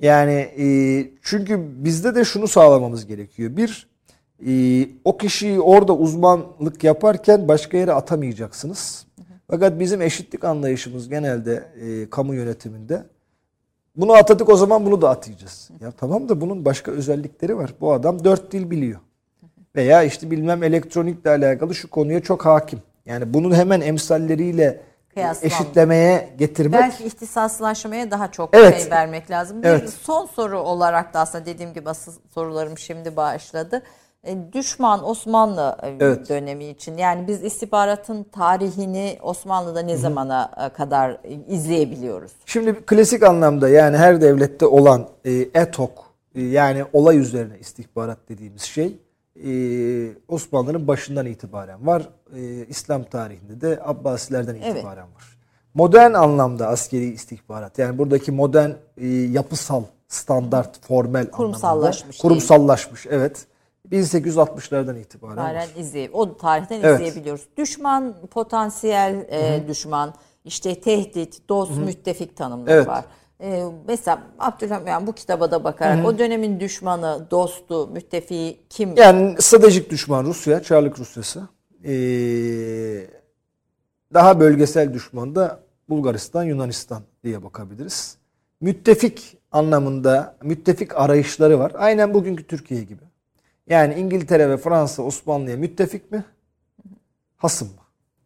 Yani 0.01 0.32
e, 0.32 0.66
çünkü 1.23 1.85
bizde 1.85 2.15
de 2.15 2.24
şunu 2.24 2.48
sağlamamız 2.48 3.06
gerekiyor. 3.06 3.56
Bir, 3.56 3.89
e, 4.47 4.86
o 5.05 5.16
kişiyi 5.16 5.60
orada 5.60 5.97
uzmanlık 5.97 6.85
yaparken 6.85 7.48
başka 7.48 7.77
yere 7.77 7.93
atamayacaksınız. 7.93 9.06
Fakat 9.51 9.81
bizim 9.81 10.02
eşitlik 10.02 10.44
anlayışımız 10.44 11.09
genelde 11.09 11.73
e, 11.81 12.10
kamu 12.10 12.35
yönetiminde 12.35 13.05
bunu 13.99 14.12
atadık 14.12 14.49
o 14.49 14.57
zaman 14.57 14.87
bunu 14.87 15.03
da 15.03 15.11
atayacağız. 15.11 15.70
Ya 15.81 15.91
tamam 15.91 16.29
da 16.29 16.41
bunun 16.41 16.65
başka 16.65 16.91
özellikleri 16.91 17.57
var. 17.57 17.75
Bu 17.81 17.93
adam 17.93 18.25
dört 18.25 18.53
dil 18.53 18.70
biliyor. 18.70 19.01
Veya 19.77 20.03
işte 20.03 20.31
bilmem 20.31 20.62
elektronikle 20.62 21.31
alakalı 21.31 21.75
şu 21.75 21.91
konuya 21.91 22.20
çok 22.23 22.47
hakim. 22.47 22.83
Yani 23.07 23.35
bunun 23.35 23.55
hemen 23.55 23.81
emsalleriyle 23.81 24.81
Kıyaslam- 25.16 25.47
eşitlemeye 25.47 26.29
getirmek 26.39 26.81
Belki 26.81 27.05
ihtisaslaşmaya 27.05 28.11
daha 28.11 28.31
çok 28.33 28.51
Evet. 28.57 28.81
şey 28.83 28.91
vermek 28.91 29.31
lazım. 29.31 29.62
Bir 29.62 29.69
Evet. 29.69 29.91
son 30.03 30.27
soru 30.27 30.59
olarak 30.59 31.15
da 31.15 31.20
aslında 31.20 31.47
dediğim 31.47 31.73
gibi 31.75 31.91
asıl 31.91 32.12
sorularım 32.35 32.79
şimdi 32.79 33.16
başladı. 33.16 33.83
E, 34.28 34.52
Düşman 34.52 35.09
Osmanlı 35.09 35.76
e, 35.82 35.96
Evet. 36.00 36.28
dönemi 36.28 36.64
için 36.64 36.96
yani 36.96 37.28
biz 37.28 37.44
istihbaratın 37.44 38.22
tarihini 38.22 39.18
Osmanlı'da 39.22 39.80
ne 39.82 39.96
zamana 39.96 40.50
e, 40.66 40.68
kadar 40.68 41.20
izleyebiliyoruz? 41.48 42.32
Şimdi 42.46 42.74
klasik 42.74 43.22
anlamda 43.22 43.68
yani 43.68 43.96
her 43.96 44.20
devlette 44.20 44.66
olan 44.66 45.09
e, 45.24 45.60
ad 45.60 45.78
hoc 45.78 45.90
e, 46.34 46.42
yani 46.42 46.84
olay 46.92 47.18
üzerine 47.18 47.59
istihbarat 47.59 48.18
dediğimiz 48.28 48.62
şey 48.62 48.98
e, 49.46 49.50
Osmanlı'nın 50.28 50.88
başından 50.88 51.26
itibaren 51.26 51.86
var. 51.86 52.09
E, 52.36 52.66
İslam 52.66 53.05
tarihinde 53.05 53.60
de 53.60 53.80
Abbasilerden 53.84 54.55
itibaren 54.55 55.06
var. 55.14 55.38
Modern 55.74 56.12
anlamda 56.12 56.68
askeri 56.68 57.05
istihbarat 57.05 57.78
yani 57.78 57.98
buradaki 57.98 58.32
modern 58.32 58.70
e, 58.96 59.06
yapısal 59.09 59.82
standart 60.09 60.86
formel 60.86 61.30
Kurumsallaşmış 61.30 62.02
anlamda 62.02 62.22
kurumsallaşmış 62.22 63.06
evet 63.06 63.46
1860'lardan 63.93 64.98
itibaren. 64.98 65.36
Tarihen 65.36 65.69
izley 65.77 66.10
o 66.12 66.36
tarihten 66.36 66.81
Evet. 66.82 67.01
izleyebiliyoruz. 67.01 67.44
Düşman 67.56 68.15
potansiyel 68.31 69.27
e, 69.31 69.69
düşman 69.69 70.15
işte 70.44 70.81
tehdit, 70.81 71.48
dost, 71.48 71.77
müttefik 71.77 72.36
tanımları 72.36 72.74
Evet. 72.74 72.89
var. 72.89 73.05
E, 73.40 73.65
mesela 73.89 74.23
Abdülhamit 74.39 74.89
yani 74.89 75.06
bu 75.06 75.12
kitaba 75.12 75.51
da 75.51 75.65
bakarak 75.65 76.06
o 76.06 76.19
dönemin 76.19 76.60
düşmanı, 76.60 77.27
dostu, 77.31 77.86
müttefiği 77.86 78.60
kim? 78.70 78.97
Yani 78.97 79.36
stratejik 79.43 79.90
düşman 79.90 80.24
Rusya, 80.24 80.62
Çarlık 80.62 80.98
Rusyası. 80.98 81.48
Ee, 81.85 81.90
daha 84.15 84.40
bölgesel 84.40 84.94
düşman 84.94 85.35
da 85.35 85.60
Bulgaristan, 85.89 86.43
Yunanistan 86.44 87.02
diye 87.24 87.44
bakabiliriz. 87.44 88.16
müttefik 88.60 89.36
anlamında 89.52 90.36
müttefik 90.43 90.97
arayışları 90.97 91.59
var. 91.59 91.73
Aynen 91.78 92.15
bugünkü 92.15 92.47
Türkiye 92.47 92.82
gibi. 92.85 93.02
Yani 93.69 93.95
İngiltere 93.95 94.51
ve 94.51 94.57
Fransa 94.57 95.03
Osmanlı'ya 95.03 95.57
müttefik 95.57 96.12
mi? 96.12 96.24
Hasım 97.36 97.69
mı? 97.69 97.74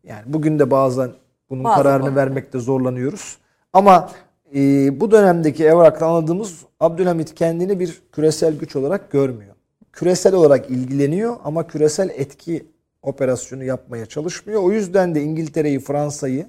Yani 0.05 0.23
bugün 0.27 0.59
de 0.59 0.71
bazen 0.71 1.11
bunun 1.51 1.65
Bazı 1.65 1.83
kararını 1.83 2.05
konuda. 2.05 2.17
vermekte 2.21 2.59
zorlanıyoruz. 2.59 3.37
Ama 3.73 4.11
e, 4.55 4.61
bu 5.01 5.11
dönemdeki 5.11 5.65
evrakta 5.65 6.07
anladığımız 6.07 6.59
Abdülhamit 6.81 7.35
kendini 7.35 7.81
bir 7.81 8.03
küresel 8.13 8.59
güç 8.59 8.77
olarak 8.77 9.11
görmüyor. 9.11 9.55
Küresel 9.93 10.35
olarak 10.35 10.71
ilgileniyor 10.71 11.37
ama 11.45 11.67
küresel 11.67 12.11
etki 12.11 12.67
operasyonu 13.03 13.65
yapmaya 13.65 14.07
çalışmıyor. 14.07 14.63
O 14.63 14.73
yüzden 14.73 15.15
de 15.15 15.23
İngiltere'yi, 15.23 15.81
Fransa'yı 15.81 16.47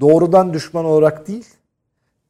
doğrudan 0.00 0.54
düşman 0.54 0.84
olarak 0.84 1.28
değil, 1.28 1.46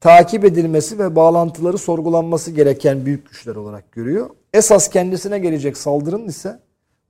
takip 0.00 0.44
edilmesi 0.44 0.98
ve 0.98 1.16
bağlantıları 1.16 1.78
sorgulanması 1.78 2.50
gereken 2.50 3.06
büyük 3.06 3.30
güçler 3.30 3.56
olarak 3.56 3.92
görüyor. 3.92 4.30
Esas 4.52 4.90
kendisine 4.90 5.38
gelecek 5.38 5.76
saldırının 5.76 6.28
ise 6.28 6.60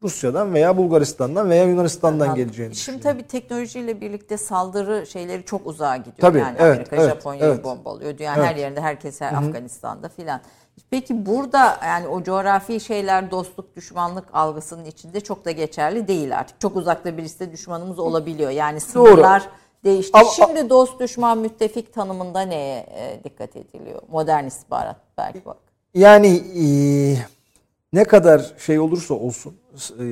Rusya'dan 0.03 0.55
veya 0.55 0.77
Bulgaristan'dan 0.77 1.51
veya 1.51 1.65
Yunanistan'dan 1.65 2.27
Anladım. 2.27 2.35
geleceğini 2.35 2.75
Şimdi 2.75 3.01
tabii 3.01 3.23
teknolojiyle 3.23 4.01
birlikte 4.01 4.37
saldırı 4.37 5.07
şeyleri 5.07 5.45
çok 5.45 5.67
uzağa 5.67 5.97
gidiyor. 5.97 6.17
Tabii, 6.19 6.39
yani 6.39 6.57
evet, 6.59 6.75
Amerika 6.75 6.97
evet, 6.97 7.09
Japonya'yı 7.09 7.53
evet. 7.53 7.65
bombalıyor. 7.65 8.19
Dünyanın 8.19 8.43
her 8.43 8.51
Evet. 8.51 8.61
yerinde 8.61 8.81
herkes 8.81 9.21
her 9.21 9.33
Afganistan'da 9.33 10.09
filan. 10.09 10.41
Peki 10.91 11.27
burada 11.27 11.79
yani 11.85 12.09
o 12.09 12.23
coğrafi 12.23 12.81
şeyler 12.81 13.31
dostluk, 13.31 13.77
düşmanlık 13.77 14.25
algısının 14.33 14.85
içinde 14.85 15.21
çok 15.21 15.45
da 15.45 15.51
geçerli 15.51 16.09
değil 16.09 16.39
artık. 16.39 16.61
Çok 16.61 16.77
uzakta 16.77 17.17
birisi 17.17 17.41
de 17.41 17.53
düşmanımız 17.53 17.99
olabiliyor. 17.99 18.51
Yani 18.51 18.81
sınırlar 18.81 19.49
değişti. 19.87 20.19
Ama- 20.19 20.31
Şimdi 20.31 20.71
dost, 20.71 21.01
düşman, 21.01 21.39
müttefik 21.39 21.95
tanımında 21.95 22.41
neye 22.41 22.79
e, 22.91 23.21
dikkat 23.25 23.57
ediliyor? 23.57 24.03
Modern 24.11 24.45
istihbarat 24.45 24.97
belki 25.19 25.45
bak. 25.45 25.57
Yani 25.95 26.43
e, 26.57 26.65
ne 27.93 28.05
kadar 28.05 28.55
şey 28.59 28.79
olursa 28.79 29.15
olsun 29.15 29.57
e, 30.01 30.07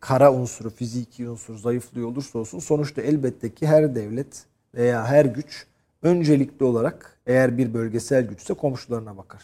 kara 0.00 0.32
unsuru, 0.32 0.70
fiziki 0.70 1.28
unsur 1.28 1.58
zayıflıyor 1.58 2.08
olursa 2.08 2.38
olsun 2.38 2.58
sonuçta 2.58 3.02
elbette 3.02 3.54
ki 3.54 3.66
her 3.66 3.94
devlet 3.94 4.44
veya 4.74 5.06
her 5.06 5.24
güç 5.24 5.66
öncelikli 6.02 6.64
olarak 6.64 7.18
eğer 7.26 7.58
bir 7.58 7.74
bölgesel 7.74 8.26
güçse 8.26 8.54
komşularına 8.54 9.16
bakar. 9.16 9.42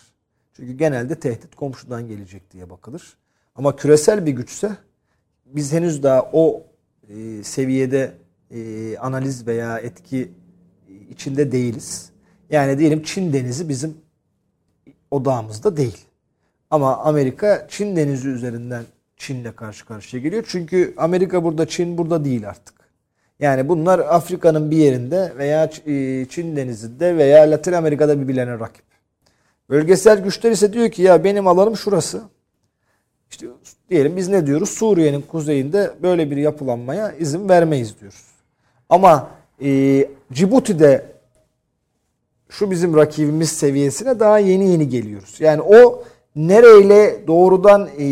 Çünkü 0.53 0.73
genelde 0.73 1.15
tehdit 1.21 1.55
komşudan 1.55 2.09
gelecek 2.09 2.51
diye 2.53 2.71
bakılır. 2.71 3.17
Ama 3.55 3.77
küresel 3.77 4.27
bir 4.27 4.33
güçse 4.33 4.71
biz 5.47 5.73
henüz 5.73 6.03
daha 6.03 6.31
o 6.33 6.63
e, 7.09 7.43
seviyede 7.43 8.13
e, 8.51 8.99
analiz 8.99 9.47
veya 9.47 9.79
etki 9.79 10.33
içinde 11.11 11.53
değiliz. 11.53 12.11
Yani 12.51 12.79
diyelim 12.79 13.03
Çin 13.03 13.33
denizi 13.33 13.69
bizim 13.69 13.97
odağımızda 15.11 15.77
değil. 15.77 15.99
Ama 16.71 16.97
Amerika 16.97 17.67
Çin 17.71 17.97
denizi 17.97 18.29
üzerinden 18.29 18.85
Çin'le 19.17 19.53
karşı 19.57 19.87
karşıya 19.87 20.23
geliyor. 20.23 20.45
Çünkü 20.49 20.95
Amerika 20.97 21.45
burada, 21.45 21.67
Çin 21.67 21.99
burada 21.99 22.25
değil 22.25 22.49
artık. 22.49 22.75
Yani 23.41 23.69
bunlar 23.69 23.99
Afrika'nın 23.99 24.71
bir 24.71 24.77
yerinde 24.77 25.33
veya 25.39 25.71
e, 25.87 26.27
Çin 26.29 26.57
denizinde 26.57 27.17
veya 27.17 27.51
Latin 27.51 27.73
Amerika'da 27.73 28.21
birbirlerine 28.21 28.59
rakip. 28.59 28.85
Bölgesel 29.71 30.23
güçler 30.23 30.51
ise 30.51 30.73
diyor 30.73 30.91
ki 30.91 31.03
ya 31.03 31.25
benim 31.25 31.47
alanım 31.47 31.77
şurası. 31.77 32.23
İşte 33.31 33.47
diyelim 33.91 34.17
biz 34.17 34.29
ne 34.29 34.47
diyoruz? 34.47 34.71
Suriye'nin 34.71 35.21
kuzeyinde 35.21 35.91
böyle 36.03 36.31
bir 36.31 36.37
yapılanmaya 36.37 37.13
izin 37.13 37.49
vermeyiz 37.49 38.01
diyoruz. 38.01 38.28
Ama 38.89 39.31
e, 39.63 40.09
Cibuti'de 40.33 41.07
şu 42.49 42.71
bizim 42.71 42.97
rakibimiz 42.97 43.53
seviyesine 43.53 44.21
daha 44.21 44.39
yeni 44.39 44.69
yeni 44.71 44.89
geliyoruz. 44.89 45.37
Yani 45.41 45.63
o 45.63 46.05
nereyle 46.37 47.27
doğrudan 47.27 47.89
e, 47.99 48.05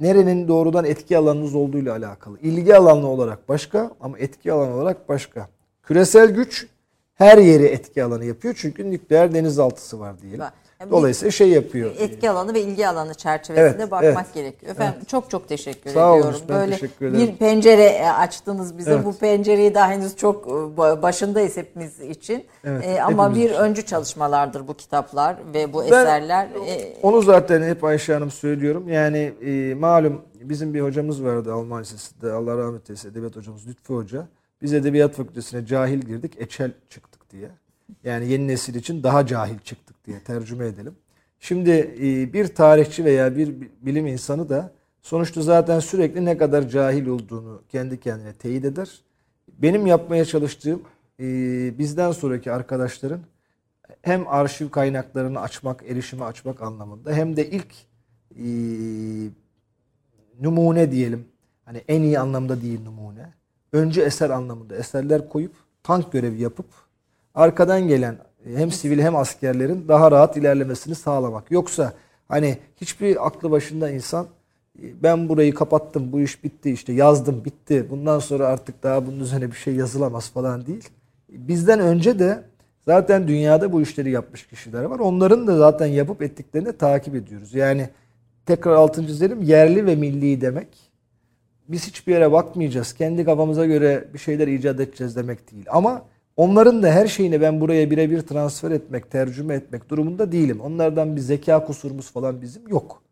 nerenin 0.00 0.48
doğrudan 0.48 0.84
etki 0.84 1.18
alanınız 1.18 1.54
olduğuyla 1.54 1.92
alakalı. 1.96 2.38
İlgi 2.42 2.76
alanı 2.76 3.08
olarak 3.08 3.48
başka 3.48 3.90
ama 4.00 4.18
etki 4.18 4.52
alanı 4.52 4.74
olarak 4.74 5.08
başka. 5.08 5.48
Küresel 5.82 6.30
güç 6.30 6.66
her 7.14 7.38
yeri 7.38 7.64
etki 7.64 8.04
alanı 8.04 8.24
yapıyor 8.24 8.54
çünkü 8.58 8.90
nükleer 8.90 9.34
denizaltısı 9.34 10.00
var 10.00 10.22
diyelim. 10.22 10.40
Var. 10.40 10.52
Dolayısıyla 10.90 11.30
şey 11.30 11.48
yapıyor. 11.48 11.90
etki 11.98 12.30
alanı 12.30 12.54
ve 12.54 12.60
ilgi 12.60 12.88
alanı 12.88 13.14
çerçevesinde 13.14 13.82
Evet, 13.82 13.90
bakmak 13.90 14.04
evet. 14.26 14.34
gerekiyor. 14.34 14.72
Efendim 14.72 15.00
çok 15.06 15.30
çok 15.30 15.48
teşekkür 15.48 15.90
Sağ 15.90 16.16
ediyorum. 16.16 16.40
ben 16.48 16.56
Böyle 16.56 16.72
teşekkür 16.72 17.06
ederim. 17.06 17.26
bir 17.28 17.36
pencere 17.36 17.84
e, 17.84 18.08
açtınız 18.08 18.78
bize. 18.78 18.92
Evet. 18.92 19.04
Bu 19.04 19.18
pencereyi 19.18 19.74
daha 19.74 19.90
henüz 19.90 20.16
çok 20.16 20.46
e, 20.46 20.50
ba- 20.50 21.02
başındayız 21.02 21.56
hepimiz 21.56 22.00
için. 22.00 22.44
Evet, 22.64 22.84
E, 22.86 23.02
ama 23.02 23.24
hepimiz 23.28 23.42
bir 23.44 23.50
için. 23.50 23.60
öncü 23.62 23.86
çalışmalardır 23.86 24.68
bu 24.68 24.74
kitaplar 24.74 25.36
ve 25.54 25.72
bu 25.72 25.80
Ben 25.82 25.86
eserler. 25.86 26.44
E, 26.68 26.94
Onu 27.02 27.22
zaten 27.22 27.62
hep 27.62 27.84
Ayşe 27.84 28.14
Hanım 28.14 28.30
söylüyorum. 28.30 28.88
Yani 28.88 29.32
e, 29.46 29.74
malum 29.74 30.22
bizim 30.40 30.74
bir 30.74 30.80
hocamız 30.80 31.24
vardı 31.24 31.52
Alman 31.54 31.80
Lisesi'nde. 31.82 32.32
Allah 32.32 32.58
rahmet 32.58 32.90
eylesin 32.90 33.10
edebiyat 33.10 33.36
hocamız 33.36 33.66
Lütfü 33.68 33.94
Hoca. 33.94 34.26
Biz 34.62 34.72
edebiyat 34.74 35.12
fakültesine 35.14 35.66
cahil 35.66 35.98
girdik, 36.00 36.32
eçel 36.38 36.70
çıktık 36.90 37.30
diye. 37.30 37.48
Yani 38.04 38.28
yeni 38.28 38.48
nesil 38.48 38.74
için 38.74 39.02
daha 39.02 39.26
cahil 39.26 39.58
çıktık 39.58 40.06
diye 40.06 40.20
tercüme 40.20 40.66
edelim. 40.66 40.94
Şimdi 41.40 41.70
e, 42.00 42.32
bir 42.32 42.46
tarihçi 42.46 43.04
veya 43.04 43.36
bir 43.36 43.54
bilim 43.82 44.06
insanı 44.06 44.48
da 44.48 44.72
sonuçta 45.02 45.42
zaten 45.42 45.80
sürekli 45.80 46.24
ne 46.24 46.36
kadar 46.36 46.68
cahil 46.68 47.06
olduğunu 47.06 47.62
kendi 47.68 48.00
kendine 48.00 48.32
teyit 48.32 48.64
eder. 48.64 49.00
Benim 49.48 49.86
yapmaya 49.86 50.24
çalıştığım 50.24 50.82
e, 51.20 51.24
bizden 51.78 52.12
sonraki 52.12 52.52
arkadaşların 52.52 53.20
hem 54.02 54.28
arşiv 54.28 54.68
kaynaklarını 54.68 55.40
açmak, 55.40 55.82
erişime 55.82 56.24
açmak 56.24 56.62
anlamında 56.62 57.12
hem 57.12 57.36
de 57.36 57.50
ilk 57.50 57.74
e, 58.30 58.46
numune 60.40 60.92
diyelim. 60.92 61.24
Hani 61.64 61.82
en 61.88 62.02
iyi 62.02 62.18
anlamda 62.18 62.62
değil 62.62 62.84
numune. 62.84 63.32
Önce 63.72 64.02
eser 64.02 64.30
anlamında 64.30 64.76
eserler 64.76 65.28
koyup 65.28 65.52
tank 65.82 66.12
görevi 66.12 66.40
yapıp 66.40 66.66
arkadan 67.34 67.88
gelen 67.88 68.16
hem 68.56 68.70
sivil 68.70 68.98
hem 68.98 69.16
askerlerin 69.16 69.88
daha 69.88 70.10
rahat 70.10 70.36
ilerlemesini 70.36 70.94
sağlamak. 70.94 71.50
Yoksa 71.50 71.92
hani 72.28 72.58
hiçbir 72.76 73.26
aklı 73.26 73.50
başında 73.50 73.90
insan 73.90 74.26
e, 74.82 75.02
ben 75.02 75.28
burayı 75.28 75.54
kapattım, 75.54 76.12
bu 76.12 76.20
iş 76.20 76.44
bitti, 76.44 76.70
işte 76.70 76.92
yazdım, 76.92 77.44
bitti. 77.44 77.86
Bundan 77.90 78.18
sonra 78.18 78.46
artık 78.46 78.82
daha 78.82 79.06
bunun 79.06 79.20
üzerine 79.20 79.50
bir 79.50 79.56
şey 79.56 79.74
yazılamaz 79.74 80.30
falan 80.30 80.66
değil. 80.66 80.88
Bizden 81.28 81.80
önce 81.80 82.18
de 82.18 82.42
zaten 82.84 83.28
dünyada 83.28 83.72
bu 83.72 83.82
işleri 83.82 84.10
yapmış 84.10 84.46
kişiler 84.46 84.84
var. 84.84 84.98
Onların 84.98 85.46
da 85.46 85.58
zaten 85.58 85.86
yapıp 85.86 86.22
ettiklerini 86.22 86.72
takip 86.72 87.14
ediyoruz. 87.14 87.54
Yani 87.54 87.88
tekrar 88.46 88.72
altını 88.72 89.06
çizelim 89.06 89.42
yerli 89.42 89.86
ve 89.86 89.96
milli 89.96 90.40
demek 90.40 90.68
biz 91.68 91.86
hiçbir 91.86 92.12
yere 92.12 92.32
bakmayacağız. 92.32 92.92
Kendi 92.92 93.24
kafamıza 93.24 93.66
göre 93.66 94.08
bir 94.14 94.18
şeyler 94.18 94.48
icat 94.48 94.80
edeceğiz 94.80 95.16
demek 95.16 95.52
değil. 95.52 95.66
Ama 95.70 96.02
onların 96.36 96.82
da 96.82 96.90
her 96.90 97.06
şeyini 97.06 97.40
ben 97.40 97.60
buraya 97.60 97.90
birebir 97.90 98.20
transfer 98.20 98.70
etmek, 98.70 99.10
tercüme 99.10 99.54
etmek 99.54 99.88
durumunda 99.88 100.32
değilim. 100.32 100.60
Onlardan 100.60 101.16
bir 101.16 101.20
zeka 101.20 101.64
kusurumuz 101.66 102.10
falan 102.10 102.42
bizim 102.42 102.68
yok. 102.68 103.02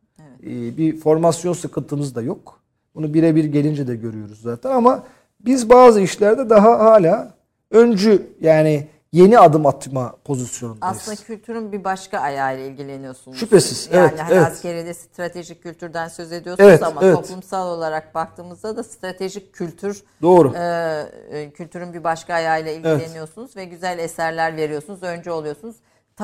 Ee, 0.42 0.76
bir 0.76 0.96
formasyon 0.96 1.52
sıkıntımız 1.52 2.14
da 2.14 2.22
yok. 2.22 2.60
Bunu 2.94 3.14
birebir 3.14 3.44
gelince 3.44 3.86
de 3.86 3.96
görüyoruz 3.96 4.40
zaten 4.42 4.70
ama 4.70 5.04
biz 5.40 5.70
bazı 5.70 6.00
işlerde 6.00 6.50
daha 6.50 6.78
hala 6.78 7.34
öncü 7.70 8.26
yani 8.40 8.86
yeni 9.12 9.38
adım 9.38 9.66
atma 9.66 10.16
pozisyonundayız. 10.24 10.96
aslında 10.96 11.16
kültürün 11.16 11.72
bir 11.72 11.84
başka 11.84 12.18
ayağıyla 12.18 12.64
ilgileniyorsunuz. 12.64 13.38
Şüphesiz, 13.38 13.88
Yani 13.92 14.08
evet, 14.08 14.20
hani 14.20 14.32
evet. 14.34 14.46
askeride 14.46 14.94
stratejik 14.94 15.62
kültürden 15.62 16.08
söz 16.08 16.32
ediyorsunuz 16.32 16.70
Evet, 16.70 16.82
ama 16.82 17.00
evet. 17.04 17.16
toplumsal 17.16 17.68
olarak 17.68 18.14
baktığımızda 18.14 18.76
da 18.76 18.82
stratejik 18.84 19.52
kültür 19.54 20.02
Doğru. 20.22 20.52
e, 20.56 21.06
e, 21.30 21.50
kültürün 21.50 21.92
bir 21.94 22.04
başka 22.04 22.34
ayağıyla 22.34 22.72
ilgileniyorsunuz 22.72 23.56
ve 23.56 23.64
güzel 23.64 23.98
eserler 23.98 24.56
veriyorsunuz, 24.56 25.02
önce 25.02 25.32
oluyorsunuz. 25.32 25.76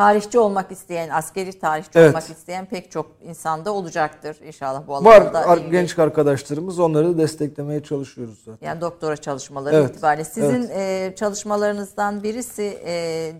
Tarihçi 0.02 0.38
olmak 0.38 0.72
isteyen, 0.72 1.08
askeri 1.08 1.58
tarihçi 1.58 1.90
Evet. 1.94 2.08
olmak 2.10 2.30
isteyen 2.30 2.66
pek 2.66 2.90
çok 2.90 3.06
insanda 3.24 3.72
olacaktır 3.72 4.36
inşallah 4.46 4.82
bu 4.86 4.92
Var 5.04 5.20
alanda. 5.20 5.38
ar- 5.38 5.58
ilgi- 5.58 5.70
genç 5.70 5.98
arkadaşlarımız 5.98 6.78
onları 6.78 7.14
da 7.14 7.18
desteklemeye 7.18 7.82
çalışıyoruz 7.82 8.38
zaten. 8.44 8.66
Yani 8.66 8.80
doktora 8.80 9.16
çalışmaları 9.16 9.76
Evet, 9.76 9.90
itibariyle. 9.90 10.24
Sizin 10.24 10.70
e, 10.74 11.12
çalışmalarınızdan 11.16 12.22
birisi 12.22 12.78
e, 12.84 12.92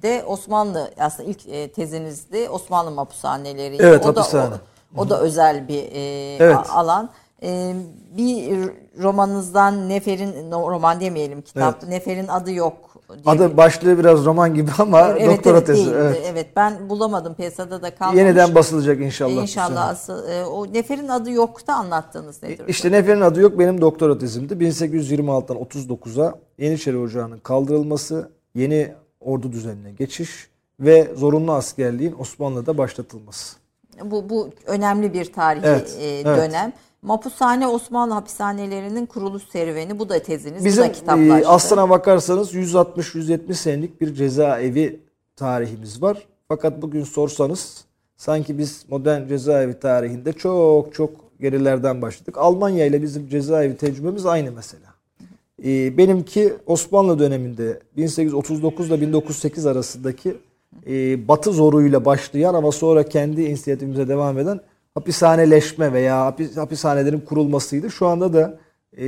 de 0.03 0.25
Osmanlı 0.27 0.91
aslında 1.01 1.29
ilk 1.31 1.49
e, 1.49 1.73
tezinizdi 1.73 2.49
Osmanlı 2.49 2.91
mapushaneleri. 2.91 3.77
Evet, 3.81 4.07
o 4.07 4.17
da, 4.17 4.21
hapishane. 4.21 4.55
O, 4.97 5.01
o 5.01 5.11
da 5.11 5.21
özel 5.21 5.69
bir 5.69 5.83
e, 5.93 6.37
Evet. 6.45 6.59
alan. 6.71 7.11
E, 7.43 7.75
bir 8.17 8.71
romanınızdan 9.03 9.89
Nefer'in 9.89 10.51
no, 10.51 10.71
roman 10.71 11.01
demeyelim 11.01 11.43
kitap. 11.43 11.89
Nefer'in 11.89 12.29
adı 12.29 12.53
yok. 12.53 12.77
diye 13.09 13.23
Adı 13.27 13.57
başlığı 13.57 13.99
biraz 13.99 14.25
roman 14.25 14.55
gibi 14.55 14.71
ama 14.79 15.09
evet, 15.09 15.37
doktora 15.37 15.57
evet, 15.57 15.67
tezi. 15.67 15.91
Evet. 15.91 16.23
evet 16.33 16.47
ben 16.57 16.89
bulamadım 16.89 17.35
piyasada 17.35 17.83
da 17.83 17.95
kalmamış. 17.95 18.19
Yeniden 18.19 18.55
basılacak 18.55 19.01
inşallah. 19.01 19.43
İnşallah 19.43 19.89
asıl, 19.89 20.29
e, 20.29 20.45
o 20.45 20.73
Nefer'in 20.73 21.09
adı 21.09 21.31
yok 21.31 21.67
da 21.67 21.75
anlattığınız 21.75 22.43
nedir? 22.43 22.69
İşte 22.69 22.93
Nefer'in 22.93 23.21
adı 23.21 23.41
yok 23.41 23.59
benim 23.59 23.81
doktora 23.81 24.19
tezimdi. 24.19 24.55
1826'dan 24.55 25.57
39'a 25.57 26.35
Yeniçeri 26.59 26.99
Ocağı'nın 26.99 27.39
kaldırılması, 27.39 28.31
yeni 28.55 28.95
ordu 29.21 29.53
düzenine 29.53 29.91
geçiş 29.91 30.49
ve 30.81 31.11
zorunlu 31.15 31.53
askerliğin 31.53 32.15
Osmanlı'da 32.19 32.79
başlatılması. 32.79 33.57
Bu, 34.05 34.29
bu 34.31 34.51
önemli 34.67 35.13
bir 35.13 35.33
tarihi 35.33 35.67
Evet, 35.67 35.97
e, 36.01 36.07
evet. 36.07 36.27
dönem. 36.27 36.73
Mapushane 37.03 37.67
Osmanlı 37.69 38.15
hapishanelerinin 38.15 39.07
kuruluş 39.07 39.43
serüveni. 39.53 39.99
Bu 39.99 40.09
da 40.09 40.19
teziniz. 40.23 40.61
bu 40.61 40.65
Bizim 40.65 40.85
da 40.85 40.93
kitaplaştı. 40.93 41.45
e, 41.45 41.47
aslına 41.47 41.91
bakarsanız 41.91 42.55
160-170 42.55 43.55
senelik 43.55 44.01
bir 44.01 44.15
cezaevi 44.15 45.01
tarihimiz 45.37 46.03
var. 46.03 46.27
Fakat 46.49 46.83
bugün 46.83 47.05
sorsanız 47.05 47.85
sanki 48.17 48.59
biz 48.59 48.85
modern 48.89 49.29
cezaevi 49.29 49.81
tarihinde 49.81 50.33
çok 50.33 50.95
çok 50.95 51.11
gerilerden 51.41 52.03
başladık. 52.03 52.39
Almanya 52.39 52.87
ile 52.87 53.03
bizim 53.03 53.29
cezaevi 53.29 53.77
tecrübemiz 53.77 54.27
aynı 54.27 54.53
mesela. 54.53 54.89
E, 55.65 55.97
benimki 55.99 56.55
Osmanlı 56.67 57.19
döneminde 57.19 57.81
1839 57.97 58.89
ile 58.89 59.01
1908 59.01 59.67
arasındaki 59.67 60.37
e, 60.87 61.29
Batı 61.29 61.53
zoruyla 61.53 62.05
başlayan 62.05 62.55
ama 62.55 62.73
sonra 62.73 63.03
kendi 63.03 63.43
inisiyatifimize 63.43 64.09
devam 64.09 64.39
eden 64.39 64.61
hapishaneleşme 64.95 65.93
veya 65.93 66.27
hapis, 66.27 66.57
hapishanelerin 66.57 67.21
kurulmasıydı. 67.21 67.91
Şu 67.91 68.07
anda 68.07 68.33
da 68.33 68.59
e, 68.97 69.05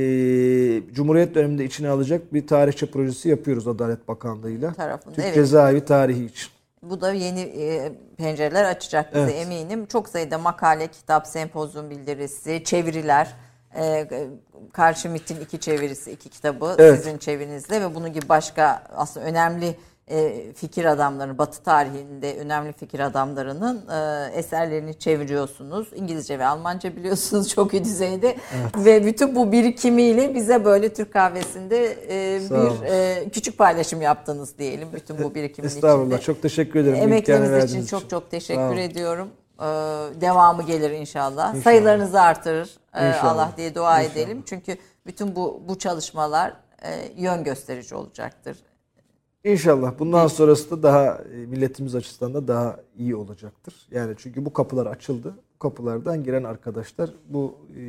Cumhuriyet 0.93 1.35
döneminde 1.35 1.65
içine 1.65 1.89
alacak 1.89 2.33
bir 2.33 2.47
tarihçe 2.47 2.85
projesi 2.85 3.29
yapıyoruz 3.29 3.67
Adalet 3.67 4.07
Bakanlığı'yla. 4.07 4.73
Tarafında, 4.73 5.15
Türk 5.15 5.25
evet. 5.25 5.35
cezaevi 5.35 5.85
tarihi 5.85 6.25
için. 6.25 6.49
Bu 6.83 7.01
da 7.01 7.13
yeni 7.13 7.39
e, 7.39 7.91
pencereler 8.17 8.63
açacak 8.63 9.15
bize 9.15 9.23
Evet. 9.23 9.35
eminim. 9.35 9.85
Çok 9.85 10.09
sayıda 10.09 10.37
makale, 10.37 10.87
kitap, 10.87 11.27
sempozyum 11.27 11.89
bildirisi, 11.89 12.63
çeviriler. 12.63 13.35
E, 13.75 14.09
Karl 14.73 14.93
Schmitt'in 14.93 15.41
iki 15.41 15.59
çevirisi, 15.59 16.11
iki 16.11 16.29
kitabı 16.29 16.75
Evet. 16.77 16.97
sizin 16.97 17.17
çevirinizle 17.17 17.81
ve 17.81 17.95
bunun 17.95 18.13
gibi 18.13 18.29
başka 18.29 18.83
aslında 18.95 19.25
önemli 19.25 19.75
e, 20.07 20.53
fikir 20.53 20.85
adamlarının, 20.85 21.37
Batı 21.37 21.63
tarihinde 21.63 22.37
önemli 22.37 22.73
fikir 22.73 22.99
adamlarının 22.99 23.77
e, 23.89 24.31
eserlerini 24.37 24.99
çeviriyorsunuz. 24.99 25.87
İngilizce 25.95 26.39
ve 26.39 26.45
Almanca 26.45 26.95
biliyorsunuz 26.95 27.49
çok 27.55 27.73
iyi 27.73 27.83
düzeyde 27.83 28.37
ve 28.77 29.05
bütün 29.05 29.35
bu 29.35 29.51
birikimiyle 29.51 30.35
bize 30.35 30.65
böyle 30.65 30.93
Türk 30.93 31.13
kahvesinde 31.13 31.85
e, 31.91 32.39
Sağ 32.39 32.55
bir 32.65 32.81
e, 32.85 33.29
küçük 33.29 33.57
paylaşım 33.57 34.01
yaptınız 34.01 34.57
diyelim 34.57 34.87
bütün 34.93 35.23
bu 35.23 35.35
birikimin 35.35 35.67
Estağfurullah. 35.75 36.05
içinde. 36.05 36.21
Çok 36.21 36.41
teşekkür 36.41 36.79
ederim. 36.79 36.95
Emekleriniz 36.95 37.47
için 37.49 37.57
verdiğiniz 37.59 37.89
çok 37.89 38.09
çok 38.09 38.31
teşekkür 38.31 38.77
ediyorum. 38.77 39.29
Ee, 39.59 39.63
devamı 40.21 40.63
gelir 40.63 40.91
inşallah. 40.91 41.55
Sayılarınızı 41.63 42.21
artırır 42.21 42.69
İnşallah. 42.95 43.23
Allah 43.23 43.51
diye 43.57 43.75
dua 43.75 44.01
İnşallah. 44.01 44.15
edelim. 44.15 44.43
Çünkü 44.45 44.77
bütün 45.05 45.35
bu 45.35 45.61
bu 45.67 45.77
çalışmalar 45.79 46.53
e, 46.83 46.89
yön 47.17 47.43
gösterici 47.43 47.95
olacaktır. 47.95 48.57
İnşallah 49.43 49.99
bundan 49.99 50.27
sonrası 50.27 50.71
da 50.71 50.83
daha 50.83 51.05
e, 51.33 51.35
milletimiz 51.45 51.95
açısından 51.95 52.33
da 52.33 52.47
daha 52.47 52.77
iyi 52.97 53.15
olacaktır. 53.15 53.87
Yani 53.91 54.13
çünkü 54.17 54.45
bu 54.45 54.53
kapılar 54.53 54.85
açıldı. 54.85 55.33
Bu 55.55 55.59
kapılardan 55.59 56.23
giren 56.23 56.43
arkadaşlar 56.43 57.09
bu 57.29 57.55
e, 57.77 57.81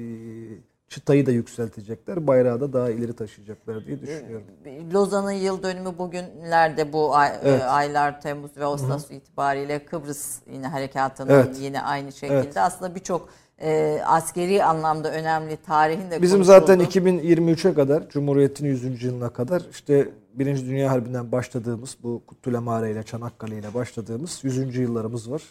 çıtayı 0.88 1.26
da 1.26 1.30
yükseltecekler. 1.30 2.26
Bayrağı 2.26 2.60
da 2.60 2.72
daha 2.72 2.90
ileri 2.90 3.12
taşıyacaklar 3.12 3.86
diye 3.86 4.00
düşünüyorum. 4.00 4.46
Lozan'ın 4.94 5.32
yıl 5.32 5.62
dönümü 5.62 5.98
bugünlerde 5.98 6.92
bu 6.92 7.14
ay- 7.16 7.32
Evet. 7.42 7.60
e, 7.60 7.64
aylar 7.64 8.20
Temmuz 8.20 8.56
ve 8.56 8.64
Ağustos 8.64 9.10
itibariyle 9.10 9.84
Kıbrıs 9.84 10.38
yine 10.52 10.66
harekatının 10.66 11.30
Evet. 11.30 11.56
yine 11.60 11.82
aynı 11.82 12.12
şekilde 12.12 12.34
Evet. 12.38 12.56
aslında 12.56 12.94
birçok 12.94 13.28
e, 13.62 14.00
askeri 14.06 14.64
anlamda 14.64 15.12
önemli 15.12 15.56
tarihin 15.56 16.10
de 16.10 16.22
Bizim 16.22 16.36
konuşuldu. 16.38 16.58
zaten 16.60 16.80
2023'e 16.80 17.74
kadar 17.74 18.08
Cumhuriyet'in 18.08 18.66
100. 18.66 19.02
yılına 19.02 19.28
kadar 19.30 19.62
işte 19.70 20.08
Birinci 20.34 20.66
Dünya 20.66 20.90
Harbi'nden 20.90 21.32
başladığımız 21.32 21.96
bu 22.02 22.22
Kutlulemare 22.26 22.90
ile 22.90 23.02
Çanakkale 23.02 23.58
ile 23.58 23.74
başladığımız 23.74 24.40
100. 24.42 24.76
yıllarımız 24.76 25.30
var. 25.30 25.42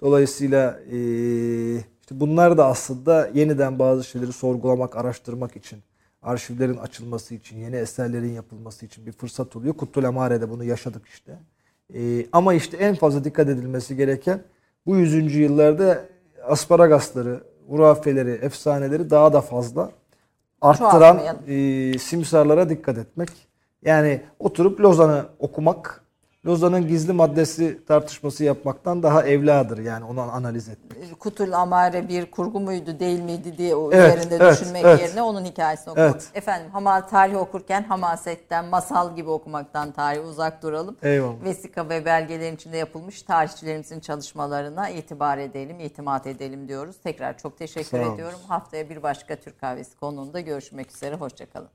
Dolayısıyla 0.00 0.80
eee, 0.90 1.74
işte 1.76 2.20
bunlar 2.20 2.58
da 2.58 2.66
aslında 2.66 3.30
yeniden 3.34 3.78
bazı 3.78 4.04
şeyleri 4.04 4.32
sorgulamak, 4.32 4.96
araştırmak 4.96 5.56
için, 5.56 5.78
arşivlerin 6.22 6.76
açılması 6.76 7.34
için, 7.34 7.58
yeni 7.58 7.76
eserlerin 7.76 8.32
yapılması 8.32 8.86
için 8.86 9.06
bir 9.06 9.12
fırsat 9.12 9.56
oluyor. 9.56 9.74
Kutlulemare'de 9.74 10.50
bunu 10.50 10.64
yaşadık 10.64 11.06
işte. 11.08 11.38
Eee, 11.92 12.26
ama 12.32 12.54
işte 12.54 12.76
en 12.76 12.94
fazla 12.94 13.24
dikkat 13.24 13.48
edilmesi 13.48 13.96
gereken 13.96 14.42
bu 14.86 14.96
100. 14.96 15.34
yıllarda 15.34 16.04
asparagasları, 16.44 17.40
hurafeleri, 17.68 18.30
efsaneleri 18.30 19.10
daha 19.10 19.32
da 19.32 19.40
fazla 19.40 19.90
arttıran 20.60 21.20
e, 21.48 21.98
simsarlara 21.98 22.68
dikkat 22.68 22.98
etmek. 22.98 23.28
Yani 23.82 24.20
oturup 24.38 24.80
Lozan'ı 24.80 25.26
okumak, 25.38 26.02
Lozan'ın 26.46 26.88
gizli 26.88 27.12
maddesi 27.12 27.84
tartışması 27.86 28.44
yapmaktan 28.44 29.02
daha 29.02 29.22
evladır 29.22 29.78
yani 29.78 30.04
onu 30.04 30.20
analiz 30.20 30.68
etmek. 30.68 31.20
Kutul 31.20 31.52
Amare 31.52 32.08
bir 32.08 32.30
kurgu 32.30 32.60
muydu 32.60 33.00
değil 33.00 33.20
miydi 33.20 33.58
diye 33.58 33.74
o 33.74 33.92
Evet, 33.92 34.18
üzerinde 34.18 34.36
evet, 34.36 34.60
düşünmek 34.60 34.84
evet. 34.84 35.00
yerine 35.00 35.22
onun 35.22 35.44
hikayesini 35.44 35.90
okumak. 35.90 36.10
Evet. 36.10 36.30
Efendim 36.34 36.70
hama 36.70 37.06
tarih 37.06 37.36
okurken 37.36 37.82
hamasetten, 37.82 38.64
masal 38.64 39.16
gibi 39.16 39.30
okumaktan 39.30 39.92
tarihi 39.92 40.20
uzak 40.20 40.62
duralım. 40.62 40.96
Eyvallah. 41.02 41.44
Vesika 41.44 41.88
ve 41.88 42.04
belgelerin 42.04 42.54
içinde 42.54 42.76
yapılmış 42.76 43.22
tarihçilerimizin 43.22 44.00
çalışmalarına 44.00 44.88
itibar 44.88 45.38
edelim, 45.38 45.80
itimat 45.80 46.26
edelim 46.26 46.68
diyoruz. 46.68 46.96
Tekrar 47.02 47.38
çok 47.38 47.58
teşekkür 47.58 47.98
ediyorum. 47.98 48.38
Haftaya 48.48 48.90
bir 48.90 49.02
başka 49.02 49.36
Türk 49.36 49.60
kahvesi 49.60 49.96
konuğunda 49.96 50.40
görüşmek 50.40 50.90
üzere. 50.90 51.14
Hoşçakalın. 51.14 51.68